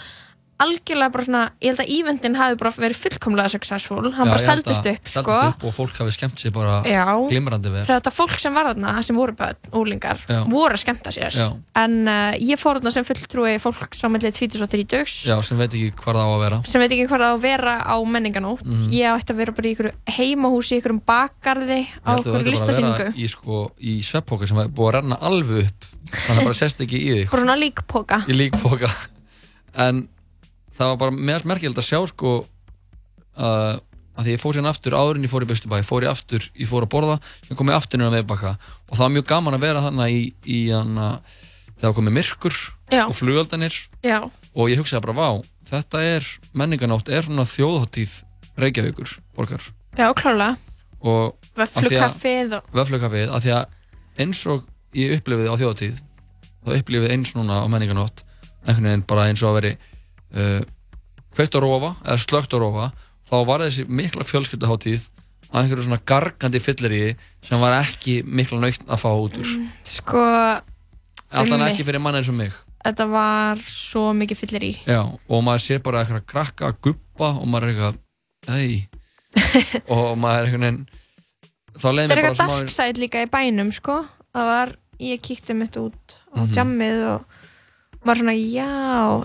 algjörlega 0.60 1.10
bara 1.14 1.24
svona 1.24 1.42
ég 1.60 1.70
held 1.72 1.80
að 1.82 1.90
eventin 1.96 2.34
hafi 2.38 2.56
bara 2.60 2.70
verið 2.76 2.96
fullkomlega 3.00 3.48
successful. 3.54 4.10
Hann 4.12 4.26
Já, 4.28 4.30
bara 4.30 4.40
ég 4.40 4.44
seldist 4.46 4.86
upp, 4.90 5.08
seldist 5.08 5.24
sko. 5.24 5.36
upp 5.48 5.64
og 5.64 5.72
fólk 5.76 5.94
hafi 6.02 6.12
skemmt 6.14 6.38
sér 6.42 6.52
bara 6.52 6.74
Já. 6.84 7.04
glimrandi 7.30 7.70
vel. 7.72 7.84
Þetta 7.88 8.10
fólk 8.12 8.36
sem 8.38 8.54
var 8.54 8.64
þarna, 8.70 9.02
sem 9.02 9.16
voru 9.16 9.32
börn, 9.38 9.56
úlingar 9.72 10.18
Já. 10.28 10.42
voru 10.50 10.74
að 10.76 10.82
skemmta 10.84 11.10
sér. 11.14 11.32
En 11.74 11.96
uh, 12.08 12.32
ég 12.38 12.58
fór 12.60 12.74
þarna 12.80 12.92
sem 12.92 13.04
fulltrúi 13.08 13.56
fólk 13.62 13.94
sammeilið 13.96 14.34
20 14.38 14.62
og 14.62 14.68
30 14.70 15.26
Já, 15.30 15.36
sem 15.42 15.58
veit 15.58 15.72
ekki 15.72 15.90
hvað 15.96 16.14
það 16.20 16.22
á 16.22 16.28
að 16.36 16.40
vera. 16.44 16.58
Sem 16.68 16.80
veit 16.84 16.92
ekki 16.92 17.08
hvað 17.10 17.20
það 17.24 17.30
á 17.30 17.34
að 17.34 17.40
vera 17.48 17.74
á 17.80 17.96
menninganótt 18.04 18.64
Mhm. 18.66 18.92
ég 18.92 19.16
ætti 19.16 19.32
að 19.32 19.36
vera 19.40 19.52
bara 19.52 19.68
í 19.68 19.72
ykkur 19.74 19.90
heimahúsi 20.16 20.74
í 20.76 20.78
ykkur 20.82 21.00
bakgarði 21.06 21.80
Ég 21.80 21.86
á 22.04 22.08
að 22.12 22.16
þú 22.20 22.20
ykkur 22.20 22.22
ættir 22.28 22.32
bara 22.32 22.44
að 22.44 22.52
listasýningu. 22.54 22.98
vera 22.98 23.12
í, 23.16 23.26
sko, 23.28 23.70
í 23.80 24.02
sveppóka 24.04 24.46
sem 24.46 24.58
er 24.58 24.68
búið 24.68 24.94
að 25.00 25.04
það 30.80 30.92
var 30.94 30.98
bara 31.04 31.16
meðast 31.16 31.48
merkilegt 31.48 31.80
að 31.80 31.88
sjá 31.90 32.00
sko 32.08 32.32
uh, 32.40 33.76
að 34.20 34.26
því 34.26 34.34
ég 34.34 34.42
fór 34.42 34.56
sérna 34.56 34.72
aftur 34.72 34.96
áður 34.96 35.18
en 35.18 35.26
ég 35.26 35.32
fór 35.32 35.44
í 35.44 35.48
Böstubæ 35.50 35.80
fór 35.86 36.06
ég 36.06 36.12
aftur, 36.12 36.46
ég 36.56 36.68
fór 36.68 36.86
að 36.86 36.92
borða 36.94 37.16
ég 37.48 37.58
kom 37.58 37.70
ég 37.70 37.78
aftur 37.78 38.00
nýra 38.00 38.12
meðbakka 38.14 38.54
og 38.56 38.94
það 38.94 39.04
var 39.04 39.14
mjög 39.16 39.28
gaman 39.30 39.56
að 39.56 39.66
vera 39.66 39.84
þannig 39.86 40.16
í, 40.16 40.22
í 40.44 40.60
hana, 40.72 41.10
þegar 41.80 41.96
komið 41.98 42.16
myrkur 42.18 42.58
Já. 42.90 43.04
og 43.06 43.14
flugaldanir 43.16 43.76
Já. 44.04 44.18
og 44.26 44.72
ég 44.72 44.80
hugsaði 44.80 45.04
bara, 45.06 45.16
vá, 45.16 45.28
þetta 45.70 46.02
er 46.16 46.32
menninganótt, 46.56 47.12
er 47.12 47.26
svona 47.26 47.46
þjóðháttíð 47.48 48.16
Reykjavíkur, 48.60 49.14
borgar 49.36 49.70
Já, 49.96 50.10
klálega. 50.16 50.56
og 51.00 51.36
Vöfflukaffið 51.56 52.58
og... 52.58 52.72
Vöflukaffið, 52.76 53.30
af 53.32 53.44
því 53.44 53.54
að 53.56 54.20
eins 54.20 54.42
og 54.50 54.66
ég 54.96 55.16
upplifið 55.16 55.48
á 55.48 55.54
þjóðatíð 55.60 56.02
þá 56.66 56.74
upplifið 56.76 57.14
eins 57.14 57.32
núna 57.38 57.62
á 57.64 57.66
menninganótt 57.70 58.24
einhvern 58.66 58.90
veginn 58.90 59.06
bara 59.08 59.28
eins 59.30 59.40
og 59.40 59.54
að 59.54 59.58
veri 59.60 59.72
uh, 60.36 60.60
kveikt 61.34 61.54
á 61.56 61.60
rofa 61.62 61.94
eða 62.04 62.18
slögt 62.24 62.54
á 62.54 62.58
rofa 62.62 62.90
þá 63.30 63.36
var 63.46 63.64
þessi 63.66 63.86
mikla 63.88 64.26
fjölskyldaháttíð 64.26 65.08
að 65.50 65.60
einhverju 65.64 65.84
svona 65.86 66.00
gargandi 66.06 66.60
fylleri 66.62 67.02
sem 67.46 67.58
var 67.62 67.76
ekki 67.80 68.20
mikla 68.26 68.60
nöytt 68.62 68.84
að 68.86 69.00
fá 69.02 69.10
út 69.14 69.38
úr 69.42 69.48
Sko... 69.86 70.24
alltaf 71.30 71.64
ekki 71.70 71.86
fyrir 71.86 72.02
mann 72.02 72.18
eins 72.20 72.30
og 72.32 72.38
mig 72.40 72.52
Þetta 72.80 73.04
var 73.12 73.58
svo 73.68 74.06
mikið 74.16 74.38
fyllir 74.40 74.62
í. 74.64 74.70
Já, 74.88 75.02
og 75.04 75.42
maður 75.44 75.60
sér 75.66 75.82
bara 75.84 76.00
eitthvað 76.00 76.22
krakka 76.32 76.70
að 76.70 76.78
guppa 76.86 77.26
og 77.36 77.44
maður 77.52 77.66
er 77.66 77.72
eitthvað 77.74 78.54
ei 78.56 78.78
og 79.92 80.14
maður 80.16 80.38
er 80.38 80.46
einhvern 80.48 80.64
veginn 80.64 80.86
þá 81.76 81.82
Það 81.82 82.00
er 82.00 82.14
eitthvað 82.14 82.38
sem 82.38 82.52
dark 82.54 82.72
side 82.72 83.02
líka 83.02 83.20
í 83.26 83.28
bænum, 83.34 83.68
sko. 83.76 83.98
Það 84.32 84.48
var, 84.48 84.72
ég 85.10 85.20
kíkti 85.28 85.58
mitt 85.60 85.76
út 85.76 86.16
á 86.32 86.40
Mhm. 86.40 86.54
jammið 86.56 87.04
og 87.10 87.36
var 88.06 88.20
svona, 88.20 88.32
já, 88.32 88.68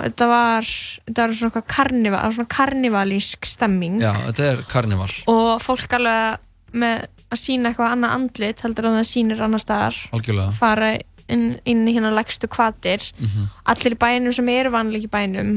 þetta 0.01 0.27
var, 0.29 0.69
þetta 1.07 1.25
var 1.25 1.35
svona 1.39 1.65
karnival, 1.75 2.21
svona 2.35 2.51
karnivalísk 2.51 3.47
stemming. 3.47 4.01
Já, 4.03 4.11
þetta 4.27 4.47
er 4.49 4.63
karnival 4.71 5.09
Og 5.31 5.51
fólk 5.63 5.95
alveg 5.95 6.41
með 6.75 7.05
að 7.31 7.39
sína 7.39 7.71
eitthvað 7.71 7.93
annað 7.95 8.15
andlit 8.17 8.63
heldur 8.65 8.89
en 8.89 8.97
það 8.99 9.07
sýnir 9.11 9.43
annar 9.45 9.63
staðar. 9.63 10.01
Algjörlega. 10.15 10.55
Fara 10.59 10.91
inn, 11.31 11.45
inn 11.65 11.87
í 11.87 11.95
hérna 11.95 12.11
lægstu 12.13 12.49
kvatir. 12.51 13.05
Mhm. 13.17 13.47
Allir 13.71 13.95
í 13.95 14.01
bænum 14.03 14.35
sem 14.35 14.51
eru 14.53 14.75
vanleik 14.75 15.07
í 15.07 15.11
bænum 15.11 15.55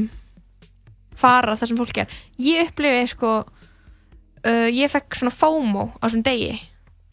fara 1.19 1.55
það 1.57 1.71
sem 1.71 1.79
fólk 1.79 2.01
er. 2.03 2.19
Ég 2.39 2.69
upplifi 2.69 3.07
sko 3.13 3.31
uh, 3.43 4.67
ég 4.71 4.91
fekk 4.91 5.19
svona 5.19 5.35
FOMO 5.35 5.89
á 5.99 6.07
þessum 6.07 6.25
degi 6.25 6.53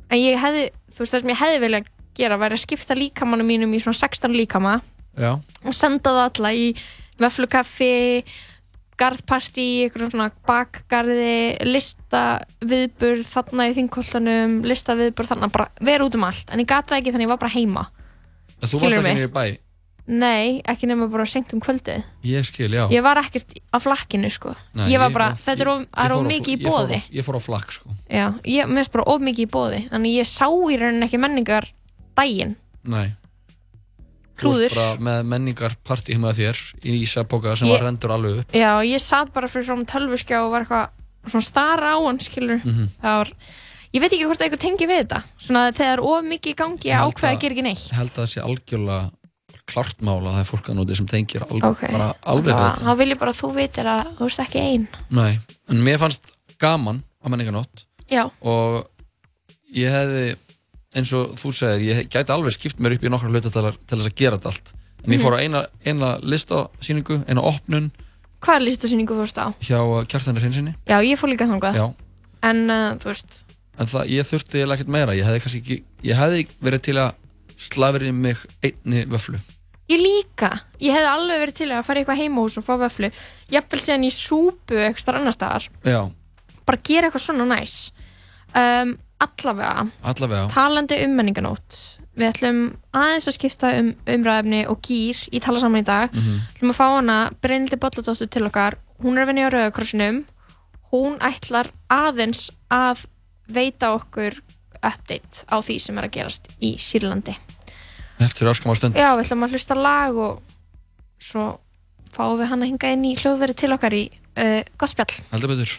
en 0.06 0.20
ég 0.20 0.38
hefði, 0.38 0.68
þú 0.94 1.02
veist 1.02 1.16
það 1.16 1.24
sem 1.24 1.32
ég 1.32 1.40
hefði 1.42 1.62
viljað 1.64 1.88
gera 2.16 2.38
væri 2.40 2.56
að 2.56 2.62
skipta 2.62 2.96
líkamannum 2.96 3.50
mínum 3.50 3.74
í 3.76 3.80
svona 3.82 3.98
16 3.98 4.36
líkama 4.36 4.78
Já, 5.16 5.32
og 5.64 5.74
senda 5.76 6.12
það 6.12 6.26
alla 6.28 6.52
í 6.52 6.68
vöflukaffi 7.20 7.90
garðparti, 9.00 9.66
eitthvað 9.84 10.12
svona 10.14 10.30
bakgarði, 10.48 11.58
lista 11.68 12.22
viðburð 12.64 13.26
þarna 13.28 13.68
í 13.68 13.76
þingkoltanum 13.76 14.56
lista 14.66 14.96
viðburð 14.96 15.34
þarna, 15.34 15.50
bara 15.52 15.68
vera 15.84 16.06
út 16.06 16.16
um 16.16 16.24
allt. 16.28 16.48
En 16.52 16.62
ég 16.62 16.68
gata 16.70 16.94
það 16.94 17.02
ekki 17.02 17.14
þannig 17.14 17.28
ég 17.28 17.32
var 17.34 17.42
bara 17.42 17.54
heima. 17.56 17.86
En 18.56 18.72
þú 18.72 18.80
varst 18.80 19.00
ekki 19.00 19.16
nýri 19.18 19.32
bæ? 19.34 19.44
Nei, 20.06 20.62
ekki 20.70 20.86
nema 20.86 21.08
bara 21.10 21.26
seint 21.26 21.50
um 21.52 21.60
kvöldið. 21.60 22.04
Ég 22.24 22.46
skil, 22.46 22.70
já. 22.70 22.84
Ég 22.94 23.02
var 23.02 23.18
ekkert 23.20 23.56
á 23.74 23.76
flakkinu 23.82 24.30
sko. 24.30 24.54
Nei, 24.78 24.86
ég 24.94 25.02
var 25.02 25.10
bara, 25.12 25.32
þetta 25.34 25.66
er 25.66 25.72
of, 25.72 25.82
ég 25.82 26.04
er 26.04 26.14
of 26.14 26.26
mikið 26.30 26.52
í 26.54 26.56
ég 26.56 26.64
bóði 26.64 27.00
Ég 27.18 27.26
fór 27.26 27.40
á 27.40 27.42
flakk, 27.42 27.74
sko. 27.74 27.96
Já, 28.06 28.26
ég 28.46 28.70
finnst 28.70 28.94
bara 28.94 29.08
of 29.12 29.24
mikið 29.26 29.48
í 29.48 29.50
bóði 29.50 29.82
þannig 29.90 30.18
ég 30.22 30.30
sá 30.30 30.46
í 30.46 30.78
rauninni 30.78 31.08
ekki 31.10 31.20
menningar 31.20 31.68
daginn 32.16 32.54
Nei 32.86 33.08
Þú 34.36 34.40
Klúður. 34.42 34.68
varst 34.68 34.76
bara 34.76 34.96
með 35.08 35.26
menningar 35.32 35.76
partí 35.86 36.12
heima 36.12 36.28
að 36.32 36.40
þér 36.42 36.58
í 36.84 36.96
Ísapoka 37.02 37.56
sem 37.56 37.68
Ég- 37.68 37.72
var 37.78 37.86
rendur 37.88 38.10
alveg 38.12 38.38
upp. 38.42 38.52
Já, 38.52 38.72
ég 38.84 39.00
satt 39.00 39.32
bara 39.32 39.48
fyrir 39.48 39.64
frá 39.64 39.84
tölvuskjá 39.94 40.42
og 40.44 40.50
var 40.52 40.64
eitthvað 40.64 40.88
svona 41.30 41.42
stara 41.46 41.94
á 41.96 41.98
hann, 42.04 42.18
skilur 42.20 42.60
Mhm. 42.64 42.88
það 43.02 43.16
var, 43.18 43.28
ég 43.94 44.00
veit 44.00 44.12
ekki 44.12 44.26
hvort 44.26 44.38
það 44.38 44.46
eitthvað 44.50 44.64
tengi 44.66 44.86
við 44.86 44.98
þetta. 45.06 45.22
Svona 45.38 45.72
þegar 45.72 45.98
of 46.04 46.24
mikið 46.24 46.52
í 46.52 46.56
gangi 46.56 46.90
að 46.92 47.04
ákveða 47.08 47.32
að- 47.32 47.40
gera 47.40 47.54
ekki 47.54 47.62
neitt. 47.62 47.88
Ég 47.90 47.96
held 47.96 48.10
að 48.10 48.20
það 48.20 48.28
sé 48.34 48.40
algjörlega 48.44 49.10
klart 49.66 49.98
mála 50.00 50.30
það 50.30 50.40
er 50.40 50.50
fólk 50.52 50.66
að 50.70 50.76
núti 50.78 50.96
sem 50.96 51.06
tengir 51.06 51.42
al 51.50 51.70
Ok. 51.70 51.80
bara 51.90 52.14
alveg 52.22 52.44
við 52.44 52.54
þá 52.54 52.74
þetta. 52.76 52.84
þá 52.86 52.96
vil 52.98 53.08
ég 53.10 53.18
bara 53.18 53.30
að 53.32 53.40
þú 53.40 53.54
vitir 53.56 53.84
að 53.84 54.16
þú 54.16 54.24
veist 54.28 54.38
ekki 54.44 54.60
ein. 54.60 54.88
Nei, 55.10 55.38
en 55.68 55.76
mér 55.82 55.98
fannst 55.98 56.20
gaman 56.60 57.02
að 57.24 57.30
menningarnótt 57.30 57.84
Já, 58.10 58.30
og 58.42 58.86
ég 59.74 59.90
hefði 59.90 60.36
eins 60.96 61.12
og 61.16 61.34
þú 61.38 61.52
segir, 61.54 61.84
ég 61.90 62.08
gæti 62.12 62.32
alveg 62.34 62.54
skipt 62.56 62.80
mér 62.82 62.96
upp 62.96 63.04
í 63.06 63.10
nokkra 63.12 63.30
hluta 63.30 63.50
til, 63.52 63.62
þess 63.90 64.08
að 64.10 64.14
gera 64.18 64.38
þetta 64.38 64.52
allt. 64.52 64.72
En 65.04 65.12
ég 65.12 65.18
Mhm. 65.20 65.24
fór 65.26 65.36
á 65.36 65.38
eina, 65.44 65.60
eina 65.86 66.08
listasýningu 66.22 67.20
eina 67.28 67.42
opnun. 67.42 67.90
Hvaða 68.40 68.64
listasýningu 68.66 69.14
fórst 69.16 69.38
á? 69.38 69.52
hjá 69.60 69.78
kjartanir 70.08 70.42
hinsinni 70.42 70.74
Já, 70.86 70.98
ég 71.02 71.18
fór 71.18 71.28
líka 71.30 71.46
þangað. 71.46 71.74
Já, 71.74 71.94
en 72.42 72.70
uh, 72.70 72.94
þú 73.00 73.04
veist, 73.12 73.44
en 73.78 73.86
það, 73.86 74.08
ég 74.08 74.26
þurfti 74.26 74.58
eiginlega 74.58 74.74
ekkert 74.80 74.88
meira. 74.96 75.12
Ég 75.16 75.24
hefði 75.24 75.40
kannski 75.44 75.60
ekki, 75.62 75.78
ég 76.04 76.16
hefði 76.16 76.46
verið 76.62 76.82
til 76.82 76.96
að 76.96 77.12
slafir 77.56 78.02
í 78.08 78.12
mig 78.12 78.36
einni 78.62 79.04
vöflu 79.06 79.38
ég 79.88 80.00
líka. 80.02 80.50
Ég 80.82 80.90
hefði 80.92 81.08
alveg 81.12 81.40
verið 81.44 81.54
til 81.60 81.68
að 81.70 81.84
fara 81.86 82.00
í 82.00 82.02
eitthvað 82.04 82.18
heimahús 82.24 82.56
og 82.58 82.64
fá 82.66 82.74
vöflu 82.80 83.10
jafnvel 83.54 83.80
síðan 83.80 84.04
í 84.04 84.10
súpu 84.10 84.74
eitthvað 84.82 85.14
annar 85.20 85.32
staðar. 85.36 85.68
Já, 85.86 86.00
bara 86.66 86.78
gera 86.82 87.06
eitthvað 87.08 87.22
svona 87.22 87.46
næs. 87.46 87.92
Um, 88.56 88.96
allavega. 89.22 89.86
Allavega. 90.02 90.48
Talandi 90.52 90.98
um 91.04 91.16
menninganót 91.16 91.78
við 92.16 92.30
ætlum 92.30 92.60
aðeins 92.96 93.28
að 93.28 93.36
skipta 93.36 93.74
um 93.76 93.90
umræðefni 94.08 94.62
og 94.72 94.80
gýr 94.84 95.20
í 95.32 95.40
tala 95.44 95.60
saman 95.60 95.84
í 95.84 95.88
dag. 95.88 96.12
Mhm. 96.12 96.40
ætlum 96.56 96.72
að 96.72 96.78
fá 96.78 96.86
hana 96.96 97.18
Brynildi 97.42 97.76
Bolladóttur 97.76 98.30
til 98.30 98.46
okkar. 98.48 98.78
Hún 99.02 99.18
er 99.18 99.26
að 99.26 99.28
vinna 99.28 99.48
á 99.48 99.52
Rauðakrossinum 99.52 100.24
hún 100.92 101.18
ætlar 101.24 101.70
aðeins 101.92 102.50
að 102.72 103.06
veita 103.48 103.92
okkur 103.96 104.38
update 104.76 105.46
á 105.50 105.56
því 105.62 105.78
sem 105.82 105.98
er 105.98 106.08
að 106.08 106.16
gerast 106.18 106.50
í 106.62 106.76
Sýrlandi. 106.80 107.36
Eftir 108.22 108.48
öskamá 108.48 108.76
stund. 108.78 108.96
Já, 108.96 109.12
við 109.16 109.26
ætlum 109.26 109.46
að 109.46 109.56
hlusta 109.56 109.76
lag 109.76 110.16
og 110.16 110.40
svo 111.20 111.58
fáum 112.14 112.38
við 112.40 112.50
hann 112.52 112.64
að 112.64 112.70
hinga 112.72 112.92
inn 112.94 113.04
í 113.08 113.16
hljóðveri 113.18 113.56
til 113.58 113.72
okkar 113.76 113.96
í 113.96 114.04
uh, 114.08 114.62
gott 114.78 114.92
spjall 114.92 115.18
Heldur 115.32 115.52
betur 115.52 115.74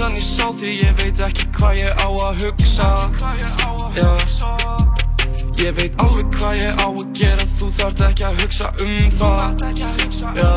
síðan 0.00 0.14
ég 0.16 0.24
sá 0.24 0.46
því 0.56 0.70
ég 0.80 0.92
veit 0.96 1.18
ekki 1.20 1.44
hvað 1.58 1.74
ég 1.76 1.98
á 2.00 2.08
að 2.08 2.38
hugsa 2.40 2.86
Já. 3.92 4.08
Ég 5.60 5.74
veit 5.76 6.00
alveg 6.00 6.30
hvað 6.38 6.54
ég 6.56 6.80
á 6.80 6.88
að 6.88 7.02
gera 7.20 7.44
Þú 7.58 7.68
þarft 7.76 8.04
ekki 8.08 8.24
að 8.24 8.40
hugsa 8.40 8.70
um 8.80 8.96
það 9.20 9.60
Já. 10.40 10.52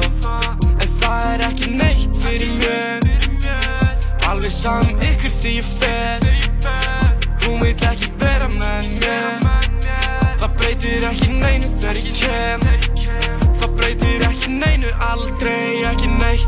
En 0.79 0.89
það 0.95 1.27
er 1.33 1.45
ekki 1.49 1.71
neitt 1.75 2.15
fyrir 2.23 2.55
mér 2.61 3.03
Alveg 4.31 4.55
saman 4.55 5.03
ykkur 5.11 5.35
því 5.41 5.55
ég 5.59 5.71
fer 5.75 6.23
Hún 7.43 7.59
vil 7.65 7.75
ekki 7.91 8.13
vera 8.23 8.47
með 8.47 8.93
mér 9.03 9.47
Það 10.39 10.51
breytir 10.55 11.09
ekki 11.11 11.33
neinu 11.35 11.73
þegar 11.81 11.99
ég 11.99 12.13
kem 12.23 13.42
breytir 13.83 14.23
ekki 14.29 14.51
neinu, 14.51 14.91
aldrei 15.03 15.83
ekki 15.89 16.07
neitt 16.07 16.47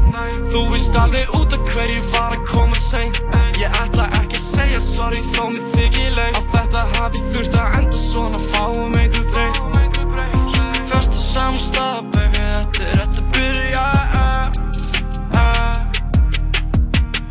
Þú 0.53 0.61
veist 0.71 0.95
alveg 0.99 1.31
út 1.35 1.53
af 1.55 1.71
hverju 1.73 2.03
var 2.13 2.35
að 2.35 2.45
koma 2.47 2.79
seint 2.79 3.19
Ég 3.59 3.75
ætla 3.81 4.07
ekki 4.21 4.39
að 4.39 4.45
segja 4.45 4.81
sorry 4.83 5.21
þó 5.33 5.49
mér 5.51 5.65
þykir 5.75 6.15
leið 6.15 6.39
Að 6.39 6.47
þetta 6.53 6.85
hafi 6.95 7.23
þurft 7.33 7.57
að 7.59 7.77
enda 7.79 7.99
svona 7.99 8.41
fáum 8.51 8.95
einhver 9.01 9.27
breytt 9.35 9.59
Fyrst 10.85 11.11
og 11.11 11.23
samstað, 11.25 12.01
baby, 12.15 12.43
þetta 12.53 12.87
er 12.87 12.99
rétt 13.01 13.19
að 13.19 13.27
byrja 13.35 13.85
uh, 14.21 14.45
uh. 15.41 15.77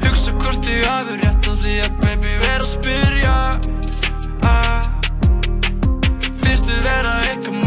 Hugsa 0.05 0.37
hvort 0.41 0.73
ég 0.73 0.85
hafi 0.91 1.21
rétt 1.23 1.49
á 1.49 1.53
því 1.65 1.77
að 1.87 2.01
baby 2.05 2.39
vera 2.45 2.61
að 2.61 2.73
spyrja 2.75 3.37
uh. 4.53 4.83
Fyrst 6.43 6.69
við 6.69 6.83
vera 6.91 7.21
eitthvað 7.31 7.64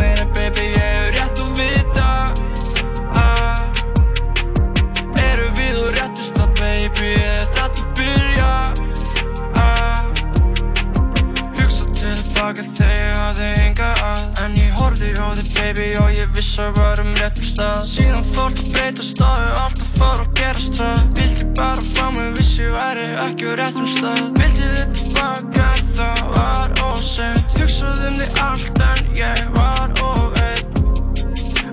tilbaka 12.47 12.63
þegar 12.77 12.95
ég 12.95 13.17
hafði 13.19 13.47
enga 13.59 13.87
að. 14.07 14.19
En 14.43 14.53
ég 14.55 14.75
horfði 14.77 15.09
á 15.19 15.27
þig, 15.35 15.47
baby, 15.57 15.87
og 15.99 16.11
ég 16.15 16.29
vissi 16.35 16.61
að 16.63 16.77
var 16.77 17.01
um 17.03 17.09
réttum 17.19 17.43
stað. 17.43 17.81
Síðan 17.89 18.23
fórt 18.31 18.61
að 18.61 18.69
breyta 18.71 19.03
staðu, 19.03 19.49
allt 19.63 19.81
að 19.83 19.89
fara 19.97 20.23
og 20.23 20.31
gera 20.37 20.61
strað 20.61 21.01
Vildi 21.17 21.47
bara 21.57 21.83
frá 21.83 22.07
mig, 22.15 22.29
vissi 22.37 22.69
væri 22.71 23.07
ekki 23.25 23.49
á 23.51 23.53
réttum 23.59 23.89
stað. 23.91 24.23
Vildi 24.39 24.69
þið 24.77 24.95
tilbaka, 24.95 25.65
en 25.75 25.91
það 25.97 26.21
var 26.37 26.77
óseint 26.87 27.57
Hugsaði 27.59 28.07
um 28.07 28.19
þig 28.21 28.39
allt, 28.47 28.83
en 28.87 29.11
ég 29.17 29.43
var 29.57 29.91
óveit 30.07 30.79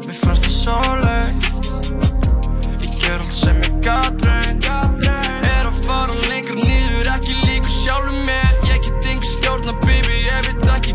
Mér 0.08 0.18
fannst 0.24 0.48
það 0.48 0.58
svo 0.58 0.78
leitt. 1.04 1.50
Ég 2.82 2.98
ger 2.98 3.20
allt 3.20 3.36
sem 3.36 3.62
ég 3.62 3.78
gat 3.86 4.26
reynd 4.26 4.66
Er 4.66 5.70
að 5.70 5.80
fara 5.86 6.18
lengra 6.26 6.58
niður, 6.58 7.12
ekki 7.14 7.38
líka 7.44 7.70
sjálfum 7.78 8.24
mér. 8.26 8.58
Ég 8.66 8.82
get 8.82 9.12
engu 9.12 9.28
stjórna, 9.36 9.76
baby, 9.86 10.13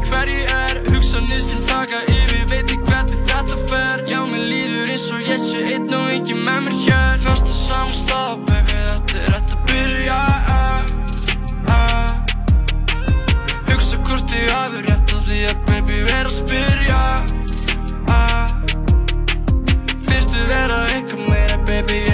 hverji 0.09 0.43
er 0.43 0.79
Hugsanir 0.89 1.41
sem 1.41 1.61
taka 1.67 2.01
yfir, 2.09 2.45
veit 2.49 2.71
ekki 2.71 2.77
hvernig 2.89 3.19
þetta 3.29 3.57
fer. 3.69 4.03
Já, 4.09 4.19
mér 4.29 4.45
líður 4.51 4.91
eins 4.93 5.07
og 5.13 5.21
ég 5.25 5.41
sé 5.43 5.63
einn 5.73 5.93
og 5.93 6.09
ekki 6.13 6.37
með 6.37 6.59
mér 6.65 6.77
hér. 6.83 7.21
Fast 7.25 7.49
á 7.49 7.55
saman 7.55 7.95
stað, 7.95 8.35
baby, 8.49 8.77
þetta 8.89 9.19
er 9.21 9.33
rétt 9.35 9.55
að 9.55 9.61
byrja 9.69 10.19
eh, 10.57 10.81
eh. 11.75 12.11
Hugsa 13.69 14.01
hvort 14.03 14.37
ég 14.37 14.53
hafi 14.53 14.85
rétt 14.87 15.15
að 15.15 15.25
því 15.29 15.41
að 15.53 15.65
baby 15.71 16.03
vera 16.09 16.29
að 16.29 16.37
spyrja 16.39 17.01
eh. 18.17 18.47
Fyrstu 20.09 20.47
vera 20.53 20.85
eitthvað 20.95 21.27
meira, 21.29 21.61
baby 21.69 22.08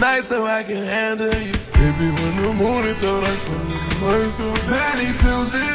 make 0.00 0.20
it 0.20 0.20
nice 0.20 0.28
so 0.28 0.46
I 0.46 0.62
can 0.62 0.82
handle 0.82 1.34
you. 1.34 1.52
Baby, 1.74 2.10
when 2.12 2.36
the 2.42 2.54
moon 2.54 2.84
is 2.84 3.04
out, 3.04 3.24
I 3.24 3.36
fall 3.36 3.54
into 3.56 3.96
myself. 3.98 4.58
Xanny 4.60 5.12
pills, 5.20 5.52
then 5.52 5.69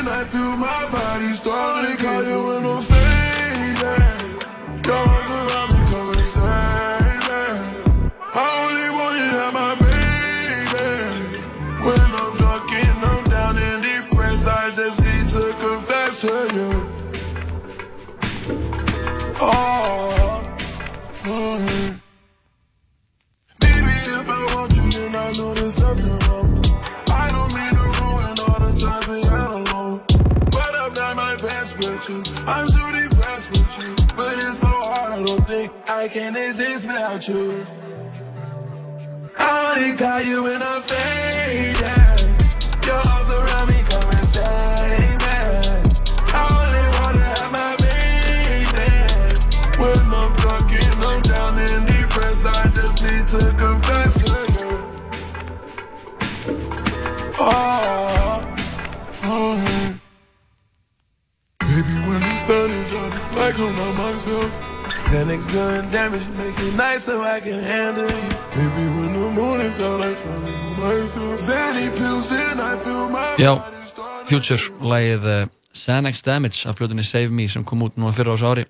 Future, 74.46 74.70
lagið 74.86 75.24
uh, 75.26 75.44
Xanax 75.74 76.22
Damage 76.22 76.70
af 76.70 76.78
blöðunni 76.78 77.04
Save 77.06 77.34
Me 77.34 77.48
sem 77.50 77.64
kom 77.66 77.82
út 77.82 77.96
núna 77.98 78.14
fyrir 78.14 78.36
ás 78.36 78.44
ári 78.46 78.66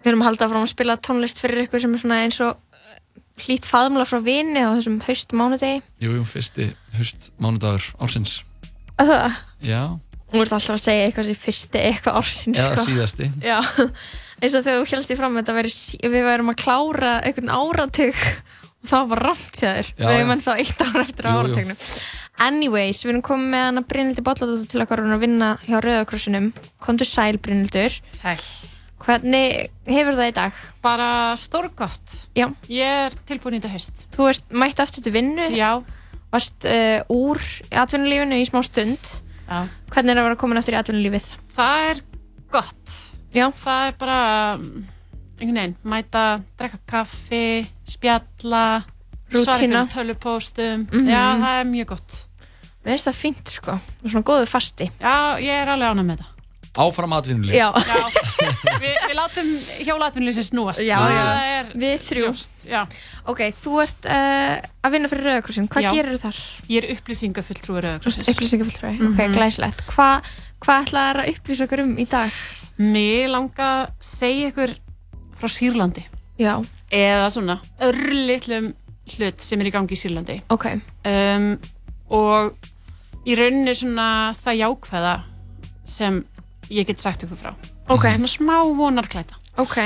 Við 0.00 0.14
að 0.14 0.22
halda 0.28 0.46
frá 0.48 0.58
að 0.60 0.68
spila 0.70 0.94
tónlist 1.02 1.40
fyrir 1.42 1.64
ykkur 1.64 1.82
sem 1.82 1.96
er 1.96 2.00
svona 2.00 2.20
eins 2.24 2.38
og 2.44 2.60
hlýtt 3.40 3.66
faðmla 3.68 4.06
frá 4.08 4.20
vini 4.22 4.62
á 4.62 4.70
þessum 4.76 5.00
haust 5.04 5.34
mánudegi. 5.36 5.80
Jú, 6.00 6.12
jú, 6.14 6.22
fyrsti 6.28 6.70
höst 6.96 7.30
mánudagur 7.40 7.84
ársins 7.98 8.38
Það, 9.00 9.36
Já, 9.64 9.82
þú 10.30 10.42
ert 10.44 10.54
alltaf 10.54 10.76
að 10.76 10.82
segja 10.84 11.04
eitthvað 11.08 11.28
sem 11.30 11.38
fyrsti 11.42 11.82
eitthvað 11.88 12.18
ársins. 12.20 12.62
eða 12.62 12.78
sko. 12.78 12.86
síðasti 12.86 13.28
Já, 13.42 13.58
eins 14.40 14.54
og 14.54 14.64
þegar 14.68 14.78
þú 14.78 14.94
helst 14.94 15.12
í 15.12 15.18
fram 15.18 15.34
að 15.34 15.42
þetta 15.42 15.58
veri, 15.58 15.74
við 16.14 16.26
værum 16.30 16.54
að 16.54 16.60
klára 16.62 17.12
einhvern 17.24 17.54
áratug 17.58 18.24
og 18.80 18.88
það 18.94 19.12
var 19.12 19.24
ramt. 19.26 19.60
Já, 19.60 19.72
við 19.98 20.16
erum 20.16 20.34
ennþá 20.36 20.56
eitt 20.62 20.84
ára 20.86 21.04
eftir 21.04 21.28
áratugnum. 21.28 21.80
Anyways, 22.40 23.02
við 23.04 23.12
erum 23.12 23.22
komið 23.26 23.50
með 23.52 23.64
hana 23.66 23.82
Brynhildi 23.84 24.22
Bolladóttur 24.24 24.68
til 24.70 24.80
okkar 24.80 25.02
og 25.02 25.06
hún 25.06 25.12
er 25.12 25.18
að 25.18 25.24
vinna 25.26 25.48
hjá 25.66 25.76
Rauðakrossinum. 25.84 26.46
Kondur 26.80 27.08
sæl 27.08 27.36
Brynhildur. 27.42 27.96
Sæl. 28.16 28.40
Hvernig 29.00 29.68
hefur 29.88 30.16
það 30.16 30.30
í 30.30 30.34
dag? 30.36 30.60
Bara 30.84 31.08
stórgott. 31.40 32.14
Já. 32.36 32.46
Ég 32.72 33.06
er 33.10 33.16
tilbúin 33.28 33.56
í 33.56 33.60
þetta 33.60 33.72
haust. 33.74 34.04
Þú 34.16 34.28
ert 34.32 34.54
mætt 34.62 34.80
aftur 34.80 35.04
til 35.04 35.12
vinnu. 35.14 35.50
Já. 35.56 35.70
Varst 36.32 36.64
uh, 36.68 37.00
úr 37.12 37.40
atvinnulífinu 37.82 38.38
í 38.40 38.46
smá 38.48 38.60
stund. 38.64 39.12
Já. 39.48 39.64
Hvernig 39.92 40.14
er 40.14 40.22
að 40.22 40.28
vera 40.30 40.40
komin 40.40 40.60
aftur 40.60 40.76
í 40.76 40.80
atvinnulífið? 40.80 41.28
Það 41.56 41.88
er 41.90 42.02
gott. 42.54 42.96
Já. 43.36 43.46
Það 43.56 43.84
er 43.90 43.98
bara, 44.00 44.20
um, 44.56 44.86
einhvern 45.40 45.60
veginn, 45.60 45.76
mæta, 45.92 46.24
drekka 46.60 46.80
kaffi, 46.92 47.44
spjalla, 47.88 48.64
Rútína. 49.30 49.56
einhverjum 49.56 49.92
tölvupóstum. 49.96 50.88
Mhm. 50.90 51.08
Já, 51.08 51.24
það 51.44 51.60
er 51.60 51.70
mjög 51.72 51.92
gott. 51.94 52.18
Mér 52.84 52.94
finnst 52.96 53.08
það 53.10 53.16
fínt 53.20 53.50
sko. 53.52 53.72
Er 54.04 54.10
svona 54.14 54.24
góðu 54.30 54.46
fasti. 54.48 54.86
Já, 55.00 55.14
ég 55.42 55.52
er 55.62 55.68
alveg 55.74 55.90
ánægð 55.92 56.06
með 56.12 56.20
það. 56.22 56.36
Áfram 56.80 57.12
atvinnulíf 57.16 57.54
Já. 57.58 57.66
Vi, 58.80 58.90
við 59.10 59.14
látum 59.18 59.48
hjólaatvinnlýsins 59.84 60.48
snúast. 60.52 60.80
Já, 60.86 60.96
Það 61.02 61.14
já. 61.16 61.24
er 61.58 61.72
Við 61.82 61.96
þrjú. 62.06 62.22
ljóst, 62.28 62.62
já. 62.70 62.82
Ok, 63.28 63.40
þú 63.58 63.72
ert 63.82 64.06
uh, 64.06 64.54
að 64.86 64.94
vinna 64.94 65.10
fyrir 65.10 65.26
Rauðakrossin. 65.26 65.66
Hvað 65.74 65.84
Já. 65.84 65.90
gerir 65.98 66.20
þar? 66.22 66.38
Ég 66.70 66.78
er 66.84 66.94
upplýsingafulltrúi 66.94 67.82
Rauðakrosins. 67.84 68.30
Upplýsingafulltrúi, 68.32 68.92
ok, 69.10 69.18
Mhm. 69.18 69.34
glæsilegt. 69.34 69.82
Hva, 69.90 70.08
hvað 70.62 70.86
ætlaði 70.86 71.24
að 71.26 71.34
upplýsa 71.34 71.66
okkur 71.66 71.82
um 71.84 71.92
í 71.98 72.06
dag? 72.08 72.38
Mér 72.78 73.28
langa 73.34 73.68
að 73.74 73.90
segja 74.14 74.52
ykkur 74.54 74.76
frá 75.42 75.48
Sýrlandi. 75.58 76.06
Já. 76.38 76.54
Eða 76.94 77.28
svona 77.34 77.58
örlitlum 77.82 78.72
hlut 79.18 79.40
sem 79.42 79.60
er 79.60 79.66
í 79.66 79.74
gangi 79.74 79.98
í 79.98 80.00
Sýrlandi. 80.00 80.38
Ok. 80.54 80.70
Um, 81.04 81.58
og 82.14 82.54
í 83.26 83.36
rauninni 83.36 83.74
svona 83.76 84.08
það 84.38 84.60
jákvæða 84.62 85.14
sem 85.90 86.20
ég 86.70 86.88
get 86.88 87.02
sagt 87.02 87.24
ykkur 87.26 87.40
frá. 87.40 87.54
Ok. 87.90 88.06
Svona 88.06 88.30
smá 88.30 88.56
vonarklæta. 88.76 89.38
Ok. 89.60 89.76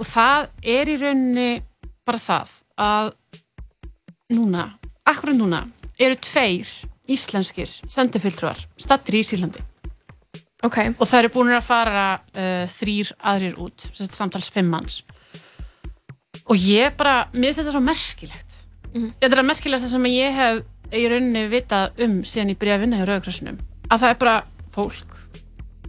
Og 0.00 0.06
það 0.08 0.48
er 0.62 0.90
í 0.90 0.96
rauninni 1.00 1.50
bara 2.08 2.20
það 2.22 2.54
að 2.80 3.10
núna, 4.34 4.70
akkurat 5.06 5.36
núna, 5.36 5.64
eru 6.00 6.16
tveir 6.22 6.70
íslenskir 7.10 7.70
sendifulltrúar 7.90 8.62
stattir 8.80 9.18
í 9.20 9.24
Sýrlandi. 9.26 9.62
Ok. 10.64 10.78
Og 10.98 11.06
það 11.06 11.18
eru 11.22 11.32
búin 11.34 11.54
að 11.56 11.66
fara 11.66 12.04
uh, 12.20 12.66
þrýr 12.70 13.14
aðrir 13.32 13.58
út, 13.60 13.86
samtals 13.96 14.50
fimm 14.52 14.70
manns. 14.72 15.02
Og 16.50 16.58
ég 16.58 16.96
bara, 16.98 17.28
mér 17.32 17.50
finnst 17.50 17.62
þetta 17.62 17.74
svo 17.76 17.84
merkilegt. 17.84 18.56
Mhm. 18.90 19.12
Þetta 19.20 19.36
er 19.36 19.42
að 19.42 19.50
merkilegasta 19.52 19.90
sem 19.92 20.08
ég 20.10 20.36
hef 20.36 20.62
í 20.96 21.04
rauninni 21.10 21.44
vitað 21.52 22.00
um 22.04 22.20
síðan 22.24 22.54
að 22.56 22.80
vinna 22.80 22.96
hjá 23.00 23.06
Rauðakrossinum. 23.08 23.58
Að 23.90 24.00
það 24.04 24.10
er 24.10 24.18
bara 24.20 24.36
fólk 24.74 25.16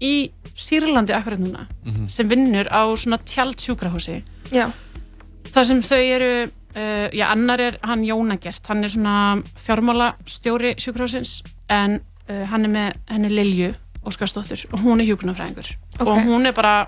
í 0.01 0.31
Sýrlandi 0.61 1.13
akkurat 1.15 1.39
núna 1.39 1.67
Mhm. 1.85 2.09
sem 2.09 2.27
vinnur 2.29 2.67
á 2.69 2.81
svona 2.95 3.17
tjald 3.25 3.55
sjúkrahúsi. 3.57 4.23
Já. 4.51 4.71
Það 5.51 5.65
sem 5.65 5.81
þau 5.81 5.97
eru, 6.15 6.51
uh, 6.75 7.09
já 7.11 7.25
annar 7.31 7.59
er 7.59 7.77
hann 7.83 8.03
Jónagert, 8.03 8.65
hann 8.67 8.83
er 8.83 8.89
svona 8.89 9.43
fjármála 9.55 10.13
stjóri 10.25 10.75
sjúkrahúsins 10.77 11.41
en 11.69 12.01
uh, 12.29 12.45
hann 12.45 12.65
er 12.65 12.69
með 12.69 12.93
henni 13.09 13.29
Lilju 13.29 13.73
Óskarsdóttur 14.05 14.65
og 14.73 14.79
hún 14.79 14.99
er 15.01 15.05
hjúkunarfræðingur 15.05 15.75
Ok. 15.99 16.07
og 16.07 16.17
hún 16.25 16.45
er 16.47 16.51
bara 16.53 16.87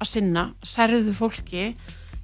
að 0.00 0.06
sinna 0.06 0.52
særðu 0.62 1.12
fólki 1.14 1.74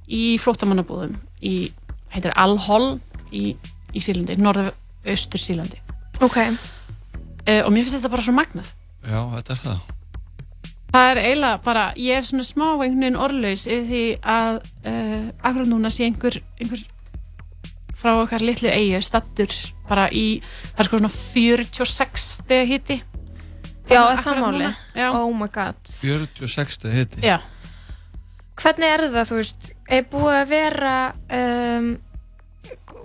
í 0.09 0.37
flóttamannabúðum 0.39 1.15
í, 1.43 1.71
heitir 2.11 2.33
Al-Hol 2.37 3.01
í, 3.33 3.57
í 3.95 3.99
Sýrlandi, 4.01 4.37
norðaustur 5.05 5.41
Sýrlandi 5.41 5.81
Ok. 6.21 6.37
uh, 6.37 7.63
og 7.65 7.73
mér 7.73 7.85
finnst 7.87 7.97
þetta 7.99 8.13
bara 8.13 8.23
svo 8.27 8.37
magnað 8.37 8.71
Já, 9.07 9.21
þetta 9.37 9.53
er 9.57 9.65
það 9.65 9.81
Það 10.91 11.09
er 11.11 11.19
eiginlega 11.23 11.59
bara, 11.63 11.83
ég 12.03 12.19
er 12.19 12.25
svona 12.27 12.45
smá 12.49 12.65
einhvern 12.73 12.97
veginn 12.99 13.21
orðlaus 13.23 13.67
yfir 13.71 13.85
því 13.87 14.01
að 14.27 14.57
uh, 14.91 15.29
akkurat 15.47 15.71
núna 15.71 15.93
sé 15.95 16.09
einhver, 16.09 16.41
einhver 16.59 16.83
frá 18.01 18.17
okkar 18.25 18.43
litlu 18.43 18.73
eigu 18.73 18.99
stattur 19.05 19.55
bara 19.87 20.09
í, 20.11 20.41
það 20.73 20.83
er 20.83 20.89
sko 20.89 20.99
svona 20.99 21.13
46 21.15 22.27
steg 22.41 22.69
hitti 22.73 22.99
Já, 23.91 24.03
er 24.13 24.21
það 24.23 24.43
máli? 24.45 24.69
Oh 25.11 25.33
my 25.35 25.49
god. 25.51 25.79
46. 25.87 26.85
hitti 26.95 27.25
Já. 27.27 27.41
Hvernig 28.61 28.87
er 28.87 29.07
það, 29.09 29.25
þú 29.31 29.39
veist, 29.39 29.71
er 29.89 30.05
búið 30.11 30.37
að 30.37 30.51
vera, 30.51 30.95
um, 31.39 31.89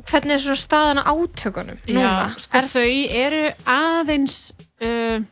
hvernig 0.10 0.36
er 0.36 0.43
svona 0.43 0.62
staðan 0.62 1.01
á 1.01 1.12
átökunum 1.12 1.80
núna? 1.88 2.03
Já, 2.03 2.43
sko 2.45 2.62
þau 2.74 2.91
eru 3.24 3.41
aðeins 3.76 4.38
uh, 4.84 5.24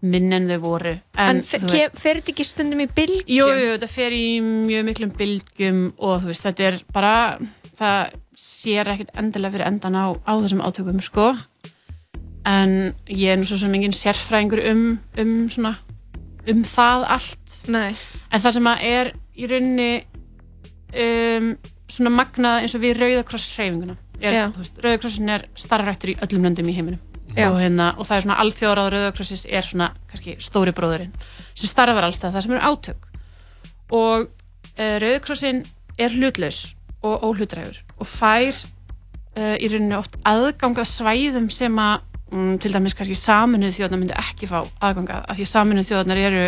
minn 0.00 0.32
en 0.36 0.48
þau 0.50 0.58
voru 0.64 0.94
En, 1.14 1.40
en, 1.40 1.42
fer, 1.46 1.66
þetta 1.94 2.32
ekki 2.32 2.46
stundum 2.46 2.82
í 2.84 2.88
bylgjum? 2.88 3.36
Jú, 3.36 3.46
jú, 3.46 3.70
þetta 3.76 3.90
fer 3.92 4.16
í 4.16 4.26
mjög 4.42 4.88
miklum 4.88 5.14
bylgjum 5.18 5.86
og 5.98 6.22
þú 6.22 6.32
veist, 6.32 6.48
þetta 6.48 6.68
er 6.70 6.80
bara 6.94 7.14
það 7.80 8.18
sér 8.40 8.88
ekkert 8.94 9.16
endilega 9.20 9.56
fyrir 9.56 9.68
endan 9.68 9.98
á, 10.00 10.06
á 10.16 10.32
þessum 10.40 10.62
átökum, 10.64 11.00
sko 11.04 11.34
en 12.48 12.94
ég 13.10 13.34
er 13.34 13.40
nú 13.40 13.46
svo 13.48 13.58
sem 13.60 13.74
engin 13.76 13.94
sérfræðingur 13.96 14.62
um, 14.70 14.84
um 15.20 15.34
svona 15.52 15.74
um 16.48 16.62
það 16.64 17.04
allt 17.16 17.56
Nei. 17.68 17.92
en 18.30 18.40
það 18.40 18.56
sem 18.56 18.70
að 18.70 18.86
er 18.88 19.12
í 19.36 19.50
rauninni 19.50 19.90
um, 20.96 21.50
svona 21.90 22.12
magnað 22.14 22.64
eins 22.64 22.74
og 22.76 22.82
við 22.84 23.00
Rauðakross 23.00 23.52
hreyfinguna. 23.56 23.96
Já. 24.20 24.48
Rauðakrossin 24.84 25.32
er 25.36 25.46
starfrættur 25.58 26.14
í 26.14 26.18
öllum 26.24 26.48
löndum 26.48 26.70
í 26.70 26.76
heiminum. 26.76 27.06
Og, 27.30 27.60
hérna, 27.60 27.92
og 27.94 28.08
það 28.08 28.16
er 28.16 28.24
svona 28.24 28.40
alþjóðráð 28.42 28.88
Rauðakrossis 28.94 29.44
er 29.46 29.62
svona 29.62 29.92
kannski 30.10 30.34
stóri 30.42 30.74
bróðurinn 30.74 31.12
sem 31.54 31.70
starfar 31.70 32.08
alls 32.08 32.18
það, 32.18 32.40
sem 32.42 32.56
eru 32.56 32.72
átök. 32.72 33.06
Og 33.94 34.26
uh, 34.26 34.96
Rauðkrossin 35.04 35.62
er 36.00 36.16
hlutlaus 36.16 36.74
og 37.06 37.24
óhlutrægur 37.28 37.80
og 38.00 38.08
fær 38.08 38.50
uh, 38.50 39.56
í 39.56 39.70
rauninni 39.70 39.96
oft 39.98 40.18
aðganga 40.26 40.84
svæðum 40.88 41.48
sem 41.54 41.78
að 41.80 42.02
um, 42.32 42.56
til 42.60 42.72
dæmis 42.74 42.96
kannski 42.98 43.16
saminuð 43.18 43.78
þjóðnar 43.78 44.02
myndi 44.02 44.18
ekki 44.18 44.50
fá 44.50 44.60
aðganga 44.62 45.22
af 45.24 45.38
því 45.38 45.48
saminuð 45.48 45.90
þjóðnar 45.90 46.22
eru 46.26 46.44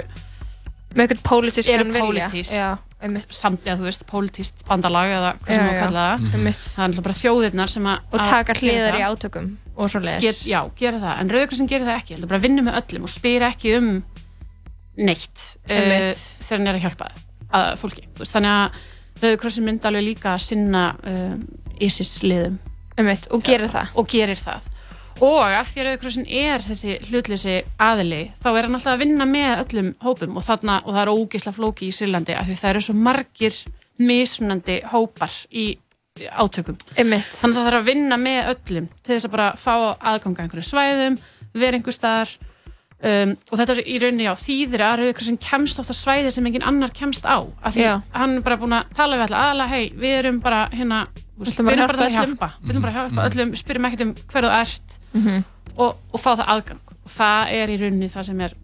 með 0.92 1.04
eitthvað 1.06 1.22
pólitískan 1.28 1.94
vilja. 1.94 2.28
Samt, 3.32 3.66
já 3.66 3.74
þú 3.78 3.86
veist, 3.88 4.04
pólitískt 4.08 4.64
bandalag 4.68 5.10
eða 5.16 5.32
hvað 5.42 5.50
sem 5.50 5.58
já. 5.58 5.66
maður 5.66 5.82
kalla 5.82 6.04
það. 6.06 6.24
Það 6.32 6.82
er 6.82 6.86
alltaf 6.86 7.06
bara 7.06 7.18
þjóðirnar 7.18 7.72
sem 7.72 7.88
að 7.90 7.98
og 8.12 8.22
taka 8.22 8.54
gera 8.54 8.62
hliðar 8.62 8.96
það. 8.96 9.02
í 9.02 9.06
átökum 9.08 9.48
og 9.72 9.92
svo 9.92 10.02
leiðis 10.04 10.24
Get, 10.26 10.42
já, 10.52 10.58
gera 10.78 11.02
það, 11.02 11.14
en 11.22 11.32
Rauðakrossin 11.34 11.70
gerir 11.72 11.88
það 11.88 12.00
ekki. 12.00 12.16
Heldur 12.16 12.32
bara 12.32 12.40
að 12.42 12.46
vinna 12.46 12.66
með 12.66 12.78
öllum 12.82 13.06
og 13.08 13.12
spyr 13.12 13.46
ekki 13.48 13.76
um 13.78 13.92
neitt 15.02 15.44
uh, 15.68 15.76
Einmitt. 15.76 16.24
þegar 16.44 16.58
hann 16.60 16.72
er 16.72 16.78
að 16.78 16.86
hjálpa 16.86 17.10
að 17.52 17.70
fólki. 17.80 18.04
Þú 18.12 18.24
veist, 18.24 18.36
þannig 18.36 18.58
að 18.58 18.82
Rauðakrossin 19.22 19.66
myndi 19.66 19.88
alveg 19.88 20.06
líka 20.10 20.34
að 20.36 20.44
sinna 20.50 20.84
uh, 21.00 21.34
ISIS 21.82 22.20
liðum 22.26 22.60
Einmitt, 23.00 23.30
og 23.32 23.42
gerir 23.46 23.72
það. 23.72 23.96
Og 23.96 24.10
gerir 24.12 24.38
það 24.38 24.71
og 25.20 25.42
af 25.44 25.70
því 25.70 25.82
að 25.82 25.86
Rauðakrossin 25.88 26.26
er 26.26 26.64
þessi 26.64 26.96
hlutleysi 27.08 27.56
aðili 27.82 28.22
þá 28.42 28.48
er 28.52 28.66
hann 28.66 28.78
alltaf 28.78 28.94
að 28.94 29.04
vinna 29.04 29.26
með 29.28 29.52
öllum 29.64 29.90
hópum. 30.02 30.36
Og, 30.36 30.46
þarna, 30.46 30.80
og 30.86 30.96
það 30.96 31.02
er 31.04 31.12
ógisla 31.12 31.54
flóki 31.56 31.88
í 31.88 31.96
Sýrlandi 31.96 32.36
af 32.38 32.48
því 32.48 32.58
það 32.60 32.72
eru 32.72 32.84
svo 32.86 32.96
margir 32.98 33.58
mismunandi 34.02 34.78
hópar 34.92 35.34
í 35.50 35.66
átökum. 36.28 36.78
Einmitt. 36.96 37.32
þannig 37.32 37.56
að 37.56 37.58
það 37.58 37.68
þarf 37.68 37.80
að 37.80 37.90
vinna 37.90 38.18
með 38.20 38.54
öllum 38.54 38.88
til 39.00 39.14
þess 39.14 39.28
að 39.28 39.34
bara 39.36 39.50
fá 39.56 39.74
aðganga 40.12 40.46
einhverju 40.46 40.66
svæðum 40.68 41.20
vera 41.52 41.78
einhver 41.78 41.96
staðar. 41.96 42.32
Um, 43.02 43.32
og 43.50 43.58
þetta 43.58 43.74
er 43.74 43.80
í 43.90 43.96
rauninni 43.98 44.28
á 44.30 44.34
þýðir 44.38 44.82
að 44.86 45.00
Rauðakrossin 45.00 45.38
kemst 45.42 45.80
ofta 45.82 45.96
svæði 45.96 46.30
sem 46.30 46.46
engin 46.46 46.62
annar 46.62 46.92
kemst 46.94 47.26
á. 47.26 47.42
Af 47.58 47.74
því 47.74 47.82
Já. 47.82 47.94
hann 48.14 48.36
er 48.36 48.44
bara 48.46 48.58
búin 48.60 48.76
að 48.76 48.92
tala 48.94 49.18
við 49.18 49.24
alla 49.26 49.40
aðla 49.48 49.66
hei, 49.72 49.88
við 49.90 50.18
erum 50.20 50.38
bara 50.44 50.68
hérna 50.70 51.00
Við 51.42 51.58
erum 51.58 51.88
bara 51.88 52.06
að 52.06 52.14
hjálpa 52.14 52.48
við 52.60 52.70
ætlum 52.70 52.84
bara 52.84 52.92
að 52.92 52.98
hjálpa 53.00 53.24
öllum, 53.26 53.54
spyrjum 53.58 53.86
ekkert 53.88 54.04
um 54.04 54.12
hver 54.30 54.46
þú 54.46 54.50
ert 55.14 55.22
Mhm. 55.24 55.44
og, 55.76 55.96
og 56.12 56.20
fá 56.20 56.34
það 56.36 56.46
aðgang 56.56 56.80
og 57.04 57.10
það 57.10 57.52
er 57.52 57.68
í 57.68 57.80
rauninni 57.80 58.08
það 58.12 58.24
sem 58.24 58.40
er 58.40 58.54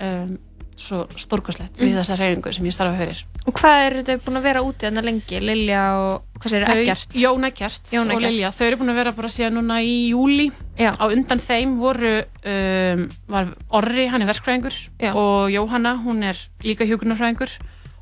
um, 0.00 0.38
svo 0.76 1.06
stórkoslegt 1.16 1.78
við 1.80 1.88
Mhm. 1.94 1.98
þessa 2.02 2.16
reyfingu 2.20 2.52
sem 2.52 2.64
ég 2.66 2.72
starfa 2.74 2.98
fyrir 2.98 3.24
Og 3.46 3.54
hvað 3.54 3.86
eru 3.86 4.00
þau 4.02 4.16
búin 4.26 4.36
að 4.36 4.42
vera 4.42 4.60
úti 4.66 4.86
þarna 4.88 5.02
lengi? 5.06 5.38
Lilja 5.40 5.82
og, 5.96 6.22
hvað 6.40 6.50
segir 6.50 6.66
Þau- 6.66 6.80
Eggert? 6.82 7.12
Jón 7.14 7.44
Eggert 7.46 7.92
Jón 7.94 8.10
og. 8.12 8.20
Lilja, 8.20 8.50
þau 8.50 8.66
eru 8.66 8.76
búin 8.76 8.90
að 8.90 8.94
vera 8.98 9.12
bara 9.12 9.28
síðan 9.28 9.54
núna 9.54 9.76
í 9.86 10.10
júli 10.10 10.50
Já. 10.76 10.90
á 10.98 11.04
undan 11.06 11.38
þeim 11.38 11.76
voru 11.78 12.24
um, 12.44 13.08
var 13.28 13.54
Orri, 13.70 14.08
hann 14.08 14.22
er 14.22 14.26
verkfræðingur 14.34 14.74
og 15.14 15.48
Jóhanna, 15.54 15.94
hún 16.04 16.24
er 16.24 16.36
líka 16.64 16.84
hjúkunarfræðingur 16.84 17.54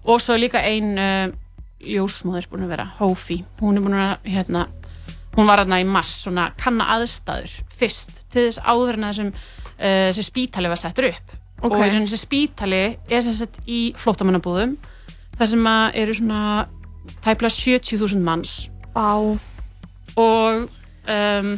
og 0.06 0.20
svo 0.20 0.34
líka 0.40 0.58
ein 0.64 0.98
uh, 0.98 1.28
ljósmóður 1.84 2.48
búin 2.48 2.64
að 2.64 2.68
vera 2.72 2.86
Hófi, 2.98 3.44
hún 3.60 3.76
er 3.76 3.82
búin 3.84 3.94
að 4.00 4.16
hérna, 4.24 4.66
hún 5.36 5.46
var 5.48 5.62
hérna 5.64 5.80
í 5.82 5.86
mass 5.88 6.22
svona 6.24 6.50
kanna 6.60 6.86
aðstæður 6.96 7.54
fyrst 7.78 8.24
til 8.32 8.46
þess 8.48 8.60
áður 8.62 8.98
en 9.00 9.08
þessum 9.08 9.30
uh, 9.34 10.10
þessi 10.10 10.24
spítali 10.28 10.70
var 10.72 10.80
settur 10.80 11.10
upp 11.10 11.34
Ok. 11.64 11.72
og 11.78 11.84
þessi 11.86 12.18
spítali 12.20 12.82
er 13.08 13.22
sem 13.24 13.32
sagt 13.38 13.60
í 13.66 13.94
flóttamannabúðum 13.96 14.76
þar 15.38 15.50
sem 15.50 15.66
eru 15.94 16.14
svona 16.14 16.40
tæplega 17.24 17.52
70.000 17.54 18.20
manns 18.24 18.52
Vá. 18.94 19.16
og 20.16 20.68
um, 21.08 21.48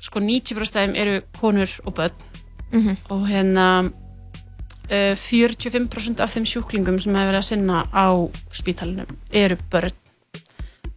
sko 0.00 0.20
90% 0.20 0.60
af 0.60 0.84
þeim 0.84 0.94
eru 0.96 1.20
konur 1.40 1.78
og 1.86 1.94
börn 2.00 2.26
Mhm. 2.72 2.96
og 3.10 3.24
hérna 3.26 3.64
uh, 3.90 5.14
45% 5.18 6.20
af 6.22 6.30
þeim 6.36 6.44
sjúklingum 6.46 7.00
sem 7.02 7.14
hefur 7.14 7.32
verið 7.32 7.40
að 7.40 7.48
sinna 7.48 7.80
á 7.90 8.06
spítalunum 8.54 9.10
eru 9.32 9.56
börn 9.72 9.90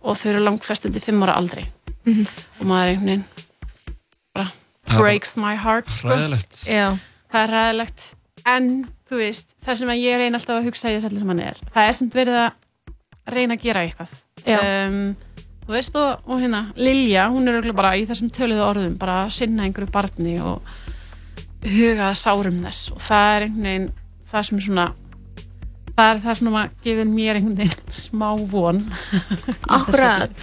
og 0.04 0.18
þau 0.20 0.28
eru 0.34 0.44
langt 0.44 0.66
flest 0.68 0.86
undir 0.90 1.02
5 1.04 1.24
ára 1.26 1.38
aldrei 1.40 1.66
Mhm. 2.06 2.26
og 2.60 2.66
maður 2.68 2.84
er 2.84 2.90
einhvern 2.94 3.06
veginn 3.08 3.24
bara 4.36 4.52
breaks 5.00 5.38
my 5.40 5.56
heart 5.56 5.88
sko. 5.92 6.10
Það 7.32 7.44
er 7.44 7.54
ræðilegt 7.54 8.08
en 8.46 8.66
þú 9.10 9.18
veist, 9.22 9.54
það 9.66 9.78
sem 9.80 9.88
að 9.94 10.02
ég 10.04 10.18
reyna 10.20 10.38
alltaf 10.40 10.58
að 10.60 10.66
hugsa 10.68 10.90
í 10.92 10.98
þess 10.98 11.06
allir 11.08 11.20
sem 11.24 11.32
hann 11.32 11.40
er 11.40 11.62
það 11.74 11.88
er 11.88 11.94
sem 11.94 12.10
verið 12.10 12.40
að 12.44 12.52
reyna 13.34 13.56
að 13.56 13.62
gera 13.64 13.84
eitthvað. 13.88 14.14
Um, 14.44 15.16
þú 15.64 15.72
veist 15.78 15.96
og, 15.96 16.20
og 16.28 16.42
hérna 16.44 16.62
Lilja, 16.76 17.30
hún 17.32 17.48
er 17.48 17.56
örugglega 17.62 17.76
bara 17.80 17.94
í 17.96 18.04
þessum 18.10 18.30
töluðu 18.36 18.66
orðum 18.68 18.98
bara 19.00 19.22
að 19.24 19.32
sinna 19.38 19.64
einhverju 19.64 19.92
barni 19.96 20.36
og 20.44 20.62
huga 21.64 22.10
að 22.12 22.20
sárum 22.20 22.60
þess. 22.66 22.92
Og 22.92 23.00
það 23.00 23.30
er 23.38 23.46
einhvern 23.48 23.64
veginn 23.70 23.88
það 24.34 24.44
sem 24.50 24.58
er 24.60 24.66
svona 24.68 24.88
það 25.98 26.10
er 26.12 26.22
það 26.24 26.40
sem 26.40 26.50
að 26.54 26.74
gefið 26.86 27.12
mér 27.12 27.40
einhvern 27.40 27.60
veginn 27.60 27.98
smá 28.04 28.30
von. 28.50 28.82
Akkurat, 29.78 30.34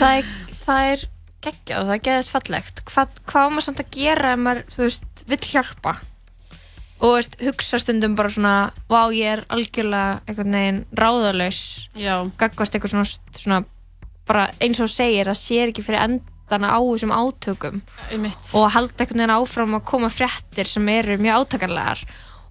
það 0.00 0.18
er, 0.18 0.28
það 0.64 0.90
er 0.92 1.06
geggjað, 1.44 1.88
það 1.88 1.94
er 1.94 2.04
geðast 2.08 2.34
fallegt. 2.34 2.84
Hvað, 2.88 3.18
hvað 3.30 3.48
á 3.48 3.52
maður 3.54 3.66
samt 3.68 3.82
að 3.84 3.90
gera 3.96 4.34
ef 4.34 4.44
maður, 4.44 4.62
þú 4.74 4.84
veist, 4.84 5.24
vill 5.32 5.42
hjálpa? 5.48 5.96
Og 6.98 7.14
veist, 7.14 7.36
hugsa 7.46 7.80
stundum 7.80 8.16
bara 8.18 8.32
svona 8.34 8.54
vá, 8.90 9.00
ég 9.14 9.36
er 9.36 9.44
algjörlega 9.54 10.20
einhvern 10.26 10.56
veginn 10.58 10.80
ráðalaus. 10.98 11.62
Já. 11.96 12.16
gagvast 12.40 12.74
eitthvað 12.74 12.96
svona, 12.96 13.12
svona 13.38 13.62
bara 14.28 14.48
eins 14.60 14.80
og 14.84 14.90
segir, 14.92 15.30
það 15.30 15.40
sér 15.40 15.70
ekki 15.72 15.86
fyrir 15.86 16.02
endana 16.04 16.74
á 16.74 16.78
þessum 16.82 17.14
átökum. 17.14 17.82
Einmitt. 18.10 18.50
og 18.52 18.72
halda 18.74 18.98
einhvern 18.98 19.22
veginn 19.22 19.36
áfram 19.38 19.78
að 19.78 19.86
koma 19.88 20.10
fréttir 20.12 20.68
sem 20.68 20.90
eru 20.92 21.16
mjög 21.22 21.46
átakanlegar 21.46 22.02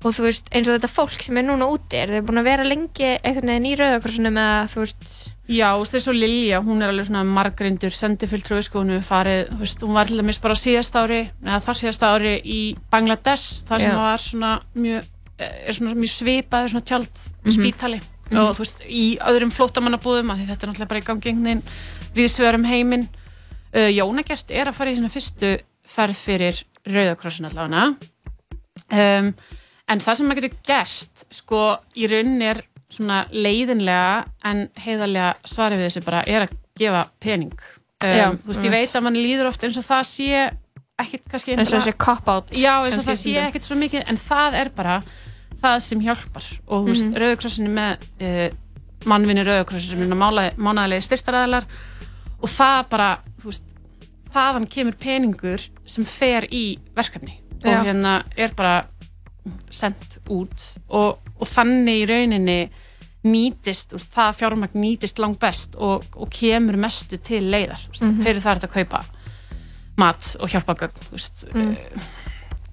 og 0.03 0.13
þú 0.13 0.27
veist, 0.27 0.49
eins 0.53 0.67
og 0.69 0.75
þetta 0.77 0.89
fólk 0.93 1.21
sem 1.25 1.37
er 1.37 1.47
núna 1.47 1.67
úti 1.73 1.97
er 1.97 2.11
þau 2.13 2.21
búin 2.27 2.41
að 2.41 2.49
vera 2.51 2.63
lengi 2.67 3.07
einhvern 3.17 3.49
veginn 3.49 3.65
í 3.71 3.75
rauðakrossunum 3.79 4.37
eða 4.37 4.67
þú 4.73 4.83
veist 4.83 5.33
Já, 5.47 5.69
veist, 5.79 5.93
þessu 5.95 6.11
Lilja, 6.11 6.57
hún 6.59 6.81
er 6.83 6.91
alveg 6.91 7.05
svona 7.07 7.21
margrindur 7.23 7.93
sendifulltrúi, 7.95 8.59
sko, 8.65 8.81
hún 8.81 8.89
hefur 8.97 9.05
farið, 9.07 9.45
þú 9.53 9.59
veist, 9.61 9.83
hún 9.85 9.93
var 9.95 10.09
til 10.09 10.17
dæmis 10.19 10.39
bara 10.43 10.57
síðast 10.59 10.97
ári, 10.99 11.19
eða 11.39 11.59
þar 11.63 11.77
síðast 11.79 12.03
ári 12.03 12.33
í 12.43 12.57
Bangladesh, 12.91 13.61
þar 13.69 13.79
sem 13.85 13.95
var 13.95 14.17
svona 14.19 14.49
mjög, 14.75 15.05
eh, 15.39 15.53
er 15.71 15.77
svona 15.77 15.95
mjög 15.95 16.11
svipaður 16.11 16.73
svona 16.73 16.85
tjald 16.91 17.23
Mhm. 17.45 17.55
spítali 17.55 18.01
Mhm. 18.29 18.37
og 18.41 18.55
þú 18.57 18.59
veist, 18.59 18.81
í 18.91 19.05
öðrum 19.23 19.53
flótamannabúðum, 19.55 20.35
því 20.35 20.47
þetta 20.49 20.63
er 20.63 20.69
náttúrulega 20.73 20.87
bara 20.89 20.99
í 20.99 21.07
veginn 21.45 21.63
við 22.13 22.27
svörum 22.27 22.67
heiminn. 22.67 23.07
Uh, 23.73 23.87
Jónagert 23.91 24.51
er 24.51 24.65
að 24.67 24.73
fara 24.75 24.91
í 24.91 24.95
svona 24.97 25.09
fyrstu 25.15 25.59
ferð 25.87 26.17
fyrir. 26.27 26.63
Um, 28.91 29.33
en 29.87 30.03
það 30.03 30.19
sem 30.19 30.29
maður 30.29 30.47
getur 30.47 30.63
gert, 30.67 31.25
sko, 31.35 31.61
í 31.95 32.07
rauninni 32.11 32.49
er 32.51 32.61
svona 32.91 33.23
leiðinlega 33.31 34.25
en 34.47 34.63
heiðarlega 34.79 35.33
svarið 35.47 35.81
við 35.81 35.89
þessu 35.89 36.05
bara 36.05 36.23
er 36.27 36.45
að 36.45 36.55
gefa 36.79 37.03
pening. 37.23 37.55
Um, 37.97 38.13
Já, 38.13 38.27
þú 38.31 38.51
veist, 38.51 38.65
ég 38.67 38.73
veit 38.75 38.95
að 38.95 39.05
mann 39.07 39.17
líður 39.17 39.49
oft 39.49 39.63
eins 39.65 39.79
og 39.79 39.85
það 39.87 40.03
sé 40.11 40.43
ekkit 40.97 41.25
kannski 41.31 41.55
Eins 41.55 41.71
og 41.71 41.81
þessi 41.81 41.93
cop-out 42.01 42.53
já, 42.57 42.73
eins 42.85 42.97
og 42.97 43.05
það 43.05 43.19
sé 43.21 43.33
ekkit 43.41 43.67
svo 43.67 43.77
mikið 43.77 44.05
en 44.09 44.19
það 44.21 44.57
er 44.61 44.71
bara 44.77 44.99
það 45.61 45.77
sem 45.85 46.03
hjálpar. 46.05 46.47
Og 46.67 46.85
þú 46.85 46.93
veist, 46.93 47.07
mm 47.07 47.19
Rauðakrossin 47.21 47.69
er 47.69 47.75
með 47.77 48.05
uh, 48.21 48.43
mannvinni 49.09 49.45
Rauðakrossin 49.47 49.95
sem 49.95 50.05
er 50.05 50.53
mánaðilegi 50.57 51.07
styrtaræðilar 51.07 51.67
og 52.37 52.53
það 52.53 52.79
bara, 52.93 53.09
þú 53.41 53.51
veist 53.51 53.73
þaðan 54.37 54.69
kemur 54.69 54.97
peningur 55.01 55.67
sem 55.89 56.05
fer 56.05 56.45
í 56.53 56.65
verkefni. 56.97 57.39
Já. 57.57 57.79
og 57.79 57.87
hérna 57.87 58.11
er 58.37 58.51
bara 58.53 58.83
sendt 59.69 60.19
út 60.29 60.67
og, 60.89 61.17
og 61.39 61.47
þannig 61.47 62.03
í 62.03 62.07
rauninni 62.09 62.59
nýtist, 63.27 63.91
veist, 63.91 64.11
það 64.13 64.35
fjármagn 64.39 64.79
nýtist 64.79 65.19
langt 65.19 65.39
best 65.41 65.75
og, 65.75 66.05
og 66.15 66.29
kemur 66.31 66.77
mestu 66.79 67.17
til 67.17 67.43
leiðar, 67.51 67.81
þú 67.87 67.89
veist, 67.91 68.03
Mhm. 68.03 68.21
fyrir 68.23 68.41
það 68.41 68.51
er 68.51 68.59
þetta 68.61 68.69
að 68.69 68.77
kaupa 68.77 69.03
mat 69.97 70.35
og 70.39 70.49
hjálpagögn 70.53 71.01
þú 71.07 71.11
veist, 71.17 71.45
Mm. 71.53 71.71
eh, 71.73 72.01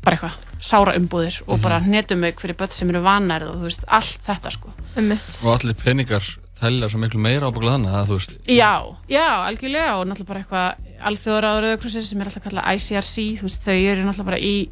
bara 0.05 0.17
eitthvað 0.17 0.35
sára 0.61 0.95
umbúðir 0.97 1.43
og 1.49 1.61
bara 1.63 1.81
Mhm. 1.81 1.91
netumauk 1.91 2.39
fyrir 2.41 2.55
börn 2.57 2.71
sem 2.73 2.91
eru 2.91 3.01
vanærð 3.03 3.49
og 3.55 3.63
veist, 3.63 3.85
allt 3.89 4.19
þetta 4.27 4.51
sko 4.53 4.71
Og 4.97 5.61
allir 5.61 5.75
peningar 5.75 6.23
telja 6.61 6.89
svo 6.89 6.99
miklu 7.01 7.19
meira 7.19 7.51
ábygglega 7.51 7.79
þannig 7.79 7.95
að 7.95 8.07
þú 8.07 8.15
veist 8.19 8.47
Já, 8.47 8.97
já, 9.09 9.27
algjörlega 9.49 9.97
og 9.99 10.07
náttúrulega 10.07 10.27
bara 10.27 10.41
eitthvað 10.45 10.75
alþjóðra 11.05 11.51
á 11.51 11.57
Rauðakrossir 11.61 12.03
sem 12.05 12.21
er 12.21 12.27
alltaf 12.27 12.43
kallað 12.45 12.75
ICRC, 12.75 13.39
þú 13.39 13.43
veist, 13.43 13.65
þau 13.65 13.93
eru 13.93 14.05
náttúrulega 14.05 14.25
bara 14.25 14.39
í, 14.39 14.69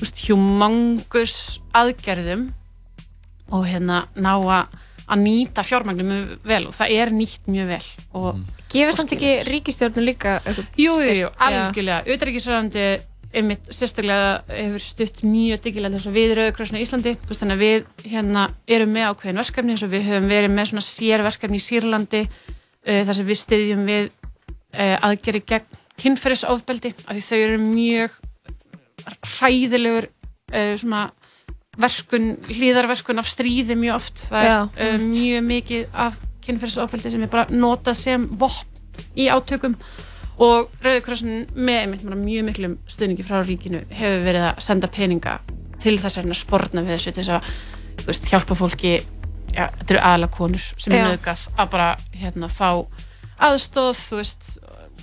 veist, 0.00 0.24
humongus 0.28 1.36
aðgerðum 1.76 2.48
og 3.54 3.68
hérna 3.68 4.04
ná 4.16 4.34
að 4.38 4.80
að 5.04 5.20
nýta 5.20 5.60
fjármagnum 5.60 6.38
vel 6.48 6.62
og 6.70 6.72
það 6.72 6.92
er 6.96 7.10
nýtt 7.12 7.48
mjög 7.52 7.66
vel 7.74 7.86
og 8.16 8.38
Gefur 8.74 8.96
samt 8.96 9.12
ekki 9.14 9.34
ríkistjórnum 9.46 10.02
líka 10.02 10.38
eitthvað 10.42 10.80
Jú, 10.80 10.94
jú, 11.06 11.28
algjörlega. 11.38 12.00
Utryggisræðandi 12.10 12.86
einmitt 13.34 13.68
sérstaklega 13.70 14.40
hefur 14.48 14.82
stutt 14.82 15.22
mjög 15.26 15.62
diggilega 15.62 15.94
þess 15.94 16.10
að 16.10 16.18
við 16.18 16.34
Rauðakrossinu 16.38 16.80
í 16.80 16.86
Íslandi. 16.86 17.12
Þannig 17.28 17.54
að 17.54 17.62
við 17.62 18.10
hérna 18.10 18.44
erum 18.76 18.92
með 18.94 19.08
ákveðin 19.12 19.40
verkefni 19.42 19.74
eins 19.76 19.86
og 19.86 19.92
við 19.94 20.08
höfum 20.08 20.26
verið 20.30 20.54
með 20.56 20.68
svona 20.70 20.84
sérverkefni 20.88 21.60
í 21.60 21.64
Sýrlandi 21.68 22.22
uh, 22.26 23.00
þar 23.06 23.18
sem 23.18 23.30
við 23.30 23.40
styðjum 23.44 23.86
við 23.90 24.10
uh, 24.10 24.96
aðgeri 25.06 25.44
gegn 25.52 25.80
kynferðisofbeldi 26.02 26.94
af 27.04 27.14
því 27.14 27.24
þau 27.28 27.38
eru 27.38 27.62
mjög 27.62 28.18
hræðilegur 29.34 30.08
uh, 30.08 30.74
svona 30.80 31.04
verkun, 31.80 32.34
hlýðarverkun 32.46 33.22
af 33.22 33.30
stríði 33.30 33.76
mjög 33.78 33.98
oft 33.98 34.24
það 34.30 34.48
Já, 34.48 34.56
er 34.86 34.96
uh, 34.96 35.06
mjög 35.08 35.46
mikið 35.48 36.00
af 36.06 36.18
kynferðisofbeldi 36.44 37.14
sem 37.14 37.24
er 37.24 37.32
bara 37.32 37.46
notað 37.50 38.00
sem 38.00 38.26
vopn 38.38 38.70
í 39.18 39.26
átökum 39.32 39.76
og 40.44 40.70
Rauðikrossin 40.82 41.46
með 41.54 41.96
mjög 42.04 42.46
miklum 42.48 42.78
stuðningi 42.90 43.26
frá 43.26 43.40
ríkinu 43.42 43.84
hefur 43.94 44.24
verið 44.26 44.48
að 44.50 44.62
senda 44.66 44.90
peninga 44.90 45.38
til 45.82 45.96
þess 46.02 46.20
að 46.20 46.34
sporna 46.38 46.82
við 46.82 46.96
þessu 46.96 47.12
til 47.14 47.24
þess 47.24 47.34
að 47.38 48.06
veist, 48.08 48.30
hjálpa 48.30 48.56
fólki 48.58 48.94
ja, 49.54 49.68
þetta 49.78 49.94
eru 49.94 50.02
aðalega 50.02 50.34
konur 50.34 50.68
sem 50.74 50.94
er 50.94 51.02
Já. 51.02 51.06
nöðgað 51.12 51.44
að 51.54 51.72
bara 51.74 51.88
hérna, 52.14 52.50
fá 52.50 52.70
aðstóð 53.44 53.94
þú 53.98 54.20
veist. 54.20 54.50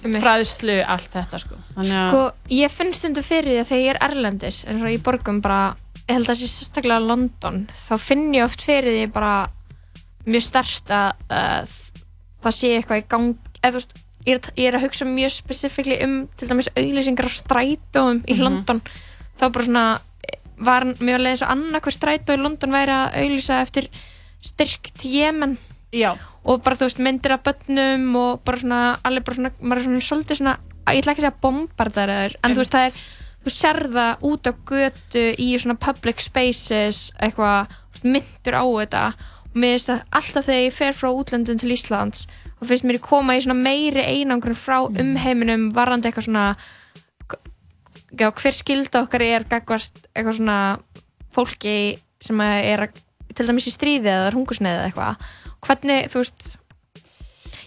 Fræðslu 0.01 0.75
allt 0.87 1.09
þetta 1.13 1.39
sko. 1.39 1.55
Þannig 1.75 1.97
að 1.99 2.09
Sko, 2.09 2.21
ég 2.57 2.71
finn 2.71 2.93
stundu 2.93 3.21
fyrir 3.25 3.51
því 3.53 3.59
að 3.61 3.69
þegar 3.71 3.83
ég 3.85 3.93
er 3.95 4.01
erlendis 4.09 4.59
eins 4.67 4.81
og 4.83 4.91
í 4.91 4.97
borgum 5.05 5.41
bara, 5.41 5.75
ég 6.07 6.15
held 6.15 6.25
að 6.25 6.31
það 6.33 6.39
sé 6.41 6.47
sérstaklega 6.51 6.99
London, 7.05 7.59
þá 7.75 7.93
finn 8.01 8.27
ég 8.35 8.45
oft 8.45 8.61
fyrir 8.65 8.97
því 8.97 9.07
bara 9.13 9.33
mjög 10.25 10.43
stert 10.45 10.91
að 10.93 11.11
uh, 11.29 11.75
það 12.43 12.57
sé 12.57 12.73
eitthvað 12.77 13.01
í 13.03 13.07
gang 13.09 13.35
eða 13.61 13.71
þú 13.71 13.79
veist, 13.79 13.93
ég 14.25 14.35
er, 14.37 14.51
ég 14.61 14.67
er 14.71 14.77
að 14.77 14.85
hugsa 14.87 15.05
mjög 15.09 15.31
spesifíkli 15.33 15.99
um 16.05 16.15
til 16.37 16.47
dæmis 16.49 16.69
auglýsingar 16.75 17.25
á 17.29 17.31
strætóum 17.33 18.23
í 18.25 18.33
Mhm. 18.37 18.41
London. 18.43 18.81
Þá 19.39 19.45
bara 19.51 19.65
svona 19.65 19.85
var 20.61 20.83
mjög 20.85 21.15
að 21.17 21.23
leiða 21.25 21.37
svo 21.41 21.47
annarkvæð 21.49 21.95
strætó 21.97 22.33
í 22.37 22.41
London 22.41 22.71
væri 22.71 22.93
að 22.93 23.15
auglýsa 23.21 23.61
eftir 23.65 23.87
styrk 24.45 24.91
til 24.97 25.09
Jemen. 25.11 25.57
Já. 25.93 26.13
Og 26.43 26.61
bara 26.65 26.77
þú 26.77 26.87
veist 26.87 27.01
myndir 27.01 27.35
af 27.35 27.43
börnum 27.45 28.05
og 28.17 28.43
bara 28.45 28.61
svona, 28.61 28.83
alveg 29.05 29.25
bara 29.27 29.39
svona, 29.39 29.51
maður 29.61 29.81
er 29.81 29.87
svona 29.87 30.05
svolítið 30.07 30.39
svona, 30.41 30.55
ég 30.91 31.01
ætla 31.01 31.13
ekki 31.13 31.21
að 31.21 31.27
segja 31.27 31.41
bombardaraður, 31.45 32.37
en 32.41 32.55
þú 32.55 32.63
veist 32.63 32.77
það 32.77 32.87
er 32.87 33.01
þú 33.41 33.53
sér 33.55 33.81
það 33.95 34.25
út 34.29 34.49
á 34.49 34.53
götu 34.71 35.25
í 35.41 35.51
svona 35.57 35.77
public 35.81 36.21
spaces 36.23 37.03
eitthvað, 37.21 37.77
myndur 38.01 38.57
á 38.57 38.65
þetta. 38.65 39.05
Og 39.51 39.57
mér 39.59 39.75
finnst 39.75 39.89
það 39.89 40.03
alltaf 40.19 40.47
þegar 40.47 40.63
ég 40.63 40.75
fer 40.77 40.95
frá 40.95 41.09
útlöndum 41.11 41.59
til 41.59 41.73
Íslands 41.75 42.27
og 42.61 42.69
finnst 42.69 42.85
mér 42.87 43.01
að 43.01 43.07
koma 43.09 43.35
í 43.35 43.41
svona 43.43 43.57
meiri 43.57 44.03
einangrun 44.05 44.57
frá 44.57 44.77
umheiminum 44.85 45.67
varandi 45.75 46.07
eitthvað 46.07 46.27
svona 46.29 46.45
já, 48.15 48.29
hver 48.29 48.55
skilda 48.55 49.03
okkar 49.03 49.25
er 49.25 49.47
gagvast 49.49 49.97
eitthvað 50.13 50.37
svona 50.37 50.59
fólki 51.35 51.75
sem 52.21 52.41
að 52.43 52.69
er 52.69 52.85
að, 52.85 53.01
til 53.33 53.47
dæmis 53.49 53.67
í 53.67 53.75
stríði 53.75 54.11
eða 54.13 54.33
hungusneið 54.37 54.77
eða 54.77 54.89
eitthvað 54.89 55.29
hvernig, 55.67 56.09
þú 56.11 56.23
veist 56.23 56.57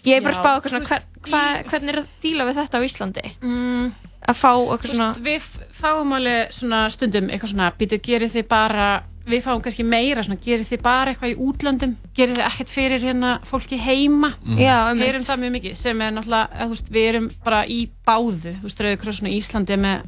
ég 0.05 0.19
er 0.19 0.25
bara 0.25 0.35
að 0.35 0.41
spá 0.41 0.51
þú 0.61 0.73
svona 0.73 0.89
hver, 0.91 1.07
hva, 1.29 1.43
hvernig 1.71 1.93
er 1.95 1.99
að 2.03 2.11
díla 2.23 2.45
við 2.49 2.59
þetta 2.61 2.77
á 2.77 2.85
Íslandi 2.85 3.25
mm, 3.41 3.87
að 4.29 4.39
fá 4.41 4.51
eitthvað 4.53 4.85
Þú 4.85 4.93
svona 4.93 5.09
veist, 5.09 5.25
við 5.25 5.73
fáum 5.81 6.15
alveg 6.19 6.53
svona 6.55 6.79
stundum 6.93 7.29
eitthvað 7.33 7.53
svona, 7.55 7.71
býtu, 7.79 7.99
gerir 8.05 8.31
þið 8.33 8.47
bara 8.51 8.87
við 9.25 9.41
fáum 9.41 9.61
kannski 9.65 9.81
meira 9.89 10.21
svona, 10.21 10.37
gerir 10.45 10.67
þið 10.69 10.81
bara 10.85 11.09
eitthvað 11.15 11.31
í 11.33 11.37
útlöndum, 11.41 11.95
gerir 12.13 12.35
þið 12.37 12.43
ekkert 12.45 12.73
fyrir 12.75 13.01
hérna 13.07 13.31
fólki 13.49 13.79
heima 13.81 14.29
Mhm. 14.43 14.59
Já, 14.61 14.75
einmitt. 14.91 15.07
heyrum 15.07 15.25
það 15.25 15.39
mjög 15.41 15.53
mikið, 15.57 15.75
sem 15.81 16.01
er 16.05 16.11
náttúrulega 16.13 16.59
þú 16.61 16.69
veist, 16.75 16.91
við 16.93 17.07
erum 17.09 17.29
bara 17.43 17.63
í 17.65 17.79
báðu 18.05 18.53
þú 18.59 18.67
veist, 18.67 18.83
Rauði 18.85 18.99
Krossinu 19.01 19.31
í 19.33 19.39
Íslandi 19.41 19.77
með 19.81 20.05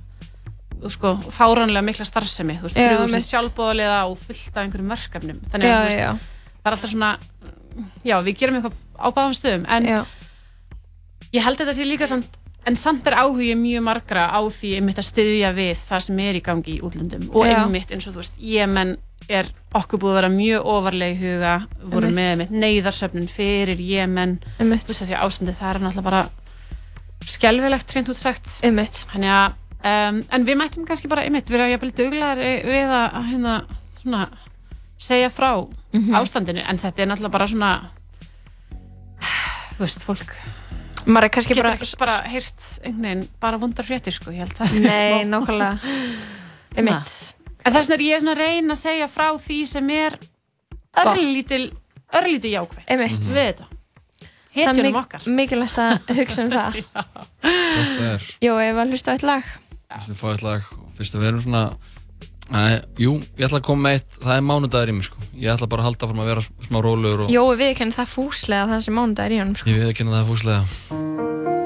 þú 0.77 0.91
sko, 0.93 1.15
fáránlega 1.34 1.81
mikla 1.88 2.05
starfsemi 2.05 2.59
þú 2.59 2.68
veist, 2.68 2.77
Já, 2.77 2.91
þrjúðum 2.91 3.09
einmitt. 3.09 3.30
sjálfbóðaliða 3.31 3.97
og 4.11 4.18
fullt 4.22 4.53
af 4.53 4.61
einhverjum 4.68 4.93
verkefnum 4.93 5.39
þannig 5.49 5.65
Já, 5.65 5.73
að 5.73 5.81
þú 5.81 5.88
veist, 5.89 5.99
já. 6.05 6.11
það 6.61 6.69
er 6.69 6.76
alltaf 6.77 6.91
svona 6.93 7.11
já, 8.03 8.17
við 8.25 8.41
gerum 8.41 8.59
eitthvað 8.59 8.77
á 8.97 9.07
báðum 9.13 9.37
stöðum 9.37 9.65
en 9.77 9.87
já. 9.87 10.01
ég 11.35 11.45
held 11.45 11.61
þetta 11.61 11.77
sé 11.77 11.87
líka 11.87 12.09
samt 12.09 12.37
en 12.67 12.75
samt 12.75 13.07
er 13.07 13.15
áhugi 13.15 13.53
mjög 13.55 13.83
margra 13.85 14.27
á 14.27 14.41
því 14.43 14.73
einmitt 14.79 14.99
að 14.99 15.11
styðja 15.11 15.53
við 15.55 15.75
það 15.79 16.05
sem 16.07 16.23
er 16.25 16.39
í 16.39 16.43
gangi 16.43 16.77
í 16.77 16.81
útlöndum 16.83 17.29
og 17.31 17.47
einmitt 17.47 17.93
eins 17.95 18.09
og 18.09 18.17
þú 18.17 18.23
veist 18.23 18.41
Jemen 18.43 18.97
er 19.27 19.49
okkur 19.75 19.99
búið 20.01 20.13
að 20.13 20.17
vera 20.21 20.31
mjög 20.33 20.67
ofarlega 20.71 21.13
í 21.13 21.19
huga 21.21 21.53
vorum 21.91 22.15
með 22.15 22.43
neyðarsöfnun 22.53 23.29
fyrir 23.31 23.79
Jemen. 23.83 24.37
Þú 24.57 24.67
veist 24.71 24.91
að 24.93 25.09
því 25.09 25.17
að 25.17 25.23
ástandið 25.25 25.57
það 25.59 25.71
er 25.71 25.79
náttúrulega 25.83 26.07
bara 26.07 27.27
skelvilegt 27.27 27.95
reynd 27.95 28.11
út 28.13 28.19
sagt. 28.19 28.51
Einmitt. 28.65 29.01
Þannig 29.11 29.33
að, 29.35 29.57
um, 29.91 30.21
en 30.37 30.47
við 30.47 30.59
mættum 30.61 30.87
kannski 30.87 31.11
bara 31.11 31.25
einmitt 31.27 31.51
vera 31.51 31.67
jafnvel 31.73 31.91
duglegar 31.97 32.39
við 32.39 32.95
að 33.01 33.17
hérna 33.33 33.57
svona 33.99 34.29
segja 34.97 35.29
frá 35.29 35.51
Mhm. 35.93 36.13
ástandinu 36.15 36.63
en 36.67 36.77
þetta 36.77 36.99
er 37.03 37.07
náttúrulega 37.07 37.31
bara 37.31 37.47
svona 37.47 37.71
þú 39.77 39.83
veist, 39.85 40.03
fólk 40.07 40.31
maður 41.07 41.23
er 41.27 41.33
kannski 41.37 41.55
bara 41.55 41.73
ekki 41.77 41.97
bara 42.01 42.15
heyrt 42.27 42.63
einhvern 42.83 43.01
veginn 43.05 43.27
bara 43.39 43.57
vondar 43.61 43.85
fréttir 43.87 44.13
sko, 44.15 44.31
ég 44.31 44.43
held 44.43 44.55
það 44.57 44.79
Nei, 44.81 44.89
smá- 44.91 45.29
nákvæmlega. 45.31 45.79
Einmitt. 46.77 47.13
En 47.65 47.73
þess 47.73 47.89
vegna 47.89 47.95
er 47.97 48.03
ég 48.07 48.19
svona 48.21 48.33
að 48.35 48.41
reyna 48.41 48.73
að 48.75 48.81
segja 48.83 49.07
frá 49.09 49.27
því 49.39 49.59
sem 49.67 49.89
er 49.95 50.17
örlítil 50.97 51.63
örlítil 52.13 52.51
jákvæmt 52.57 52.87
Einmitt. 52.91 53.21
við 53.23 53.39
þetta. 53.51 53.65
Hetjunum 54.57 54.91
mik- 54.93 55.01
okkar. 55.05 55.21
mikilvægt 55.29 55.77
að 55.77 56.11
hugsa 56.19 56.43
um 56.43 56.49
það. 56.51 56.77
Er 57.43 58.27
Jó, 58.41 58.53
ég 58.57 58.73
var 58.75 58.85
að 58.87 58.91
hlusta 58.95 59.11
á 59.11 59.13
eitt 59.15 59.23
lag. 59.27 59.43
Fyrst 59.93 60.09
við 60.11 60.19
fá 60.19 60.27
eitt 60.33 60.43
lag 60.43 60.61
og 60.75 60.87
fyrst 60.97 61.15
að 61.15 61.21
við 61.23 61.27
erum 61.31 61.43
svona 61.45 61.63
Æ, 62.47 62.79
jú, 63.03 63.17
ég 63.35 63.43
ætla 63.49 63.59
að 63.59 63.65
koma 63.67 63.89
með 63.89 63.97
eitt 63.97 64.19
Það 64.21 64.37
er 64.37 64.45
mánudagur 64.47 64.91
í 64.93 64.95
mig 64.95 65.07
sko 65.09 65.25
Ég 65.35 65.51
ætla 65.51 65.67
bara 65.67 65.83
að 65.83 65.89
halda 65.89 66.07
fram 66.07 66.21
að 66.23 66.29
vera 66.31 66.45
smá 66.69 66.79
rólegur 66.85 67.25
og 67.25 67.33
Jó, 67.33 67.43
við 67.59 67.73
kennum 67.81 67.97
það 67.97 68.13
fúslega 68.13 68.71
það 68.71 68.85
sem 68.87 68.95
mánudagur 69.01 69.35
í 69.35 69.41
honum 69.43 69.59
sko. 69.59 69.73
Ég 69.73 69.83
við 69.83 69.95
kenna 69.99 70.15
það 70.15 70.31
fúslega 70.31 71.56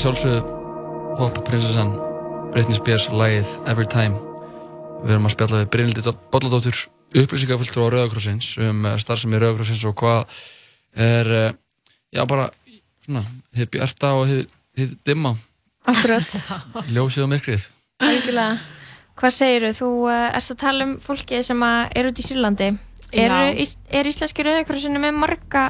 að 0.00 0.04
sjálfsögðu 0.06 1.16
popprinsessan 1.18 1.90
Britney 2.54 2.76
Spears 2.78 3.10
lagið 3.12 3.50
Every 3.68 3.84
Time. 3.84 4.16
Við 5.02 5.10
erum 5.12 5.26
að 5.28 5.34
spjalla 5.34 5.58
við 5.58 5.66
Brynildi 5.74 6.12
Bolladóttur 6.32 6.78
upplýsingafulltrú 7.20 7.84
á 7.84 7.88
Rauðakrossins 7.92 8.48
um 8.64 8.86
eh, 8.88 8.94
starfsemi 9.02 9.36
Rauðakrossins 9.42 9.82
og 9.90 9.98
hvað 10.00 10.38
er, 10.96 11.30
eh, 11.36 11.58
já 12.16 12.22
bara, 12.30 12.46
svona, 13.04 13.26
þið 13.58 13.68
bjarta 13.76 14.14
og 14.16 14.24
þið, 14.30 14.56
þið 14.80 14.96
dimma. 15.10 15.34
Akkurat. 15.92 16.38
Ljósið 16.96 17.26
og 17.26 17.30
myrkrið. 17.34 17.68
Algjörlega. 18.06 18.56
Hvað 19.20 19.36
segirðu? 19.36 19.74
Þú 19.82 19.90
uh, 20.06 20.22
erst 20.30 20.54
að 20.56 20.60
tala 20.64 20.88
um 20.88 20.96
fólki 21.04 21.42
sem 21.44 21.66
að 21.66 21.82
eru 22.00 22.14
út 22.14 22.24
í 22.24 22.28
Sýrlandi. 22.30 22.72
Er, 23.10 23.36
Já. 23.36 23.52
ís, 23.52 23.76
er 23.92 24.08
íslenski 24.08 24.48
rauðakrossinu 24.48 25.04
með 25.04 25.20
marga 25.26 25.68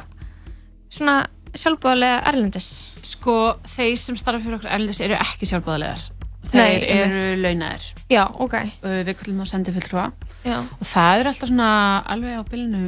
svona 0.92 1.24
sjálfbúðarlega 1.58 2.22
erlendis? 2.30 2.68
Sko, 3.06 3.36
þeir 3.66 3.96
sem 3.98 4.16
starfa 4.20 4.42
fyrir 4.44 4.58
okkur 4.60 4.70
erlendis 4.76 5.00
eru 5.04 5.16
ekki 5.18 5.48
sjálfbáðalegar. 5.50 6.06
Nei, 6.50 6.50
Þeir 6.50 6.84
eru 6.88 7.02
einmitt. 7.04 7.42
launaðir. 7.44 7.84
Já, 8.10 8.22
ok. 8.42 8.54
Við 8.82 9.10
kallum 9.20 9.42
það 9.42 9.50
sendi 9.52 9.74
fulltrúa. 9.76 10.06
Já. 10.46 10.56
Og 10.62 10.86
það 10.88 11.20
er 11.20 11.28
alltaf 11.30 11.50
svona 11.50 11.68
alveg 12.10 12.38
á 12.40 12.42
bylunu, 12.48 12.80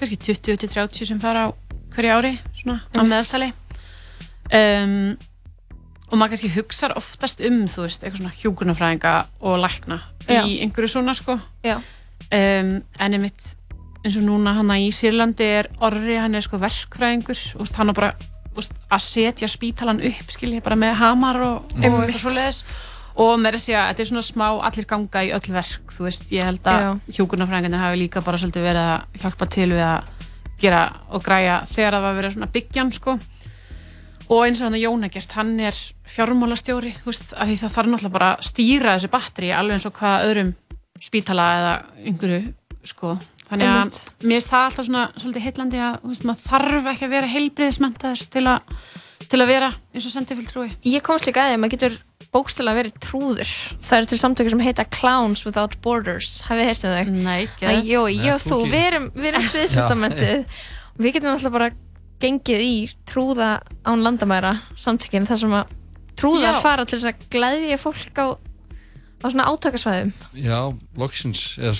kannski 0.00 0.18
20-30 0.24 1.06
sem 1.12 1.20
fara 1.22 1.44
á 1.46 1.48
hverju 1.94 2.14
ári, 2.16 2.32
svona, 2.56 2.80
á 2.90 3.00
meðalsali. 3.04 3.50
Um, 4.54 5.14
og 6.10 6.18
maður 6.20 6.34
kannski 6.34 6.50
hugsar 6.54 6.92
oftast 6.98 7.40
um, 7.46 7.62
þú 7.70 7.86
veist, 7.86 8.02
eitthvað 8.04 8.20
svona 8.22 8.38
hjúkunarfræðinga 8.40 9.12
og 9.48 9.56
lækna 9.62 10.00
Já. 10.28 10.42
í 10.46 10.58
einhverju 10.64 10.90
svona, 10.96 11.14
sko. 11.16 11.38
Já. 11.64 11.78
Um, 12.34 12.74
en 12.98 13.16
einmitt, 13.16 13.54
eins 14.04 14.16
og 14.20 14.24
núna 14.26 14.52
hann 14.58 14.72
í 14.76 14.90
Sýrlandi 14.92 15.46
er 15.60 15.68
Orri, 15.84 16.18
hann 16.20 16.36
er 16.36 16.44
sko 16.44 16.60
verkfræðingur, 16.60 17.38
veist, 17.60 17.76
hann 17.80 17.92
er 17.92 17.96
bara 17.96 18.10
veist, 18.54 18.74
að 18.92 19.04
setja 19.04 19.48
spítalan 19.50 20.02
upp, 20.04 20.34
skilji, 20.34 20.60
bara 20.64 20.76
með 20.78 20.98
hamar 21.00 21.40
og, 21.40 21.54
og 21.70 21.78
Einmitt. 21.80 22.10
eitthvað 22.10 22.24
svoleiðis 22.26 22.64
og 23.24 23.36
með 23.38 23.56
þess 23.56 23.70
að 23.70 23.88
þetta 23.88 24.02
er 24.02 24.10
svona 24.10 24.26
smá 24.26 24.46
allir 24.68 24.88
ganga 24.90 25.22
í 25.22 25.30
öll 25.36 25.52
verk, 25.54 25.92
þú 25.94 26.08
veist, 26.08 26.32
ég 26.34 26.48
held 26.48 26.66
að 26.66 26.80
Já. 26.82 26.90
hjúkurnafræðingarnir 27.18 27.84
hafi 27.84 28.00
líka 28.00 28.24
bara 28.26 28.40
svolítið 28.42 28.66
verið 28.66 28.88
að 28.90 29.20
hjálpa 29.22 29.48
til 29.54 29.68
við 29.70 29.84
að 29.86 30.10
gera 30.64 30.82
og 31.14 31.24
græja 31.24 31.60
þegar 31.70 31.96
það 31.96 32.06
var 32.08 32.18
verið 32.18 32.34
svona 32.34 32.50
byggjan, 32.54 32.92
sko 32.94 33.16
og 34.24 34.40
eins 34.46 34.60
og 34.60 34.66
hann 34.66 34.78
að 34.78 34.84
Jóna 34.84 35.10
gert, 35.12 35.36
hann 35.38 35.54
er 35.60 35.78
fjármálastjóri, 36.10 36.94
þú 37.02 37.12
veist, 37.12 37.34
af 37.36 37.48
því 37.48 37.56
það 37.60 37.74
þarf 37.76 37.90
náttúrulega 37.92 38.16
bara 38.18 38.32
að 38.34 38.48
stýra 38.48 38.96
þessu 38.96 39.12
batteri 39.12 39.52
alveg 39.54 39.78
eins 39.78 39.88
og 39.88 39.96
hvað 39.98 40.26
öðrum 40.30 40.52
spítala 41.04 41.48
eða 41.58 41.74
einhverju, 42.08 42.42
sko 42.88 43.14
þannig 43.54 43.70
að 43.70 44.02
mér 44.24 44.36
finnst 44.36 44.52
það 44.52 44.66
alltaf 44.68 44.88
svona 44.88 45.04
svolítið 45.16 45.46
heillandi 45.48 45.80
að, 45.86 45.96
þú 46.02 46.12
veist, 46.12 46.28
þarf 46.48 46.90
ekki 46.92 47.08
að 47.08 47.14
vera 47.14 47.32
heilbriðismentaður 47.34 48.26
til 48.34 48.44
að 48.50 48.76
til 49.30 49.40
að 49.40 49.50
vera 49.50 49.70
eins 49.94 50.04
og 50.04 50.12
sendifulltrúi 50.12 50.66
Ég 50.84 51.04
komst 51.04 51.26
líka 51.28 51.44
að 51.44 51.48
því 51.48 51.56
að 51.56 51.62
maður 51.62 51.74
getur 51.74 51.96
bókstala 52.34 52.74
verið 52.74 52.96
trúður. 53.02 53.50
Það 53.78 53.96
eru 54.00 54.08
til 54.10 54.18
samtökur 54.18 54.54
sem 54.54 54.62
heita 54.64 54.84
Clowns 54.90 55.44
Without 55.46 55.76
Borders. 55.84 56.40
Hafið 56.48 56.64
þið 56.64 56.70
heyrst 56.70 56.86
um 56.88 56.94
þau? 56.94 57.12
Nei, 57.14 57.44
ekki 57.44 57.68
Æ, 57.68 57.72
Jó, 57.86 58.00
Nei, 58.10 58.30
og 58.32 58.42
þú 58.42 58.58
við 58.72 58.86
erum, 58.88 59.06
við 59.14 59.28
erum 59.30 59.46
sviðslistamentuð. 59.52 60.58
Við 60.98 61.16
getum 61.16 61.30
alltaf 61.30 61.54
bara 61.54 61.70
gengið 62.24 62.64
í 62.64 62.74
trúða 63.06 63.50
án 63.86 64.02
landamæra 64.02 64.56
samtökin 64.80 65.28
þar 65.28 65.42
sem 65.44 65.56
að 65.60 65.74
trúðar 66.18 66.58
Já. 66.58 66.62
fara 66.64 66.86
til 66.88 66.98
þess 66.98 67.10
að 67.12 67.26
glæðja 67.34 67.78
fólk 67.82 68.18
á, 68.18 68.26
á 68.34 69.26
svona 69.28 69.48
átakasvæðum. 69.50 70.12
Já, 70.38 70.58
loksins 70.98 71.44
er 71.62 71.78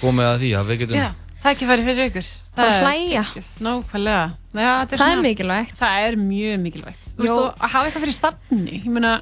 komið 0.00 0.28
að 0.30 0.38
því 0.44 0.50
að 0.60 0.70
við 0.70 0.78
getum 0.84 0.96
Já, 1.00 1.08
tækifæri 1.44 1.84
fyrir 1.88 2.10
ykkur 2.10 2.30
Bara 2.56 2.76
er 2.76 2.84
hlæja. 2.84 3.24
Nákvæmlega 3.64 4.24
Já, 4.50 4.70
þetta 4.82 4.90
Það 4.90 4.92
er 4.92 4.98
svona- 5.00 5.22
mikilvægt. 5.24 5.74
Það 5.80 6.06
er 6.08 6.16
mjög 6.20 6.60
mikilvægt 6.64 7.04
Þú 7.16 7.20
Jó. 7.20 7.22
veist, 7.22 7.40
og 7.40 7.58
að 7.64 7.70
hafa 7.74 7.84
eitthvað 7.86 8.04
fyrir 8.04 8.16
stafni 8.18 8.76
Ég 8.84 8.90
meina, 8.90 9.12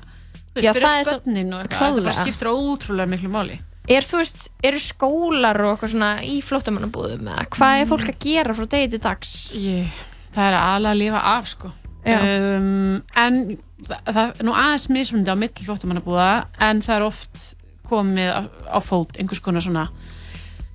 þú 0.55 0.63
Já, 0.63 0.73
veist, 0.73 0.79
fyrir 0.79 0.89
það 0.89 0.99
er 0.99 1.09
börnin 1.13 1.53
og 1.55 1.63
eitthvað 1.63 1.79
klárlega. 1.79 2.15
skiptir 2.23 2.49
ótrúlega 2.53 3.09
miklu 3.15 3.31
máli 3.31 3.59
Er, 3.89 4.03
þú 4.05 4.19
veist, 4.21 4.49
eru 4.69 4.77
skólar 4.85 5.57
og 5.65 5.71
eitthvað 5.79 5.93
svona 5.95 6.11
í 6.21 6.35
flóttamannabúðum 6.45 7.29
eða 7.33 7.47
hvað 7.55 7.81
er 7.81 7.87
fólk 7.89 8.09
að 8.11 8.19
gera 8.21 8.53
frá 8.59 8.67
degi 8.69 8.91
til 8.91 8.99
dags? 9.01 9.31
ég, 9.57 9.87
Það 10.35 10.45
er 10.51 10.57
aðalega 10.59 10.93
að 10.93 10.99
lifa 11.01 11.23
af, 11.25 11.47
sko 11.49 11.71
um, 12.05 13.03
En 13.17 13.39
það, 13.87 14.01
það 14.13 14.21
er 14.43 14.45
nú 14.49 14.53
aðeins 14.59 14.89
mismundi 14.93 15.33
á 15.33 15.37
milli 15.41 15.65
flóttamannabúða 15.69 16.29
En 16.61 16.83
það 16.85 16.97
er 16.99 17.07
oft 17.09 17.45
komið 17.89 18.29
á, 18.29 18.41
á 18.77 18.79
fót 18.85 19.17
einhvers 19.17 19.41
konar 19.41 19.65
svona 19.65 19.87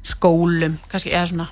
skólum, 0.03 0.79
kannski, 0.91 1.13
eða 1.13 1.29
svona 1.31 1.49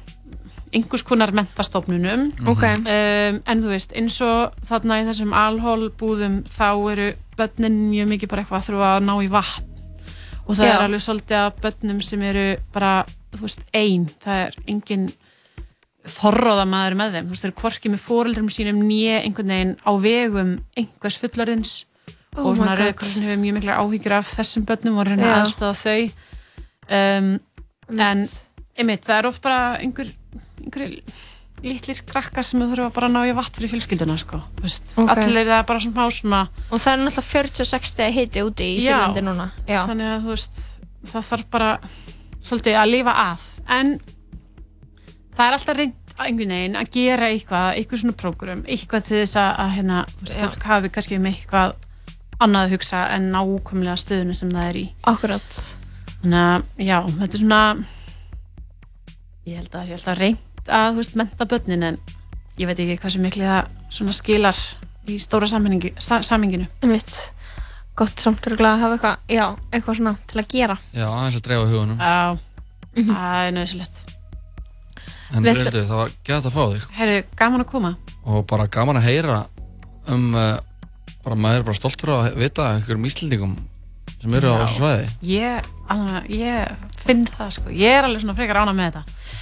einhvers 0.72 1.03
konar 1.03 1.34
mentastofnunum 1.36 2.30
Ok. 2.48 2.64
um, 2.64 3.41
en 3.44 3.64
þú 3.64 3.73
veist, 3.73 3.91
eins 3.98 4.18
og 4.23 4.56
þarna 4.68 5.02
í 5.02 5.07
þessum 5.10 5.34
alhólbúðum 5.36 6.38
þá 6.48 6.69
eru 6.94 7.10
börnin 7.38 7.90
mjög 7.90 8.07
mikið 8.14 8.32
bara 8.32 8.44
eitthvað 8.44 8.61
að 8.61 8.69
þurfa 8.69 8.91
að 8.95 9.03
ná 9.07 9.14
í 9.19 9.30
vatn. 9.32 9.68
Og 10.48 10.56
það 10.57 10.65
Já. 10.65 10.72
er 10.72 10.86
alveg 10.86 11.03
svolítið 11.06 11.38
af 11.41 11.60
börnum 11.64 11.99
sem 12.03 12.23
eru 12.28 12.45
bara, 12.73 12.94
þú 13.36 13.44
veist, 13.45 13.61
ein. 13.78 14.07
Það 14.23 14.41
er 14.45 14.57
engin 14.68 15.06
forróða 16.07 16.65
maður 16.65 16.98
með 16.98 17.15
þeim, 17.15 17.28
þú 17.28 17.36
veist, 17.36 17.44
þeir 17.44 17.52
eru 17.52 17.61
hvorki 17.61 17.91
með 17.94 18.03
fóreldrum 18.07 18.49
sínum 18.49 18.82
nýja 18.88 19.22
einhvern 19.22 19.53
veginn 19.53 19.76
á 19.86 19.91
vegum 20.02 20.52
einhvers 20.78 21.19
fullorðins. 21.22 21.73
Oh 22.38 22.48
og 22.48 22.57
svona 22.57 22.78
God. 22.78 22.86
Rauðkrossin 22.86 23.28
hefur 23.28 23.41
mjög 23.44 23.56
miklar 23.60 23.82
áhyggjur 23.84 24.18
af 24.18 24.36
þessum 24.40 24.65
börnum 24.65 24.99
og 25.02 25.07
reyna 25.07 25.28
að 25.28 25.40
aðstofa 25.41 25.76
þau. 25.84 26.11
Um, 26.91 27.34
en 27.99 28.23
einmitt, 28.77 29.03
það 29.05 29.18
er 29.18 29.30
oft 29.31 29.41
bara 29.43 29.59
einhver, 29.81 30.09
einhver 30.61 30.95
litlir 31.61 32.01
krakkar 32.09 32.45
sem 32.47 32.61
þurfa 32.63 32.89
bara 32.95 33.09
að 33.09 33.15
ná 33.15 33.22
í 33.30 33.34
vatn 33.38 33.59
fyrir 33.59 33.73
fjölskylduna 33.76 34.18
sko. 34.18 34.41
þú 34.57 34.65
veist. 34.65 34.93
Ok. 34.97 35.11
allir 35.13 35.45
það 35.45 35.57
er 35.59 35.68
bara 35.69 35.84
svona 35.84 36.07
svona 36.11 36.41
Og 36.72 36.81
það 36.81 36.93
er 36.93 37.03
náttúrulega 37.03 37.27
46 37.31 37.91
stegar 37.91 38.15
hiti 38.15 38.41
úti 38.41 38.69
í. 38.77 38.80
Sýrlandi 38.81 39.22
núna. 39.22 39.51
Já. 39.68 39.85
þannig 39.85 40.09
að 40.09 40.26
þú 40.26 40.34
veist 40.35 40.61
það 41.11 41.27
þarf 41.30 41.45
bara 41.51 41.72
svolítið 42.41 42.80
að 42.81 42.91
lifa 42.95 43.13
af 43.31 43.47
en 43.69 43.99
það 45.38 45.45
er 45.45 45.57
alltaf 45.57 45.77
reynd 45.77 45.97
einhvern 46.22 46.53
veginn 46.53 46.77
að 46.77 46.89
gera 46.93 47.30
eitthvað, 47.31 47.68
eitthvað 47.80 48.01
svona 48.03 48.18
prógram 48.19 48.63
eitthvað 48.69 49.05
til 49.07 49.19
þess 49.22 49.38
að, 49.41 49.51
að 49.63 49.72
hérna, 49.77 50.01
fólk 50.31 50.65
hafi 50.69 50.91
kannski 50.93 51.18
um 51.18 51.30
eitthvað 51.31 51.73
annað 52.41 52.68
að 52.68 52.73
hugsa 52.76 53.03
en 53.15 53.30
nákvæmlega 53.34 53.97
stöðunu 54.01 54.35
sem 54.38 54.51
það 54.53 54.68
er 54.68 54.80
í 54.81 54.85
Akkurat. 55.09 55.61
Þannig 56.22 56.39
að, 56.41 56.69
já, 56.85 56.98
þetta 57.18 57.38
er 57.38 57.43
svona 57.43 57.61
ég 59.48 59.57
held 59.57 59.68
að 59.68 59.76
það 59.76 59.89
sé 59.89 59.98
alltaf 59.98 60.19
reynd 60.19 60.72
að, 60.72 60.88
þú 60.88 61.02
veist, 61.02 61.18
menta 61.19 61.49
börnin 61.49 61.88
en 61.89 61.99
ég 62.61 62.69
veit 62.69 62.80
ekki 62.80 62.98
hvað 63.02 63.15
sem 63.15 63.26
miklu 63.26 63.49
það 63.49 63.76
svona 63.91 64.15
skilar 64.15 64.64
í 65.10 65.18
stóra 65.19 65.49
samhengi, 65.49 65.95
sa, 65.99 66.22
samhenginu. 66.23 66.68
Einmitt. 66.84 67.15
Gott 67.98 68.22
samt 68.23 68.45
að 68.48 68.61
hafa 68.61 68.95
eitthvað, 68.95 69.18
já, 69.34 69.45
eitthvað 69.73 69.98
svona 69.99 70.15
til 70.30 70.39
að 70.39 70.49
gera. 70.53 70.77
Já, 70.95 71.06
aðeins 71.10 71.38
að 71.41 71.45
dreifa 71.49 71.68
hugunum 71.68 71.99
Já, 71.99 72.38
það 72.95 73.41
er 73.41 73.53
nöðsilegt 73.57 73.99
En 75.31 75.45
Bryndu, 75.45 75.84
það 75.88 75.95
var 75.95 76.14
gæt 76.27 76.48
að 76.48 76.56
fá 76.56 76.61
þig. 76.61 76.85
Herru, 76.98 77.19
gaman 77.39 77.64
að 77.64 77.69
koma. 77.72 77.91
Og 78.27 78.43
bara 78.49 78.68
gaman 78.72 78.99
að 78.99 79.06
heyra 79.07 79.38
um 80.11 80.34
uh, 80.35 80.57
bara 81.23 81.38
maður 81.39 81.61
er 81.61 81.68
bara 81.69 81.77
stoltur 81.77 82.11
að 82.15 82.39
vita 82.41 82.68
einhverjum 82.73 83.07
íslendingum 83.07 83.53
sem 84.22 84.35
eru 84.38 84.53
á 84.53 84.65
svæði 84.69 85.07
Ég, 85.26 85.69
alveg, 85.91 86.27
ég 86.34 86.84
finn 87.06 87.23
það 87.30 87.56
sko 87.57 87.73
Ég 87.73 87.98
er 87.98 88.07
alveg 88.07 88.23
svona 88.23 88.38
frekar 88.38 88.61
ána 88.61 88.76
með 88.77 88.91
þetta 88.91 89.39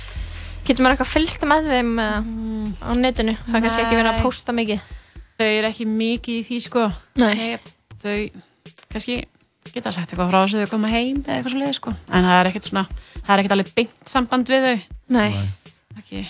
Getur 0.70 0.86
maður 0.86 0.96
eitthvað 0.96 1.12
fylgst 1.16 1.46
með 1.50 1.68
þeim 1.72 1.92
mm. 1.98 2.66
á 2.78 2.90
netinu? 3.00 3.34
Það 3.48 3.56
er 3.58 3.64
kannski 3.66 3.84
ekki 3.84 3.98
verið 3.98 4.10
að 4.12 4.18
Nei. 4.20 4.22
pósta 4.22 4.54
mikið. 4.54 4.84
Þau 5.40 5.46
eru 5.48 5.70
ekki 5.72 5.88
mikið 5.90 6.36
í 6.36 6.44
því 6.46 6.60
sko 6.62 6.84
Nei. 7.18 7.40
Þau, 8.04 8.18
kannski 8.92 9.16
geta 9.70 9.94
sagt 9.96 10.12
eitthvað 10.14 10.30
frá 10.30 10.38
þessu 10.44 10.62
þau 10.62 10.74
koma 10.76 10.92
heim 10.94 11.24
eða 11.24 11.40
eitthvað 11.40 11.56
svo 11.56 11.64
leið 11.64 11.74
sko 11.80 11.96
En 11.96 12.28
það 12.28 12.36
er 12.36 12.52
ekkert 12.52 12.70
svona, 12.70 12.86
það 13.16 13.34
er 13.34 13.42
ekkert 13.42 13.56
alveg 13.58 13.74
beint 13.80 14.14
samband 14.14 14.54
við 14.54 14.68
þau 14.68 14.78
Nei. 15.18 15.42
ekki. 15.98 16.24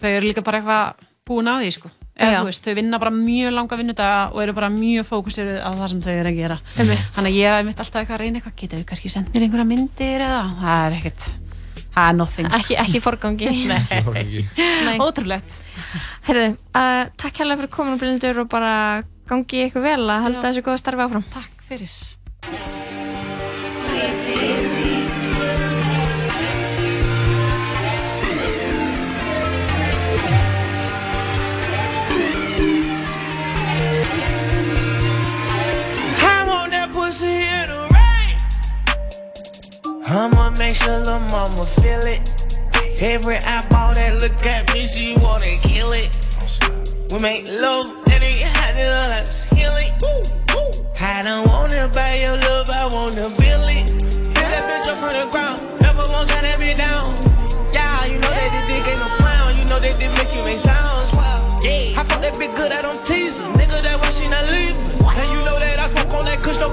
Þau 0.00 0.10
eru 0.12 0.28
líka 0.28 0.44
bara 0.44 0.60
eitthvað 0.60 1.08
búin 1.30 1.48
á 1.48 1.54
því 1.56 1.72
sko 1.78 1.92
Eða, 2.20 2.40
veist, 2.44 2.64
þau 2.66 2.74
vinna 2.76 2.98
bara 3.00 3.10
mjög 3.16 3.54
langa 3.56 3.76
vinnudaga 3.80 4.16
og 4.34 4.42
eru 4.44 4.52
bara 4.56 4.68
mjög 4.74 5.06
fókusiruð 5.08 5.60
á 5.64 5.70
það 5.72 5.86
sem 5.94 6.00
þau 6.04 6.10
eru 6.12 6.32
að 6.32 6.40
gera 6.40 6.58
Einmitt. 6.76 7.06
þannig 7.16 7.30
að 7.30 7.38
ég 7.38 7.48
er 7.48 7.58
einmitt 7.60 7.80
alltaf 7.80 8.00
eitthvað 8.02 8.16
að 8.18 8.24
reyna 8.24 8.40
eitthvað 8.42 8.58
getið 8.60 8.82
þau 8.82 8.88
kannski 8.90 9.12
sendt 9.14 9.32
mér 9.32 9.46
einhverja 9.46 9.68
myndir 9.70 10.24
eða 10.26 10.42
það 10.60 10.84
er 10.84 10.96
ekkert, 10.98 11.28
það 11.94 12.10
er 12.10 12.18
nothing 12.18 12.52
Ekki, 12.60 12.76
ekki 12.84 13.00
forgangi. 13.06 13.54
Nei, 13.70 14.44
Nei. 14.90 14.96
ótrúlegt 15.00 15.56
Herðu, 16.28 16.46
uh, 16.76 17.02
takk 17.24 17.40
hérlega 17.40 17.62
fyrir 17.62 17.72
komin 17.78 17.98
Bryndur 18.02 18.44
og 18.44 18.52
bara 18.52 18.74
gangi 19.30 19.64
ykkur 19.68 19.86
vel 19.86 20.04
að 20.10 20.26
halda 20.26 20.44
þessu 20.48 20.66
góða 20.66 20.82
starfi 20.82 21.06
áfram. 21.06 21.26
Takk 21.32 21.66
fyrir. 21.70 22.79
I'ma 40.10 40.50
make 40.58 40.74
sure 40.74 40.98
lil' 41.06 41.20
mama 41.30 41.62
feel 41.62 42.02
it. 42.02 42.18
Every 42.98 43.38
eyeball 43.46 43.94
that 43.94 44.18
look 44.18 44.44
at 44.44 44.66
me, 44.74 44.88
she 44.90 45.14
wanna 45.22 45.54
kill 45.62 45.94
it. 45.94 46.10
We 47.14 47.22
make 47.22 47.46
love, 47.62 47.86
and 48.10 48.18
it 48.18 48.42
had 48.42 48.74
to 48.74 48.90
like 49.06 49.30
heal 49.54 49.70
it. 49.78 49.94
I 50.98 51.22
don't 51.22 51.46
wanna 51.46 51.86
buy 51.94 52.18
your 52.18 52.34
love, 52.42 52.66
I 52.74 52.90
wanna 52.90 53.30
build 53.38 53.70
it. 53.70 53.86
Build 54.34 54.50
that 54.50 54.66
bitch 54.66 54.90
up 54.90 54.98
from 54.98 55.14
the 55.14 55.30
ground, 55.30 55.62
never 55.78 56.02
won't 56.10 56.26
turn 56.26 56.42
that 56.42 56.58
bitch 56.58 56.74
down. 56.74 57.06
Yeah, 57.70 58.10
you 58.10 58.18
know 58.18 58.34
that 58.34 58.50
the 58.50 58.60
dick 58.66 58.82
ain't 58.90 58.98
no 58.98 59.06
clown, 59.22 59.54
you 59.62 59.64
know 59.70 59.78
that 59.78 59.94
they 59.94 60.10
make 60.18 60.34
you 60.34 60.42
make 60.42 60.58
sounds. 60.58 61.14
Yeah, 61.62 61.94
I 61.94 62.02
fuck 62.02 62.18
that 62.18 62.34
bitch 62.34 62.50
good, 62.58 62.72
I 62.74 62.82
don't 62.82 62.98
tease 63.06 63.38
her. 63.38 63.46
Nigga, 63.54 63.78
that 63.86 63.94
why 64.02 64.10
she 64.10 64.26
not 64.26 64.42
leaving. 64.50 64.74
And 65.06 65.28
you 65.30 65.38
know 65.46 65.54
that 65.54 65.78
I 65.78 65.86
smoke 65.94 66.18
on 66.18 66.24
that 66.26 66.42
kush, 66.42 66.58
no 66.58 66.66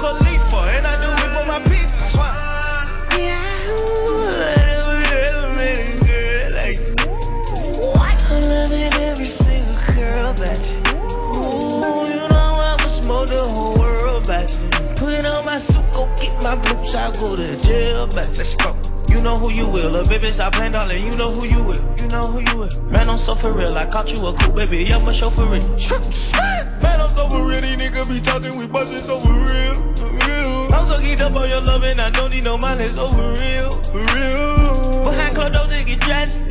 my 16.47 16.55
boots, 16.63 16.95
I 16.95 17.11
go 17.19 17.35
to 17.35 17.47
jail 17.67 18.07
you. 18.07 18.15
Let's 18.15 18.55
go. 18.55 18.71
You 19.11 19.21
know 19.23 19.35
who 19.35 19.51
you 19.51 19.67
will, 19.67 19.91
little 19.91 20.07
baby, 20.07 20.29
stop 20.29 20.53
playing 20.53 20.73
darling. 20.73 21.01
You 21.03 21.15
know 21.17 21.31
who 21.31 21.43
you 21.47 21.63
will, 21.63 21.83
you 21.99 22.07
know 22.07 22.27
who 22.27 22.39
you 22.39 22.55
will. 22.55 22.71
Man, 22.87 23.09
I'm 23.09 23.17
so 23.19 23.35
for 23.35 23.51
real, 23.51 23.75
I 23.75 23.85
caught 23.85 24.11
you 24.11 24.25
a 24.25 24.33
cool 24.33 24.53
baby, 24.53 24.83
yeah, 24.83 24.97
I'ma 24.97 25.11
show 25.11 25.29
for 25.29 25.43
real. 25.43 25.67
Man, 25.67 26.99
I'm 27.03 27.09
so 27.11 27.27
for 27.27 27.43
real, 27.43 27.59
these 27.59 27.75
niggas 27.75 28.07
be 28.07 28.19
talking, 28.23 28.57
we 28.57 28.67
bustin' 28.67 29.03
so 29.03 29.19
for 29.19 29.33
real, 29.33 29.75
for 29.95 30.07
real. 30.07 30.71
I'm 30.71 30.85
so 30.87 30.95
geeked 31.03 31.21
up 31.21 31.35
on 31.35 31.49
your 31.49 31.61
love 31.61 31.83
and 31.83 31.99
I 31.99 32.09
don't 32.11 32.31
need 32.31 32.43
no 32.43 32.57
money, 32.57 32.85
so 32.85 33.07
for 33.07 33.27
real, 33.39 33.71
for 33.91 34.03
real. 34.15 35.11
Behind 35.11 35.35
closed 35.35 35.53
doors, 35.53 35.69
they 35.69 35.83
get 35.83 35.99
dressed. 35.99 36.43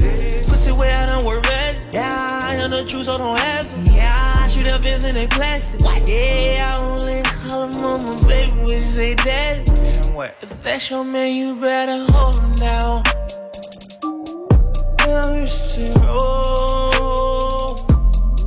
Pussy 0.48 0.72
way 0.76 0.92
I 0.92 1.06
don't 1.06 1.24
work 1.24 1.44
red. 1.44 1.76
Yeah, 1.92 2.40
I 2.42 2.56
am 2.56 2.70
the 2.70 2.84
truth, 2.84 3.06
so 3.06 3.16
don't 3.16 3.38
ask 3.38 3.76
me. 3.76 3.96
Yeah, 3.96 4.12
I 4.12 4.48
shoot 4.48 4.66
up 4.66 4.84
in 4.84 5.00
they 5.14 5.26
plastic. 5.28 5.80
Yeah, 6.08 6.74
I 6.74 6.80
only 6.80 7.22
call 7.22 7.64
him 7.64 7.72
mama, 7.80 8.16
baby, 8.26 8.50
when 8.60 8.80
you 8.80 8.80
say 8.80 9.14
daddy. 9.14 9.75
If 10.18 10.62
that's 10.62 10.90
your 10.90 11.04
man, 11.04 11.34
you 11.34 11.56
better 11.56 12.06
hold 12.08 12.36
him 12.36 12.54
down. 12.54 13.02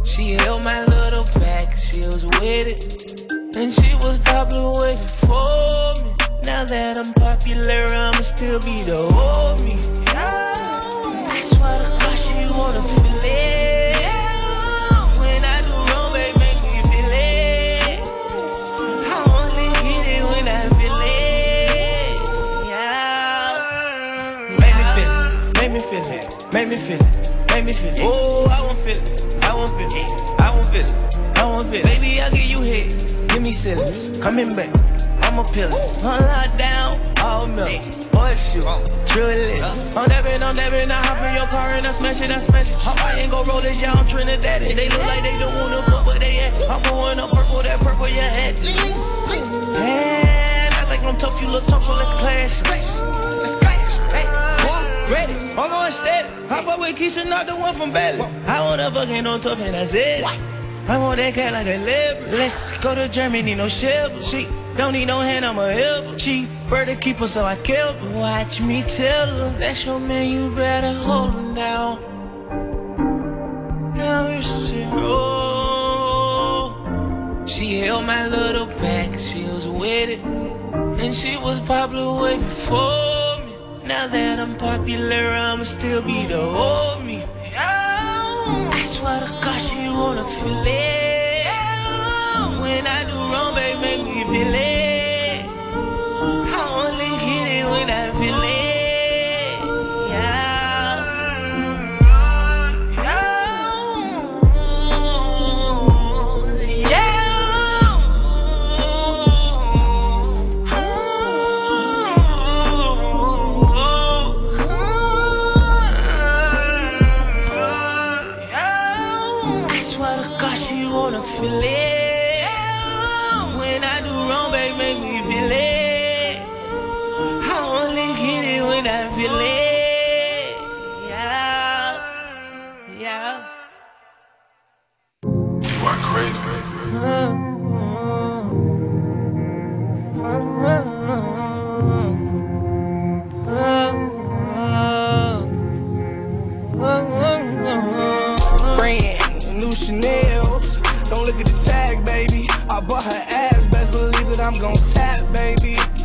She 0.04 0.32
held 0.32 0.64
my 0.64 0.84
little 0.86 1.26
back, 1.40 1.78
she 1.78 2.00
was 2.08 2.26
with 2.26 2.68
it. 2.68 3.32
And 3.56 3.72
she 3.72 3.94
was 3.96 4.18
popular 4.26 4.72
way 4.82 4.96
before 4.98 5.94
me. 6.04 6.16
Now 6.44 6.66
that 6.66 6.98
I'm 6.98 7.14
popular, 7.14 7.86
I'ma 7.86 8.22
still 8.22 8.60
be 8.62 8.82
the 8.82 8.98
homie. 9.14 10.08
I 10.16 10.69
feel 26.80 26.98
it. 26.98 27.36
Make 27.50 27.66
me 27.66 27.74
feel 27.74 27.94
it. 27.94 28.02
Oh, 28.04 28.48
I 28.50 28.62
won't 28.62 28.80
feel 28.80 28.98
it. 28.98 29.44
I 29.44 29.54
won't 29.54 29.72
feel 29.76 29.92
it. 29.92 30.42
I 30.42 30.50
won't 30.52 30.66
feel 30.68 30.88
it. 30.88 31.38
I 31.38 31.44
won't 31.46 31.68
feel 31.68 31.82
it. 31.82 31.84
Baby, 31.84 32.22
I'll 32.22 32.32
give 32.32 32.46
you 32.46 32.62
hit. 32.62 32.88
Give 33.30 33.42
me 33.42 33.54
silence. 33.54 34.20
Coming 34.20 34.56
back. 34.56 34.72
I'm 35.24 35.38
a 35.38 35.44
pillar. 35.44 35.76
On 36.08 36.58
down, 36.58 36.94
All 37.20 37.48
milk. 37.48 37.70
Horseshoe. 38.16 38.62
Oh. 38.66 38.82
Truly. 39.06 39.62
Uh. 39.62 40.00
I'm 40.00 40.08
dabbing, 40.10 40.42
I'm 40.42 40.56
dabbing. 40.56 40.90
I 40.90 41.00
hop 41.06 41.22
in 41.30 41.36
your 41.36 41.48
car 41.48 41.70
and 41.76 41.86
I 41.86 41.92
smash 41.92 42.22
it. 42.22 42.32
I 42.32 42.40
smash 42.40 42.70
it. 42.70 42.78
I 42.88 43.20
ain't 43.22 43.32
gon' 43.32 43.46
roll 43.48 43.62
this, 43.62 43.82
yeah, 43.82 43.92
I'm 43.94 44.06
Trinidad. 44.08 44.62
They 44.62 44.90
look 44.90 45.06
like 45.06 45.24
they 45.24 45.38
don't 45.38 45.54
wanna 45.60 45.82
put 45.86 46.06
where 46.06 46.20
they 46.20 46.40
at. 46.40 46.54
I'm 46.70 46.82
going 46.84 47.20
up 47.20 47.32
purple, 47.32 47.62
that 47.62 47.80
purple, 47.80 48.08
yeah, 48.10 48.30
hat. 48.30 48.58
And 49.78 50.74
I 50.74 50.84
think 50.90 51.04
I'm 51.04 51.18
tough, 51.18 51.42
you 51.42 51.52
look 51.52 51.64
tough, 51.66 51.84
so 51.84 51.94
let's 51.98 52.14
clash. 52.14 52.62
Let's 52.64 53.56
clash. 53.56 53.69
Hey, 55.50 55.56
boy, 55.56 55.62
ready. 55.62 55.66
I'm 55.66 55.70
going 55.70 55.92
steady. 55.92 56.28
I 56.50 56.64
fuck 56.64 56.80
with 56.80 56.96
Keisha, 56.96 57.26
not 57.30 57.48
the 57.48 57.56
one 57.56 57.74
from 57.74 57.92
Belly. 57.92 58.22
I 58.48 58.62
wanna 58.64 58.92
fuck 58.92 59.08
ain't 59.10 59.24
no 59.24 59.38
tough, 59.40 59.62
and 59.62 59.74
that's 59.74 59.94
it. 59.94 60.24
I 60.24 60.98
want 60.98 61.18
that 61.18 61.34
cat 61.34 61.54
like 61.54 61.68
a 61.68 61.78
leopard. 61.86 62.32
Let's 62.32 62.78
go 62.80 62.96
to 62.96 63.08
Germany, 63.10 63.56
no 63.56 63.68
ship. 63.68 64.22
She 64.22 64.48
don't 64.78 64.94
need 64.94 65.06
no 65.06 65.20
hand, 65.20 65.46
I'm 65.46 65.60
a 65.60 65.72
help. 65.72 66.18
Cheap 66.18 66.50
bird 66.70 66.88
to 66.88 66.96
keep 66.96 67.18
her, 67.18 67.28
so 67.28 67.44
I 67.44 67.56
kill 67.58 67.94
her. 67.94 68.20
Watch 68.20 68.60
me 68.62 68.84
tell 68.84 69.28
her. 69.28 69.52
That's 69.60 69.86
your 69.86 70.00
man, 70.00 70.30
you 70.30 70.50
better 70.56 70.94
hold 70.94 71.34
him 71.34 71.54
down. 71.56 72.00
Now 73.96 74.28
you 74.30 74.42
see, 74.42 74.86
oh, 74.88 76.74
she 77.46 77.82
held 77.82 78.06
my 78.06 78.28
little 78.28 78.66
back, 78.66 79.20
she 79.20 79.44
was 79.44 79.68
with 79.68 80.10
it. 80.10 80.22
And 80.22 81.14
she 81.14 81.38
was 81.38 81.60
popular 81.62 82.22
way 82.22 82.38
before. 82.38 83.29
Now 83.90 84.06
that 84.06 84.38
I'm 84.38 84.56
popular, 84.56 85.32
I'ma 85.34 85.64
still 85.64 86.04
be 86.04 86.28
the 86.28 86.36
homie. 86.36 87.26
I 87.58 88.84
swear 88.84 89.20
to 89.20 89.30
God, 89.42 89.60
she 89.60 89.90
wanna 89.90 90.24
feel 90.26 90.64
it. 90.64 91.48
When 92.62 92.86
I 92.86 93.04
do 93.10 93.18
wrong, 93.32 93.56
babe, 93.56 93.82
make 93.82 94.04
me 94.04 94.22
feel 94.32 94.54
it. 94.54 95.42
I 96.54 96.62
only 96.84 97.12
get 97.26 97.48
it 97.58 97.66
when 97.66 97.90
I 97.90 98.12
feel 98.20 98.44
it. 98.44 98.59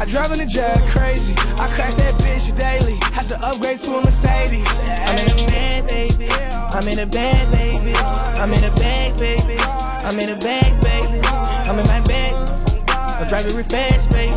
I 0.05 0.07
drive 0.07 0.33
in 0.33 0.41
a 0.41 0.45
jag 0.45 0.77
crazy. 0.91 1.33
I 1.33 1.67
crash 1.67 1.95
that 1.95 2.21
bitch 2.21 2.53
daily. 2.61 2.99
Had 3.17 3.25
to 3.33 3.41
upgrade 3.41 3.79
to 3.89 3.97
a 3.97 4.05
Mercedes. 4.05 4.69
I'm 5.01 5.17
in 5.17 5.33
a 5.33 5.47
bag, 5.47 5.89
baby. 5.89 6.29
I'm 6.29 6.87
in 6.87 6.99
a 6.99 7.07
bag, 7.07 7.51
baby. 7.51 7.97
I'm 7.97 8.53
in 8.53 8.65
a 8.65 8.75
bag, 8.77 9.17
baby. 9.17 9.57
I'm 10.05 10.19
in 10.21 10.29
a 10.29 10.37
bag, 10.37 10.79
baby. 10.85 11.21
I'm 11.25 11.79
in 11.79 11.87
my 11.89 12.03
bag. 12.05 12.35
I 13.17 13.25
drive 13.27 13.47
it 13.47 13.55
real 13.55 13.65
fast, 13.65 14.11
baby. 14.11 14.37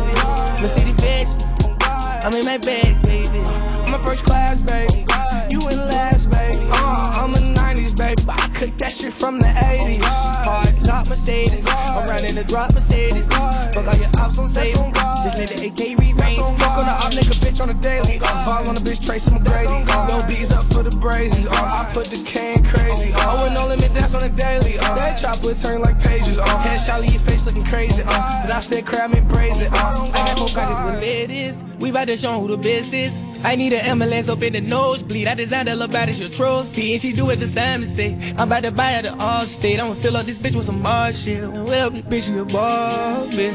Mercedes 0.64 0.96
bitch. 1.04 1.36
I'm 2.24 2.32
in 2.32 2.46
my 2.46 2.56
bag, 2.56 3.02
baby. 3.02 3.40
I'm 3.84 3.92
a 3.92 3.98
first 3.98 4.24
class, 4.24 4.62
baby. 4.62 5.04
You 5.50 5.60
in 5.68 5.76
last, 5.84 6.30
baby. 6.30 6.64
Uh, 6.72 7.12
I'm 7.20 7.34
a 7.34 7.44
90s, 7.44 7.94
baby. 7.94 8.47
I 8.58 8.66
cook 8.66 8.76
that 8.78 8.90
shit 8.90 9.12
from 9.12 9.38
the 9.38 9.46
80s. 9.46 10.02
Hard 10.02 10.74
top 10.82 11.08
Mercedes. 11.08 11.64
I'm 11.68 12.08
running 12.08 12.34
the 12.34 12.42
drop 12.42 12.74
Mercedes. 12.74 13.28
Fuck 13.28 13.86
all 13.86 13.94
your 13.94 14.10
ops 14.18 14.36
on 14.36 14.48
save. 14.48 14.74
Just 14.74 15.38
let 15.38 15.46
the 15.46 15.70
AK 15.70 15.94
re-range. 15.94 16.42
Fuck 16.58 16.74
on 16.74 16.90
the 16.90 16.96
op 16.98 17.12
nigga 17.14 17.38
bitch 17.38 17.62
on 17.62 17.68
the 17.68 17.74
daily. 17.74 18.18
Uh, 18.18 18.44
ball 18.44 18.66
on 18.66 18.74
the 18.74 18.80
bitch 18.80 19.06
Tracy 19.06 19.30
McGrady. 19.30 19.86
Uh, 19.86 20.08
no 20.10 20.26
bees 20.26 20.50
up 20.50 20.64
for 20.74 20.82
the 20.82 20.90
brazies. 20.98 21.46
Uh, 21.46 21.54
I 21.54 21.88
put 21.94 22.06
the 22.06 22.20
can 22.24 22.64
crazy. 22.64 23.12
Oh, 23.14 23.46
and 23.46 23.54
no 23.54 23.68
limit 23.68 23.94
dance 23.94 24.12
on 24.12 24.22
the 24.22 24.28
daily. 24.28 24.76
Uh, 24.76 24.94
that 24.96 25.14
chopper 25.14 25.54
turn 25.54 25.80
like 25.82 26.02
pages. 26.02 26.40
Uh, 26.40 26.44
headshot 26.66 27.02
leave 27.02 27.12
your 27.12 27.20
face 27.20 27.46
looking 27.46 27.64
crazy. 27.64 28.02
Uh, 28.02 28.42
but 28.42 28.50
I 28.50 28.58
said 28.58 28.84
crab 28.84 29.14
me 29.14 29.20
brazen. 29.20 29.68
Uh, 29.72 30.10
I 30.14 30.34
got 30.34 30.38
more 30.40 30.48
pockets 30.48 30.80
what 30.80 31.00
it 31.00 31.30
is. 31.30 31.62
We 31.78 31.92
bout 31.92 32.06
to 32.06 32.16
show 32.16 32.40
who 32.40 32.48
the 32.48 32.58
best 32.58 32.92
is. 32.92 33.16
I 33.44 33.54
need 33.56 33.72
an 33.72 33.84
ambulance 33.84 34.28
up 34.28 34.42
in 34.42 34.52
the 34.52 34.60
nosebleed. 34.60 35.28
I 35.28 35.34
designed 35.34 35.68
a 35.68 35.74
little 35.74 35.88
body, 35.88 36.12
your 36.12 36.28
trophy. 36.28 36.92
And 36.92 37.02
she 37.02 37.12
do 37.12 37.30
it 37.30 37.36
the 37.36 37.48
same 37.48 37.82
as 37.82 37.94
say. 37.94 38.14
I'm 38.36 38.48
about 38.48 38.64
to 38.64 38.72
buy 38.72 38.92
her 38.92 39.02
the 39.02 39.16
all 39.18 39.44
state. 39.44 39.80
I'ma 39.80 39.94
fill 39.94 40.16
up 40.16 40.26
this 40.26 40.38
bitch 40.38 40.56
with 40.56 40.66
some 40.66 40.82
more 40.82 41.12
shit. 41.12 41.48
What 41.48 41.78
up, 41.78 41.92
bitch, 41.92 42.30
you 42.30 42.42
a 42.42 42.44
Barbie? 42.44 43.54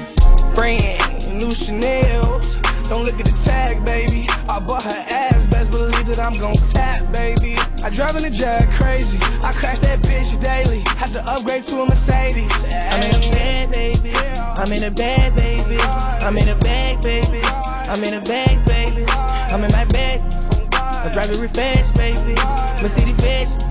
Brand 0.55 1.39
new 1.39 1.51
Chanel's. 1.51 2.55
Don't 2.89 3.03
look 3.03 3.19
at 3.19 3.25
the 3.25 3.41
tag, 3.45 3.83
baby. 3.85 4.27
I 4.49 4.59
bought 4.59 4.83
her 4.83 5.05
ass, 5.09 5.47
best 5.47 5.71
believe 5.71 6.05
that 6.07 6.19
I'm 6.19 6.33
gon' 6.39 6.53
tap, 6.53 7.11
baby. 7.11 7.55
I 7.83 7.89
drive 7.89 8.15
in 8.15 8.25
a 8.25 8.29
jag 8.29 8.69
crazy. 8.71 9.17
I 9.43 9.51
crash 9.51 9.79
that 9.79 9.99
bitch 10.03 10.39
daily. 10.41 10.83
Had 10.97 11.09
to 11.09 11.23
upgrade 11.25 11.63
to 11.65 11.81
a 11.81 11.85
Mercedes. 11.85 12.51
I'm 12.89 13.01
in 13.03 13.15
a 13.15 13.31
bed, 13.31 13.71
baby. 13.71 14.13
I'm 14.15 14.71
in 14.71 14.83
a 14.83 14.91
bag, 14.91 15.35
baby. 15.35 15.77
I'm 15.79 16.37
in 16.37 16.49
a 16.49 16.55
bag, 16.59 17.01
baby. 17.01 17.41
I'm 17.43 18.03
in 18.03 18.13
a 18.13 18.21
bag, 18.21 18.65
baby. 18.65 19.05
I'm 19.53 19.63
in 19.63 19.71
my 19.71 19.85
bag. 19.85 20.19
I'm 20.73 21.11
driving 21.11 21.39
real 21.39 21.47
fast, 21.49 21.93
baby. 21.93 22.33
Mercedes 22.81 23.13
Benz. 23.21 23.63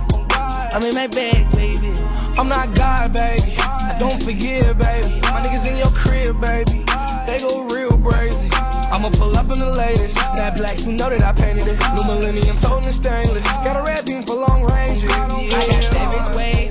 I'm 0.73 0.83
in 0.85 0.95
my 0.95 1.09
bag, 1.09 1.51
baby. 1.57 1.93
I'm 2.39 2.49
not 2.49 2.73
God, 2.77 3.13
baby. 3.13 3.57
Don't 3.99 4.23
forget, 4.23 4.79
baby. 4.79 5.21
My 5.23 5.43
niggas 5.43 5.67
in 5.67 5.79
your 5.79 5.91
crib, 5.91 6.41
baby. 6.41 6.87
They 7.27 7.41
go 7.41 7.67
real 7.67 7.99
brazy. 7.99 8.49
I'ma 8.93 9.11
pull 9.11 9.37
up 9.37 9.51
in 9.51 9.59
the 9.59 9.71
latest. 9.71 10.15
That 10.15 10.57
black, 10.57 10.79
you 10.87 10.93
know 10.93 11.11
that 11.11 11.25
I 11.25 11.33
painted 11.33 11.67
it. 11.67 11.81
New 11.95 12.07
millennium, 12.07 12.47
it 12.47 12.93
stainless. 12.93 13.45
Got 13.45 13.77
a 13.77 13.83
red 13.83 14.07
beam 14.07 14.23
for 14.23 14.37
long 14.37 14.63
range. 14.73 15.03
I 15.05 15.67
got 15.67 15.83
savage 15.93 16.37
ways. 16.37 16.61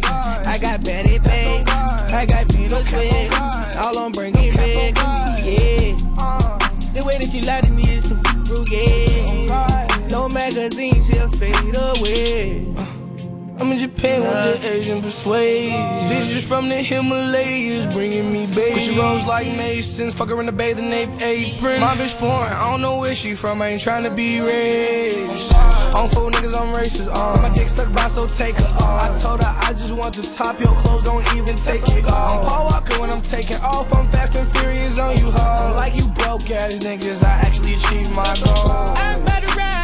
Away. 12.02 12.66
I'm 13.60 13.72
in 13.72 13.78
Japan 13.78 14.22
with 14.22 14.62
the 14.64 14.74
Asian 14.74 15.02
persuade. 15.02 15.72
Bitches 16.10 16.48
from 16.48 16.68
the 16.68 16.78
Himalayas 16.78 17.94
bringing 17.94 18.34
me 18.34 18.48
baby. 18.48 18.82
Gucci 18.82 18.98
rolls 18.98 19.28
like 19.28 19.48
Masons, 19.48 20.16
fuck 20.16 20.30
her 20.30 20.40
in 20.40 20.48
the 20.48 20.52
bathing 20.52 20.92
ape 20.92 21.10
apron. 21.22 21.80
My 21.80 21.96
bitch 21.96 22.20
foreign, 22.20 22.52
I 22.54 22.72
don't 22.72 22.82
know 22.82 22.98
where 22.98 23.14
she 23.14 23.36
from. 23.36 23.62
I 23.62 23.68
ain't 23.70 23.82
trying 23.82 24.04
to 24.04 24.10
be 24.10 24.40
rich. 24.40 25.52
Uh. 25.54 25.98
On 26.00 26.10
four 26.10 26.32
niggas, 26.32 26.60
I'm 26.60 26.74
racist. 26.74 27.10
Uh. 27.14 27.40
My 27.42 27.54
dick 27.54 27.70
stuck 27.70 27.94
by, 27.94 28.08
so 28.08 28.26
take 28.26 28.56
her 28.56 28.66
off. 28.84 29.04
I 29.04 29.20
told 29.22 29.44
her 29.44 29.54
I 29.60 29.74
just 29.74 29.94
want 29.94 30.16
the 30.16 30.24
top. 30.24 30.60
Your 30.60 30.74
clothes 30.82 31.04
don't 31.04 31.26
even 31.36 31.56
take 31.56 31.88
it 31.90 32.12
off. 32.12 32.32
I'm 32.32 32.50
Paul 32.50 32.66
Walker 32.66 33.00
when 33.00 33.12
I'm 33.12 33.22
taking 33.22 33.58
off. 33.58 33.94
I'm 33.94 34.08
fast 34.08 34.36
and 34.38 34.50
furious 34.58 34.98
on 34.98 35.18
you, 35.18 35.28
ho. 35.28 35.76
Like 35.78 35.96
you 35.96 36.08
broke 36.10 36.50
ass 36.50 36.74
niggas, 36.78 37.24
I 37.24 37.34
actually 37.46 37.76
achieved 37.76 38.16
my 38.16 38.36
goal. 38.44 38.72
I'm 38.98 39.22
about 39.22 39.44
to 39.44 39.56
ride. 39.56 39.81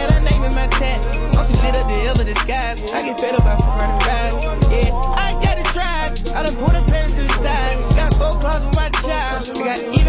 I 0.00 0.08
had 0.08 0.22
a 0.22 0.24
name 0.24 0.44
in 0.44 0.54
my 0.54 0.66
tats. 0.80 1.16
I'm 1.36 1.44
too 1.44 1.60
lit 1.60 1.76
up 1.76 1.86
to 1.92 2.00
ever 2.08 2.24
disguise. 2.24 2.80
I 2.92 3.04
get 3.04 3.20
fed 3.20 3.34
up 3.34 3.44
by 3.44 3.56
running 3.76 4.00
rides. 4.08 4.40
Yeah, 4.72 4.96
I 5.12 5.36
got 5.44 5.60
to 5.60 5.66
drive. 5.76 6.16
I 6.32 6.42
done 6.42 6.56
pulled 6.56 6.72
a 6.72 6.82
pen 6.88 7.04
to 7.04 7.20
the 7.20 7.36
side. 7.44 7.76
Got 8.00 8.14
four 8.14 8.32
claws 8.40 8.64
with 8.64 8.76
my 8.76 8.88
child. 9.04 9.44
I 9.58 9.76
got 9.76 9.99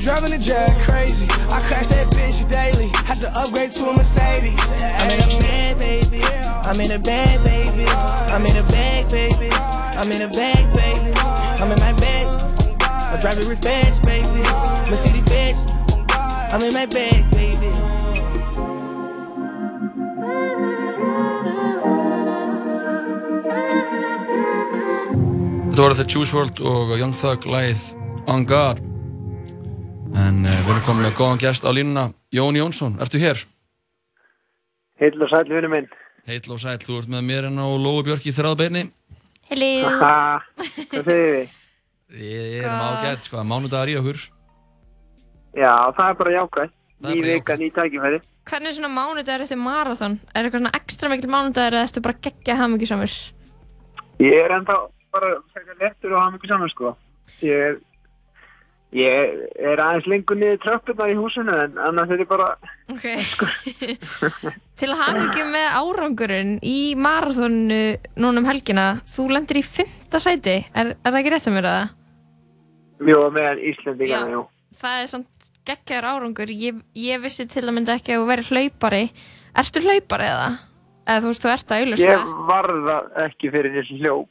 baby. 0.00 0.10
I 0.10 0.14
drive 0.14 0.24
in 0.24 0.40
a 0.40 0.42
Jag 0.42 0.70
crazy. 0.80 1.26
I 1.26 1.60
crash 1.60 1.86
that 1.88 2.06
bitch 2.12 2.48
daily. 2.48 2.90
Had 3.04 3.18
to 3.20 3.28
upgrade 3.38 3.72
to 3.72 3.88
a 3.88 3.92
Mercedes. 3.92 4.60
I'm 4.94 5.10
in 5.10 5.20
a 5.20 5.40
bag, 5.40 5.78
baby. 5.78 6.22
I'm 6.24 6.80
in 6.80 6.90
a 6.90 6.98
bag, 6.98 7.44
baby. 7.44 7.86
I'm 8.32 8.46
in 8.46 8.56
a 8.56 8.64
bag, 8.64 9.10
baby. 9.10 9.50
I'm 9.52 10.10
in 10.12 10.22
a 10.22 10.28
bag, 10.28 10.72
baby. 10.74 11.12
I'm 11.60 11.70
in 11.70 11.80
my 11.80 11.92
bag. 11.94 12.26
I 12.82 13.18
drive 13.20 13.38
it 13.38 13.46
real 13.46 13.58
fast, 13.58 14.02
baby. 14.04 14.42
Mercedes 14.90 15.22
Benz. 15.22 15.72
I'm 16.52 16.62
in 16.62 16.72
my 16.72 16.86
bag, 16.86 17.30
baby. 17.32 17.70
Þetta 25.70 25.82
voru 25.82 25.94
The 25.94 26.04
Juice 26.04 26.32
WRLD 26.34 26.60
og 26.60 26.98
Young 26.98 27.14
Thug 27.16 27.46
lagið 27.48 27.94
On 28.28 28.44
God 28.44 28.89
en 30.16 30.42
uh, 30.44 30.56
við 30.64 30.72
erum 30.72 30.84
komið 30.86 31.06
með 31.06 31.14
góðan 31.20 31.42
gest 31.42 31.66
á 31.66 31.70
línuna 31.74 32.08
Jón 32.34 32.58
Jónsson, 32.58 32.96
ertu 33.02 33.20
hér? 33.22 33.40
Heill 35.00 35.22
og 35.22 35.30
sæl, 35.32 35.46
vinnu 35.48 35.70
minn. 35.72 35.88
Heill 36.28 36.52
og 36.52 36.60
sæl, 36.60 36.78
þú 36.82 36.98
ert 37.00 37.12
með 37.12 37.24
mér 37.30 37.48
en 37.48 37.60
á 37.62 37.66
Lóu 37.66 38.02
Björk 38.06 38.26
í 38.28 38.34
þræðbeini 38.36 38.88
Hello 39.50 39.70
Hvað 40.00 40.50
segir 40.90 41.06
þið? 41.08 41.56
Við 42.10 42.58
erum 42.60 42.84
ágætt, 42.90 43.24
sko, 43.26 43.42
mánudagar 43.46 43.90
í 43.90 43.96
okkur 44.00 44.20
Já, 45.58 45.72
það 45.96 46.04
er 46.06 46.16
bara 46.20 46.32
jákvæð. 46.36 46.72
Það 47.00 47.10
er 47.10 47.16
Ný 47.16 47.22
vika, 47.26 47.54
ný 47.58 47.68
tækifæri. 47.74 48.18
Hvernig 48.50 48.70
er 48.70 48.74
svona 48.76 48.90
mánudagur 48.94 49.42
eftir 49.44 49.58
marathon? 49.58 50.16
Er 50.30 50.46
eitthvað 50.46 50.62
svona 50.62 50.78
ekstra 50.78 51.10
mikil 51.10 51.30
mánudagur 51.32 51.76
eða 51.76 51.86
ertu 51.88 52.02
bara 52.04 52.20
geggja 52.26 52.56
hamingisamur? 52.60 53.14
Ég 54.22 54.36
er 54.44 54.54
enda 54.54 54.76
bara 55.10 55.30
frekar 55.50 55.78
lettur 55.80 56.14
og 56.14 56.20
hafa 56.20 56.34
mikið 56.36 56.52
saman, 56.52 56.70
sko. 56.70 56.92
Ég 57.42 57.64
er, 57.66 57.80
ég 58.96 59.40
er 59.60 59.80
aðeins 59.82 60.08
lengur 60.10 60.38
niður 60.38 60.60
tröppurnar 60.64 61.12
í 61.12 61.16
húsinu, 61.18 61.54
en 61.64 61.78
annars 61.78 62.10
er 62.14 62.22
ég 62.24 62.30
bara... 62.30 62.52
Ok. 62.90 63.06
Til 64.80 64.90
hamingi 64.96 65.44
með 65.46 65.66
árangurinn 65.78 66.54
í 66.66 66.94
marathonu 66.98 67.80
núna 68.16 68.42
um 68.42 68.48
helgina, 68.48 68.86
þú 69.08 69.28
lendir 69.36 69.60
í 69.60 69.64
fymta 69.66 70.20
sæti. 70.22 70.56
Er, 70.74 70.94
er 70.96 71.10
það 71.10 71.20
ekki 71.20 71.34
rétt 71.34 71.46
sem 71.46 71.56
mér 71.56 71.68
að 71.70 71.76
það? 71.76 71.92
Mjög 73.10 73.28
meðan 73.36 73.62
Íslendingana, 73.70 74.34
jú. 74.34 74.42
Það 74.80 75.02
er 75.02 75.06
samt 75.12 75.52
geggjaður 75.68 76.08
árangur. 76.14 76.50
Ég, 76.52 76.82
ég 76.96 77.22
vissi 77.22 77.46
til 77.50 77.66
að 77.66 77.76
mynda 77.76 77.96
ekki 77.98 78.14
að 78.14 78.22
þú 78.22 78.26
verið 78.30 78.50
hlaupari. 78.54 79.04
Ertu 79.60 79.82
hlaupari 79.84 80.28
eða? 80.30 80.50
Eða 81.06 81.22
þú 81.22 81.32
veist, 81.32 81.44
þú 81.44 81.52
ert 81.52 81.72
að 81.72 81.80
auðvitað. 81.80 82.04
Ég 82.06 82.34
var 82.50 82.70
það 82.88 83.24
ekki 83.26 83.50
fyrir 83.54 83.74
þessi 83.78 83.98
hljóp. 84.00 84.28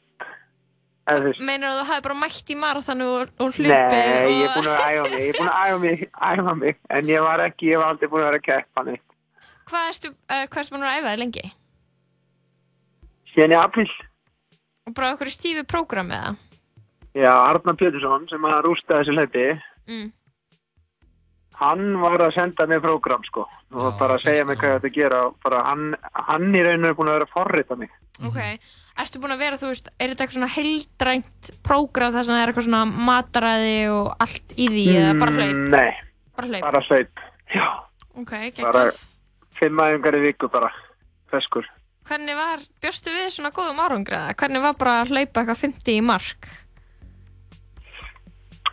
Meinar 1.40 1.72
þú 1.80 1.84
hafi 1.88 2.02
bara 2.04 2.14
mætt 2.14 2.50
í 2.52 2.56
marathonu 2.60 3.06
og, 3.20 3.30
og 3.40 3.54
hlupið? 3.56 3.70
nei, 3.70 4.30
ég 4.30 4.42
er 4.44 4.50
og... 4.50 4.56
búin 4.56 4.68
að 4.70 4.82
æfa 4.90 5.06
mig, 5.08 5.20
ég 5.20 5.30
er 5.30 5.38
búin 5.38 5.48
að 5.50 5.62
æfa 5.70 5.78
mig, 5.84 6.04
æfa 6.30 6.54
mig, 6.60 6.76
en 6.90 7.08
ég 7.10 7.24
var 7.24 7.42
ekki, 7.46 7.70
ég 7.72 7.78
var 7.82 7.88
aldrei 7.94 8.08
búin 8.12 8.22
að 8.22 8.28
vera 8.30 8.38
að 8.42 8.46
keppa 8.46 8.84
neitt. 8.86 9.02
Hvað 9.70 9.88
ertu, 9.90 10.12
uh, 10.12 10.44
hvað 10.46 10.60
ertu 10.62 10.74
búin 10.76 10.86
að 10.86 10.98
æfa 11.00 11.10
þig 11.14 11.18
lengi? 11.24 11.50
Síðan 13.34 13.54
í 13.56 13.58
april, 13.58 13.90
Og 14.88 14.94
bara 14.96 15.12
okkur 15.14 15.30
stífi 15.30 15.62
prógram 15.68 16.10
eða? 16.14 16.36
já, 17.14 17.30
Arnar 17.34 17.76
Pétursson, 17.78 18.28
sem 18.30 18.46
að 18.46 18.62
rústa 18.68 19.00
þessu 19.00 19.16
hlaupi, 19.18 19.48
Mm. 19.90 20.12
hann 21.60 21.96
var 22.00 22.20
að 22.22 22.34
senda 22.36 22.66
mér 22.70 22.80
prógram 22.84 23.24
sko 23.26 23.42
og 23.74 23.98
bara 23.98 24.14
að 24.16 24.22
segja 24.24 24.44
mig 24.46 24.58
hvað 24.60 24.70
ég 24.70 24.78
ætti 24.80 24.90
að 24.90 24.94
gera 24.94 25.18
og 25.26 25.34
bara 25.44 25.62
hann, 25.66 25.96
hann 26.14 26.54
í 26.54 26.62
rauninu 26.62 26.88
er 26.90 26.94
búin 26.98 27.10
að 27.10 27.16
vera 27.18 27.26
að 27.26 27.34
forrita 27.34 27.76
mig 27.80 27.90
Ok, 28.22 28.38
ertu 28.98 29.20
búin 29.22 29.32
að 29.34 29.38
vera, 29.44 29.56
þú 29.60 29.70
veist, 29.70 29.88
er 29.98 30.08
þetta 30.12 30.24
eitthvað 30.24 30.36
svona 30.38 30.54
heildrænt 30.56 31.50
prógram 31.64 32.12
þar 32.14 32.24
sem 32.26 32.34
það 32.34 32.42
er 32.42 32.52
eitthvað 32.52 32.66
svona 32.68 32.84
mataræði 33.10 33.74
og 33.94 34.08
allt 34.26 34.54
í 34.56 34.68
því 34.68 34.84
eða 34.98 35.18
bara 35.20 35.36
hlaup? 35.36 35.54
Mm, 35.56 35.70
Nei, 35.70 35.90
Bara 36.36 36.48
hlaup? 36.50 36.62
bara 36.62 36.80
hlaup 36.88 37.24
Já, 37.54 37.66
Ok, 38.20 38.30
bara 38.30 38.84
geggjað. 38.84 38.98
fimm 39.60 39.78
aðingar 39.84 40.18
í 40.18 40.24
viku 40.28 40.48
bara 40.52 40.72
feskur 41.30 41.66
Hvernig 42.10 42.34
var, 42.34 42.58
bjóstu 42.82 43.12
við 43.14 43.30
svona 43.30 43.50
góðum 43.54 43.78
árangri 43.84 44.16
eða? 44.18 44.34
Hvernig 44.34 44.62
var 44.64 44.74
bara 44.80 44.96
að 45.04 45.12
hlaupa 45.14 45.40
eitthvað 45.44 45.62
50 45.62 45.92
í 45.94 46.02
mark? 46.02 46.48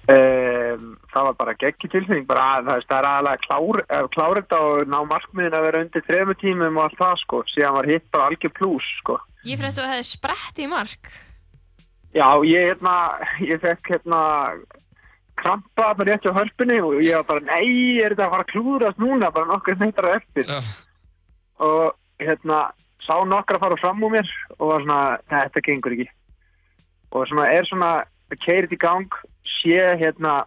um, 0.10 0.96
Það 1.12 1.26
var 1.28 1.36
bara 1.40 1.54
geggi 1.60 1.90
tilfinning 1.92 2.28
bara 2.30 2.44
að 2.58 2.68
það 2.70 2.84
það 2.88 2.98
er 3.00 3.08
aðalega 3.10 3.42
klár, 3.46 3.80
eh, 3.90 4.08
þetta 4.38 4.60
og 4.68 4.88
ná 4.92 4.98
markmiðin 5.10 5.58
að 5.58 5.66
vera 5.68 5.82
undir 5.84 6.06
þremu 6.08 6.36
tímum 6.42 6.78
og 6.78 6.84
allt 6.88 7.00
það 7.02 7.16
sko 7.24 7.42
síðan 7.54 7.74
var 7.78 7.90
hitt 7.92 8.06
bara 8.14 8.28
algjör 8.32 8.54
plús 8.60 8.88
sko 9.02 9.18
Ég 9.48 9.56
fyrir 9.56 9.70
að 9.70 9.78
þú 9.78 9.88
hefði 9.88 10.06
sprett 10.10 10.60
í 10.60 10.68
mark. 10.68 11.14
Já, 12.16 12.28
ég 12.48 12.72
hérna, 12.72 12.96
ég 13.46 13.62
fekk 13.64 13.94
hérna 13.94 14.22
krampa 15.38 15.94
bara 15.96 16.08
rétt 16.10 16.26
á 16.28 16.36
hörpunni 16.36 16.80
og 16.82 16.98
ég 17.06 17.16
var 17.20 17.28
bara, 17.30 17.46
nei, 17.46 18.02
er 18.02 18.16
þetta 18.16 18.26
að 18.26 18.34
fara 18.34 18.46
að 18.48 18.52
klúðrast 18.52 19.00
núna, 19.00 19.30
bara 19.32 19.48
nokkur 19.52 19.78
meitrar 19.80 20.18
eftir. 20.18 20.52
Og 21.64 21.94
hérna, 22.24 22.66
sá 23.06 23.16
nokkra 23.24 23.62
fara 23.62 23.80
fram 23.80 24.04
úr 24.04 24.18
mér 24.18 24.34
og 24.58 24.74
var 24.74 24.84
svona, 24.84 25.00
þetta 25.32 25.66
gengur 25.70 25.96
ekki. 25.96 26.10
Og 27.14 27.30
svona, 27.30 27.48
er 27.54 27.70
svona, 27.70 27.92
keirið 28.44 28.76
í 28.76 28.82
gang, 28.82 29.20
sé 29.62 29.80
hérna 30.02 30.42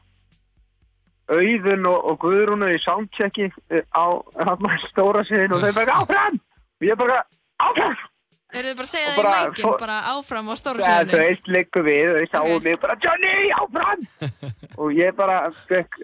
auðun 1.30 1.86
og, 1.88 1.98
og 2.10 2.22
guðrúnu 2.26 2.72
í 2.74 2.80
soundchecki 2.82 3.48
eh, 3.70 3.84
á 3.94 4.18
hérna, 4.42 4.76
stóra 4.90 5.24
sviðin 5.24 5.54
og 5.56 5.64
þau 5.64 5.76
bara 5.78 6.00
áfram! 6.02 6.40
Og 6.80 6.90
ég 6.90 6.98
bara, 7.00 7.22
áfram! 7.62 8.09
Eru 8.50 8.66
þið 8.70 8.76
bara 8.80 8.86
að 8.86 8.90
segja 8.90 9.10
Og 9.10 9.14
það 9.14 9.20
í 9.20 9.22
bara 9.22 9.42
mækin, 9.50 9.64
fó- 9.66 9.78
bara 9.80 9.98
áfram 10.14 10.48
á 10.50 10.54
stóru 10.58 10.80
Það 10.82 10.90
þú 10.90 11.04
sviðinu? 11.10 11.20
veist, 11.24 11.50
liggum 11.54 11.84
við 11.86 12.10
og 12.10 12.16
þau 12.18 12.30
sáum 12.34 12.64
mig 12.66 12.80
bara 12.82 12.96
Johnny, 13.04 13.34
áfram! 13.60 14.00
og 14.80 14.88
ég 14.98 15.14
bara 15.20 15.36
fekk 15.68 16.00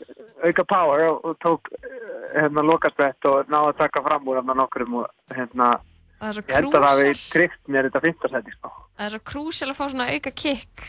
auka 0.46 0.64
power 0.70 1.04
og, 1.10 1.24
og 1.26 1.38
tók 1.42 1.70
eh, 1.74 1.96
hérna 2.36 2.62
lokaspett 2.68 3.28
og 3.30 3.50
náði 3.50 3.72
að 3.72 3.80
taka 3.80 4.02
fram 4.06 4.28
úr 4.30 4.38
hérna 4.40 4.56
nokkrum 4.60 4.98
og 5.02 5.34
hérna 5.34 5.70
Það 6.16 6.28
er 6.30 6.36
svo 6.38 6.44
ég 6.48 6.54
held 6.56 6.74
að 6.78 6.86
það 6.86 7.00
krúsal. 7.02 7.32
tryggt 7.34 7.66
mér 7.74 7.86
þetta 7.90 8.00
fintarsæti 8.06 8.52
sko. 8.56 8.70
Það 8.96 9.06
er 9.06 9.12
svo 9.16 9.22
krúsal 9.32 9.68
að 9.72 9.76
fá 9.76 9.84
svona 9.92 10.06
auka 10.14 10.30
kick. 10.32 10.86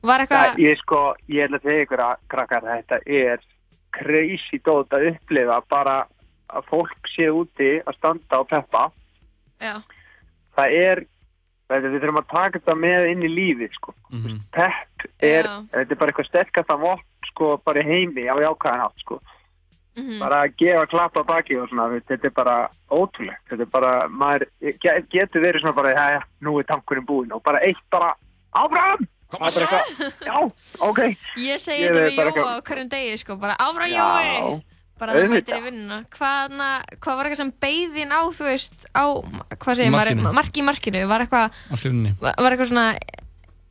Var 0.00 0.24
Það, 0.24 0.24
eitthvað... 0.26 0.58
ég 0.64 0.80
sko, 0.82 0.98
ég 1.32 1.46
ætla 1.46 1.60
að 1.60 1.64
segja 1.68 1.84
ykkur 1.86 2.02
að 2.04 2.26
krakkar 2.34 2.66
þetta 2.66 2.98
er 3.20 3.46
crazy 3.96 4.60
dót 4.64 4.92
að 4.96 5.06
upplifa 5.14 5.56
bara 5.72 5.94
að 6.50 6.66
fólk 6.68 7.08
sé 7.14 7.30
úti 7.32 7.70
að 7.84 7.96
standa 7.96 8.40
og 8.42 8.48
peppa 8.50 8.84
Já. 9.60 9.74
Það 11.70 11.76
er 11.76 11.90
við 11.90 12.00
þurfum 12.02 12.20
að 12.22 12.30
taka 12.32 12.58
þetta 12.58 12.74
með 12.82 13.10
inn 13.12 13.22
í 13.22 13.28
lífið 13.30 13.74
sko. 13.78 13.94
pepp 14.52 15.04
er 15.22 15.44
Já. 15.46 15.52
þetta 15.72 15.92
er 15.94 16.00
bara 16.00 16.10
eitthvað 16.12 16.28
sterkast 16.30 16.70
af 16.74 16.80
vott 16.80 17.28
sko, 17.30 17.56
bara 17.64 17.80
í 17.80 17.86
heimi 17.86 18.24
á 18.26 18.34
jákvæðan 18.42 18.86
átt 18.88 18.98
sko. 19.04 19.20
Mhm. 19.96 20.18
bara 20.20 20.44
að 20.46 20.52
gefa 20.56 20.86
klappa 20.86 21.22
baki 21.26 21.56
og 21.58 21.68
svona, 21.68 21.88
þetta 22.06 22.24
er 22.24 22.30
bara 22.34 22.68
ótrúlegt 22.90 23.42
þetta 23.50 23.62
er 23.66 23.70
bara, 23.74 24.08
maður 24.08 24.44
ge- 24.62 25.02
getur 25.10 25.42
verið 25.42 25.60
svona 25.64 25.74
bara, 25.74 25.90
já, 25.94 26.04
já, 26.14 26.20
nú 26.40 26.58
er 26.60 26.64
tankurinn 26.64 27.04
búinn 27.06 27.32
og 27.34 27.42
bara 27.42 27.58
eitt 27.66 27.82
bara, 27.90 28.14
áfram 28.54 29.06
já, 30.26 30.36
ok 30.80 31.00
Ég 31.36 31.58
segi 31.58 31.82
Ég 31.82 31.90
þetta 31.90 32.06
við 32.06 32.38
Jóa 32.38 32.62
hverjum 32.62 32.88
degi, 32.88 33.18
sko, 33.18 33.36
bara 33.36 33.54
áfram 33.58 33.90
Jói! 33.90 34.62
Bara 35.00 35.16
það 35.16 35.32
mætir 35.32 35.56
í 35.56 35.62
vinnuna. 35.64 36.02
Hvað, 36.12 36.58
na, 36.58 36.68
hvað 37.00 37.16
var 37.16 37.28
eitthvað 37.28 37.40
sem 37.40 37.54
beigðin 37.64 38.12
á, 38.12 38.20
þú 38.36 38.50
veist, 38.50 38.84
á, 38.92 39.04
hvað 39.56 39.80
segir 39.80 39.94
maður, 39.94 40.22
marki 40.36 40.60
í 40.60 40.66
markinu? 40.66 41.06
Var 41.08 41.24
eitthvað, 41.24 41.58
var 41.72 42.36
var 42.36 42.52
eitthvað 42.52 42.70
svona, 42.74 42.86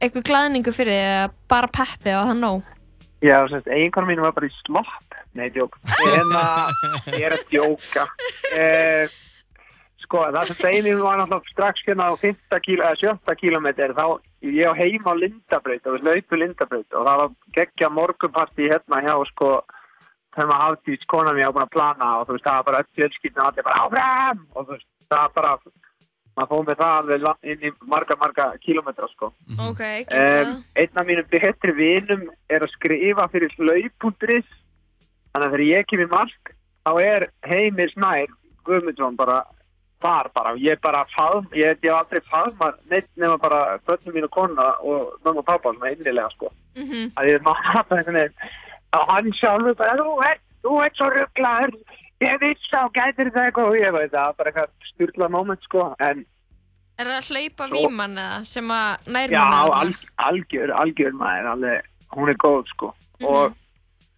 eitthvað 0.02 0.28
glæðningu 0.32 0.74
fyrir 0.74 0.98
eða 0.98 1.24
bara 1.52 1.72
peppi 1.80 2.16
og 2.18 2.30
það 2.32 2.42
nóg? 2.42 2.76
Já, 3.20 3.36
semst, 3.52 3.68
eiginkonu 3.68 4.08
mín 4.08 4.22
var 4.24 4.36
bara 4.36 4.48
í 4.48 4.54
slopp 4.62 5.18
Nei, 5.38 5.50
djók 5.54 5.76
En 6.08 6.32
að, 6.40 6.70
ég 7.14 7.26
er 7.28 7.36
að 7.36 7.50
djóka 7.52 8.06
eh, 8.56 9.18
Sko, 10.06 10.24
það 10.34 10.54
sem 10.54 10.62
degin 10.64 11.02
var 11.04 11.20
náttúrulega 11.20 11.52
strax 11.54 11.84
hérna 11.86 12.08
á 12.10 12.14
50 12.18 12.64
kíl, 12.66 12.80
eða 12.80 12.96
70 12.98 13.42
kílometr 13.42 13.94
þá, 13.98 14.06
ég 14.48 14.72
á 14.72 14.74
heima 14.74 15.14
á 15.14 15.20
Lindabraut 15.20 15.86
og 15.86 15.98
við 15.98 16.08
laupu 16.08 16.40
Lindabraut 16.40 16.96
og 16.96 17.06
það 17.10 17.22
var 17.22 17.36
geggja 17.60 17.92
morgunparti 17.94 18.72
hérna 18.72 19.04
hjá, 19.06 19.14
sko 19.34 19.52
þegar 20.36 20.50
maður 20.52 20.64
hafði 20.66 20.98
kona 21.14 21.34
mér 21.34 21.50
á 21.50 21.54
búin 21.56 21.66
að 21.68 21.74
plana 21.76 22.10
og 22.20 22.28
þú 22.28 22.36
veist, 22.38 22.46
það 22.48 22.58
var 22.60 22.68
bara 22.70 22.82
öll 22.84 22.90
fjölskyldin 23.00 23.42
og 23.42 23.48
allir 23.50 23.68
bara 23.68 23.84
áfram! 23.86 24.42
Og 24.56 24.66
þú 24.68 24.72
veist, 24.76 24.88
það 25.10 25.22
var 25.26 25.32
bara 25.40 25.54
maður 26.40 26.50
fóð 26.54 26.66
með 26.70 26.80
það 26.80 26.98
alveg 27.00 27.50
inn 27.52 27.64
í 27.68 27.72
marga, 27.92 28.16
marga 28.22 28.46
kílometra, 28.64 29.08
sko. 29.12 29.34
Ok, 29.58 29.60
Um, 29.60 29.76
geggjað. 29.80 30.64
einn 30.76 30.98
af 31.02 31.06
mínum 31.10 31.30
betri 31.34 31.74
vinum 31.76 32.22
er 32.50 32.62
að 32.64 32.72
skrifa 32.78 33.26
fyrir 33.34 33.52
hlaup.is 33.58 34.48
þannig 35.34 35.46
að 35.46 35.52
þegar 35.52 35.66
ég 35.68 35.88
kem 35.90 36.00
í 36.06 36.10
mark 36.10 36.54
þá 36.86 36.92
er 37.04 37.28
Heimir 37.46 37.90
Snær 37.92 38.28
Guðmundsson 38.66 39.18
bara 39.18 39.44
þar 40.00 40.30
bara. 40.34 40.54
Ég 40.56 40.80
bara 40.80 41.04
faðm, 41.12 41.50
ég 41.60 41.76
hef 41.84 41.92
aldrei 41.92 42.22
faðma 42.32 42.70
neitt 42.90 43.10
nema 43.20 43.36
bara 43.38 43.80
börnum 43.86 44.16
mín 44.16 44.24
og 44.30 44.32
kona 44.32 44.70
og 44.80 45.18
mamma 45.26 45.42
og 45.42 45.46
pappa 45.46 45.74
svona 45.74 45.92
innilega 45.92 46.30
sko. 46.38 46.54
Mhm. 46.78 47.12
að 47.18 47.28
ég 47.34 47.42
maður 47.44 47.66
hafa 47.74 47.96
einhvern 47.98 48.16
veginn 48.16 48.34
og 48.98 49.04
hann 49.14 49.32
sjálfur 49.38 49.76
bara 49.80 49.96
þú 50.00 50.14
ert, 50.30 50.42
þú 50.66 50.78
ert 50.86 50.96
svo 50.98 51.10
rugglaður 51.14 51.76
ég 52.24 52.40
viss 52.42 52.74
á 52.76 52.84
gætir 52.96 53.30
það 53.32 53.46
eitthvað. 53.50 53.70
Og 53.70 53.78
ég 53.80 53.94
veit 53.96 54.12
það 54.12 54.36
bara 54.40 54.52
eitthvað 54.52 54.92
styrla 54.92 55.30
moment 55.30 55.64
sko 55.68 55.86
en 56.00 56.26
Er 57.00 57.08
það 57.08 57.16
að 57.22 57.28
hlaupa 57.32 57.68
Svo- 57.70 57.80
vímann 57.80 58.18
eða 58.20 58.40
sem 58.46 58.72
að 58.76 59.08
nær 59.16 59.30
Já, 59.32 59.40
manna? 59.40 59.76
al, 59.80 59.94
algjör, 60.28 60.72
algjör 60.76 61.14
maður, 61.16 61.46
alveg, 61.54 61.86
hún 62.12 62.30
er 62.30 62.36
góð 62.44 62.66
sko. 62.74 62.90
Mhm. 63.20 63.28
og 63.30 63.54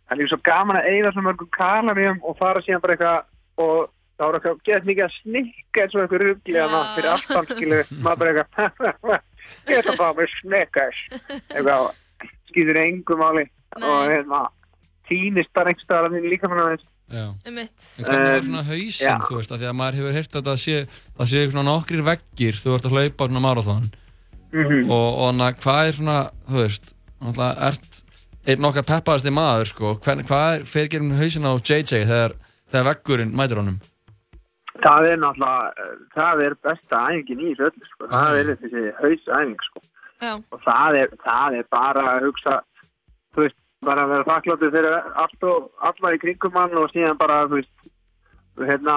það 0.08 0.12
er 0.12 0.18
líka 0.18 0.30
svo 0.34 0.40
gaman 0.44 0.78
að 0.80 0.88
eigða 0.90 1.12
svo 1.14 1.22
mörgum 1.28 1.50
kalaríum 1.58 2.18
og 2.24 2.38
fara 2.40 2.62
síðan 2.62 2.82
bara 2.82 2.96
eitthvað 2.96 3.24
og 3.62 3.90
þá 4.18 4.24
er 4.26 4.34
eitthvað 4.40 4.64
gett 4.66 4.84
mikið 4.90 5.04
að 5.06 5.14
snikka 5.22 5.82
eins 5.84 5.96
og 5.96 6.02
eitthvað 6.02 6.24
rugglega 6.26 6.66
maður 6.74 6.96
fyrir 6.96 7.12
aftan 7.14 7.46
skilu, 7.52 7.80
maður 8.02 8.18
bara 8.18 8.32
eitthvað 8.32 9.22
ég 9.70 9.78
ætla 9.78 9.96
bara 10.02 10.18
með 10.18 10.34
snickers 10.42 11.00
eitthvað, 11.54 11.88
skýður 12.50 12.82
engu 12.82 13.18
máli. 13.22 13.46
Og 13.78 14.10
hérna 14.10 14.42
týnist 15.12 15.52
bara 15.54 15.70
einhver 15.74 15.84
staðar 15.86 16.08
að 16.10 16.16
mínu 16.18 16.32
líka 16.34 16.50
manna 16.52 16.78
Já. 17.12 17.26
Einmitt. 17.44 17.76
En 18.00 18.06
hvernig 18.08 18.30
var 18.32 18.38
Um, 18.40 18.46
svona 18.48 18.62
já. 18.64 18.70
hausinn, 18.72 19.24
þú 19.28 19.36
veist, 19.36 19.52
af 19.52 19.60
því 19.60 19.68
að 19.68 19.76
maður 19.82 19.98
hefur 20.00 20.14
heyrt 20.16 20.36
að 20.40 20.46
það 20.48 20.60
sé, 20.64 20.76
það 21.18 21.28
sé 21.32 21.40
svona 21.52 21.64
nokkrir 21.68 22.04
veggir, 22.08 22.56
þú 22.62 22.76
ert 22.78 22.86
að 22.88 22.94
hlaupa 22.96 23.28
svona 23.28 23.42
marathon 23.44 23.90
Mhm. 24.54 24.90
og, 24.92 25.10
og 25.26 25.36
na, 25.36 25.52
hvað 25.52 25.88
er 25.88 25.92
svona, 25.98 26.18
þú 26.48 26.58
veist, 26.64 26.94
náttúrulega 27.22 27.68
ert 27.68 28.04
einn 28.48 28.66
okkar 28.66 28.84
peppaðasti 28.88 29.32
maður, 29.36 29.68
sko, 29.68 29.92
Hvern, 30.00 30.24
hvað 30.24 30.56
er, 30.56 30.64
fer 30.66 30.88
gerum 30.88 31.12
hausinn 31.20 31.44
á 31.48 31.54
JJ 31.60 31.84
þegar, 32.08 32.34
þegar 32.72 32.88
veggurinn 32.96 33.36
mætir 33.36 33.60
honum? 33.60 33.80
það 34.82 35.12
er 35.12 35.18
náttúrulega, 35.22 35.88
það 36.16 36.42
er 36.48 36.56
besta 36.64 36.96
æfingin 37.12 37.44
í 37.44 37.52
öllu 37.60 37.86
sko, 37.92 38.08
það 38.08 38.40
er 38.40 38.46
þessi 38.56 38.84
hausæfing 39.04 39.58
sko 39.68 39.82
Já. 40.22 40.34
og 40.52 40.60
það 40.64 40.96
er, 41.04 41.08
það 41.28 41.60
er 41.60 41.66
bara 41.72 42.02
að 42.16 42.24
hugsa 42.30 42.62
bara 43.86 44.06
að 44.06 44.12
vera 44.14 44.30
þakkláttur 44.30 44.74
fyrir 44.76 44.98
allt 45.24 45.46
og 45.50 45.70
alla 45.90 46.14
í 46.14 46.20
kringum 46.22 46.58
hann 46.58 46.78
og 46.78 46.92
síðan 46.94 47.18
bara, 47.18 47.44
veist 47.50 47.72
hérna, 48.62 48.96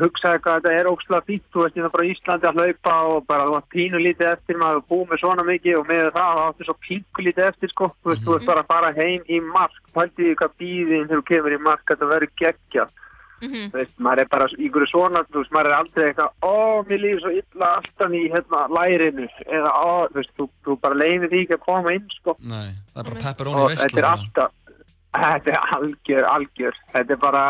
hugsa 0.00 0.32
eitthvað 0.32 0.64
þetta 0.64 0.72
er 0.74 0.88
ógslag 0.90 1.26
fínt, 1.28 1.44
þú 1.52 1.62
veist, 1.62 1.76
hérna 1.76 1.92
bara 1.94 2.06
í 2.06 2.12
Íslandi 2.14 2.48
að 2.48 2.60
hlaupa 2.60 2.94
og 3.12 3.26
bara 3.30 3.46
þú 3.46 3.54
var 3.54 3.66
pínu 3.74 4.02
lítið 4.02 4.30
eftir 4.32 4.60
maður 4.60 4.84
búið 4.90 5.10
með 5.12 5.22
svona 5.22 5.46
mikið 5.46 5.80
og 5.80 5.88
með 5.90 6.10
það 6.16 6.42
áttu 6.44 6.66
svo 6.66 6.76
pínu 6.86 7.26
lítið 7.28 7.48
eftir, 7.50 7.72
sko. 7.74 7.90
Þú 8.02 8.12
veist, 8.12 8.24
þú 8.24 8.36
veist 8.36 8.50
bara 8.50 8.64
að 8.64 8.70
fara 8.72 8.92
heim 8.96 9.26
í 9.28 9.40
mark 9.44 9.82
pælti 9.94 10.22
því 10.24 10.36
hvað 10.40 10.56
býðin 10.62 11.08
þegar 11.10 11.22
þú 11.22 11.28
kemur 11.30 11.56
í 11.56 11.60
mark 11.68 11.92
þetta 11.92 12.10
verður 12.14 12.34
geggjað 12.42 12.94
Mhm. 13.42 13.68
þú 13.70 13.76
veist, 13.76 13.96
maður 14.00 14.20
er 14.22 14.28
bara 14.32 14.46
einhverju 14.48 14.88
svona, 14.88 15.20
þú 15.28 15.42
veist, 15.42 15.52
maður 15.52 15.66
er 15.70 15.76
aldrei 15.76 16.04
eitthvað, 16.08 16.30
ó, 16.42 16.54
mér 16.88 17.00
líður 17.04 17.20
svo 17.20 17.32
illa 17.36 17.66
aftan 17.76 18.14
í, 18.16 18.22
hérna, 18.32 18.60
lærinu, 18.72 19.26
eða, 19.46 19.70
ó, 19.76 20.08
þú 20.08 20.14
veist, 20.20 20.32
þú, 20.38 20.48
þú 20.64 20.76
bara 20.80 20.94
leifir 20.94 21.28
því 21.28 21.40
ekki 21.44 21.56
að 21.58 21.64
koma 21.66 21.92
inn, 21.98 22.06
sko. 22.16 22.36
Nei, 22.40 22.70
það 22.94 23.02
er 23.02 23.10
bara 23.10 23.24
pepperoni 23.26 23.60
Og 23.60 23.68
veistla. 23.68 23.86
þetta 23.86 23.98
er 23.98 24.08
alltaf, 24.12 24.52
þetta 25.16 25.52
er 25.52 25.60
algjör, 25.76 26.24
algjör, 26.32 26.74
þetta 26.94 27.10
er 27.12 27.20
bara, 27.26 27.44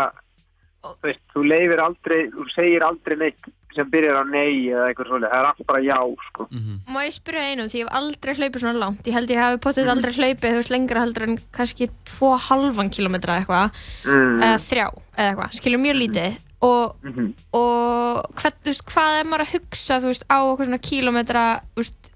þú 0.83 0.97
veist, 1.07 1.23
þú 1.35 1.45
leifir 1.53 1.81
aldrei, 1.87 2.21
þú 2.35 2.49
segir 2.55 2.83
aldrei 2.83 3.17
neitt 3.17 3.53
sem 3.77 3.91
byrjar 3.93 4.17
á 4.19 4.25
nei 4.27 4.67
eða 4.73 4.87
eitthvað 4.91 5.11
svolítið, 5.11 5.31
það 5.33 5.39
er 5.43 5.49
alltaf 5.51 5.67
bara 5.71 5.83
já, 5.85 5.99
sko. 6.31 6.47
Má 6.89 6.99
ég 7.07 7.15
spyrja 7.17 7.45
einum, 7.51 7.69
því 7.71 7.79
ég 7.81 7.87
hef 7.87 7.99
aldrei 8.01 8.35
hlaupið 8.39 8.63
svona 8.65 8.81
langt. 8.83 9.07
Ég 9.07 9.17
held 9.17 9.31
ég 9.35 9.41
hafi 9.43 9.61
potið 9.67 9.91
aldrei 9.93 10.13
hlaupið, 10.17 10.51
þú 10.57 10.61
veist, 10.61 10.73
lengra 10.75 11.05
heldur 11.05 11.27
en 11.29 11.39
kannski 11.53 11.89
2,5 12.11 12.91
kilometra 12.97 13.37
eða 13.37 13.45
eitthvað, 13.45 13.71
Mm. 14.07 14.43
eða 14.43 14.59
þrjá 14.67 14.87
eða 15.17 15.29
eitthvað, 15.31 15.55
skilur 15.61 15.81
mjög 15.85 15.97
lítið. 16.03 16.37
Og, 16.67 16.97
Mhm. 17.05 17.33
og 17.53 18.35
þú 18.35 18.51
veist, 18.65 18.85
hvað 18.89 19.21
er 19.21 19.25
maður 19.25 19.45
að 19.45 19.53
hugsa, 19.55 20.01
veist, 20.03 20.25
á 20.31 20.39
okkur 20.41 20.67
svona 20.67 20.81
kilometra, 20.81 21.61
þú 21.77 21.83
veist, 21.85 22.11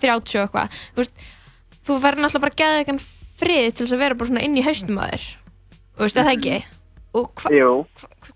30 0.00 0.38
og 0.40 0.48
eitthvað. 0.48 0.70
Þú 0.96 1.08
þú 1.86 1.98
verður 2.00 2.22
náttúrulega 2.22 2.40
bara 2.40 2.54
að 2.54 2.60
geða 2.60 2.78
eitthvað 2.84 3.06
frið 3.40 3.74
til 3.74 3.86
þess 3.86 3.92
að 3.96 3.98
vera 3.98 4.14
bara 4.14 4.28
svona 4.30 4.42
inn 4.44 4.56
í 4.56 4.62
haustum 4.62 4.98
að 5.00 5.10
þér. 5.10 5.24
Þú 5.96 6.04
veist, 6.04 6.16
er 6.16 6.24
það 6.24 6.36
ekki? 6.36 6.64
Og 7.18 7.30
hva, 7.42 7.50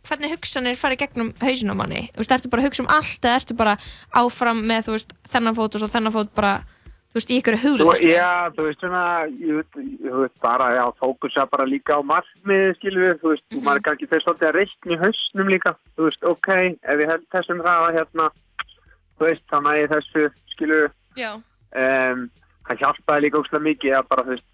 hvernig 0.09 0.32
hugsanir 0.34 0.78
fara 0.78 0.96
í 0.96 0.98
gegnum 0.98 1.28
hausin 1.38 1.70
á 1.70 1.78
manni? 1.78 2.09
Þú 2.14 2.22
veist, 2.24 2.32
ertu 2.34 2.51
bara 2.51 2.64
að 2.64 2.66
hugsa 2.68 2.82
um 2.82 2.88
allt 2.90 3.26
eða 3.28 3.34
ertu 3.38 3.55
bara 3.59 3.74
áfram 4.18 4.62
með, 4.66 4.88
veist, 4.96 5.12
þennan 5.30 5.55
fót 5.55 5.76
og 5.76 5.82
svo 5.84 5.90
þennan 5.92 6.14
fót 6.14 6.32
bara, 6.34 6.55
þú 7.12 7.20
veist, 7.20 7.30
í 7.30 7.38
ykkur 7.38 7.59
Þú, 7.60 7.62
huglislu? 7.68 8.10
já, 8.10 8.51
þú 8.56 8.66
veist 8.66 8.82
svona, 8.82 9.05
þú 9.30 10.16
veist, 10.24 10.38
bara, 10.42 10.70
já, 10.74 10.84
fókusa 10.98 11.46
bara 11.52 11.68
líka 11.70 11.98
á 11.98 12.02
markmið, 12.02 12.64
skilur 12.80 13.05
við, 13.06 13.20
þú 13.22 13.34
veist, 13.34 13.46
mm 13.55 13.62
maður 13.68 13.78
er 13.78 13.86
kannski 13.86 14.10
svolítið 14.10 14.48
að 14.51 14.56
reikna 14.59 14.96
í 14.96 15.02
hausnum 15.05 15.52
líka, 15.55 15.74
þú 15.94 16.09
veist, 16.09 16.26
ok, 16.32 16.51
ef 16.82 17.05
ég 17.05 17.12
held 17.14 17.28
þessum 17.36 17.62
hraða 17.62 17.92
hérna, 18.01 18.30
þú 19.14 19.28
veist, 19.28 19.46
næði 19.68 19.86
þessu, 19.94 20.26
skilur 20.56 20.82
við, 20.82 20.98
Já. 21.22 21.30
um, 21.78 22.26
það 22.66 22.82
hjálpaði 22.82 23.26
líka 23.28 23.38
óslega 23.44 23.66
mikið 23.70 23.96
að 24.01 24.10
bara, 24.10 24.26
þú 24.26 24.34
veist, 24.34 24.48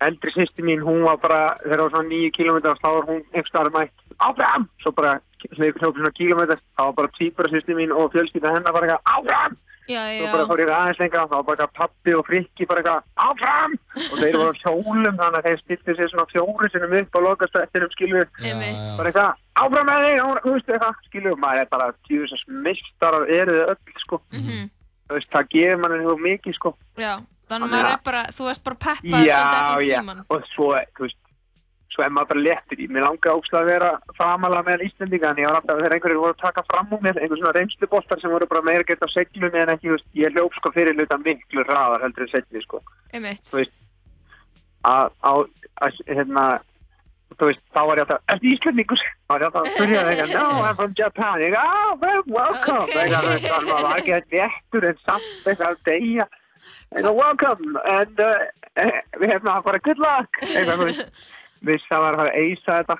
eldri 0.00 0.32
sýsti 0.34 0.64
mín, 0.66 0.82
hún 0.84 1.04
var 1.06 1.20
bara, 1.22 1.42
þegar 1.62 1.78
það 1.78 1.84
var 1.84 1.94
svona 1.94 2.10
nýju 2.10 2.32
kílómetrar, 2.38 2.80
þá 2.82 2.88
var 2.88 3.06
hún 3.10 3.22
einhverstaðar 3.32 3.74
mætt, 3.76 3.94
áfram, 4.18 4.66
svo 4.82 4.94
bara, 4.96 5.12
hljópi 5.44 5.84
svona 5.84 6.14
kílómetrar, 6.18 6.64
þá 6.74 6.82
var 6.88 6.96
bara 6.98 7.14
týpura 7.18 7.52
sýsti 7.52 7.78
mín 7.78 7.94
og 7.94 8.10
fjölskylda 8.14 8.56
hennar 8.56 8.74
bara 8.74 8.90
eitthvað, 8.90 9.14
áfram, 9.18 9.60
Já, 9.84 10.00
Svo 10.16 10.28
bara 10.32 10.44
fór 10.48 10.60
ég 10.62 10.70
aðeins 10.72 11.00
lengra, 11.02 11.26
þá 11.28 11.34
var 11.34 11.42
bara 11.44 11.66
pappi 11.76 12.14
og 12.16 12.22
frikki 12.24 12.64
bara 12.64 12.80
eitthvað 12.80 13.02
áfram! 13.20 13.74
Og 14.00 14.14
þeir 14.16 14.38
voru 14.40 14.54
á 14.56 14.62
hjólum 14.62 15.18
þannig 15.18 15.36
að 15.36 15.48
þeir 15.48 15.58
stilti 15.60 15.96
sér 15.98 16.08
svona 16.08 16.24
fjóri 16.30 16.70
sinum 16.72 16.94
upp 17.00 17.18
á 17.20 17.20
lokastættinum 17.26 17.92
skilur 17.92 18.30
bara 18.96 19.10
eitthvað 19.10 19.42
áfram 19.60 19.90
með 19.90 20.06
þig, 20.06 20.22
áfram, 20.22 20.40
þú 20.46 20.54
veist 20.54 20.72
eitthvað 20.72 21.02
skilur, 21.10 21.36
maður 21.44 21.60
er 21.60 21.68
bara 21.74 21.90
tjúðisast 22.08 22.48
mistarar 22.64 23.28
eru 23.28 23.58
þið 23.58 23.74
öll 23.74 24.00
sko. 24.06 24.20
Þú 25.04 25.18
veist, 25.18 25.30
það 25.36 25.50
gefur 25.52 25.82
manni 25.84 26.00
svo 26.00 26.16
mikið 26.24 26.56
sko. 26.56 26.74
Já, 26.96 27.12
þannig 27.50 27.74
að 27.74 27.84
að- 27.84 27.92
er 27.92 28.00
bara, 28.04 28.22
þú 28.36 28.48
veist 28.48 28.64
bara 28.64 28.76
peppað 28.86 29.26
já, 29.28 29.36
svolítið 29.36 29.60
allan 29.60 29.84
já, 29.88 30.00
tíman. 30.00 30.24
og 30.30 30.48
svo, 30.54 30.72
þú 30.96 31.06
veist 31.08 31.20
svo 31.94 32.02
er 32.02 32.10
maður 32.10 32.30
bara 32.32 32.42
léttur 32.42 32.80
í. 32.82 32.88
Mér 32.90 33.04
langaði 33.06 33.36
ógslag 33.38 33.62
að 33.62 33.70
vera 33.70 33.90
framalega 34.18 34.66
með 34.66 34.82
Íslendinga 34.88 35.30
en 35.30 35.40
ég 35.42 35.46
var 35.46 35.58
alltaf 35.60 35.78
þegar 35.78 35.94
einhverjir 35.94 36.20
voru 36.24 36.34
að 36.34 36.42
taka 36.42 36.64
fram 36.66 36.90
úr 36.90 37.00
mér 37.04 37.20
einhver 37.22 37.38
svona 37.38 37.54
reynsluboltar 37.54 38.20
sem 38.20 38.30
voru 38.34 38.48
bara 38.50 38.66
meira 38.66 38.86
gett 38.88 39.04
á 39.06 39.08
seglum 39.14 39.54
en 39.54 39.72
ekki, 39.74 39.88
þú 39.88 39.96
veist, 39.96 40.08
ég 40.18 40.34
hljóp 40.34 40.52
sko 40.58 40.72
fyrir 40.74 40.94
hluta 40.98 41.18
miklu 41.22 41.62
hraðar 41.68 42.02
heldur 42.02 42.26
en 42.26 42.32
segli 42.34 42.62
sko. 42.66 42.82
Einmitt. 43.14 43.46
Þú 43.46 43.56
veist, 43.62 43.74
að, 44.90 45.06
á, 45.22 45.32
að, 45.86 45.90
hérna, 46.10 46.44
þú 47.38 47.44
veist, 47.52 47.62
þá 47.70 47.80
var 47.86 47.96
ég 47.96 48.04
alltaf, 48.08 48.22
ertu 48.34 48.46
Íslendingur? 48.56 49.00
Þá 49.14 49.30
var 49.30 49.40
ég 49.40 49.46
alltaf 49.50 49.62
að 49.62 49.74
spyrja 49.78 50.00
það 50.10 50.34
no, 50.34 50.46
I'm 50.66 50.76
from 50.82 50.94
Japan. 50.98 51.36
Ég, 51.46 51.54
oh, 51.62 51.94
well, 52.02 52.22
welcome. 52.26 52.86
Það 52.90 53.86
var 53.86 54.02
ekki 54.02 54.18
að 56.26 56.42
að. 56.64 56.98
Eitthvað, 56.98 57.16
welcome, 57.20 57.78
and 57.84 58.20
uh, 58.20 58.34
eh, 58.76 59.00
we 59.20 59.26
have 59.30 59.44
now 59.44 59.60
got 59.62 59.74
a 59.74 59.78
good 59.84 59.98
luck. 59.98 60.28
Það 60.40 60.76
var 60.76 60.88
að 62.14 62.20
fara 62.20 62.28
að 62.28 62.36
eisa 62.40 62.82
þetta 62.82 62.96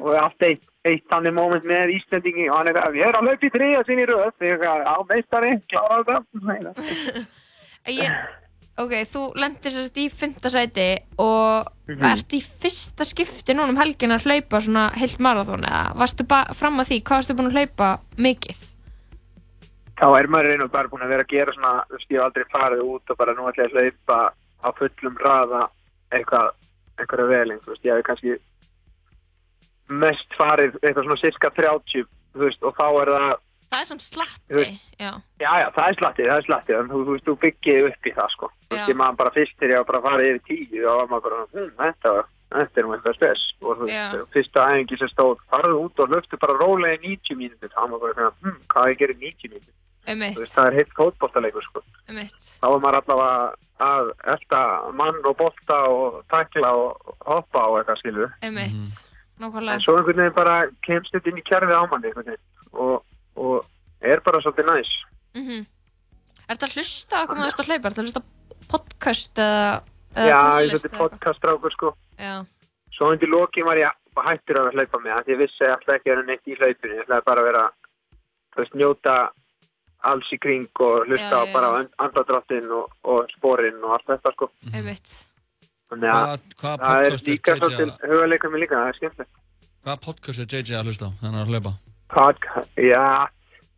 og 0.00 0.14
allt 0.16 0.42
eitt, 0.46 0.62
eitt 0.88 1.04
þannig 1.12 1.34
moment 1.36 1.64
með 1.68 1.90
Íslendingi 1.98 2.46
og 2.48 2.56
hann 2.56 2.70
er 2.72 2.78
að, 2.80 2.94
ég 2.96 3.06
er 3.10 3.16
að 3.18 3.26
laupa 3.28 3.46
í 3.46 3.50
þriða 3.52 3.82
sinni 3.86 4.02
í 4.06 4.08
röð, 4.08 4.30
þegar 4.40 4.80
á 4.88 4.96
meistari, 5.10 5.50
ok, 8.80 8.94
þú 9.12 9.22
lendir 9.36 9.72
sérst 9.74 10.00
í 10.00 10.08
fymtasæti 10.08 10.88
og 11.20 11.68
Mhm. 11.90 12.06
ert 12.06 12.34
í 12.36 12.40
fyrsta 12.40 13.04
skipti 13.06 13.54
núna 13.54 13.72
um 13.72 13.80
helgin 13.80 14.14
að 14.14 14.28
hlaupa 14.28 14.60
svona 14.62 14.90
heilt 14.94 15.18
marathón 15.18 15.66
eða 15.66 15.94
varstu 15.98 16.26
fram 16.54 16.78
að 16.78 16.92
því, 16.92 16.98
hvað 17.02 17.18
varstu 17.18 17.34
búin 17.34 17.50
að 17.50 17.58
hlaupa 17.58 17.88
mikið? 18.16 18.69
Þá 20.00 20.06
er 20.18 20.28
maður 20.32 20.54
einu 20.54 20.68
bara 20.72 20.88
búin 20.88 21.04
að 21.04 21.12
vera 21.14 21.26
að 21.26 21.32
gera 21.34 21.52
svona, 21.56 21.72
þú 21.88 21.98
veist, 21.98 22.10
ég 22.10 22.18
hef 22.18 22.24
aldrei 22.28 22.46
farið 22.54 22.84
út 22.88 23.12
og 23.12 23.18
bara 23.20 23.34
nú 23.36 23.48
ætla 23.50 23.66
ég 23.66 23.74
að 23.74 23.76
hlaupa 23.84 24.18
á 24.60 24.68
fullum 24.78 25.18
raða 25.20 25.62
eitthvað, 26.14 26.48
einhverja 27.00 27.28
veling, 27.30 27.60
þú 27.64 27.74
veist, 27.74 27.84
ég 27.84 27.98
hef 28.00 28.06
kannski 28.08 28.38
mest 29.90 30.34
farið 30.38 30.76
eitthvað 30.80 31.06
svona 31.06 31.20
cirka 31.20 31.50
30, 31.56 32.04
þú 32.34 32.44
veist, 32.46 32.66
og 32.66 32.76
þá 32.78 32.86
er 33.04 33.14
það, 33.14 33.38
Það 33.70 33.82
er 33.84 33.86
samt 33.86 34.02
slatti, 34.02 34.62
já. 34.98 35.10
já, 35.38 35.50
já, 35.62 35.66
það 35.76 35.84
er 35.88 35.96
slattið, 36.00 36.26
það 36.26 36.40
er 36.40 36.46
slattið, 36.48 36.76
en 36.80 36.88
þú, 36.90 37.00
þú 37.06 37.12
veist, 37.14 37.26
þú 37.28 37.34
byggið 37.44 37.84
upp 37.86 38.08
í 38.10 38.12
það, 38.16 38.32
sko. 38.32 38.48
Þú 38.50 38.74
veist, 38.74 38.80
Já. 38.82 38.88
ég 38.90 38.98
maður 38.98 39.18
bara 39.20 39.32
fyrst 39.36 39.54
þegar 39.60 39.70
ég 39.70 39.78
var 39.78 39.86
bara 39.90 40.00
að 40.00 40.06
fara 40.08 40.24
yfir 40.26 40.40
tíu, 40.48 40.80
var 40.88 41.10
maður 41.12 41.22
bara, 41.28 41.44
hm, 41.52 41.68
þetta, 41.78 42.14
þetta 42.56 42.80
er 42.82 42.88
nú 42.88 42.94
eitthvað 42.96 43.14
spes, 43.20 43.44
og 43.62 43.78
þú 43.78 43.90
Já. 43.92 44.00
veist, 44.10 44.32
fyrsta 44.34 44.64
æfingi 44.74 44.98
sem 44.98 45.12
stóð, 45.12 45.44
farðu 45.54 45.76
út 45.84 46.02
og 46.02 46.10
löftu 46.16 46.40
bara 46.42 46.58
rólega 46.58 46.98
í 46.98 47.12
90 47.14 47.38
mínútur, 47.38 47.70
þá 47.70 47.78
var 47.78 47.92
maður 47.94 48.18
bara, 48.18 48.32
hm, 48.42 48.58
hvað 48.74 48.90
ég 48.90 48.96
að 48.96 49.00
gera 49.04 49.14
í 49.14 49.22
90 49.22 49.54
mínútur? 49.54 49.74
Veist, 50.06 50.54
það 50.54 50.66
er 50.66 50.76
heitt 50.80 50.94
fótboltaleikur, 50.96 51.66
sko. 51.68 51.82
þá 52.08 52.66
er 52.66 52.80
maður 52.82 53.00
allavega 53.00 53.54
að 53.80 54.10
elta 54.34 54.60
mann 54.96 55.20
og 55.24 55.36
bolta 55.38 55.76
og 55.88 56.20
takla 56.32 56.72
og 56.76 57.14
hoppa 57.26 57.66
og 57.70 57.78
eitthvað 57.80 58.32
Einmitt, 58.42 59.04
nákvæmlega. 59.40 59.74
en 59.74 59.84
svo 59.84 59.96
einhvern 59.96 60.16
veginn 60.16 60.36
bara 60.36 60.56
kemst 60.86 61.14
þetta 61.14 61.30
inn 61.30 61.40
í 61.40 61.46
kjærfið 61.48 61.76
á 61.76 61.84
manni 61.90 62.10
einhvern 62.10 62.26
veginn 62.26 62.46
og, 62.72 63.04
og 63.36 63.64
er 64.00 64.20
bara 64.24 64.40
svolítið 64.40 64.72
næs. 64.72 64.90
Mm 65.34 65.66
Er 66.50 66.56
þetta 66.58 66.66
að 66.66 66.76
hlusta 66.80 67.14
á 67.14 67.22
hvað 67.22 67.36
maður 67.38 67.50
erst 67.50 67.60
að 67.62 67.68
hlaupa? 67.70 67.86
Er 67.86 67.92
þetta 67.92 68.00
að 68.00 68.06
hlusta 68.08 68.20
á 68.20 68.28
podcast 68.72 69.38
eða, 69.38 69.66
eða 70.16 70.26
já, 70.26 70.38
þetta 70.40 70.48
eða 70.50 70.74
eitthvað? 70.74 71.02
podcastrákur 71.04 71.74
sko. 71.76 71.90
Já, 72.18 72.32
svo 72.96 73.10
undir 73.14 73.30
lokin 73.30 73.68
var 73.68 73.78
ég 73.78 74.00
hættur 74.18 74.58
að 74.58 74.72
hlaupa 74.74 74.98
með 75.04 75.14
að 75.14 75.30
ég 75.30 75.38
vissi 75.44 75.68
alltaf 75.68 75.94
ekki 75.94 76.10
að 76.10 76.16
vera 76.16 76.26
neitt 76.26 76.50
í 76.50 76.56
hlaupinu. 76.58 76.96
Ég 76.96 77.04
ætlaði 77.04 77.26
bara 77.28 77.44
að 77.44 77.48
vera 77.52 77.62
þú 78.50 78.62
veist, 78.64 78.74
njóta 78.82 79.14
alls 80.08 80.30
í 80.32 80.38
kring 80.40 80.68
og 80.80 81.06
hlusta 81.08 81.42
Já, 81.44 81.52
bara 81.52 81.70
á 81.70 81.72
andadráttin 82.06 82.70
og, 82.72 82.92
og 83.04 83.28
sporinn 83.36 83.82
og 83.84 83.96
allt 83.98 84.08
þetta 84.14 84.32
sko 84.36 84.50
einmitt. 84.72 85.12
þannig 85.90 86.10
að 86.14 86.24
Hvað- 86.24 86.56
hvaða 86.62 86.80
það 86.84 86.96
er 86.96 87.10
podcast 87.10 87.28
líka 87.28 87.52
JJ 87.54 87.60
svolítið 87.60 88.10
hugaleikur 88.12 88.50
mig 88.54 88.60
líka, 88.64 88.80
það 88.80 88.88
er 88.92 88.98
skemmtilegt 89.00 89.36
Hvaða 89.80 90.00
podcast 90.04 90.40
er 90.44 90.48
JJ 90.52 90.78
að 90.80 90.90
hlusta 90.90 91.08
á 91.08 91.10
þannig 91.20 91.40
að 91.40 91.52
hlaupa? 91.54 91.72
Podcast, 92.10 92.72
já, 92.76 93.04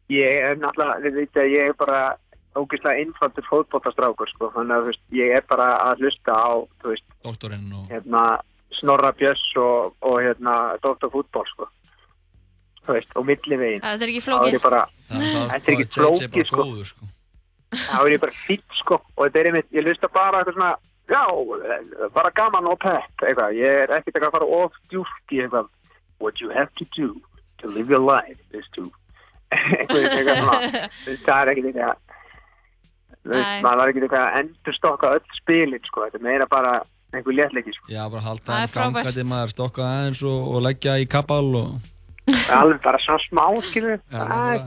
ég 0.09 0.47
er 0.49 0.57
náttúrulega, 0.57 1.03
þið 1.05 1.19
veit 1.21 1.37
að 1.43 1.51
ég 1.53 1.69
er 1.69 1.77
bara 1.79 1.99
ógeðslega 2.57 3.03
einfaldur 3.03 3.47
fótbollastrákur, 3.49 4.31
sko, 4.33 4.49
þannig 4.55 4.77
að, 4.77 4.89
veist, 4.91 5.03
ég 5.17 5.37
er 5.37 5.45
bara 5.49 5.69
að 5.89 6.03
hlusta 6.05 6.33
á, 6.37 6.53
þú 6.83 6.93
veist, 6.93 7.07
og... 7.25 7.87
hérna, 7.93 8.25
Snorra 8.73 9.13
Björns 9.13 9.45
og, 9.61 9.95
og 10.01 10.19
hérna, 10.25 10.57
Dr. 10.85 11.11
Fútbol, 11.13 11.47
sko, 11.53 11.69
þú 12.87 12.97
veist, 12.97 13.11
og 13.17 13.27
millivegin. 13.29 13.83
Þetta 13.83 14.07
er 14.07 14.13
ekki 14.13 14.23
er 14.23 14.27
flókið. 14.29 14.57
Það 14.63 14.79
er 14.79 15.51
þetta 15.53 15.73
er 15.73 15.75
ekki 15.75 15.89
flókið, 15.97 16.47
sko, 16.51 16.67
sko. 16.93 17.11
Þá 17.73 17.99
er 18.03 18.15
ég 18.15 18.23
bara 18.23 18.39
fýtt, 18.47 18.79
sko, 18.83 18.99
og 19.17 19.21
þetta 19.27 19.41
er 19.41 19.51
einmitt, 19.51 19.69
ég 19.73 19.87
hlusta 19.87 20.11
bara 20.13 20.43
eitthvað 20.43 20.59
svona, 20.59 20.73
já, 21.09 21.23
bara 22.13 22.33
gaman 22.37 22.69
og 22.69 22.79
pepp, 22.83 23.25
eitthvað, 23.25 23.55
ég 23.57 23.85
er 23.85 23.95
ekkert 23.97 24.17
eitthvað 24.17 24.29
að 24.29 24.35
fara 24.37 24.49
of 24.59 24.81
djúft 24.93 25.33
í 25.33 25.41
eitthvað, 25.45 25.71
what 26.23 26.43
you 26.43 26.51
have 26.53 26.69
to 26.79 26.87
do 26.97 27.15
to 27.63 27.71
live 27.73 27.89
your 27.91 28.03
life 28.03 28.39
is 28.53 28.69
to, 28.77 28.85
eitthvað, 29.53 30.05
eitthvað 30.11 30.43
svona, 30.43 30.89
það 31.27 31.39
er 31.39 31.53
ekkert 31.55 31.71
eitthvað, 31.71 32.03
maður 33.65 33.85
er 33.87 33.93
ekkert 33.95 34.09
eitthvað 34.09 34.27
að 34.27 34.41
endurstokka 34.43 35.15
öll 35.17 35.39
spilin, 35.39 35.87
sko, 35.89 36.05
þetta 36.09 36.21
er 36.21 36.27
meira 36.29 36.49
bara 36.51 36.75
einhver 37.13 37.37
léttleiki, 37.37 37.73
sko, 37.77 37.89
Já, 37.93 38.05
bara 38.13 38.25
halda 38.25 38.45
Það 38.53 38.77
gangandi 38.77 39.09
frábært. 39.09 39.31
maður 39.33 39.55
stokka 39.57 39.89
aðeins 39.89 40.23
og, 40.29 40.39
og 40.53 40.63
leggja 40.69 40.99
í 41.01 41.09
kabal 41.09 41.49
og... 41.63 41.89
alveg 42.31 42.83
bara 42.85 43.01
svo 43.03 43.19
smá, 43.27 43.47
skilur, 43.67 44.01
það 44.13 44.67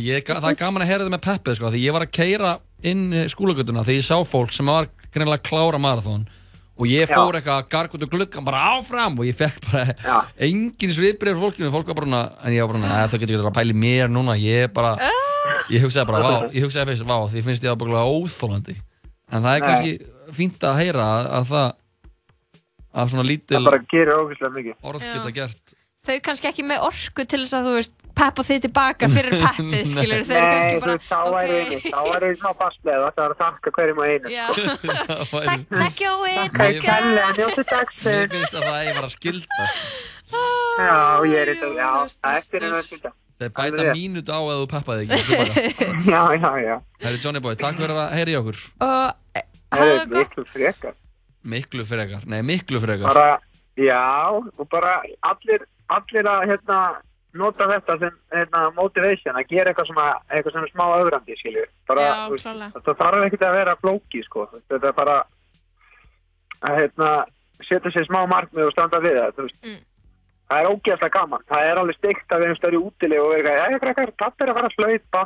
ég, 0.00 0.24
það 0.24 0.50
er 0.52 0.60
gaman 0.60 0.84
að 0.84 0.88
heyra 0.88 1.02
þetta 1.04 1.14
með 1.16 1.24
peppið 1.26 1.58
sko, 1.58 1.72
því 1.72 1.82
ég 1.82 1.96
var 1.96 2.06
að 2.06 2.14
keira 2.16 2.52
inn 2.82 3.02
skólagötuna 3.30 3.84
þegar 3.84 3.98
ég 3.98 4.06
sá 4.06 4.16
fólk 4.26 4.54
sem 4.56 4.70
var 4.70 4.88
greinilega 5.12 5.42
að 5.42 5.48
klára 5.50 5.80
marathón 5.82 6.24
og 6.72 6.88
ég 6.88 7.04
Já. 7.04 7.12
fór 7.12 7.36
eitthvað 7.36 7.58
að 7.60 7.68
garga 7.74 7.98
út 7.98 8.06
og 8.06 8.12
gluggan 8.14 8.46
bara 8.46 8.62
áfram 8.72 9.18
og 9.20 9.26
ég 9.28 9.36
fekk 9.36 9.58
bara 9.68 9.92
Já. 9.92 10.14
engin 10.48 10.94
sviðbreyður 10.96 11.42
fólkinu, 11.42 11.72
fólk 11.74 11.90
var 11.92 11.98
bara 11.98 12.08
svona, 12.08 12.22
en 12.40 12.56
ég 12.56 12.64
var 12.64 12.78
bara, 12.78 13.02
þau 13.12 13.18
getur 13.20 13.36
ekki 13.36 13.50
að 13.50 13.58
pæli 13.58 13.76
mér 13.82 14.08
núna, 14.10 14.38
ég 14.40 14.72
bara, 14.74 14.94
ég 15.70 15.84
hugsaði 15.84 16.08
bara, 16.08 16.22
vá, 16.24 16.48
ég 16.56 16.64
hugsaði 16.64 16.94
fyrst, 16.94 17.06
vá, 17.06 17.18
því 17.28 17.44
finnst 17.50 17.68
ég 17.68 17.74
að 17.74 17.84
bara 17.84 18.06
óþólandi, 18.08 18.78
en 19.28 19.44
það 19.44 19.52
er 19.52 19.60
Nei. 19.60 19.68
kannski 19.68 19.92
fínt 20.32 20.66
að 20.66 20.80
heyra 20.80 21.06
að, 21.12 21.28
að 21.36 21.52
það, 21.52 21.68
að 23.02 23.12
svona 23.12 23.28
lítil 23.28 23.58
það 23.58 23.68
bara 23.68 23.84
gerir 23.92 24.16
ógeðslega 24.16 24.56
mikið. 24.56 24.76
orð 24.88 25.06
geta 25.12 25.36
gert 25.36 25.76
Þau 26.02 26.16
kannski 26.26 26.48
ekki 26.50 26.64
með 26.66 26.80
orku 26.82 27.22
til 27.30 27.38
þess 27.44 27.54
að 27.54 27.66
þú 27.68 27.72
veist 27.76 27.92
peppa 28.18 28.42
þið 28.42 28.62
tilbaka 28.64 29.08
fyrir 29.12 29.34
peppið, 29.44 29.82
skilur. 29.86 30.22
Þau 30.26 30.32
eru 30.34 30.46
kannski 30.50 30.80
bara, 30.82 30.96
þá 31.06 31.18
væri 31.30 31.58
ok. 31.60 31.68
okay. 31.76 31.92
þá 31.92 32.00
væri 32.08 32.30
smá 32.40 32.48
fastlega, 32.58 33.10
það 33.14 33.22
er 33.26 33.34
að 33.34 33.42
þakka 33.42 33.72
hverjum 33.76 34.00
og 34.02 34.08
einu, 34.10 34.32
Það 35.30 35.46
takk, 35.46 35.62
takk 35.76 36.02
Jói, 36.02 36.32
Takk 36.34 36.58
Mér 36.58 37.62
dagsinn. 37.70 38.32
finnst 38.34 38.56
að 38.58 38.66
það 38.66 38.78
eigi 38.80 38.96
bara 38.96 39.06
að 39.06 39.14
skilda 39.14 39.44
sko. 39.46 39.68
Já, 40.82 40.98
ég 41.30 41.36
er 41.44 41.52
þetta, 41.52 41.70
já, 41.78 41.86
þú 41.86 42.02
ert 42.02 42.18
það 42.26 42.40
eftir 42.42 42.66
að 42.72 42.82
skilta. 42.88 43.14
Þeir 43.42 43.52
bæta 43.54 43.62
Alveg 43.68 43.86
rétt. 43.86 44.00
mínút 44.02 44.28
á 44.34 44.38
ef 44.42 44.58
þú 44.58 44.66
peppaði 44.74 45.06
ekki. 45.06 45.30
Já, 46.12 46.20
já, 46.34 46.50
já. 46.66 46.74
Herri 47.06 47.22
Johnny 47.22 47.40
Boy, 47.46 47.54
takk 47.62 47.78
fyrir 47.78 47.94
að 48.02 48.12
heyra 48.18 48.30
í 48.34 48.36
okkur 48.42 48.58
Og 48.86 49.38
eh, 49.38 49.46
Það 49.72 49.86
er 49.86 49.96
gott. 50.02 50.18
miklu 50.18 50.44
frekar. 50.50 50.94
Miklu 51.54 51.86
frekar, 51.86 52.26
nei 52.30 52.40
miklu 52.46 52.82
frekar 52.82 53.06
Bara, 53.10 53.38
já, 53.78 54.02
og 54.34 54.66
bara 54.70 54.98
allir, 55.30 55.64
allir 55.96 56.28
að, 56.28 56.46
hérna, 56.50 56.78
nota 57.38 57.68
þetta 57.70 57.98
sem, 58.00 58.16
hérna, 58.34 58.64
motivation, 58.76 59.38
að 59.38 59.52
gera 59.52 59.72
eitthvað 59.72 59.88
sem, 59.88 60.00
að, 60.02 60.18
eitthvað 60.30 60.56
sem 60.56 60.66
er 60.66 60.72
smá 60.72 60.84
öðrandi, 60.98 61.38
klálega. 62.42 62.72
þetta 62.74 62.96
þarf 62.98 63.28
ekkert 63.28 63.46
að 63.48 63.56
vera 63.58 63.76
flóki, 63.80 64.24
sko. 64.26 64.48
Þetta 64.72 64.90
er 64.90 64.98
bara, 64.98 65.16
að, 66.60 66.76
hérna, 66.80 67.14
setja 67.62 67.94
sér 67.94 68.06
smá 68.10 68.20
markmið 68.30 68.68
og 68.68 68.74
standa 68.76 69.00
við 69.04 69.18
það, 69.20 69.32
þú 69.38 69.48
veist. 69.48 69.58
Mm. 69.64 69.80
Það 70.52 70.60
er 70.60 70.74
ógeðslega 70.74 71.16
gaman. 71.16 71.44
Það 71.48 71.70
er 71.70 71.80
alveg 71.80 71.96
steikt 71.96 72.34
að 72.34 72.42
við 72.42 72.50
erum 72.50 72.60
stöður 72.60 72.76
í 72.76 72.82
útilegu 72.82 73.24
og 73.24 73.34
eitthvað, 73.38 73.56
já, 73.56 73.64
eitthvað, 73.70 74.14
það 74.20 74.44
er 74.44 74.52
að 74.52 74.58
fara 74.58 74.70
að 74.70 74.78
hlaupa, 74.82 75.24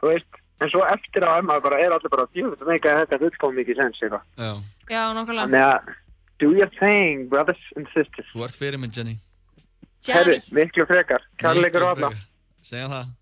þú 0.00 0.12
veist. 0.14 0.42
En 0.56 0.70
svo 0.72 0.80
eftir 0.88 1.24
að 1.28 1.42
maður 1.44 1.64
bara 1.66 1.78
er 1.84 1.92
allir 1.92 2.12
bara, 2.14 2.24
jú, 2.32 2.48
þetta 2.54 2.68
meika 2.70 2.92
þetta 3.02 3.18
fullkom 3.20 3.58
mikið 3.60 3.80
sens, 3.82 3.98
eitthvað. 4.00 4.22
Já, 4.40 4.52
Já, 4.88 5.00
nákvæmlega. 5.12 5.42
Þannig 5.42 5.64
að, 5.66 5.90
do 6.40 6.52
your 6.56 6.70
thing, 6.78 7.26
brothers 7.28 7.60
and 7.76 7.90
sisters. 7.92 8.30
þú 8.32 8.46
ert 8.46 8.56
fyrir 8.56 8.80
minn 8.80 8.94
Jenny 8.96 9.18
Herri, 10.06 10.40
miklu 10.54 10.86
frekar. 10.86 11.22
Kærleikur 11.42 11.82
og 11.82 11.96
alla. 11.96 12.10
Segja 12.62 12.88
það 12.88 13.14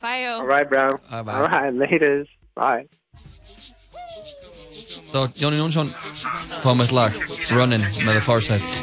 bye 0.00 0.24
Jó. 0.24 0.32
All 0.40 0.46
right, 0.46 0.68
bro. 0.68 0.98
Bye, 1.10 1.22
bye. 1.22 1.32
All 1.34 1.48
right, 1.48 1.74
ladies. 1.74 2.26
Bye. 2.56 2.88
Þá 5.10 5.28
Jóni 5.42 5.58
Jónsson 5.58 5.90
fáum 6.62 6.80
eitt 6.84 6.94
lag 6.94 7.16
Runnin 7.50 7.84
með 8.06 8.20
The 8.20 8.24
Farsight 8.24 8.80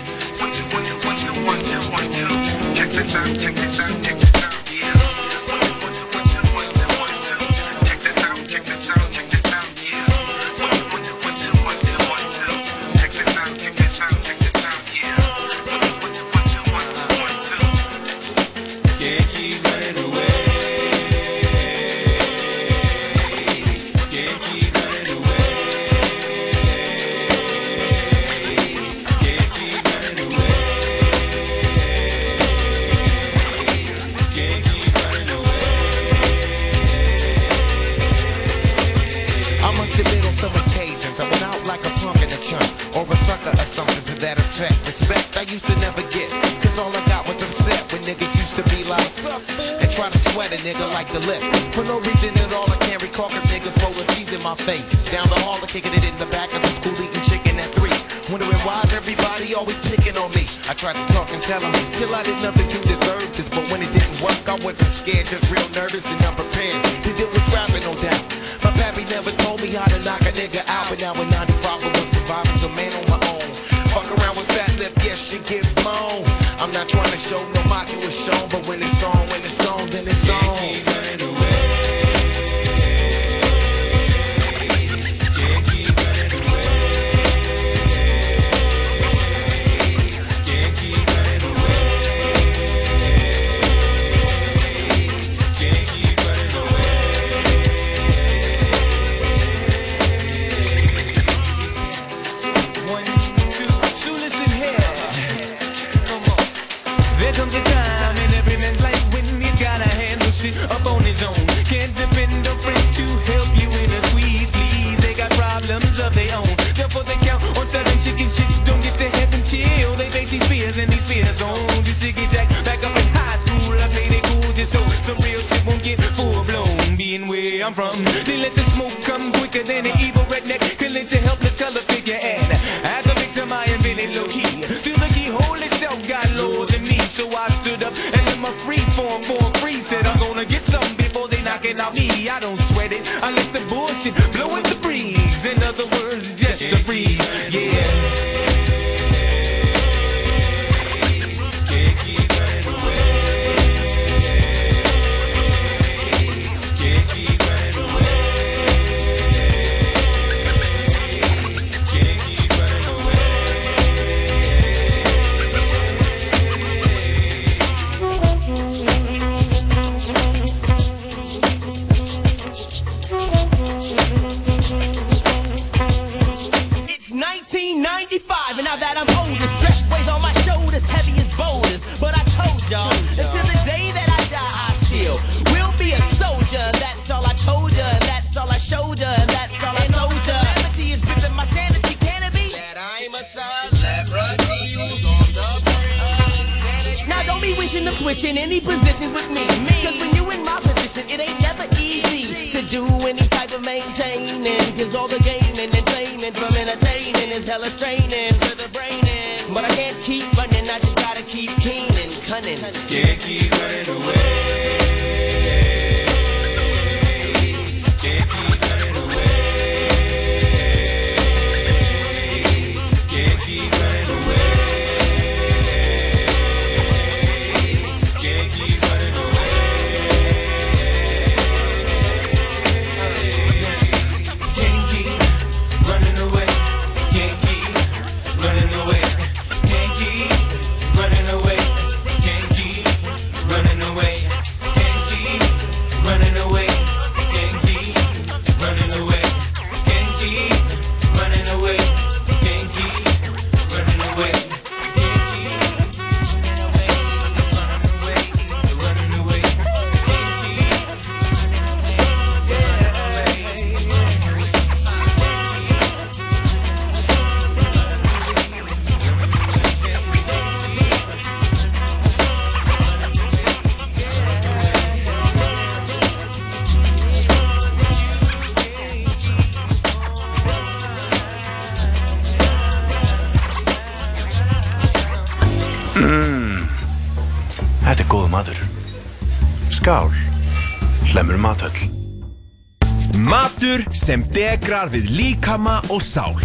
Integrar 294.48 294.88
við 294.88 295.10
líkama 295.12 295.82
og 295.92 296.00
sál. 296.00 296.38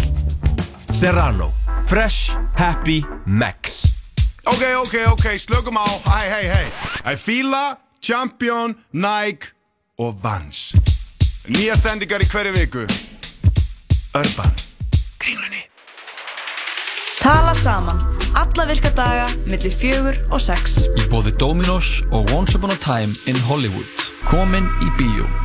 Serrano. 0.91 1.53
Fresh. 1.87 2.33
Happy. 2.57 2.97
Max. 3.25 3.85
Ok, 4.43 4.63
ok, 4.81 4.95
ok. 5.13 5.27
Slökum 5.39 5.79
á. 5.79 5.87
Hei, 5.87 6.27
hei, 6.27 6.47
hei. 6.51 6.65
Það 6.99 7.11
er 7.11 7.17
Fila, 7.21 7.61
Champion, 8.03 8.75
Nike 8.91 9.53
og 9.95 10.19
Vans. 10.19 10.73
Nýja 11.47 11.77
sendingar 11.79 12.19
í 12.19 12.27
hverju 12.27 12.51
viku. 12.57 12.83
Urban. 14.19 14.51
Kringlunni. 15.23 15.63
Tala 17.21 17.55
saman, 17.55 18.03
alla 18.35 18.67
virkadaga, 18.67 19.29
millir 19.47 19.71
fjögur 19.71 20.19
og 20.27 20.43
sex. 20.43 20.89
Í 20.99 21.07
bóði 21.07 21.31
Dominos 21.39 22.01
og 22.11 22.35
Once 22.35 22.59
Upon 22.59 22.75
a 22.75 22.79
Time 22.83 23.15
in 23.31 23.39
Hollywood. 23.47 23.87
Komin 24.27 24.67
í 24.83 24.91
bíó. 24.99 25.42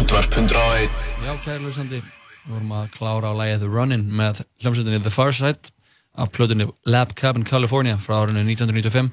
Útvarp 0.00 0.32
101 0.32 0.88
Já, 1.24 1.32
kæri 1.44 1.60
lusandi, 1.60 1.98
við 2.00 2.54
vorum 2.54 2.70
að 2.72 2.86
klára 2.94 3.30
á 3.32 3.34
lægið 3.36 3.58
The 3.64 3.68
Runnin' 3.68 4.06
með 4.16 4.40
hljómsveitinni 4.62 5.00
The 5.04 5.12
Farside 5.12 5.72
af 6.16 6.30
plötunni 6.32 6.66
Lab 6.88 7.12
Cab 7.18 7.36
in 7.36 7.44
California 7.44 7.98
frá 8.00 8.16
árunni 8.22 8.40
1995 8.46 9.10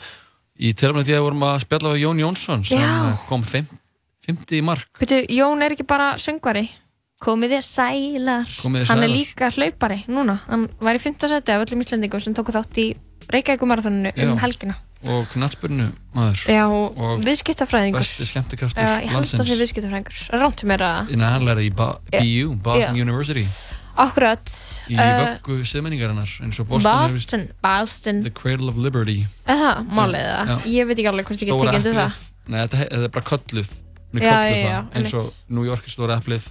í 0.63 0.71
tilvæmlega 0.79 1.09
því 1.09 1.15
að 1.15 1.19
við 1.19 1.25
vorum 1.27 1.43
að 1.49 1.59
spjalla 1.65 1.91
á 1.91 1.95
Jón 1.99 2.21
Jónsson 2.23 2.63
sem 2.69 2.79
Já. 2.79 2.91
Eh, 3.11 3.19
kom 3.27 3.43
50 3.43 4.55
í 4.55 4.63
mark 4.63 4.87
Býtu, 5.01 5.19
Jón 5.35 5.65
er 5.65 5.75
ekki 5.75 5.87
bara 5.89 6.13
söngvari 6.21 6.65
komið 7.23 7.57
þér 7.57 7.67
sælar 7.67 8.55
Komið 8.61 8.85
þér 8.85 8.91
hann 8.93 9.03
sælar. 9.03 9.07
er 9.09 9.15
líka 9.17 9.51
hlaupari 9.57 9.99
núna 10.07 10.39
hann 10.47 10.67
var 10.79 10.95
í 10.95 11.03
15. 11.03 11.27
seti 11.35 11.51
af 11.57 11.65
öllum 11.67 11.83
íslendingum 11.83 12.23
sem 12.23 12.37
tóku 12.37 12.55
þátt 12.55 12.79
í 12.79 12.89
Reykjavíkumarathoninu 13.33 14.13
um 14.15 14.37
Já. 14.37 14.37
helgina 14.45 14.77
og 15.05 15.27
knattspyrnu 15.33 15.87
maður. 16.15 16.43
Já, 16.49 16.63
og, 16.65 17.19
viðskiptafræðingur. 17.25 18.01
besti 18.01 18.25
skemmtikraftur 18.25 18.81
Já, 18.81 19.03
ég 19.03 19.11
held 19.13 19.27
að 19.27 19.33
það 19.35 19.49
sé 19.49 19.57
viðskiptafræðingur. 19.61 20.21
Rántum 20.33 20.73
er 20.73 20.83
að 20.87 21.11
Nei, 21.13 21.27
hann 21.29 21.45
lærði 21.45 21.67
í 21.67 21.73
ba. 21.77 21.89
BU, 22.13 22.55
Boston. 22.65 22.97
University. 22.97 23.45
Akkurat 23.97 24.53
í 24.89 24.97
uh, 24.97 25.21
vöggu 25.23 25.57
siðmenningarinnar 25.65 26.33
eins 26.45 26.59
og 26.61 26.67
Boston, 26.69 27.05
Boston 27.05 27.45
Boston. 27.65 28.21
The 28.25 28.33
Cradle 28.33 28.69
of 28.69 28.77
Liberty. 28.77 29.23
Er 29.49 29.61
það, 29.61 29.87
málið 29.89 30.25
Já. 30.25 30.35
það? 30.51 30.67
Ég 30.73 30.89
veit 30.89 30.97
ekki 30.97 31.11
alveg 31.13 31.29
hvort 31.29 31.41
ég 31.41 31.49
get 31.51 31.63
tekið 31.63 31.79
undir 31.79 31.97
það. 31.97 32.19
Nei, 32.47 32.59
þetta, 32.61 32.83
er 32.97 33.13
bara 33.15 33.29
kölluð 33.31 33.73
eins 34.17 35.15
og. 35.17 35.31
New 35.49 35.65
York 35.67 35.85
er 35.85 35.93
stóra 35.93 36.17
eplið 36.21 36.45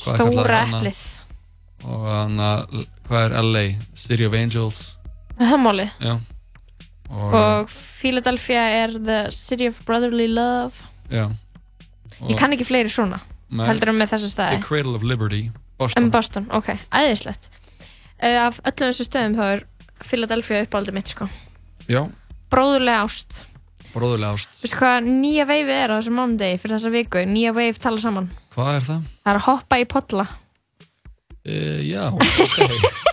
Stóra 0.00 0.64
eplið 0.64 1.02
og 1.86 2.06
hann 2.08 2.40
hvað 3.06 3.20
er 3.28 3.34
LA? 3.44 3.66
City 3.94 4.26
of 4.26 4.34
Angels. 4.34 4.96
Er 5.36 5.60
málið? 5.60 5.92
Já 6.00 6.16
og, 7.10 7.70
Philadelphia 7.70 8.62
er 8.82 8.96
the 8.98 9.18
city 9.34 9.68
of 9.70 9.78
brotherly 9.86 10.26
love. 10.28 10.82
Já. 11.10 11.28
Ég 12.26 12.38
kann 12.38 12.54
ekki 12.56 12.64
fleiri 12.66 12.88
svona 12.90 13.20
Nei. 13.52 13.66
heldur 13.68 13.92
en 13.92 13.98
með 14.00 14.14
þessa 14.14 14.26
The 14.26 14.32
staði 14.34 14.60
Cradle 14.64 14.94
of 14.96 15.02
Liberty 15.06 15.50
Boston. 15.78 16.02
En 16.02 16.10
Boston, 16.10 16.46
ok, 16.56 16.72
æðislegt. 16.90 17.50
Uh, 18.16 18.46
Af 18.46 18.62
öllum 18.64 18.88
þessu 18.90 19.04
stöðum 19.06 19.36
þá 19.36 19.44
er 19.50 19.66
Philadelphia 20.06 20.62
uppáldið 20.64 20.96
mitt 20.96 21.12
sko. 21.12 21.28
Já, 21.90 22.06
Bróðurlega 22.52 23.04
ást. 23.04 23.44
Bróðulega 23.92 24.32
ást. 24.36 24.56
Veistu 24.62 24.78
hvað 24.80 25.06
nýja 25.10 25.44
veifið 25.48 25.76
er 25.76 25.92
á 25.92 25.96
þessum 25.98 26.18
mánudegi 26.20 26.58
fyrir 26.62 26.76
þessa 26.78 26.92
viku? 26.94 27.22
Nýja 27.28 27.52
veif 27.56 27.78
tala 27.82 28.00
saman. 28.02 28.30
Hvað 28.56 28.72
er 28.78 28.84
það? 28.88 29.06
Það 29.22 29.32
er 29.32 29.40
að 29.42 29.48
hoppa 29.50 29.78
í 29.82 29.86
podla 29.88 30.26
Uh, 31.46 31.78
já, 31.86 32.08
ok 32.10 32.56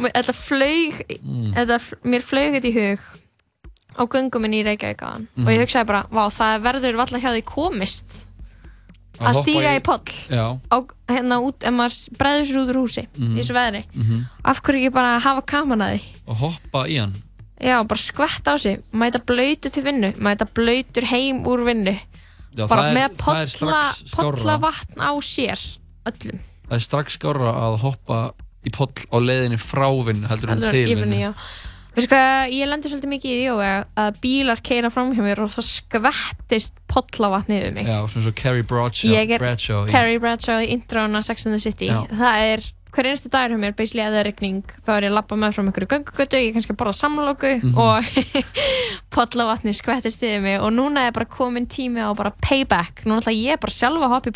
Þetta 0.00 0.32
flög 0.34 1.00
Mm. 1.22 1.52
þetta, 1.54 1.78
Mér 2.04 2.22
flög 2.24 2.54
þetta 2.56 2.70
í 2.70 2.74
hug 2.74 2.98
á 3.98 4.02
göngum 4.06 4.40
minn 4.42 4.54
í 4.54 4.62
Reykjavík 4.64 5.02
áðan 5.02 5.26
Mhm. 5.36 5.46
og 5.46 5.52
ég 5.52 5.60
hugsaði 5.64 5.86
bara, 5.86 6.02
vá, 6.10 6.28
það 6.30 6.62
verður 6.62 6.96
valla 6.96 7.18
hjá 7.20 7.30
því 7.34 7.42
komist 7.44 8.26
Að 9.20 9.26
að 9.34 9.42
stíga 9.42 9.72
í- 9.74 9.80
í 9.80 9.82
poll 9.84 10.00
hérna 11.10 11.40
út, 11.44 11.62
ef 11.66 11.72
maður 11.74 12.16
bregður 12.16 12.46
sér 12.46 12.60
út 12.62 12.70
úr 12.72 12.78
húsi 12.80 13.06
Mhm. 13.18 13.34
í 13.36 13.40
þessu 13.42 13.52
veðri 13.54 13.84
Mhm. 13.94 14.24
af 14.44 14.62
hverju 14.62 14.86
ekki 14.86 14.92
bara 14.94 15.18
hafa 15.20 15.42
kaman 15.42 15.78
að 15.80 15.98
því 15.98 16.02
og 16.28 16.36
hoppa 16.36 16.86
í 16.88 16.98
hann 16.98 17.14
já, 17.60 17.82
bara 17.86 17.98
skvett 18.00 18.44
á 18.48 18.56
sig 18.58 18.82
mæta 18.94 19.18
blöytu 19.20 19.70
til 19.70 19.82
vinnu, 19.84 20.12
mæta 20.16 20.46
blöytur 20.54 21.04
heim 21.04 21.44
úr 21.44 21.64
vinnu 21.66 21.98
Já, 22.56 22.66
bara 22.68 22.90
er- 22.90 22.94
með 22.96 23.16
strax 23.48 24.04
skárra. 24.04 24.32
polla 24.36 24.58
vatn 24.58 24.96
á 25.00 25.12
sér 25.20 25.78
öllum 26.06 26.38
Það 26.70 26.76
er 26.76 26.78
strax 26.80 27.18
skára 27.18 27.52
að 27.52 27.78
hoppa 27.80 28.32
í 28.66 28.72
poll 28.74 28.92
á 29.10 29.16
leiðinni 29.22 29.58
frá 29.60 29.88
vinnu 29.88 30.30
heldur 30.30 30.54
Heldur 30.54 30.70
en 30.70 31.12
til 31.12 31.20
já. 31.20 31.32
Veistu 31.90 32.12
hvað, 32.12 32.52
ég 32.54 32.68
lendur 32.70 32.92
svolítið 32.92 33.10
mikið 33.10 33.30
í 33.32 33.38
því 33.40 33.46
Jói, 33.48 33.70
að 33.98 34.18
bílar 34.22 34.60
keira 34.62 34.90
fram 34.94 35.10
hjá 35.16 35.24
mér 35.26 35.40
og 35.42 35.50
það 35.50 35.66
skvettist 35.66 36.76
pollavatni 36.90 37.58
yfir 37.58 37.74
mig 37.74 37.88
Já, 37.90 37.96
svona 38.06 38.26
svo 38.28 38.34
Carrie 38.38 38.66
Bradshaw, 38.66 39.10
ég 39.10 39.32
er 39.34 39.42
Bradshaw 39.42 39.88
Carrie 39.90 40.20
Bradshaw 40.22 40.62
í 40.62 40.68
introna 40.76 41.22
Sex 41.26 41.48
and 41.48 41.58
the 41.58 41.62
City 41.62 41.90
Já. 41.90 42.04
það 42.12 42.44
er 42.52 42.68
hver 42.94 43.06
einstu 43.10 43.28
dagur 43.32 43.54
hjá 43.54 43.60
mér 43.62 43.74
basically 43.78 44.02
eða 44.06 44.24
regning 44.26 44.62
þá 44.86 44.90
er 44.96 45.06
ég 45.06 45.10
að 45.12 45.16
lappa 45.18 45.36
með 45.38 45.54
frá 45.56 45.62
einhverju 45.64 45.88
göngugötu 45.94 46.40
ég 46.40 46.48
er 46.50 46.54
kannski 46.56 46.74
að 46.74 46.80
borða 46.80 46.96
samloku 47.00 47.52
Mhm. 47.60 47.78
og 47.78 48.04
pollavatni 49.14 49.72
skvettist 49.76 50.22
yfir 50.22 50.40
mig 50.44 50.58
og 50.60 50.72
núna 50.74 51.06
er 51.08 51.12
bara 51.16 51.26
komin 51.26 51.66
tími 51.66 52.00
á 52.02 52.10
bara 52.16 52.30
payback. 52.42 53.04
Núna 53.06 53.20
ætla 53.22 53.34
ég 53.34 53.60
bara 53.60 53.72
sjálfa 53.74 54.06
að 54.06 54.14
hoppa 54.14 54.30
í 54.30 54.34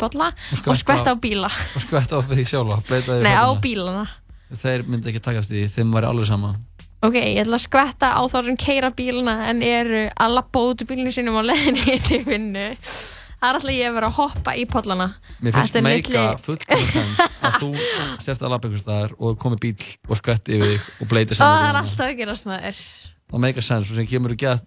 skvetta 0.55 0.71
og 0.71 0.77
skvetta 0.81 1.11
á- 1.15 1.19
bíla. 1.21 1.49
og 1.75 1.81
skvetta 1.81 2.19
á 2.19 2.21
því 2.25 2.45
sjálfa 2.45 3.21
nei 3.23 3.35
á 3.35 3.47
bílana. 3.61 4.07
Þeir 4.55 4.83
myndi 4.87 5.09
ekki 5.11 5.21
takast 5.25 5.51
í 5.51 5.63
því, 5.65 5.69
þeim 5.75 5.93
væri 5.95 6.05
alveg 6.07 6.27
sama. 6.27 6.55
Ok, 7.03 7.13
ég 7.17 7.41
ætla 7.43 7.57
að 7.57 7.65
skvetta 7.67 8.07
á 8.17 8.21
þá 8.29 8.37
sem 8.45 8.57
keira 8.57 8.91
bílana 8.91 9.49
en 9.49 9.61
eru 9.63 10.09
að 10.15 10.33
lappa 10.37 10.59
út 10.59 10.81
úr 10.81 10.87
bílinu 10.89 11.11
sínum 11.13 11.37
á 11.37 11.43
leðinni 11.45 12.77
er 13.49 13.57
alltaf 13.59 13.73
ég 13.75 13.89
að 13.89 13.97
vera 13.97 14.09
að 14.11 14.17
hoppa 14.19 14.53
í 14.55 14.65
pollana. 14.69 15.07
Mér 15.45 15.57
finnst 15.57 15.79
meika 15.85 16.23
fullkomlega 16.43 16.91
sens 16.93 17.23
að 17.41 17.57
þú 17.63 17.71
sért 18.25 18.45
að 18.45 18.53
lappa 18.55 18.69
einhvers 18.69 18.85
staðar 18.85 19.17
og 19.19 19.35
komi 19.41 19.59
bíl 19.61 19.75
og 20.09 20.19
skvetti 20.21 20.57
yfir 20.57 20.75
þig 20.75 20.87
og 21.01 21.11
bleiti 21.11 21.35
og 21.35 21.41
saman 21.41 21.59
það 21.59 21.69
er 21.71 21.81
alltaf 21.81 22.07
að 22.07 22.15
gerast 22.21 22.47
maður. 22.49 22.85
Það 23.25 23.45
meika 23.47 23.65
sens 23.65 23.91
og 23.91 23.99
sem 23.99 24.09
kemur 24.09 24.35
ekki 24.35 24.49
að 24.53 24.63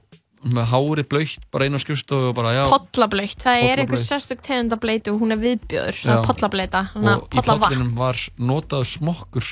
með 0.55 0.68
hárið 0.70 1.09
blöytt 1.10 1.46
bara 1.50 1.66
á 1.66 1.80
skrifstofu 1.82 2.28
og 2.30 2.36
bara 2.38 2.52
já. 2.55 2.60
Pollablöytt, 2.70 3.40
það 3.42 3.56
er 3.56 3.64
einhver 3.82 3.88
Pollablautt. 3.88 4.06
sérstök 4.06 4.44
tegund 4.46 4.76
af 4.76 4.82
bleitu 4.84 5.14
og 5.14 5.22
hún 5.22 5.34
er 5.34 5.40
viðbjöður, 5.42 5.98
það 6.05 6.14
er 6.14 6.28
pollableita 6.28 6.82
og 6.94 7.34
í 7.34 7.42
pollinum 7.42 7.90
var 7.98 8.20
notaður 8.38 8.90
smokkur. 8.92 9.50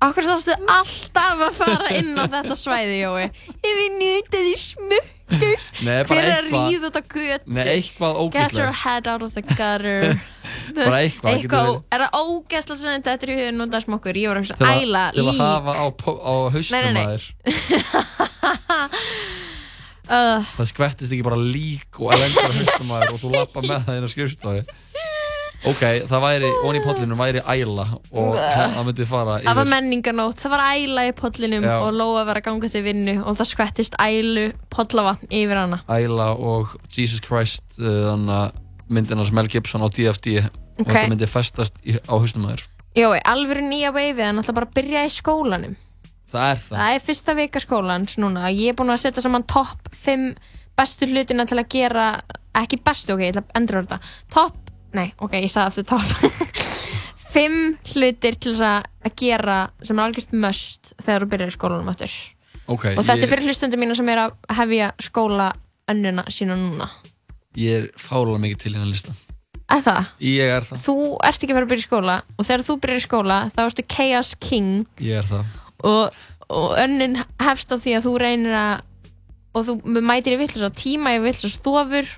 Akkur 0.00 0.24
þarfstu 0.24 0.54
alltaf 0.70 1.42
að 1.44 1.58
fara 1.58 1.88
inn 1.98 2.14
á 2.16 2.24
þetta 2.30 2.56
svæði, 2.56 3.00
Jói? 3.02 3.26
Ef 3.52 3.80
ég 3.82 3.98
nýta 3.98 4.38
því 4.40 4.54
bara 4.56 5.19
Hver 5.30 5.94
er 5.94 6.10
að 6.10 6.20
eitthvað- 6.26 6.68
ríða 6.70 6.88
út 6.90 6.96
á 6.98 7.02
götu. 7.14 7.46
Nei, 7.54 7.64
eitthvað 7.76 8.12
Get 8.34 8.52
your 8.58 8.72
head 8.82 9.06
out 9.06 9.22
of 9.22 9.32
the 9.34 9.42
gutter. 9.42 10.20
Bara 10.74 10.98
eitthvað, 11.04 11.38
verið- 11.44 11.82
Er 11.94 12.04
það 12.04 12.10
ógeðslega 12.20 12.78
sem 12.80 13.02
þetta 13.02 13.12
er 13.26 13.30
í 13.30 13.36
hugin 13.40 13.58
nota 13.60 13.80
smokkur? 13.84 14.18
Ég 14.20 14.28
var 14.32 14.40
að 14.40 14.44
hugsa, 14.44 14.54
æla, 14.80 15.04
til 15.14 15.22
að 15.22 15.30
lík 15.30 15.40
hafa 15.44 15.72
á, 15.78 15.86
á 15.86 16.34
hausnum 16.56 16.98
að 17.00 17.10
þér 17.10 17.22
uh, 20.10 20.52
Það 20.56 20.68
skvettist 20.72 21.12
ekki 21.14 21.26
bara 21.26 21.38
lík 21.40 22.00
og 22.02 22.14
lengur 22.18 22.50
á 22.50 22.52
hausnum 22.56 22.94
að 22.96 23.04
þér 23.04 23.14
og 23.14 23.20
þú 23.24 23.32
lappa 23.36 23.64
með 23.64 23.84
það 23.86 24.00
inn 24.00 24.06
á 24.06 24.10
skrifstofu 24.14 24.62
Ok, 25.68 25.80
það 26.08 26.22
væri, 26.24 26.50
onni 26.64 26.80
í 26.80 26.84
pollinu 26.84 27.16
væri 27.18 27.42
æla 27.44 27.84
og 28.16 28.30
það 28.38 28.76
myndi 28.86 29.06
fara 29.08 29.34
Það 29.42 29.58
var 29.58 29.66
yfir 29.66 29.70
menninganót, 29.74 30.38
það 30.40 30.54
var 30.54 30.62
æla 30.70 31.04
í 31.10 31.12
pollinum 31.18 31.66
Já. 31.68 31.74
og 31.84 31.90
Lóa 31.98 32.22
var 32.28 32.40
að 32.40 32.46
ganga 32.48 32.70
til 32.72 32.82
vinnu 32.86 33.16
og 33.20 33.36
það 33.36 33.50
skvettist 33.50 33.98
ælu 34.00 34.46
pollavatn 34.72 35.28
yfir 35.28 35.60
hana 35.60 35.82
æla 35.92 36.30
og 36.38 36.72
Jesus 36.96 37.20
Christ 37.26 37.76
uh, 37.82 38.14
þannig 38.14 38.34
að 38.38 38.64
myndina 38.90 39.26
sem 39.28 39.36
Mel 39.36 39.50
Gibson 39.52 39.84
á 39.84 39.88
DFD 39.92 40.38
og 40.40 40.50
Ok. 40.80 40.88
þetta 40.94 41.10
myndi 41.12 41.28
festast 41.28 41.76
í, 41.84 41.98
á 42.00 42.14
hausnum 42.16 42.48
að 42.48 42.56
þér 42.56 42.66
Jói, 42.96 43.20
alveg 43.28 43.60
nýja 43.68 43.92
veifið 43.94 44.24
en 44.30 44.40
alltaf 44.40 44.56
bara 44.56 44.66
að 44.70 44.78
byrja 44.80 45.04
í 45.04 45.12
skólanum 45.12 45.76
Það 46.30 46.46
er 46.54 46.60
það 46.62 46.78
Það 46.80 46.94
er 46.94 47.04
fyrsta 47.04 47.34
vika 47.34 47.60
skólans 47.62 48.16
núna. 48.22 48.48
Ég 48.54 48.70
er 48.72 48.76
búin 48.78 48.92
að 48.94 49.00
setja 49.02 49.24
saman 49.24 49.44
topp 49.50 49.90
5 50.06 50.26
bestu 50.78 51.08
hlutina 51.10 51.46
til 51.50 51.58
að 51.60 51.68
gera, 51.74 52.04
ekki 52.56 52.78
bestu, 52.86 53.16
ok, 53.16 53.24
ég 53.24 53.32
ætla 53.34 53.42
að 53.42 53.56
endur 53.58 53.80
þetta. 53.82 53.98
Topp, 54.32 54.69
nei, 54.96 55.12
ok, 55.22 55.36
ég 55.42 55.50
sagði 55.52 55.82
aftur 55.82 55.88
topp. 55.92 56.60
5 57.30 57.56
hlutir 57.94 58.36
til 58.40 58.52
þess 58.54 58.64
að 58.66 58.88
að 59.06 59.16
gera 59.22 59.56
sem 59.86 59.96
er 59.98 60.04
algjörst 60.04 60.32
must 60.36 60.92
þegar 61.00 61.24
þú 61.24 61.28
byrjar 61.34 61.52
í 61.52 61.56
skólanum 61.56 61.90
aftur. 61.92 62.14
Ok, 62.70 62.84
Og 62.94 63.00
þetta 63.02 63.16
ég, 63.18 63.24
er 63.26 63.30
fyrir 63.32 63.48
hlustundur 63.50 63.80
mína 63.82 63.96
sem 63.98 64.08
er 64.12 64.20
að 64.26 64.34
hefja 64.60 64.90
skóla 65.02 65.48
önnuna 65.90 66.22
sína 66.30 66.54
núna. 66.58 66.86
ég 67.58 67.80
er 67.80 67.86
fálega 67.98 68.38
mikið 68.44 68.60
til 68.62 68.72
hérna 68.76 68.86
lista 68.90 69.14
Að 69.70 69.80
það? 69.86 70.10
Ég 70.26 70.52
er 70.54 70.66
það 70.68 70.82
Þú 70.84 70.94
ert 71.26 71.42
ekki 71.42 71.50
að 71.50 71.56
fara 71.58 71.66
að 71.66 71.72
byrja 71.72 71.82
í 71.82 71.88
skóla 71.88 72.14
og 72.36 72.46
þegar 72.46 72.64
þú 72.68 72.76
byrjar 72.84 73.00
í 73.00 73.02
skóla 73.06 73.38
þá 73.56 73.60
ertu 73.64 73.84
chaos 73.96 74.30
king 74.38 74.70
Ég 75.02 75.18
er 75.18 75.26
það 75.26 75.56
og, 75.90 76.20
og 76.50 76.68
önnin 76.78 77.18
hefst 77.42 77.74
á 77.74 77.76
því 77.82 77.96
að 77.98 78.06
þú 78.06 78.14
reynir 78.22 78.54
að 78.60 78.86
og 79.50 79.66
þú 79.66 79.76
mætir 80.06 80.36
í 80.36 80.40
villis 80.44 80.78
tíma 80.78 81.16
í 81.16 81.22
villis 81.24 81.56
stofur 81.58 82.06
í, 82.06 82.14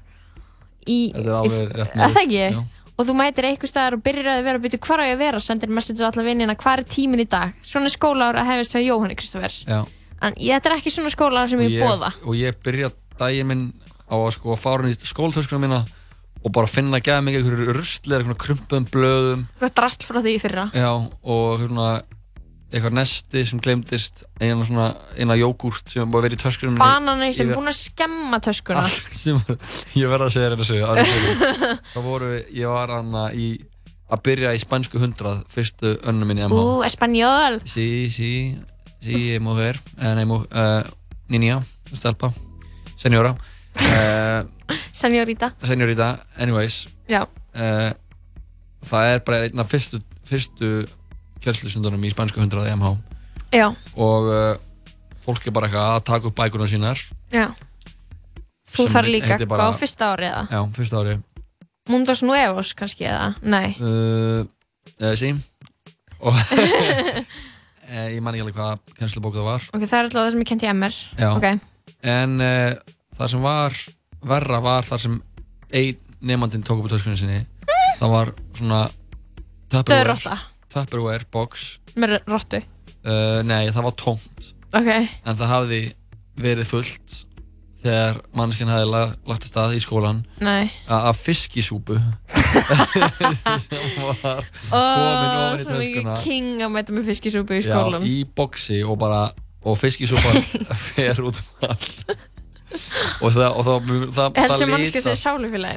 Þetta 0.87 1.25
er 1.25 1.35
alveg 1.39 1.59
í, 1.59 1.73
rétt 1.73 1.97
að 1.97 1.97
það 1.97 2.17
miðað, 2.17 2.53
ekki? 2.53 2.81
Og 2.93 3.09
þú 3.09 3.15
mætir 3.19 3.49
eitthvað 3.49 3.71
staðar 3.73 3.97
og 3.97 4.03
byrjar 4.05 4.31
að 4.35 4.45
vera 4.47 4.61
að 4.61 4.67
byrja 4.67 4.83
hvar 4.85 5.01
á 5.01 5.05
ég 5.09 5.15
að 5.17 5.23
vera? 5.23 5.41
Sendir 5.43 5.73
message 5.73 6.05
á 6.05 6.09
alla 6.11 6.27
vinnina 6.27 6.57
hvað 6.61 6.79
er 6.79 6.85
tímin 6.93 7.23
í 7.25 7.29
dag? 7.31 7.55
Svona 7.65 7.91
skólaár 7.93 8.39
að 8.39 8.51
hefist 8.53 8.77
hjá 8.77 8.83
Jóhanni 8.85 9.17
Kristoffer 9.19 9.57
en 10.23 10.37
þetta 10.39 10.71
er 10.71 10.77
ekki 10.77 10.93
svona 10.93 11.11
skólaár 11.13 11.51
sem 11.51 11.59
og 11.59 11.67
ég 11.67 11.79
ég, 11.79 11.83
bóða 11.83 12.13
og 12.23 12.37
ég 12.39 12.61
byrja 12.63 12.93
daginn 13.19 13.49
minn 13.49 13.65
á 14.07 14.15
að 14.15 14.31
sko 14.37 14.57
fara 14.61 14.87
inn 14.87 14.95
í 14.95 15.09
skólatöskuna 15.09 15.63
mína 15.65 15.81
og 16.43 16.51
bara 16.55 16.71
finna 16.71 16.99
að 16.99 17.07
geða 17.07 17.23
mig 17.25 17.39
einhverju 17.39 17.75
rustleir, 17.77 18.23
einhverjum 18.25 18.41
krumpum 18.43 18.87
blöðum. 18.91 19.45
Eitthvað 19.55 19.75
drast 19.79 20.07
frá 20.07 20.19
því 20.25 20.33
fyrra. 20.43 20.65
Já, 20.75 20.91
og 21.23 21.63
svona 21.63 21.91
eitthvað 22.73 22.95
nesti 22.97 23.43
sem 23.49 23.61
glemdist 23.63 24.23
eina 24.41 24.65
svona, 24.65 24.89
eina 25.21 25.37
jógúrt 25.37 25.93
sem 25.93 26.09
var 26.13 26.25
verið 26.25 26.41
í 26.41 26.43
töskunum 26.43 26.79
banani 26.81 27.29
sem 27.37 27.51
búin 27.53 27.69
að 27.69 27.77
skemma 27.79 28.41
töskuna. 28.45 28.87
Allt 28.87 29.19
sem 29.19 29.41
ég 30.01 30.09
verða 30.09 30.31
að 30.31 30.39
segja 30.39 30.49
þér 30.53 30.63
þessu 30.63 30.81
það 31.93 32.07
voru, 32.07 32.33
ég 32.49 32.73
var 32.73 32.95
hann 32.97 33.19
í 33.37 33.49
að 34.13 34.23
byrja 34.29 34.55
í 34.57 34.61
spænsku 34.61 35.01
hundrað 35.01 35.43
fyrstu 35.53 35.95
önnu 36.09 36.29
minni 36.29 36.49
ú, 36.49 36.83
espanjól 36.85 37.61
sí, 37.69 38.09
sí, 38.13 38.33
sí, 39.05 39.21
mujer 39.41 39.79
eh, 39.97 40.13
nei, 40.19 40.27
mu, 40.29 40.43
uh, 40.45 40.83
niña, 41.33 41.61
stelpa 41.93 42.33
senjóra 43.01 43.33
uh, 43.33 44.43
senjórita 45.03 45.53
senjórita, 45.65 46.15
anyways. 46.41 46.87
Uh, 47.09 47.93
það 48.89 49.15
er 49.15 49.25
bara 49.27 49.47
einn 49.47 49.61
af 49.63 49.73
fyrstu, 49.73 50.01
fyrstu 50.29 50.73
kjölslusundunum 51.45 52.05
í 52.07 52.13
spænsku 52.13 52.41
hundrað 52.43 52.69
í 52.71 52.75
MH 52.77 52.93
já, 53.53 53.67
og 53.97 54.29
uh, 54.31 54.55
fólk 55.27 55.45
er 55.47 55.55
bara 55.55 55.69
eitthvað 55.69 55.91
að 55.97 56.05
taka 56.09 56.31
upp 56.31 56.37
bækurna 56.39 56.69
sínar. 56.71 57.03
Já. 57.33 57.51
Þú 58.73 58.87
þarf 58.89 59.11
líka, 59.13 59.37
bara- 59.51 59.69
á 59.69 59.71
fyrsta 59.77 60.13
ári 60.15 60.29
eða? 60.31 60.43
Já, 60.51 60.61
fyrsta 60.79 61.03
ári. 61.03 61.17
Mundos 61.91 62.23
Nuevos 62.25 62.73
kannski 62.79 63.05
eða, 63.11 63.33
nei. 63.43 63.75
Uh, 63.83 64.47
uh, 65.03 65.13
sí. 65.19 65.33
Og 66.23 66.37
ég 67.93 68.21
man 68.23 68.33
ekki 68.35 68.45
alveg 68.47 68.57
hvað 68.57 68.95
kennslubók 68.99 69.35
það 69.37 69.49
var. 69.51 69.67
Ok, 69.75 69.85
það 69.91 69.99
er 69.99 70.07
alltaf 70.09 70.21
það 70.23 70.31
sem 70.35 70.45
ég 70.45 70.51
kent 70.53 70.65
í 70.65 70.71
MR 70.73 70.97
Já. 71.19 71.29
Ok, 71.35 71.49
En 72.07 72.39
það 73.19 73.29
sem 73.35 73.43
var 73.45 73.77
verra 74.23 74.61
var 74.63 74.87
þar 74.87 75.03
sem 75.03 75.19
einn 75.75 75.99
nefnandinn 76.23 76.63
tók 76.67 76.79
upp 76.81 76.87
á 76.91 76.93
töskunni 76.95 77.19
sinni. 77.19 77.41
Það 77.99 78.15
var 78.15 78.33
svona 78.55 78.81
Döðrotta. 79.73 80.37
Tupperware 80.73 81.29
box. 81.33 81.77
Með 82.01 82.19
rottu? 82.31 82.63
Uh, 83.03 83.43
Nei, 83.47 83.67
það 83.75 83.87
var 83.89 83.99
tómt. 84.01 84.49
Ok, 84.73 84.89
en 84.89 85.37
það 85.37 85.51
hafði 85.53 85.81
verið 86.41 86.71
fullt 86.71 87.19
þegar 87.83 88.21
mannskinn 88.39 88.71
hafði 88.71 88.89
la 88.93 89.01
lagt 89.29 89.43
að 89.43 89.49
stað 89.51 89.73
í 89.77 89.81
skólan 89.83 90.21
af 90.87 91.19
fiskisúpu. 91.19 91.97
Sem 93.59 94.05
var 94.07 94.47
komin 94.71 95.33
ofan 95.35 95.59
í 95.59 95.67
svo 95.67 95.79
mikið 95.81 95.97
töskuna. 95.99 96.17
king 96.23 96.63
að 96.63 96.73
mæta 96.77 96.95
með 96.95 97.09
fiskisúpu 97.11 97.59
í 97.59 97.63
Já, 97.63 97.73
skólan 97.73 98.07
í 98.07 98.15
boxi 98.39 98.79
og 98.87 99.01
bara 99.03 99.25
og 99.63 99.79
fiskisúpa 99.79 100.35
fer 100.89 101.21
út 101.27 101.41
um 101.43 101.67
allt. 101.69 102.05
Og 103.23 103.35
það, 103.35 103.49
og 103.51 103.67
það, 103.67 103.91
það, 104.17 104.39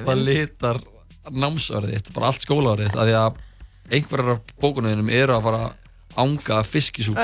það 0.06 0.22
litar 0.22 0.80
námsörðið 1.26 2.14
bara 2.16 2.30
allt 2.32 2.46
skólaörðið 2.46 2.96
að 2.96 3.10
því 3.10 3.18
að 3.20 3.42
einhverjar 3.92 4.36
af 4.36 4.54
bókunum 4.62 5.10
eru 5.10 5.36
að 5.38 5.48
fara 5.48 5.64
að 5.68 5.74
ánga 6.16 6.60
fiskisúpu 6.64 7.24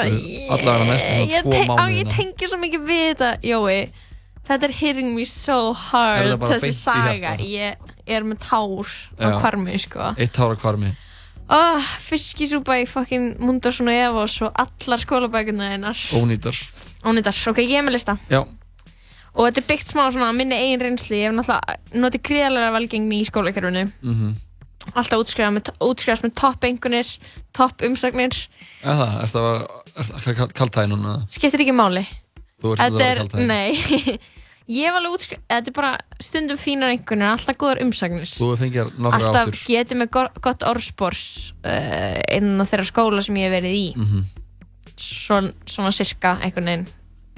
allavega 0.52 0.88
næstu 0.90 1.12
svona 1.12 1.44
tvo 1.44 1.60
á, 1.60 1.64
mánuðina. 1.70 2.00
Ég 2.00 2.16
tengi 2.16 2.50
svo 2.50 2.60
mikið 2.62 2.88
við 2.90 3.06
þetta, 3.12 3.30
Jói. 3.48 3.78
Þetta 4.50 4.68
er 4.68 4.74
hitting 4.74 5.14
me 5.16 5.24
so 5.30 5.72
hard 5.78 6.42
Þessi 6.42 6.74
saga? 6.76 7.38
Ég 7.40 7.78
er 8.10 8.26
með 8.26 8.42
tár 8.44 8.90
á 9.22 9.30
Já. 9.30 9.38
hvarmi, 9.40 9.78
sko. 9.80 10.12
Eitt 10.18 10.34
tára 10.36 10.58
kvarmi 10.60 10.92
oh, 11.52 11.92
Fiskisúpa 12.06 12.80
í 12.82 12.88
fucking 12.90 13.42
Mundarsson 13.44 13.92
og 13.92 14.00
Evos 14.00 14.38
og 14.46 14.56
allar 14.62 15.04
skólabækuna 15.04 15.72
einar 15.76 16.00
ónýtar. 16.16 16.58
Ónýtar, 17.08 17.38
ok, 17.52 17.62
ég 17.66 17.80
er 17.80 17.86
með 17.86 17.98
lista. 17.98 18.18
Já. 18.32 18.44
Og 19.32 19.48
þetta 19.48 19.62
er 19.62 19.68
byggt 19.70 19.92
smá 19.94 20.04
svona 20.12 20.32
á 20.32 20.36
minni 20.36 20.58
eigin 20.60 20.82
reynsli 20.84 21.22
Ég 21.22 21.30
hef 21.30 21.36
náttúrulega 21.38 22.02
notið 22.04 22.24
gríðarlega 22.28 22.72
velgengni 22.76 23.22
í 23.22 23.28
skólakerfinu. 23.30 23.86
Mm 24.04 24.16
Alltaf 24.94 25.22
útskrifast 25.24 25.56
með, 25.56 25.72
útskrifast 25.88 26.26
með 26.26 26.34
topp 26.42 26.66
einhvernir 26.68 27.10
Topp 27.56 27.84
umsagnir. 27.86 28.36
Er 28.82 29.00
það? 29.00 29.16
Er 29.22 29.32
það 29.32 30.44
að 30.46 30.54
kaltæði 30.58 30.92
núna? 30.94 31.16
Skiptir 31.34 31.64
ekki 31.66 31.76
máli. 31.76 32.04
Þú 32.62 32.72
ert 32.76 32.84
Þetta 32.84 32.88
að 32.88 33.02
er, 33.02 33.02
vera 33.02 33.26
kaltæði 33.26 33.48
nei. 33.50 34.20
Ég 34.72 34.86
hef 34.88 34.96
alveg 35.00 35.16
útskrifast 35.18 35.48
Þetta 35.52 35.72
er 35.72 35.76
bara 35.76 35.92
stundum 36.24 36.60
fínar 36.62 36.94
einhvernir 36.94 37.32
Alltaf 37.34 37.58
góðar 37.60 37.82
umsagnir. 37.84 38.30
Þú 38.32 38.52
fengir 38.62 38.92
Alltaf 39.10 39.40
áttur 39.42 39.60
getið 39.68 40.00
með 40.04 40.12
go- 40.16 40.42
gott 40.46 40.64
orðspors 40.70 41.24
uh, 41.66 42.22
innan 42.38 42.70
þeirra 42.70 42.88
skóla 42.88 43.24
sem 43.26 43.40
ég 43.42 43.50
hef 43.50 43.58
verið 43.58 43.78
í. 43.82 43.86
Mhm. 44.00 44.24
Svon, 45.02 45.52
svona 45.66 45.90
sirka 45.96 46.36
einhvern 46.46 46.68
veginn 46.70 46.90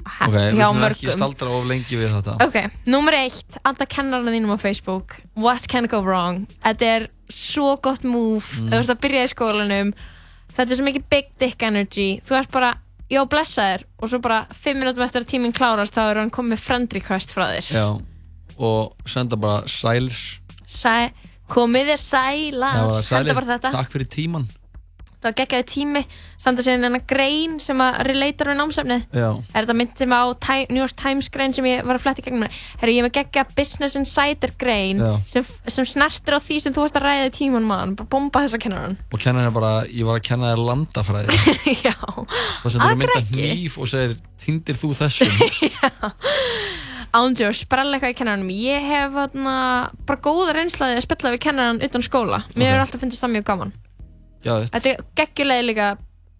Ok, 0.04 0.34
við 0.34 0.60
skulum 0.60 0.86
ekki 0.88 1.12
staldra 1.14 1.50
of 1.56 1.66
lengi 1.68 1.98
við 1.98 2.12
þetta. 2.12 2.36
Ok, 2.44 2.58
nummer 2.90 3.16
eitt, 3.16 3.58
anda 3.64 3.86
kennarinn 3.88 4.36
þínum 4.36 4.54
á 4.54 4.58
Facebook. 4.60 5.18
What 5.40 5.68
can 5.70 5.88
go 5.90 6.02
wrong? 6.04 6.44
Þetta 6.64 6.90
er 6.98 7.06
svo 7.32 7.74
gott 7.82 8.04
move. 8.04 8.44
Mm. 8.60 8.70
Þú 8.72 8.80
ert 8.80 8.94
að 8.94 9.02
byrja 9.06 9.24
í 9.24 9.32
skólanum. 9.32 9.92
Þetta 10.54 10.66
er 10.68 10.80
svo 10.80 10.86
mikið 10.86 11.06
big 11.10 11.30
dick 11.40 11.66
energy. 11.66 12.08
Þú 12.24 12.38
ert 12.38 12.52
bara, 12.54 12.72
já 13.10 13.20
blessa 13.28 13.64
þér 13.72 13.82
Og 14.00 14.10
svo 14.10 14.20
bara 14.24 14.44
fimm 14.54 14.78
minútum 14.80 15.04
eftir 15.04 15.24
að 15.24 15.28
tíminn 15.34 15.52
klárast 15.54 15.92
Þá 15.92 16.02
er 16.06 16.20
hann 16.22 16.30
komið 16.32 16.62
friend 16.62 16.94
request 16.96 17.34
frá 17.34 17.48
þér. 17.50 17.70
Já 17.74 17.86
Og 18.54 19.08
senda 19.10 19.36
bara 19.36 19.64
sælir. 19.68 20.14
Sæ, 20.70 21.10
Komið 21.50 21.90
þér 21.90 22.00
sæla 22.00 22.70
Já, 22.78 22.84
sælir. 23.10 23.42
Takk 23.66 23.90
fyrir 23.92 24.08
tíman 24.08 24.46
Það 25.24 25.30
var 25.30 25.36
geggjaði 25.40 25.64
tími 25.72 26.00
Sanda 26.44 26.60
sér 26.60 26.74
hennar 26.76 27.00
grein 27.08 27.54
sem 27.64 27.78
að 27.80 27.94
relatar 28.04 28.50
við 28.50 28.58
námsefnið. 28.58 29.04
Já. 29.16 29.28
Er 29.54 29.64
þetta 29.64 29.76
myndið 29.78 30.10
mig 30.10 30.18
á 30.20 30.26
Ti- 30.44 30.66
New 30.68 30.82
York 30.82 30.96
Times 31.00 31.30
grein 31.32 31.54
sem 31.56 31.64
ég 31.70 31.80
var 31.88 31.96
að 31.96 32.02
fletta 32.04 32.20
í 32.20 32.26
gegnum? 32.26 32.44
Herru, 32.82 32.92
ég 32.92 33.00
er 33.00 33.06
með 33.08 33.14
geggja 33.16 33.46
Business 33.56 33.96
Insider 33.96 34.52
grein 34.60 35.00
Já. 35.00 35.14
sem, 35.32 35.46
sem 35.72 35.88
snertir 35.88 36.36
á 36.36 36.40
því 36.44 36.58
sem 36.60 36.74
þú 36.76 36.84
varst 36.84 36.98
að 37.00 37.06
ræða 37.08 37.30
í 37.30 37.34
tíman 37.38 37.64
mann 37.64 37.94
bara 37.96 38.10
bomba 38.12 38.44
þessa 38.44 38.60
kennaran 38.60 38.98
Og 39.14 39.18
kennan 39.24 39.48
er 39.48 39.54
bara 39.56 39.72
Ég 39.88 40.04
var 40.04 40.20
að 40.20 40.26
kenna 40.28 40.52
þér 40.52 40.62
landafræði. 40.68 41.40
Já. 41.88 41.96
Það 41.96 42.68
sem 42.68 42.80
þú 42.80 42.84
Akkur 42.84 43.00
mynda 43.00 43.20
ekki. 43.24 43.48
hníf 43.54 43.80
og 43.80 43.88
segir 43.94 44.16
Týndir 44.44 44.76
þú 44.76 44.92
þessum 45.00 45.32
Ándjór, 47.14 47.54
sprella 47.54 47.94
eitthvað 47.96 48.10
í 48.10 48.16
kennaranum 48.18 48.48
Ég 48.50 48.86
hef 48.90 49.12
þarna, 49.14 49.54
bara 50.08 50.20
góða 50.24 50.56
reynslaði 50.56 50.96
að 50.98 51.04
spilla 51.06 51.30
við 51.36 51.42
kennaran 51.46 51.78
utan 51.86 52.02
skóla. 52.02 52.40
Mér 52.58 52.72
hefur 52.72 52.82
alltaf 52.82 53.04
fundist 53.04 53.22
það 53.22 53.34
mjög 53.36 53.44
gaman. 53.52 53.70
Já, 53.76 53.83
þetta 54.44 54.74
Þetta 54.78 54.92
er 54.94 55.04
geggjulega 55.22 55.66
líka 55.70 55.88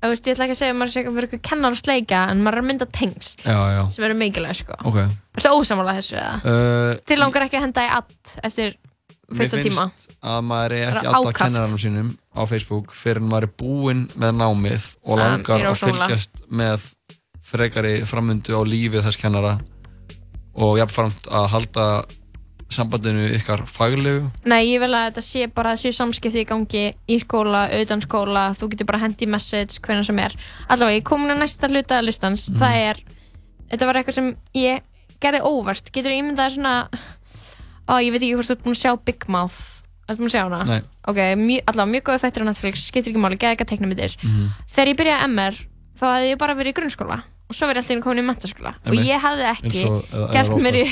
Ég 0.04 0.18
ætla 0.20 0.44
ekki 0.44 0.52
að 0.52 0.58
segja 0.60 0.72
að 0.74 0.76
maður 0.76 0.90
sé 0.92 1.00
að 1.00 1.14
vera 1.16 1.26
eitthvað 1.30 1.44
kennar 1.48 1.72
að 1.72 1.78
sleika 1.80 2.18
en 2.28 2.40
maður 2.44 2.58
er 2.58 2.60
að 2.60 2.66
mynda 2.68 2.86
tengsl 2.92 3.38
sem 3.40 4.02
verður 4.04 4.18
mikilvæg 4.20 4.56
sko. 4.58 4.74
Ok. 4.90 4.98
Ertu 5.38 5.52
ósamála 5.56 5.94
þessu 5.96 6.18
eða? 6.20 6.34
uh, 6.44 6.90
Þið 7.08 7.20
langar 7.22 7.44
ekki 7.46 7.56
að 7.56 7.64
henda 7.64 7.84
í 7.86 7.88
allt 7.96 8.34
eftir 8.44 8.74
fyrsta 9.32 9.56
Mér 9.56 9.64
tíma? 9.64 9.86
finnst 9.88 10.12
að 10.20 10.42
maður 10.50 10.74
er 10.76 10.84
ekki 10.90 11.08
alltaf 11.08 11.24
ákaft. 11.30 11.38
kennaranum 11.40 11.80
sínum 11.80 12.10
á 12.36 12.42
Facebook 12.52 12.92
fyrir 12.92 13.22
en 13.22 13.30
maður 13.32 13.46
er 13.48 13.54
búinn 13.64 14.02
með 14.20 14.36
námið 14.42 14.90
og 15.08 15.14
Um, 15.14 15.22
langar 15.24 15.64
er 15.64 15.70
að 15.72 15.80
fylgjast 15.86 16.44
með 16.52 16.84
frekari 17.54 17.94
framundu 18.04 18.52
á 18.52 18.62
lífið 18.68 19.08
þess 19.08 19.22
kennara 19.24 19.54
og 20.54 20.76
jafnframt 20.82 21.32
að 21.32 21.48
halda 21.56 21.88
sambandinu 22.74 23.26
ykkar 23.38 23.62
faglegu 23.70 24.30
Nei, 24.50 24.62
ég 24.74 24.80
vil 24.82 24.90
að 24.94 25.06
þetta 25.10 25.24
sé 25.26 25.46
bara 25.54 25.72
að 25.74 25.80
séu 25.84 25.92
samskipti 25.96 26.42
í 26.44 26.48
gangi 26.48 26.84
í 27.08 27.18
skóla, 27.22 27.66
utan 27.80 28.02
skóla 28.04 28.48
þú 28.58 28.68
getur 28.74 28.86
bara 28.90 29.02
hendi 29.04 29.26
message 29.30 29.80
hvernig 29.80 30.06
sem 30.08 30.18
er 30.18 30.34
allavega, 30.68 30.98
ég 31.00 31.06
komin 31.08 31.30
að 31.34 31.42
næsta 31.44 31.70
hluta 31.70 32.02
listans 32.02 32.48
Mhm. 32.50 32.58
það 32.60 32.74
er, 32.90 32.96
þetta 33.70 33.86
var 33.86 33.94
eitthvað 34.02 34.14
sem 34.20 34.36
ég 34.54 34.82
gerði 35.20 35.40
óvart, 35.46 35.92
getur 35.92 36.12
ímyndað 36.12 36.56
svona 36.58 36.88
ó, 37.88 37.94
ég 38.00 38.10
veit 38.12 38.22
ekki 38.22 38.34
hvort 38.36 38.48
þú 38.50 38.56
ert 38.58 38.64
búin 38.64 38.76
að 38.76 38.82
sjá 38.82 38.92
Big 39.04 39.28
Mouth 39.28 39.60
Ertu 40.04 40.20
búin 40.20 40.28
að 40.28 40.34
sjá 40.34 40.42
hana? 40.44 40.64
Nei. 40.68 40.82
Ok, 41.08 41.16
mjö, 41.40 41.60
allavega 41.64 41.92
mjög 41.94 42.02
góða 42.04 42.20
þættir 42.26 42.42
á 42.44 42.48
Netflix, 42.50 42.82
skiptir 42.90 43.12
ekki 43.14 43.20
máli, 43.24 43.38
geða 43.40 43.54
ekki 43.56 43.64
að 43.64 43.70
teikna 43.72 43.88
myndir 43.88 44.16
Mhm. 44.20 44.48
Þegar 44.74 44.88
ég 44.90 44.96
byrjaði 44.98 45.24
MR, 45.32 45.54
þá 45.96 46.04
hefði 46.12 46.28
ég 46.34 46.38
bara 46.38 46.54
verið 46.54 46.72
í 46.72 46.76
grunnskóla 46.76 47.22
og 47.44 47.54
svo 47.58 47.66
verið 47.68 47.82
alltaf 47.82 47.92
einu 47.94 48.02
komin 48.04 48.22
í 48.22 48.26
mentaskóla 48.26 48.70
og 48.88 48.94
ég 49.04 49.20
hefði 49.20 49.46
ekki 49.50 49.82
og- 49.90 50.32
gert 50.32 50.54
mér 50.64 50.78
í. 50.80 50.84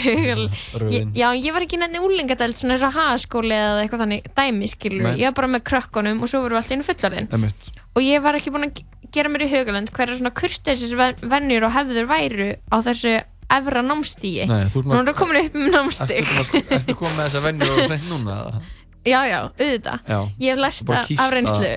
Ég- 0.93 1.13
Já, 1.17 1.29
ég 1.33 1.53
var 1.57 1.63
ekki 1.65 1.79
nefnir 1.81 2.05
úlingadelt 2.05 2.57
svona 2.61 2.75
eins 2.77 2.85
og 2.87 2.93
hagaskóli 2.93 3.57
eða 3.57 3.81
eitthvað 3.87 4.03
þannig 4.05 4.27
dæmi 4.37 4.69
skilur 4.69 5.03
Nei. 5.09 5.17
Ég 5.17 5.31
var 5.31 5.37
bara 5.41 5.49
með 5.57 5.63
krökkunum 5.71 6.21
og 6.23 6.29
svo 6.29 6.43
við 6.45 6.57
alltaf 6.61 6.77
inn 6.77 6.83
fullarinn. 6.85 7.29
Og 7.97 8.03
ég 8.03 8.23
var 8.23 8.35
ekki 8.37 8.53
búin 8.53 8.69
að 8.69 8.75
ge- 8.75 9.11
gera 9.13 9.29
mér 9.33 9.47
í 9.47 9.51
hugalend 9.53 9.91
hverja 9.93 10.17
svona 10.21 10.31
kurteisis 10.33 10.93
vennjur 11.23 11.65
og 11.69 11.73
hefður 11.73 12.07
væru 12.09 12.57
á 12.73 12.77
þessu 12.85 13.15
efra 13.53 13.83
námstígi 13.85 14.47
Nú 14.49 14.53
með- 15.05 15.09
er 15.09 15.13
komin 15.15 15.45
upp 15.45 15.55
um 15.55 15.67
námstíg 15.73 16.25
ertu 16.25 16.95
komið 16.97 17.17
með 17.19 17.27
þessa 17.29 17.43
venjur 17.45 17.73
og 17.73 17.89
hreint 17.89 18.09
núna? 18.13 18.63
Já, 19.05 19.21
já, 19.27 19.41
auðvitað 19.59 19.99
Já. 20.09 20.19
Ég 20.41 20.49
hef 20.53 20.59
lært 20.63 20.85
það 20.87 21.19
af 21.21 21.33
reynslu 21.33 21.71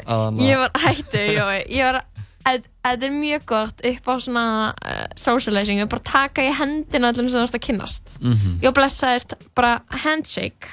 Ég 0.46 0.58
var 0.62 0.72
hættu, 0.86 1.24
já, 1.36 1.46
ég 1.68 1.84
var 1.92 2.04
Þetta 2.46 3.08
er 3.08 3.14
mjög 3.16 3.46
gott 3.50 3.82
upp 3.90 4.06
á 4.06 4.14
svona 4.22 4.46
uh, 4.78 5.06
socializing, 5.18 5.80
að 5.82 5.90
bara 5.96 6.06
taka 6.06 6.44
í 6.46 6.52
hendina 6.54 7.10
allir 7.10 7.30
sem 7.34 7.40
þú 7.42 7.48
ert 7.48 7.58
að 7.58 7.64
kynnast. 7.66 8.18
Mhm. 8.22 8.60
Ég 8.62 8.76
blessaðist 8.78 9.34
bara 9.58 9.80
handshake. 10.06 10.70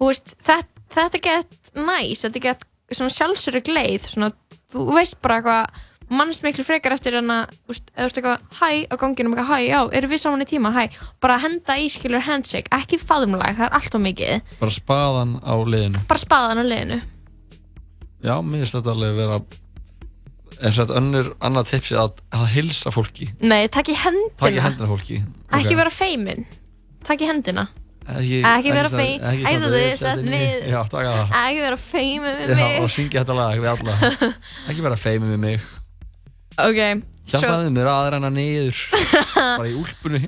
Veist, 0.00 0.32
þetta, 0.44 0.80
þetta 0.96 1.20
get 1.24 1.74
næs, 1.76 2.24
þetta 2.24 2.42
get 2.46 2.64
svona 2.92 3.12
sjálfsöru 3.12 3.60
gleið, 3.66 4.08
svona, 4.12 4.30
þú 4.72 4.86
veist 4.96 5.18
bara 5.24 5.38
eitthvað, 5.42 5.82
mannst 6.16 6.44
miklu 6.44 6.62
frekar 6.64 6.94
eftir 6.94 7.16
en 7.18 7.32
að, 7.34 7.52
eða 7.96 8.06
eitthvað, 8.06 8.44
hæ, 8.60 8.68
á 8.88 8.94
ganginum 9.00 9.34
eitthvað, 9.34 9.50
hæ, 9.50 9.58
já, 9.66 9.78
eru 9.98 10.10
við 10.12 10.22
saman 10.22 10.44
í 10.44 10.48
tíma, 10.48 10.70
hæ, 10.76 10.84
bara 11.20 11.38
henda 11.42 11.76
í 11.82 11.88
skilur 11.90 12.22
handshake, 12.28 12.70
ekki 12.76 13.00
faðumlag, 13.02 13.56
það 13.58 13.66
er 13.66 13.76
allt 13.80 13.98
of 13.98 14.04
mikið, 14.04 14.52
Bara 14.60 14.76
spaðan 14.76 15.36
á 15.42 15.54
liðinu. 15.66 16.04
Bara 16.08 16.22
spaðan 16.22 16.62
á 16.62 16.64
liðinu. 16.64 17.00
Já, 18.22 18.34
mér 18.40 18.62
finnst 18.62 18.76
þetta 18.78 18.94
alveg 18.94 19.16
vera 19.18 19.40
er 20.60 20.72
þetta 20.76 20.96
önnur 21.00 21.32
annað 21.44 21.70
tipsi 21.72 21.96
að, 22.00 22.20
að 22.34 22.46
hilsa 22.54 22.92
fólki. 22.94 23.30
Nei, 23.44 23.66
takk 23.72 23.90
í 23.92 23.96
hendina, 23.98 24.36
Takk 24.40 24.54
í 24.56 24.62
hendina 24.64 24.88
fólki. 24.90 25.18
Ekki 25.58 25.76
vera 25.78 25.92
feimin, 25.92 26.46
takk 27.06 27.24
í 27.24 27.28
hendina, 27.28 27.66
Ekki, 28.06 28.36
Ekki 28.46 28.70
vera 28.70 28.88
standa- 28.88 29.02
feim- 29.02 29.22
Ekki 31.34 31.60
vera 31.64 31.76
feimin 31.76 32.52
Já, 32.52 32.54
mig. 32.54 32.76
og 32.84 32.90
syngja 32.94 33.24
þetta 33.24 33.34
lag 33.34 33.58
við 33.58 33.70
alla. 33.72 33.96
Ekki 34.70 34.84
vera 34.84 34.98
feimið 35.00 35.32
við 35.34 35.40
mig. 35.42 35.64
Ok, 36.62 36.78
Hjálpaðu 37.26 37.72
mér 37.74 37.90
að 37.90 38.10
renna 38.14 38.30
niður. 38.30 38.78
Bara 39.34 39.66
í 39.66 39.74
úlpunni. 39.74 40.22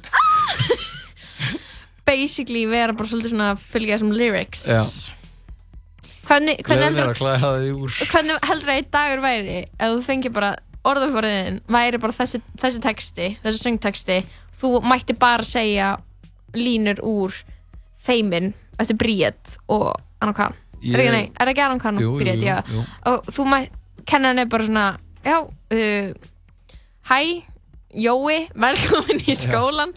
Basically 2.09 2.65
vera 2.67 2.95
bara 2.97 3.07
svolítið 3.11 3.35
svona 3.35 3.51
að 3.53 3.63
fylgja 3.69 3.95
þessum 3.99 4.13
lyrics. 4.17 4.67
Já 4.67 4.83
Hvernig, 6.29 6.59
hvernig 6.67 6.85
heldur 6.85 7.07
mér 7.09 7.13
að 7.15 8.51
að 8.53 8.73
einn 8.75 8.89
dagur 8.93 9.23
væri 9.25 9.59
ef 9.65 9.93
þú 9.95 10.03
fengir 10.05 10.33
bara 10.35 10.51
orðafóriðin 10.89 11.61
væri 11.73 12.01
bara 12.03 12.13
þessi, 12.17 12.41
þessi 12.61 12.83
texti 12.85 13.29
þessi 13.45 13.63
söngteksti, 13.65 14.19
þú 14.61 14.73
mætti 14.85 15.17
bara 15.19 15.47
segja 15.47 15.95
línur 16.57 17.01
úr 17.05 17.35
feimin 18.05 18.53
eftir 18.79 18.97
Bríett 19.01 19.57
og 19.69 19.95
Anna 20.21 20.35
Khan 20.37 20.55
Ég- 20.83 20.95
er 21.01 21.17
er 21.41 21.51
ekki 21.53 21.65
Anna 21.65 21.79
Khan 21.83 21.99
Jú, 21.99 22.13
og 22.15 22.21
Bríett, 22.23 22.45
já 22.45 22.61
jú. 22.71 22.85
og 23.11 23.27
þú 23.33 23.47
mætti, 23.51 23.71
kennarinn 24.07 24.45
er 24.45 24.51
bara 24.53 24.65
svona 24.69 24.87
já, 25.25 25.39
uh, 25.43 26.13
hæ, 27.09 27.43
Jói, 27.89 28.49
velkomin 28.55 29.23
í 29.25 29.35
skólan 29.35 29.95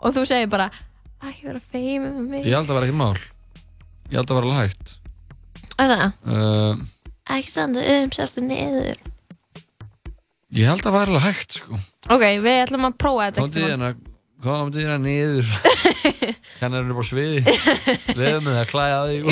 og 0.00 0.14
þú 0.16 0.24
segir 0.24 0.48
bara, 0.48 0.70
ekki 1.20 1.44
vera 1.44 1.60
feimur 1.60 2.14
með 2.16 2.28
mig. 2.32 2.46
Ég 2.48 2.56
held 2.56 2.70
að 2.72 2.78
vera 2.78 2.86
ekki 2.88 2.96
mál. 2.96 3.18
Ég 4.08 4.16
held 4.16 4.30
að 4.32 4.38
vera 4.38 4.48
alveg 4.48 4.62
hægt. 4.70 4.94
Er 5.80 5.88
það? 5.94 6.10
Uh, 6.28 6.74
Ekki 7.30 7.50
standa 7.54 7.80
um, 7.94 8.10
sestu 8.12 8.42
niður. 8.44 8.98
ég 10.52 10.66
held 10.68 10.82
að 10.84 10.94
vera 10.96 11.06
alveg 11.12 11.24
hægt, 11.28 11.50
sko. 11.60 11.78
Ok, 12.10 12.24
við 12.42 12.56
ætlum 12.66 12.88
að 12.88 12.96
prófa 13.00 13.28
þetta 13.28 13.40
Komdu 13.44 13.60
einhvern 13.60 13.84
hérna, 13.84 13.90
komdu 14.44 14.78
hérna 14.82 14.98
niður. 15.04 15.46
Kennarinn 16.60 16.90
er 16.90 16.96
bara 16.98 17.06
sviði. 17.06 17.40
Leðum 18.18 18.44
með 18.48 18.56
það 18.56 18.62
að 18.64 18.70
klæja 18.72 19.00
þig. 19.08 19.22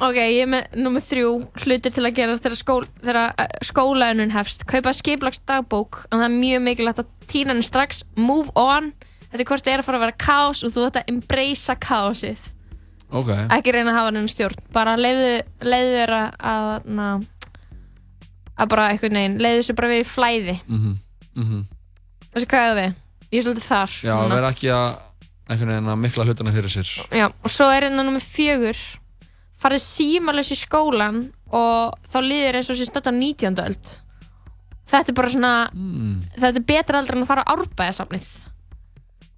Ok, 0.00 0.16
ég 0.18 0.42
er 0.44 0.50
með 0.50 0.76
nummið 0.80 1.06
þrjú 1.10 1.30
hlutir 1.64 1.94
til 1.96 2.04
að 2.06 2.16
gera 2.18 2.36
þegar, 2.38 2.58
skól, 2.60 2.84
þegar 3.04 3.20
uh, 3.30 3.46
skólaunun 3.68 4.34
hefst. 4.34 4.66
Kaupa 4.68 4.92
skiplags 4.96 5.40
dagbók, 5.48 6.02
en 6.10 6.18
það 6.20 6.26
er 6.30 6.36
mjög 6.40 6.60
mikilvægt 6.66 7.02
að 7.04 7.12
tína 7.30 7.54
henni 7.54 7.66
strax, 7.66 8.02
move 8.18 8.50
on. 8.58 8.90
Þetta 9.30 9.42
er 9.44 9.48
hvort 9.52 9.66
það 9.66 9.74
er 9.76 9.82
að 9.82 9.88
fara 9.90 10.00
að 10.00 10.06
vera 10.06 10.20
kaos 10.26 10.64
og 10.66 10.74
þú 10.74 10.86
ætti 10.88 11.02
að 11.02 11.10
embracea 11.14 11.76
kaosið. 11.82 12.40
Ok. 13.10 13.30
Ekki 13.56 13.72
reyna 13.74 13.92
að 13.92 13.98
hafa 14.00 14.10
henni 14.12 14.32
stjórn. 14.32 14.60
Bara 14.74 14.96
leiðu, 14.98 15.32
þér 16.00 16.14
að, 16.16 16.90
na, 16.98 17.08
að 18.56 18.70
bara 18.72 18.90
einhvern 18.92 19.18
veginn, 19.20 19.38
leiðu 19.42 19.62
þessu 19.62 19.76
bara 19.78 19.92
verið 19.92 20.04
í 20.06 20.10
flæði. 20.10 20.56
Mhm, 20.66 20.94
mhm. 21.36 21.64
Þessi 22.34 22.50
hvað 22.52 22.70
er 22.70 22.78
við? 22.80 22.94
Ég 23.32 23.38
er 23.40 23.46
svolítið 23.46 23.66
þar. 23.70 23.96
Já, 24.06 24.14
vera 24.36 24.52
ekki 24.54 24.70
að 24.74 24.86
að 25.94 25.98
mikla 26.02 26.24
hlutana 26.26 26.52
fyrir 26.52 26.72
sér. 26.72 26.90
Já, 27.14 27.26
og 27.30 27.50
svo 27.50 27.68
er 27.70 27.86
hérna 27.86 28.02
nummið 28.02 28.24
fjögur 28.26 28.80
farið 29.62 29.82
símalös 29.84 30.50
í 30.52 30.58
skólan 30.58 31.20
og 31.54 31.94
þá 32.12 32.18
líður 32.24 32.58
eins 32.58 32.70
og 32.72 32.78
sér 32.78 32.90
stödd 32.90 33.08
á 33.08 33.12
19. 33.14 33.62
öld 33.64 33.92
þetta 34.86 35.10
er 35.12 35.16
bara 35.18 35.32
svona 35.32 35.52
Mm. 35.72 36.22
þetta 36.36 36.60
er 36.60 36.66
betra 36.66 36.98
aldrei 37.00 37.16
en 37.18 37.24
að 37.24 37.30
fara 37.30 37.44
á 37.46 37.52
árbæðasafnið 37.54 38.26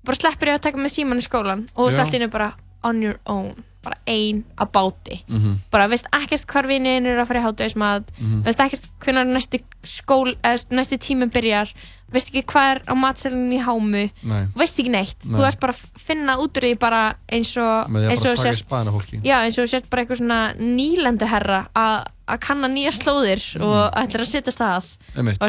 bara 0.05 0.17
sleppir 0.17 0.49
ég 0.49 0.59
að 0.59 0.67
taka 0.67 0.79
með 0.79 0.95
síman 0.97 1.21
í 1.23 1.27
skólan 1.27 1.69
og 1.75 1.89
þú 1.89 1.97
sett 1.97 2.15
inn 2.15 2.31
bara 2.31 2.53
on 2.85 3.03
your 3.03 3.19
own 3.27 3.55
bara 3.83 3.97
ein 4.09 4.45
á 4.59 4.65
báti 4.67 5.23
Mhm. 5.29 5.55
bara 5.71 5.87
veist 5.89 6.07
ekkert 6.13 6.47
hvar 6.47 6.67
vinnin 6.67 7.07
er 7.07 7.19
að 7.23 7.27
fara 7.29 7.41
í 7.41 7.45
hátuðismat 7.47 8.05
Mhm. 8.19 8.43
veist 8.45 8.59
ekkert 8.61 8.89
hvernig 9.01 9.27
næsti 9.37 9.61
skól 9.85 10.35
eða 10.43 10.65
næsti 10.71 10.99
tími 10.99 11.27
byrjar 11.31 11.73
veist 12.13 12.29
ekki 12.33 12.43
hvað 12.45 12.71
er 12.75 12.81
á 12.89 12.95
matselunum 12.99 13.53
í 13.53 13.59
hámu 13.63 14.11
Nei. 14.25 14.47
veist 14.57 14.79
ekki 14.79 14.91
neitt 14.91 15.19
þú 15.25 15.39
Nei. 15.39 15.47
ert 15.49 15.61
bara 15.61 15.73
að 15.73 15.85
finna 15.97 16.37
út 16.39 16.53
úr 16.59 16.63
því 16.67 16.75
bara 16.79 17.15
eins 17.31 17.57
og 17.57 17.87
Með 17.89 18.01
því 18.01 18.07
að 18.07 18.11
eins 18.11 18.23
bara 18.23 18.33
og 18.33 18.37
taka 18.37 18.49
sért- 18.49 18.59
í 18.59 18.63
spaðina 18.67 18.93
fólki. 18.93 19.21
já 19.23 19.37
eins 19.45 19.59
og 19.59 19.65
þú 19.65 19.69
sért 19.71 19.89
bara 19.91 20.03
eitthvað 20.05 20.19
svona 20.19 20.55
nýlendu 20.59 21.27
herra 21.27 21.69
að 21.77 22.05
að 22.29 22.39
kanna 22.41 22.69
nýja 22.69 22.93
slóðir 22.93 23.57
og 23.63 23.93
ætlar 23.95 24.21
að 24.21 24.27
setja 24.27 24.53
stað 24.53 24.99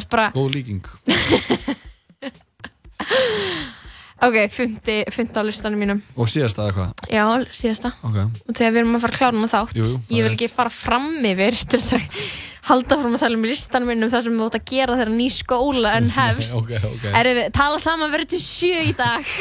bara 0.10 0.32
Góð 0.32 0.52
líking. 0.54 0.82
ok, 4.26 4.38
fymti, 4.52 4.98
fymti 5.14 5.40
á 5.40 5.44
listanum 5.48 5.80
mínum. 5.80 6.02
Og 6.20 6.28
síðast 6.32 6.60
að 6.60 6.70
eitthvað. 6.72 7.10
já, 7.14 7.24
síðasta. 7.56 7.92
Ok. 8.04 8.18
og 8.50 8.54
þegar 8.58 8.72
við 8.76 8.82
erum 8.84 8.96
að 8.98 9.04
fara 9.06 9.14
að 9.14 9.20
klára 9.20 9.38
hana 9.38 9.50
þátt 9.54 9.76
Jú, 9.80 9.84
jú, 9.88 10.00
ég 10.18 10.26
vil 10.28 10.34
ekki 10.36 10.50
fara 10.54 10.70
fram 10.74 11.10
yfir 11.30 11.60
til 11.66 11.80
þess 11.80 11.98
að 11.98 12.22
halda 12.70 12.98
fram 13.02 13.16
að 13.16 13.24
tala 13.24 13.38
um 13.40 13.46
listanum 13.48 13.88
mínum 13.90 14.12
það 14.12 14.26
sem 14.28 14.36
við 14.38 14.46
átt 14.50 14.58
að 14.60 14.66
gera 14.74 14.98
þegar 15.00 15.14
ný 15.16 15.28
skóla 15.34 15.94
en 15.98 16.10
hefst. 16.20 16.56
ok, 16.60 16.72
ok. 16.92 17.06
Erum 17.22 17.40
við 17.40 17.52
tala 17.56 17.80
saman 17.80 18.12
verið 18.14 18.32
til 18.36 18.42
sjö 18.44 18.82
í 18.90 18.96
dag. 18.98 19.32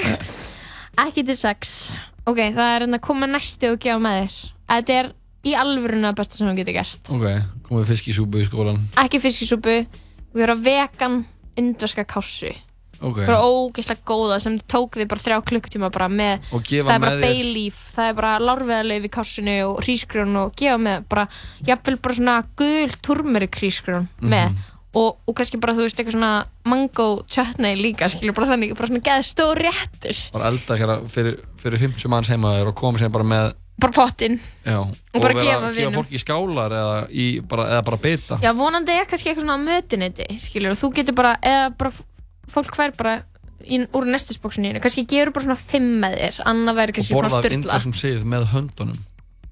Ekki 1.05 1.25
til 1.29 1.37
sex. 1.39 1.75
Ok, 2.29 2.39
það 2.55 2.75
er 2.77 2.85
en 2.89 2.97
að 2.99 3.03
koma 3.07 3.29
næsti 3.31 3.71
og 3.73 3.79
gefa 3.83 4.01
með 4.03 4.21
þér. 4.23 4.39
Þetta 4.69 4.97
er 5.01 5.11
í 5.49 5.53
alvöruna 5.57 6.11
besta 6.19 6.37
sem 6.39 6.49
þú 6.51 6.55
getur 6.59 6.77
gert. 6.77 7.11
Ok, 7.15 7.27
komið 7.69 7.91
fisk 7.93 8.09
í 8.11 8.15
súpu 8.17 8.41
í 8.43 8.47
skólan. 8.49 8.81
ekki 9.01 9.21
fiskisúpu. 9.23 9.77
Við 10.35 10.45
erum 10.45 10.61
vegan 10.67 11.15
indverska 11.59 12.05
kássu 12.05 12.51
Ok. 13.01 13.21
bara 13.27 13.43
ógeðslega 13.47 14.03
góða 14.09 14.41
sem 14.43 14.57
tók 14.67 14.97
þið 14.99 15.09
bara 15.09 15.21
þrjá 15.27 15.39
klukktíma 15.51 15.91
bara 15.95 16.09
með 16.09 16.49
Og 16.53 16.63
það 16.67 16.91
er 16.95 17.05
bara 17.05 17.31
leaf, 17.55 17.79
það 17.95 18.09
er 18.11 18.17
bara 18.19 18.33
lárveðarleif 18.43 19.05
í 19.07 19.11
kássunni 19.15 19.59
og 19.67 19.79
hrísgrjón 19.85 20.35
og 20.41 20.57
gefa 20.59 20.79
með 20.83 21.05
bara, 21.09 21.29
jafnvel 21.67 21.97
bara 22.03 22.15
svona 22.19 22.37
gul 22.59 22.91
turmerik 23.03 23.55
hrísgrjón 23.61 24.09
Mhm. 24.21 24.31
með 24.33 24.67
og, 24.99 25.19
og 25.29 25.35
kannski 25.37 25.61
bara 25.61 25.75
þú 25.77 25.85
veist 25.85 25.99
eitthvað 26.01 26.17
svona 26.17 26.47
mango 26.65 27.23
chutney 27.29 27.77
líka, 27.77 28.09
skilur 28.11 28.35
bara 28.35 28.49
þannig 28.57 28.75
bara 28.75 28.89
svona 28.89 29.05
geða 29.05 29.23
stór 29.29 29.61
réttur 29.63 30.19
Bara 30.33 30.49
elda 30.51 30.77
hérna 30.81 30.97
fyrir, 31.13 31.39
fyrir 31.61 31.79
50 31.79 32.09
manns 32.11 32.29
heima 32.33 32.57
þér 32.59 32.73
og 32.73 32.75
koma 32.75 32.99
sér 32.99 33.13
bara 33.13 33.25
með, 33.25 33.53
bara 33.79 33.93
pottinn 33.95 34.41
já. 34.67 34.81
Og 34.81 35.23
bara 35.23 35.35
gefa 35.39 35.71
vinum. 35.77 35.93
fólki 36.01 36.17
í 36.19 36.23
skálar 36.25 36.73
eða, 36.75 36.97
í, 37.13 37.27
bara, 37.47 37.69
eða 37.77 37.85
bara 37.85 37.97
bita. 38.03 38.39
Já, 38.43 38.51
vonandi 38.57 38.91
er 38.97 39.07
kannski 39.07 39.31
eitthvað 39.31 39.45
svona 39.47 39.61
mötunetti, 39.63 40.27
skilur, 40.41 40.73
og 40.75 40.81
þú 40.81 40.91
getur 40.97 41.15
bara, 41.15 41.37
eða 41.43 41.69
bara 41.79 41.93
fólk 42.53 42.75
fær 42.79 42.95
bara 42.99 43.15
í, 43.65 43.81
úr 43.97 44.07
nestisbóksinu, 44.13 44.75
kannski 44.83 45.05
gerur 45.11 45.33
bara 45.35 45.49
svona 45.49 45.59
fimm 45.61 45.89
með 46.05 46.17
þér, 46.23 46.41
annað 46.53 46.79
væri 46.81 46.95
Og 46.95 46.99
kannski 47.01 47.17
borða 47.17 47.31
svona 47.33 47.39
af 47.41 47.45
styrla. 47.45 47.59
indversum 47.61 47.97
sið 47.99 48.27
með 48.35 48.49
höndunum. 48.55 48.99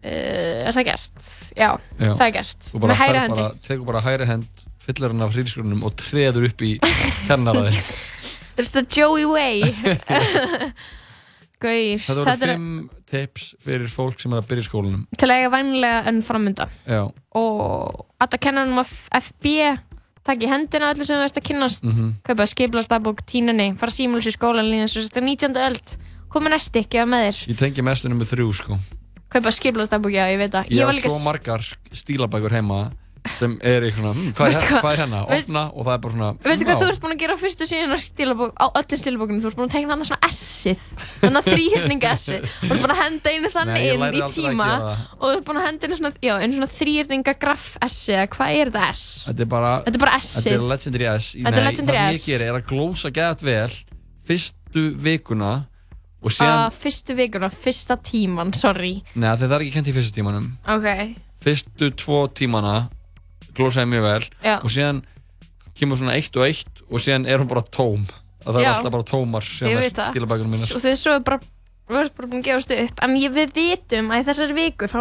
Uh, 0.06 0.68
er 0.68 0.76
það 0.76 0.84
gert? 0.86 1.30
Já, 1.58 1.70
Já. 1.98 2.10
það 2.14 2.26
er 2.28 2.34
gert. 2.36 2.66
Þú 2.70 2.82
bara 2.84 2.92
Með 2.92 3.00
hægri 3.00 3.16
ferð 3.16 3.22
hendi. 3.24 3.38
bara, 3.40 3.62
tekur 3.66 3.86
bara 3.88 4.02
hægri 4.06 4.28
hend, 4.30 4.66
fyllir 4.86 5.10
hann 5.14 5.24
af 5.26 5.32
hrísgrunum 5.34 5.82
og 5.88 5.96
treður 5.98 6.46
upp 6.50 6.62
í 6.62 6.74
kennaraði. 7.26 7.80
It's 8.56 8.70
the 8.72 8.84
Joey 8.88 9.26
way. 9.28 9.64
Gauð, 11.56 12.02
Þetta 12.04 12.14
voru 12.20 12.36
fimm 12.52 12.72
tips 13.08 13.44
fyrir 13.64 13.88
fólk 13.88 14.20
sem 14.20 14.34
er 14.36 14.42
að 14.42 14.48
byrja 14.50 14.64
í 14.64 14.68
skólanum. 14.68 15.04
til 15.16 15.28
að 15.30 15.38
eiga 15.40 15.52
vænlega 15.54 16.02
önn 16.10 16.18
framönda. 16.24 16.66
Já. 16.84 17.02
Og 17.40 18.02
að 18.20 18.36
kenna 18.44 18.64
hann 18.66 18.74
um 18.76 18.82
FB 18.84 19.54
taka 20.26 20.44
í 20.44 20.50
hendina 20.50 20.90
öllu 20.92 21.06
sem 21.06 21.16
þú 21.16 21.22
veist 21.24 21.38
að 21.40 21.46
kynnast, 21.48 21.84
Mhm. 21.86 22.12
kaupa 22.26 22.46
skiplastabbók, 22.50 23.22
tínunni, 23.26 23.76
fara 23.78 23.92
símulus 23.94 24.26
í 24.26 24.34
skólan 24.34 24.66
lína 24.68 24.84
og 24.90 25.06
þetta 25.06 25.22
er 25.22 25.26
19. 25.30 25.56
öld, 25.56 25.96
koma 26.28 26.50
næsti 26.50 26.82
ekki 26.82 26.98
að 26.98 27.08
með 27.12 27.22
þér. 27.26 27.38
Ég 27.52 27.58
tengi 27.58 27.82
mestu 27.82 28.08
nummer 28.08 28.26
þrjú, 28.26 28.52
sko. 28.54 28.78
kaupa 29.30 29.50
skiplastabbók, 29.50 30.12
já, 30.12 30.26
ég 30.32 30.38
veit 30.38 30.52
það. 30.52 30.68
Ég 30.70 30.84
var 30.84 30.94
hef 30.94 31.02
líka 31.04 31.10
svo 31.10 31.24
margar 31.24 31.62
stílabækur 31.92 32.50
heima 32.50 32.92
sem 33.38 33.54
er 33.62 33.84
eitthvað 33.86 34.00
svona, 34.02 34.12
hm, 34.16 34.32
hvað, 34.36 34.46
er, 34.48 34.66
hvað? 34.80 34.90
er 34.92 35.00
hérna? 35.02 35.20
Opna 35.36 35.62
og 35.72 35.86
það 35.86 35.92
er 35.96 36.00
bara 36.04 36.14
svona, 36.16 36.28
Veistu 36.46 36.64
hm, 36.64 36.70
hvað 36.70 36.82
þú 36.82 36.88
ert 36.92 37.02
búin 37.04 37.14
að 37.16 37.20
gera 37.22 37.36
á 37.36 37.38
fyrstu 37.42 37.68
síðan 37.70 37.94
á 37.94 37.98
stílabók, 38.02 38.52
á 38.56 38.66
öllum 38.80 39.00
stílabókunum, 39.02 39.40
þú 39.44 39.50
ert 39.50 39.58
búin 39.60 39.68
að 39.70 39.74
tegna 39.76 39.96
hann 39.96 40.06
svona 40.08 40.30
S-ið, 40.30 40.84
þannig 41.20 41.40
að 41.40 41.50
þrýhyrninga 41.52 42.12
S-ið, 42.16 42.48
þú 42.62 42.70
ert 42.76 42.82
búin 42.86 42.94
að 42.96 43.00
henda 43.02 43.34
einu 43.36 43.52
þannig 43.56 43.76
Nei, 43.76 43.86
inn 43.96 44.06
í 44.06 44.22
tíma 44.36 44.70
og 45.16 45.24
þú 45.26 45.32
ert 45.36 45.46
búin 45.50 45.60
að 45.62 45.66
henda 45.70 45.86
einu 45.90 46.00
svona, 46.00 46.12
já, 46.22 46.34
einu 46.42 46.58
svona 46.60 46.70
þrýhyrninga 46.76 47.36
graf 47.42 47.66
S-ið, 47.86 48.22
hvað 48.36 48.56
er 48.60 48.72
þetta 48.72 48.88
S? 48.96 49.04
Þetta 49.26 49.46
er 49.46 49.50
bara, 49.56 49.72
Þetta 49.86 49.96
er 50.00 50.04
bara 50.06 50.16
S-ið. 50.20 50.42
Þetta 50.46 50.56
er 50.56 50.66
Legendary 50.72 51.08
S. 51.16 51.30
Þetta 51.36 51.52
er 51.52 51.56
Nei, 51.56 51.66
Legendary 51.70 51.98
það 51.98 52.06
sem 52.06 52.16
S. 52.16 52.26
ég 52.26 52.32
gerir 52.36 52.50
er 52.52 52.58
að 52.60 52.66
glósa 52.70 53.10
gett 53.16 53.42
vel 53.46 53.72
fyrstu 54.26 54.84
vikuna 55.06 55.52
og 56.26 56.32
síðan, 56.34 56.64
Að 56.66 56.78
fyrstu 56.82 57.14
vikuna, 57.18 57.50
fyrsta 57.52 57.96
tíman, 58.02 58.50
sorry, 58.56 58.96
neða 59.14 59.44
það 59.44 59.54
er 59.58 59.64
ekki 59.66 59.74
kent 59.76 59.90
í 59.92 59.94
fyrsta 59.96 60.16
tímanum. 60.16 60.48
ok, 60.66 60.88
Fyrstu 61.46 61.90
tvo 61.94 62.24
tímana 62.34 62.88
glósaði 63.56 63.90
mjög 63.92 64.06
vel 64.06 64.22
Já. 64.44 64.54
og 64.62 64.70
síðan 64.72 65.02
kemur 65.76 66.00
svona 66.00 66.14
eitt 66.16 66.36
og 66.38 66.46
eitt 66.46 66.82
og 66.86 67.02
síðan 67.02 67.26
er 67.28 67.42
hún 67.42 67.50
bara 67.50 67.64
tóm. 67.66 68.06
Að 68.46 68.54
það 68.54 68.60
er 68.60 68.66
Já. 68.66 68.72
alltaf 68.76 68.92
bara 68.94 69.06
tómar 69.10 69.46
ég 69.66 69.78
veit 69.80 69.96
það, 69.96 70.10
stílabækunum 70.14 70.52
mínar. 70.54 70.70
og 70.76 70.82
þegar 70.84 70.98
svo 71.00 71.14
er 71.16 71.22
bara, 71.26 71.40
við 71.90 72.00
erum 72.00 72.12
bara 72.16 72.28
búin 72.30 72.42
að 72.42 72.46
gefast 72.46 72.74
upp, 72.76 73.00
en 73.02 73.16
ég, 73.18 73.32
við 73.34 73.54
vitum 73.56 74.10
að 74.14 74.20
í 74.22 74.26
þessari 74.28 74.54
viku 74.60 74.86
þá 74.92 75.00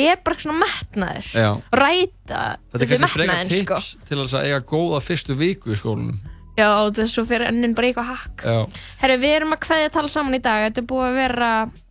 er 0.00 0.20
bara 0.24 0.38
svona 0.40 0.64
metnaður, 0.64 1.28
Já. 1.34 1.50
ræta, 1.76 2.40
Þetta 2.72 2.84
er 2.86 2.90
kannski 2.94 3.10
frekar 3.12 3.34
metnaðinn, 3.34 3.64
sko. 3.66 3.74
tips 3.74 4.08
til 4.08 4.18
að 4.22 4.46
eiga 4.46 4.60
góða 4.72 5.00
fyrstu 5.04 5.36
viku 5.36 5.74
í 5.74 5.76
skólanum. 5.76 6.20
Já, 6.56 6.66
og 6.84 6.94
þess 6.96 7.20
að 7.20 7.28
fyrir 7.30 7.48
önnin 7.50 7.74
bara 7.76 7.88
eitthvað 7.90 8.08
hakk. 8.10 8.42
Já. 8.44 8.80
Herru, 9.00 9.18
við 9.22 9.36
erum 9.36 9.54
að 9.54 9.60
kveðja 9.64 9.92
tala 9.94 10.08
saman 10.12 10.34
í 10.36 10.40
dag. 10.44 10.64
Þetta 10.66 10.82
er 10.82 10.88
búið 10.90 11.06
að 11.06 11.18
vera 11.20 11.50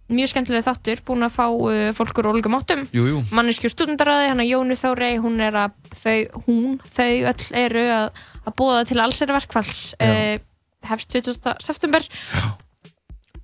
mjög 0.09 0.31
skemmtileg 0.33 0.65
þáttur, 0.65 1.01
búin 1.07 1.25
að 1.27 1.35
fá 1.37 1.45
uh, 1.47 1.89
fólk 1.97 2.21
úr 2.21 2.31
ólíkum 2.33 2.57
áttum. 2.57 2.85
Jú, 2.95 3.05
jú. 3.11 3.23
Manneskju 3.35 3.71
stúdendaræði, 3.73 4.31
hann 4.31 4.43
að 4.43 4.51
Jónu 4.51 4.77
Þórey, 4.79 5.19
hún 5.23 5.39
er 5.45 5.57
að, 5.65 5.75
þau, 6.01 6.43
hún, 6.47 6.79
þau 6.97 7.11
öll 7.33 7.49
eru 7.63 7.85
að, 7.95 8.23
að 8.45 8.57
búa 8.61 8.81
til 8.89 8.99
allsæri 9.03 9.37
verkfalls. 9.37 9.83
Já. 9.99 10.09
Uh, 10.09 10.47
hefst 10.89 11.11
20. 11.15 11.55
september. 11.63 12.05
Já. 12.33 12.49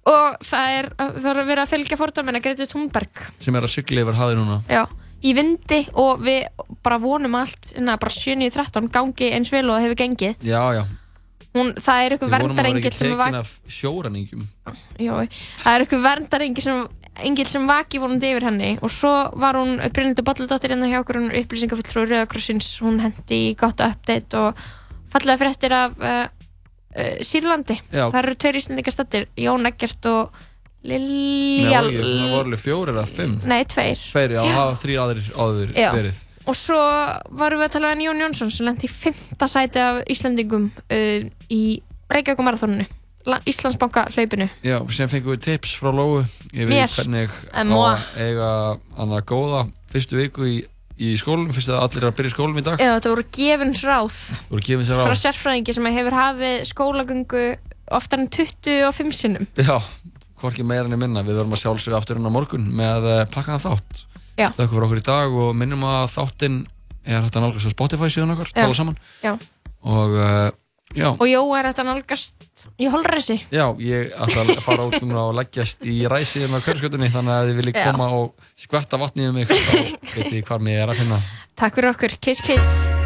Og 0.06 0.36
það 0.46 0.76
er, 0.78 0.88
það 1.00 1.32
er 1.32 1.40
að 1.42 1.48
vera 1.50 1.64
að 1.66 1.72
fylgja 1.72 1.98
fordómina 1.98 2.42
Greti 2.44 2.68
Thunberg. 2.70 3.24
Sem 3.42 3.56
er 3.58 3.66
að 3.66 3.74
sigla 3.74 4.04
yfir 4.04 4.20
hafið 4.20 4.38
núna. 4.38 4.60
Já, 4.70 4.84
í 5.26 5.34
vindi 5.34 5.80
og 5.98 6.22
við 6.26 6.46
bara 6.86 7.00
vonum 7.02 7.38
allt, 7.40 7.72
innan 7.74 7.98
bara 8.02 8.14
7.13 8.14 8.92
gangi 8.94 9.32
eins 9.34 9.50
vel 9.54 9.66
og 9.74 9.82
hefur 9.82 9.98
gengið. 10.04 10.46
Já, 10.46 10.62
já. 10.78 10.84
Hún, 11.56 11.72
það 11.80 12.04
er 12.04 12.14
eitthvað 12.16 12.32
Við 12.34 12.42
vonum 12.44 12.54
að 12.54 12.62
vera 12.62 12.72
ekki 12.76 12.92
sem 12.92 13.06
tekin 13.06 13.20
vak... 13.22 13.36
af 13.40 13.52
sjóræningjum. 13.72 14.46
Já, 15.00 15.14
það 15.64 15.70
er 15.72 15.84
eitthvað 15.86 16.06
verndarengill 16.06 16.66
sem, 16.66 16.82
engil 17.30 17.46
sem 17.48 17.68
vaki 17.70 18.02
vonandi 18.04 18.32
yfir 18.34 18.48
henni 18.50 18.72
og 18.84 18.92
svo 18.92 19.14
var 19.40 19.60
hún 19.60 19.78
Brynildur 19.96 20.28
Bolladóttir 20.28 20.76
hérna 20.76 20.90
hjá 20.92 21.00
okkur, 21.00 21.22
hún 21.22 21.32
er 21.32 21.46
upplýsingafulltrúi 21.46 22.10
Rauðakrossins, 22.10 22.74
hún 22.84 23.00
hendi 23.06 23.40
í 23.52 23.54
gott 23.60 23.84
update 23.86 24.42
og 24.42 24.66
fallega 25.14 25.40
fréttir 25.46 25.78
af 25.78 25.96
uh, 25.96 26.26
uh, 26.28 27.16
Sýrlandi. 27.24 27.80
Já. 27.88 28.10
Það 28.10 28.20
eru 28.26 28.36
tveir 28.44 28.60
íslendingar 28.60 28.98
stættir, 28.98 29.30
Jón 29.40 29.72
Eggert 29.72 30.12
og 30.12 30.44
Nei, 30.86 31.00
Lilja... 31.02 31.80
ekki, 31.82 32.04
það 32.04 32.30
voru 32.30 32.44
alveg 32.44 32.62
fjórir 32.62 32.94
eða 32.94 33.08
fimm. 33.10 33.40
Nei, 33.50 33.62
tveir. 33.66 33.98
Tveir, 34.12 34.36
já, 34.36 34.42
það 34.44 34.58
hafa 34.60 34.76
þrýr 34.84 35.00
aðrir 35.02 35.30
áður 35.34 35.72
verið. 35.74 36.25
Og 36.46 36.58
svo 36.58 36.82
varum 37.40 37.62
við 37.62 37.70
að 37.70 37.74
tala 37.78 37.94
um 37.96 38.04
Jón 38.06 38.22
Jónsson 38.26 38.54
sem 38.54 38.68
lendi 38.68 38.90
í 38.90 38.92
fymta 38.92 39.50
sæti 39.50 39.82
af 39.82 40.04
Íslandingum 40.12 40.70
uh, 40.70 41.26
í 41.50 41.64
Reykjavík 42.12 42.46
marathoninu 42.46 42.86
Íslandsbanka 43.26 44.06
hlaupinu 44.14 44.48
Já, 44.62 44.78
sem 44.94 45.10
fengum 45.10 45.34
við 45.34 45.44
tips 45.48 45.74
frá 45.80 45.90
Lóu. 45.90 46.22
Ég 46.54 46.70
veit 46.70 46.94
hvernig 46.94 47.34
á 47.50 47.62
að 47.66 48.04
eiga 48.22 48.50
hana 49.00 49.22
góða. 49.26 49.66
Fyrstu 49.90 50.20
viku 50.20 50.46
í, 50.46 50.56
í 51.02 51.14
skólum 51.18 51.50
fyrst 51.56 51.74
að 51.74 51.82
allir 51.88 52.04
er 52.04 52.10
að 52.12 52.18
byrja 52.20 52.36
skólum 52.36 52.62
í 52.62 52.66
dag. 52.66 52.82
Já, 52.82 52.92
þetta 53.00 53.14
voru 53.16 53.26
gefins 53.34 53.82
ráð. 53.88 54.20
Sér 54.46 55.02
á 55.02 55.06
frá 55.10 55.18
sérfræðingi 55.24 55.78
sem 55.78 55.90
hefur 55.98 56.18
hafið 56.20 56.58
skólagöngu 56.70 57.46
oftar 57.98 58.22
en 58.22 58.30
25 58.30 59.18
sinnum. 59.18 59.50
Já, 59.58 59.80
hvorki 60.42 60.66
meira 60.68 60.86
enn 60.86 61.00
minna. 61.00 61.26
Við 61.26 61.40
verðum 61.40 61.58
að 61.58 61.64
sjálfsögja 61.64 62.02
aftur 62.02 62.22
inn 62.22 62.30
á 62.30 62.36
morgun 62.38 62.70
með 62.78 63.10
uh, 63.10 63.24
pakkaðan 63.34 63.66
þátt. 63.66 64.06
Þakka 64.36 64.68
fyrir 64.72 64.88
okkur 64.88 65.02
í 65.02 65.06
dag 65.06 65.40
og 65.46 65.56
minnum 65.58 65.86
að 65.88 66.06
þáttinn 66.16 66.60
er 67.06 67.24
hægt 67.24 67.38
að 67.38 67.46
nálgast 67.46 67.70
á 67.70 67.76
Spotify 67.76 68.12
síðan 68.12 68.36
okkar, 68.36 68.52
tala 68.56 68.78
saman. 68.78 68.98
Já. 69.24 69.36
og 69.86 70.16
uh, 70.18 70.50
já, 70.98 71.08
og 71.14 71.26
Jó 71.30 71.42
er 71.58 71.70
þetta 71.70 71.86
nálgast 71.88 72.50
í 72.82 72.90
holræsi. 72.92 73.40
Já, 73.54 73.66
ég 73.80 74.12
ætla 74.26 74.46
að 74.48 74.62
fara 74.66 74.90
út 74.90 75.00
núna 75.04 75.28
og 75.30 75.38
leggjast 75.40 75.86
í 75.86 76.02
ræsiðin 76.12 76.58
á 76.58 76.66
Körskötunni 76.66 77.12
þannig 77.14 77.38
að 77.38 77.50
þið 77.52 77.62
viljið 77.62 77.82
koma 77.84 78.12
og 78.20 78.52
skvetta 78.66 79.02
vatnið 79.02 79.32
um 79.32 79.42
mig 79.42 79.50
þá 79.54 79.98
veit 80.18 80.38
ég 80.42 80.46
hvar 80.50 80.64
mér 80.66 80.84
er 80.84 80.96
að 80.96 81.04
finna. 81.04 81.24
Takk 81.56 81.80
fyrir 81.80 81.94
okkur, 81.94 82.20
kiss 82.20 82.44
kiss 82.44 83.05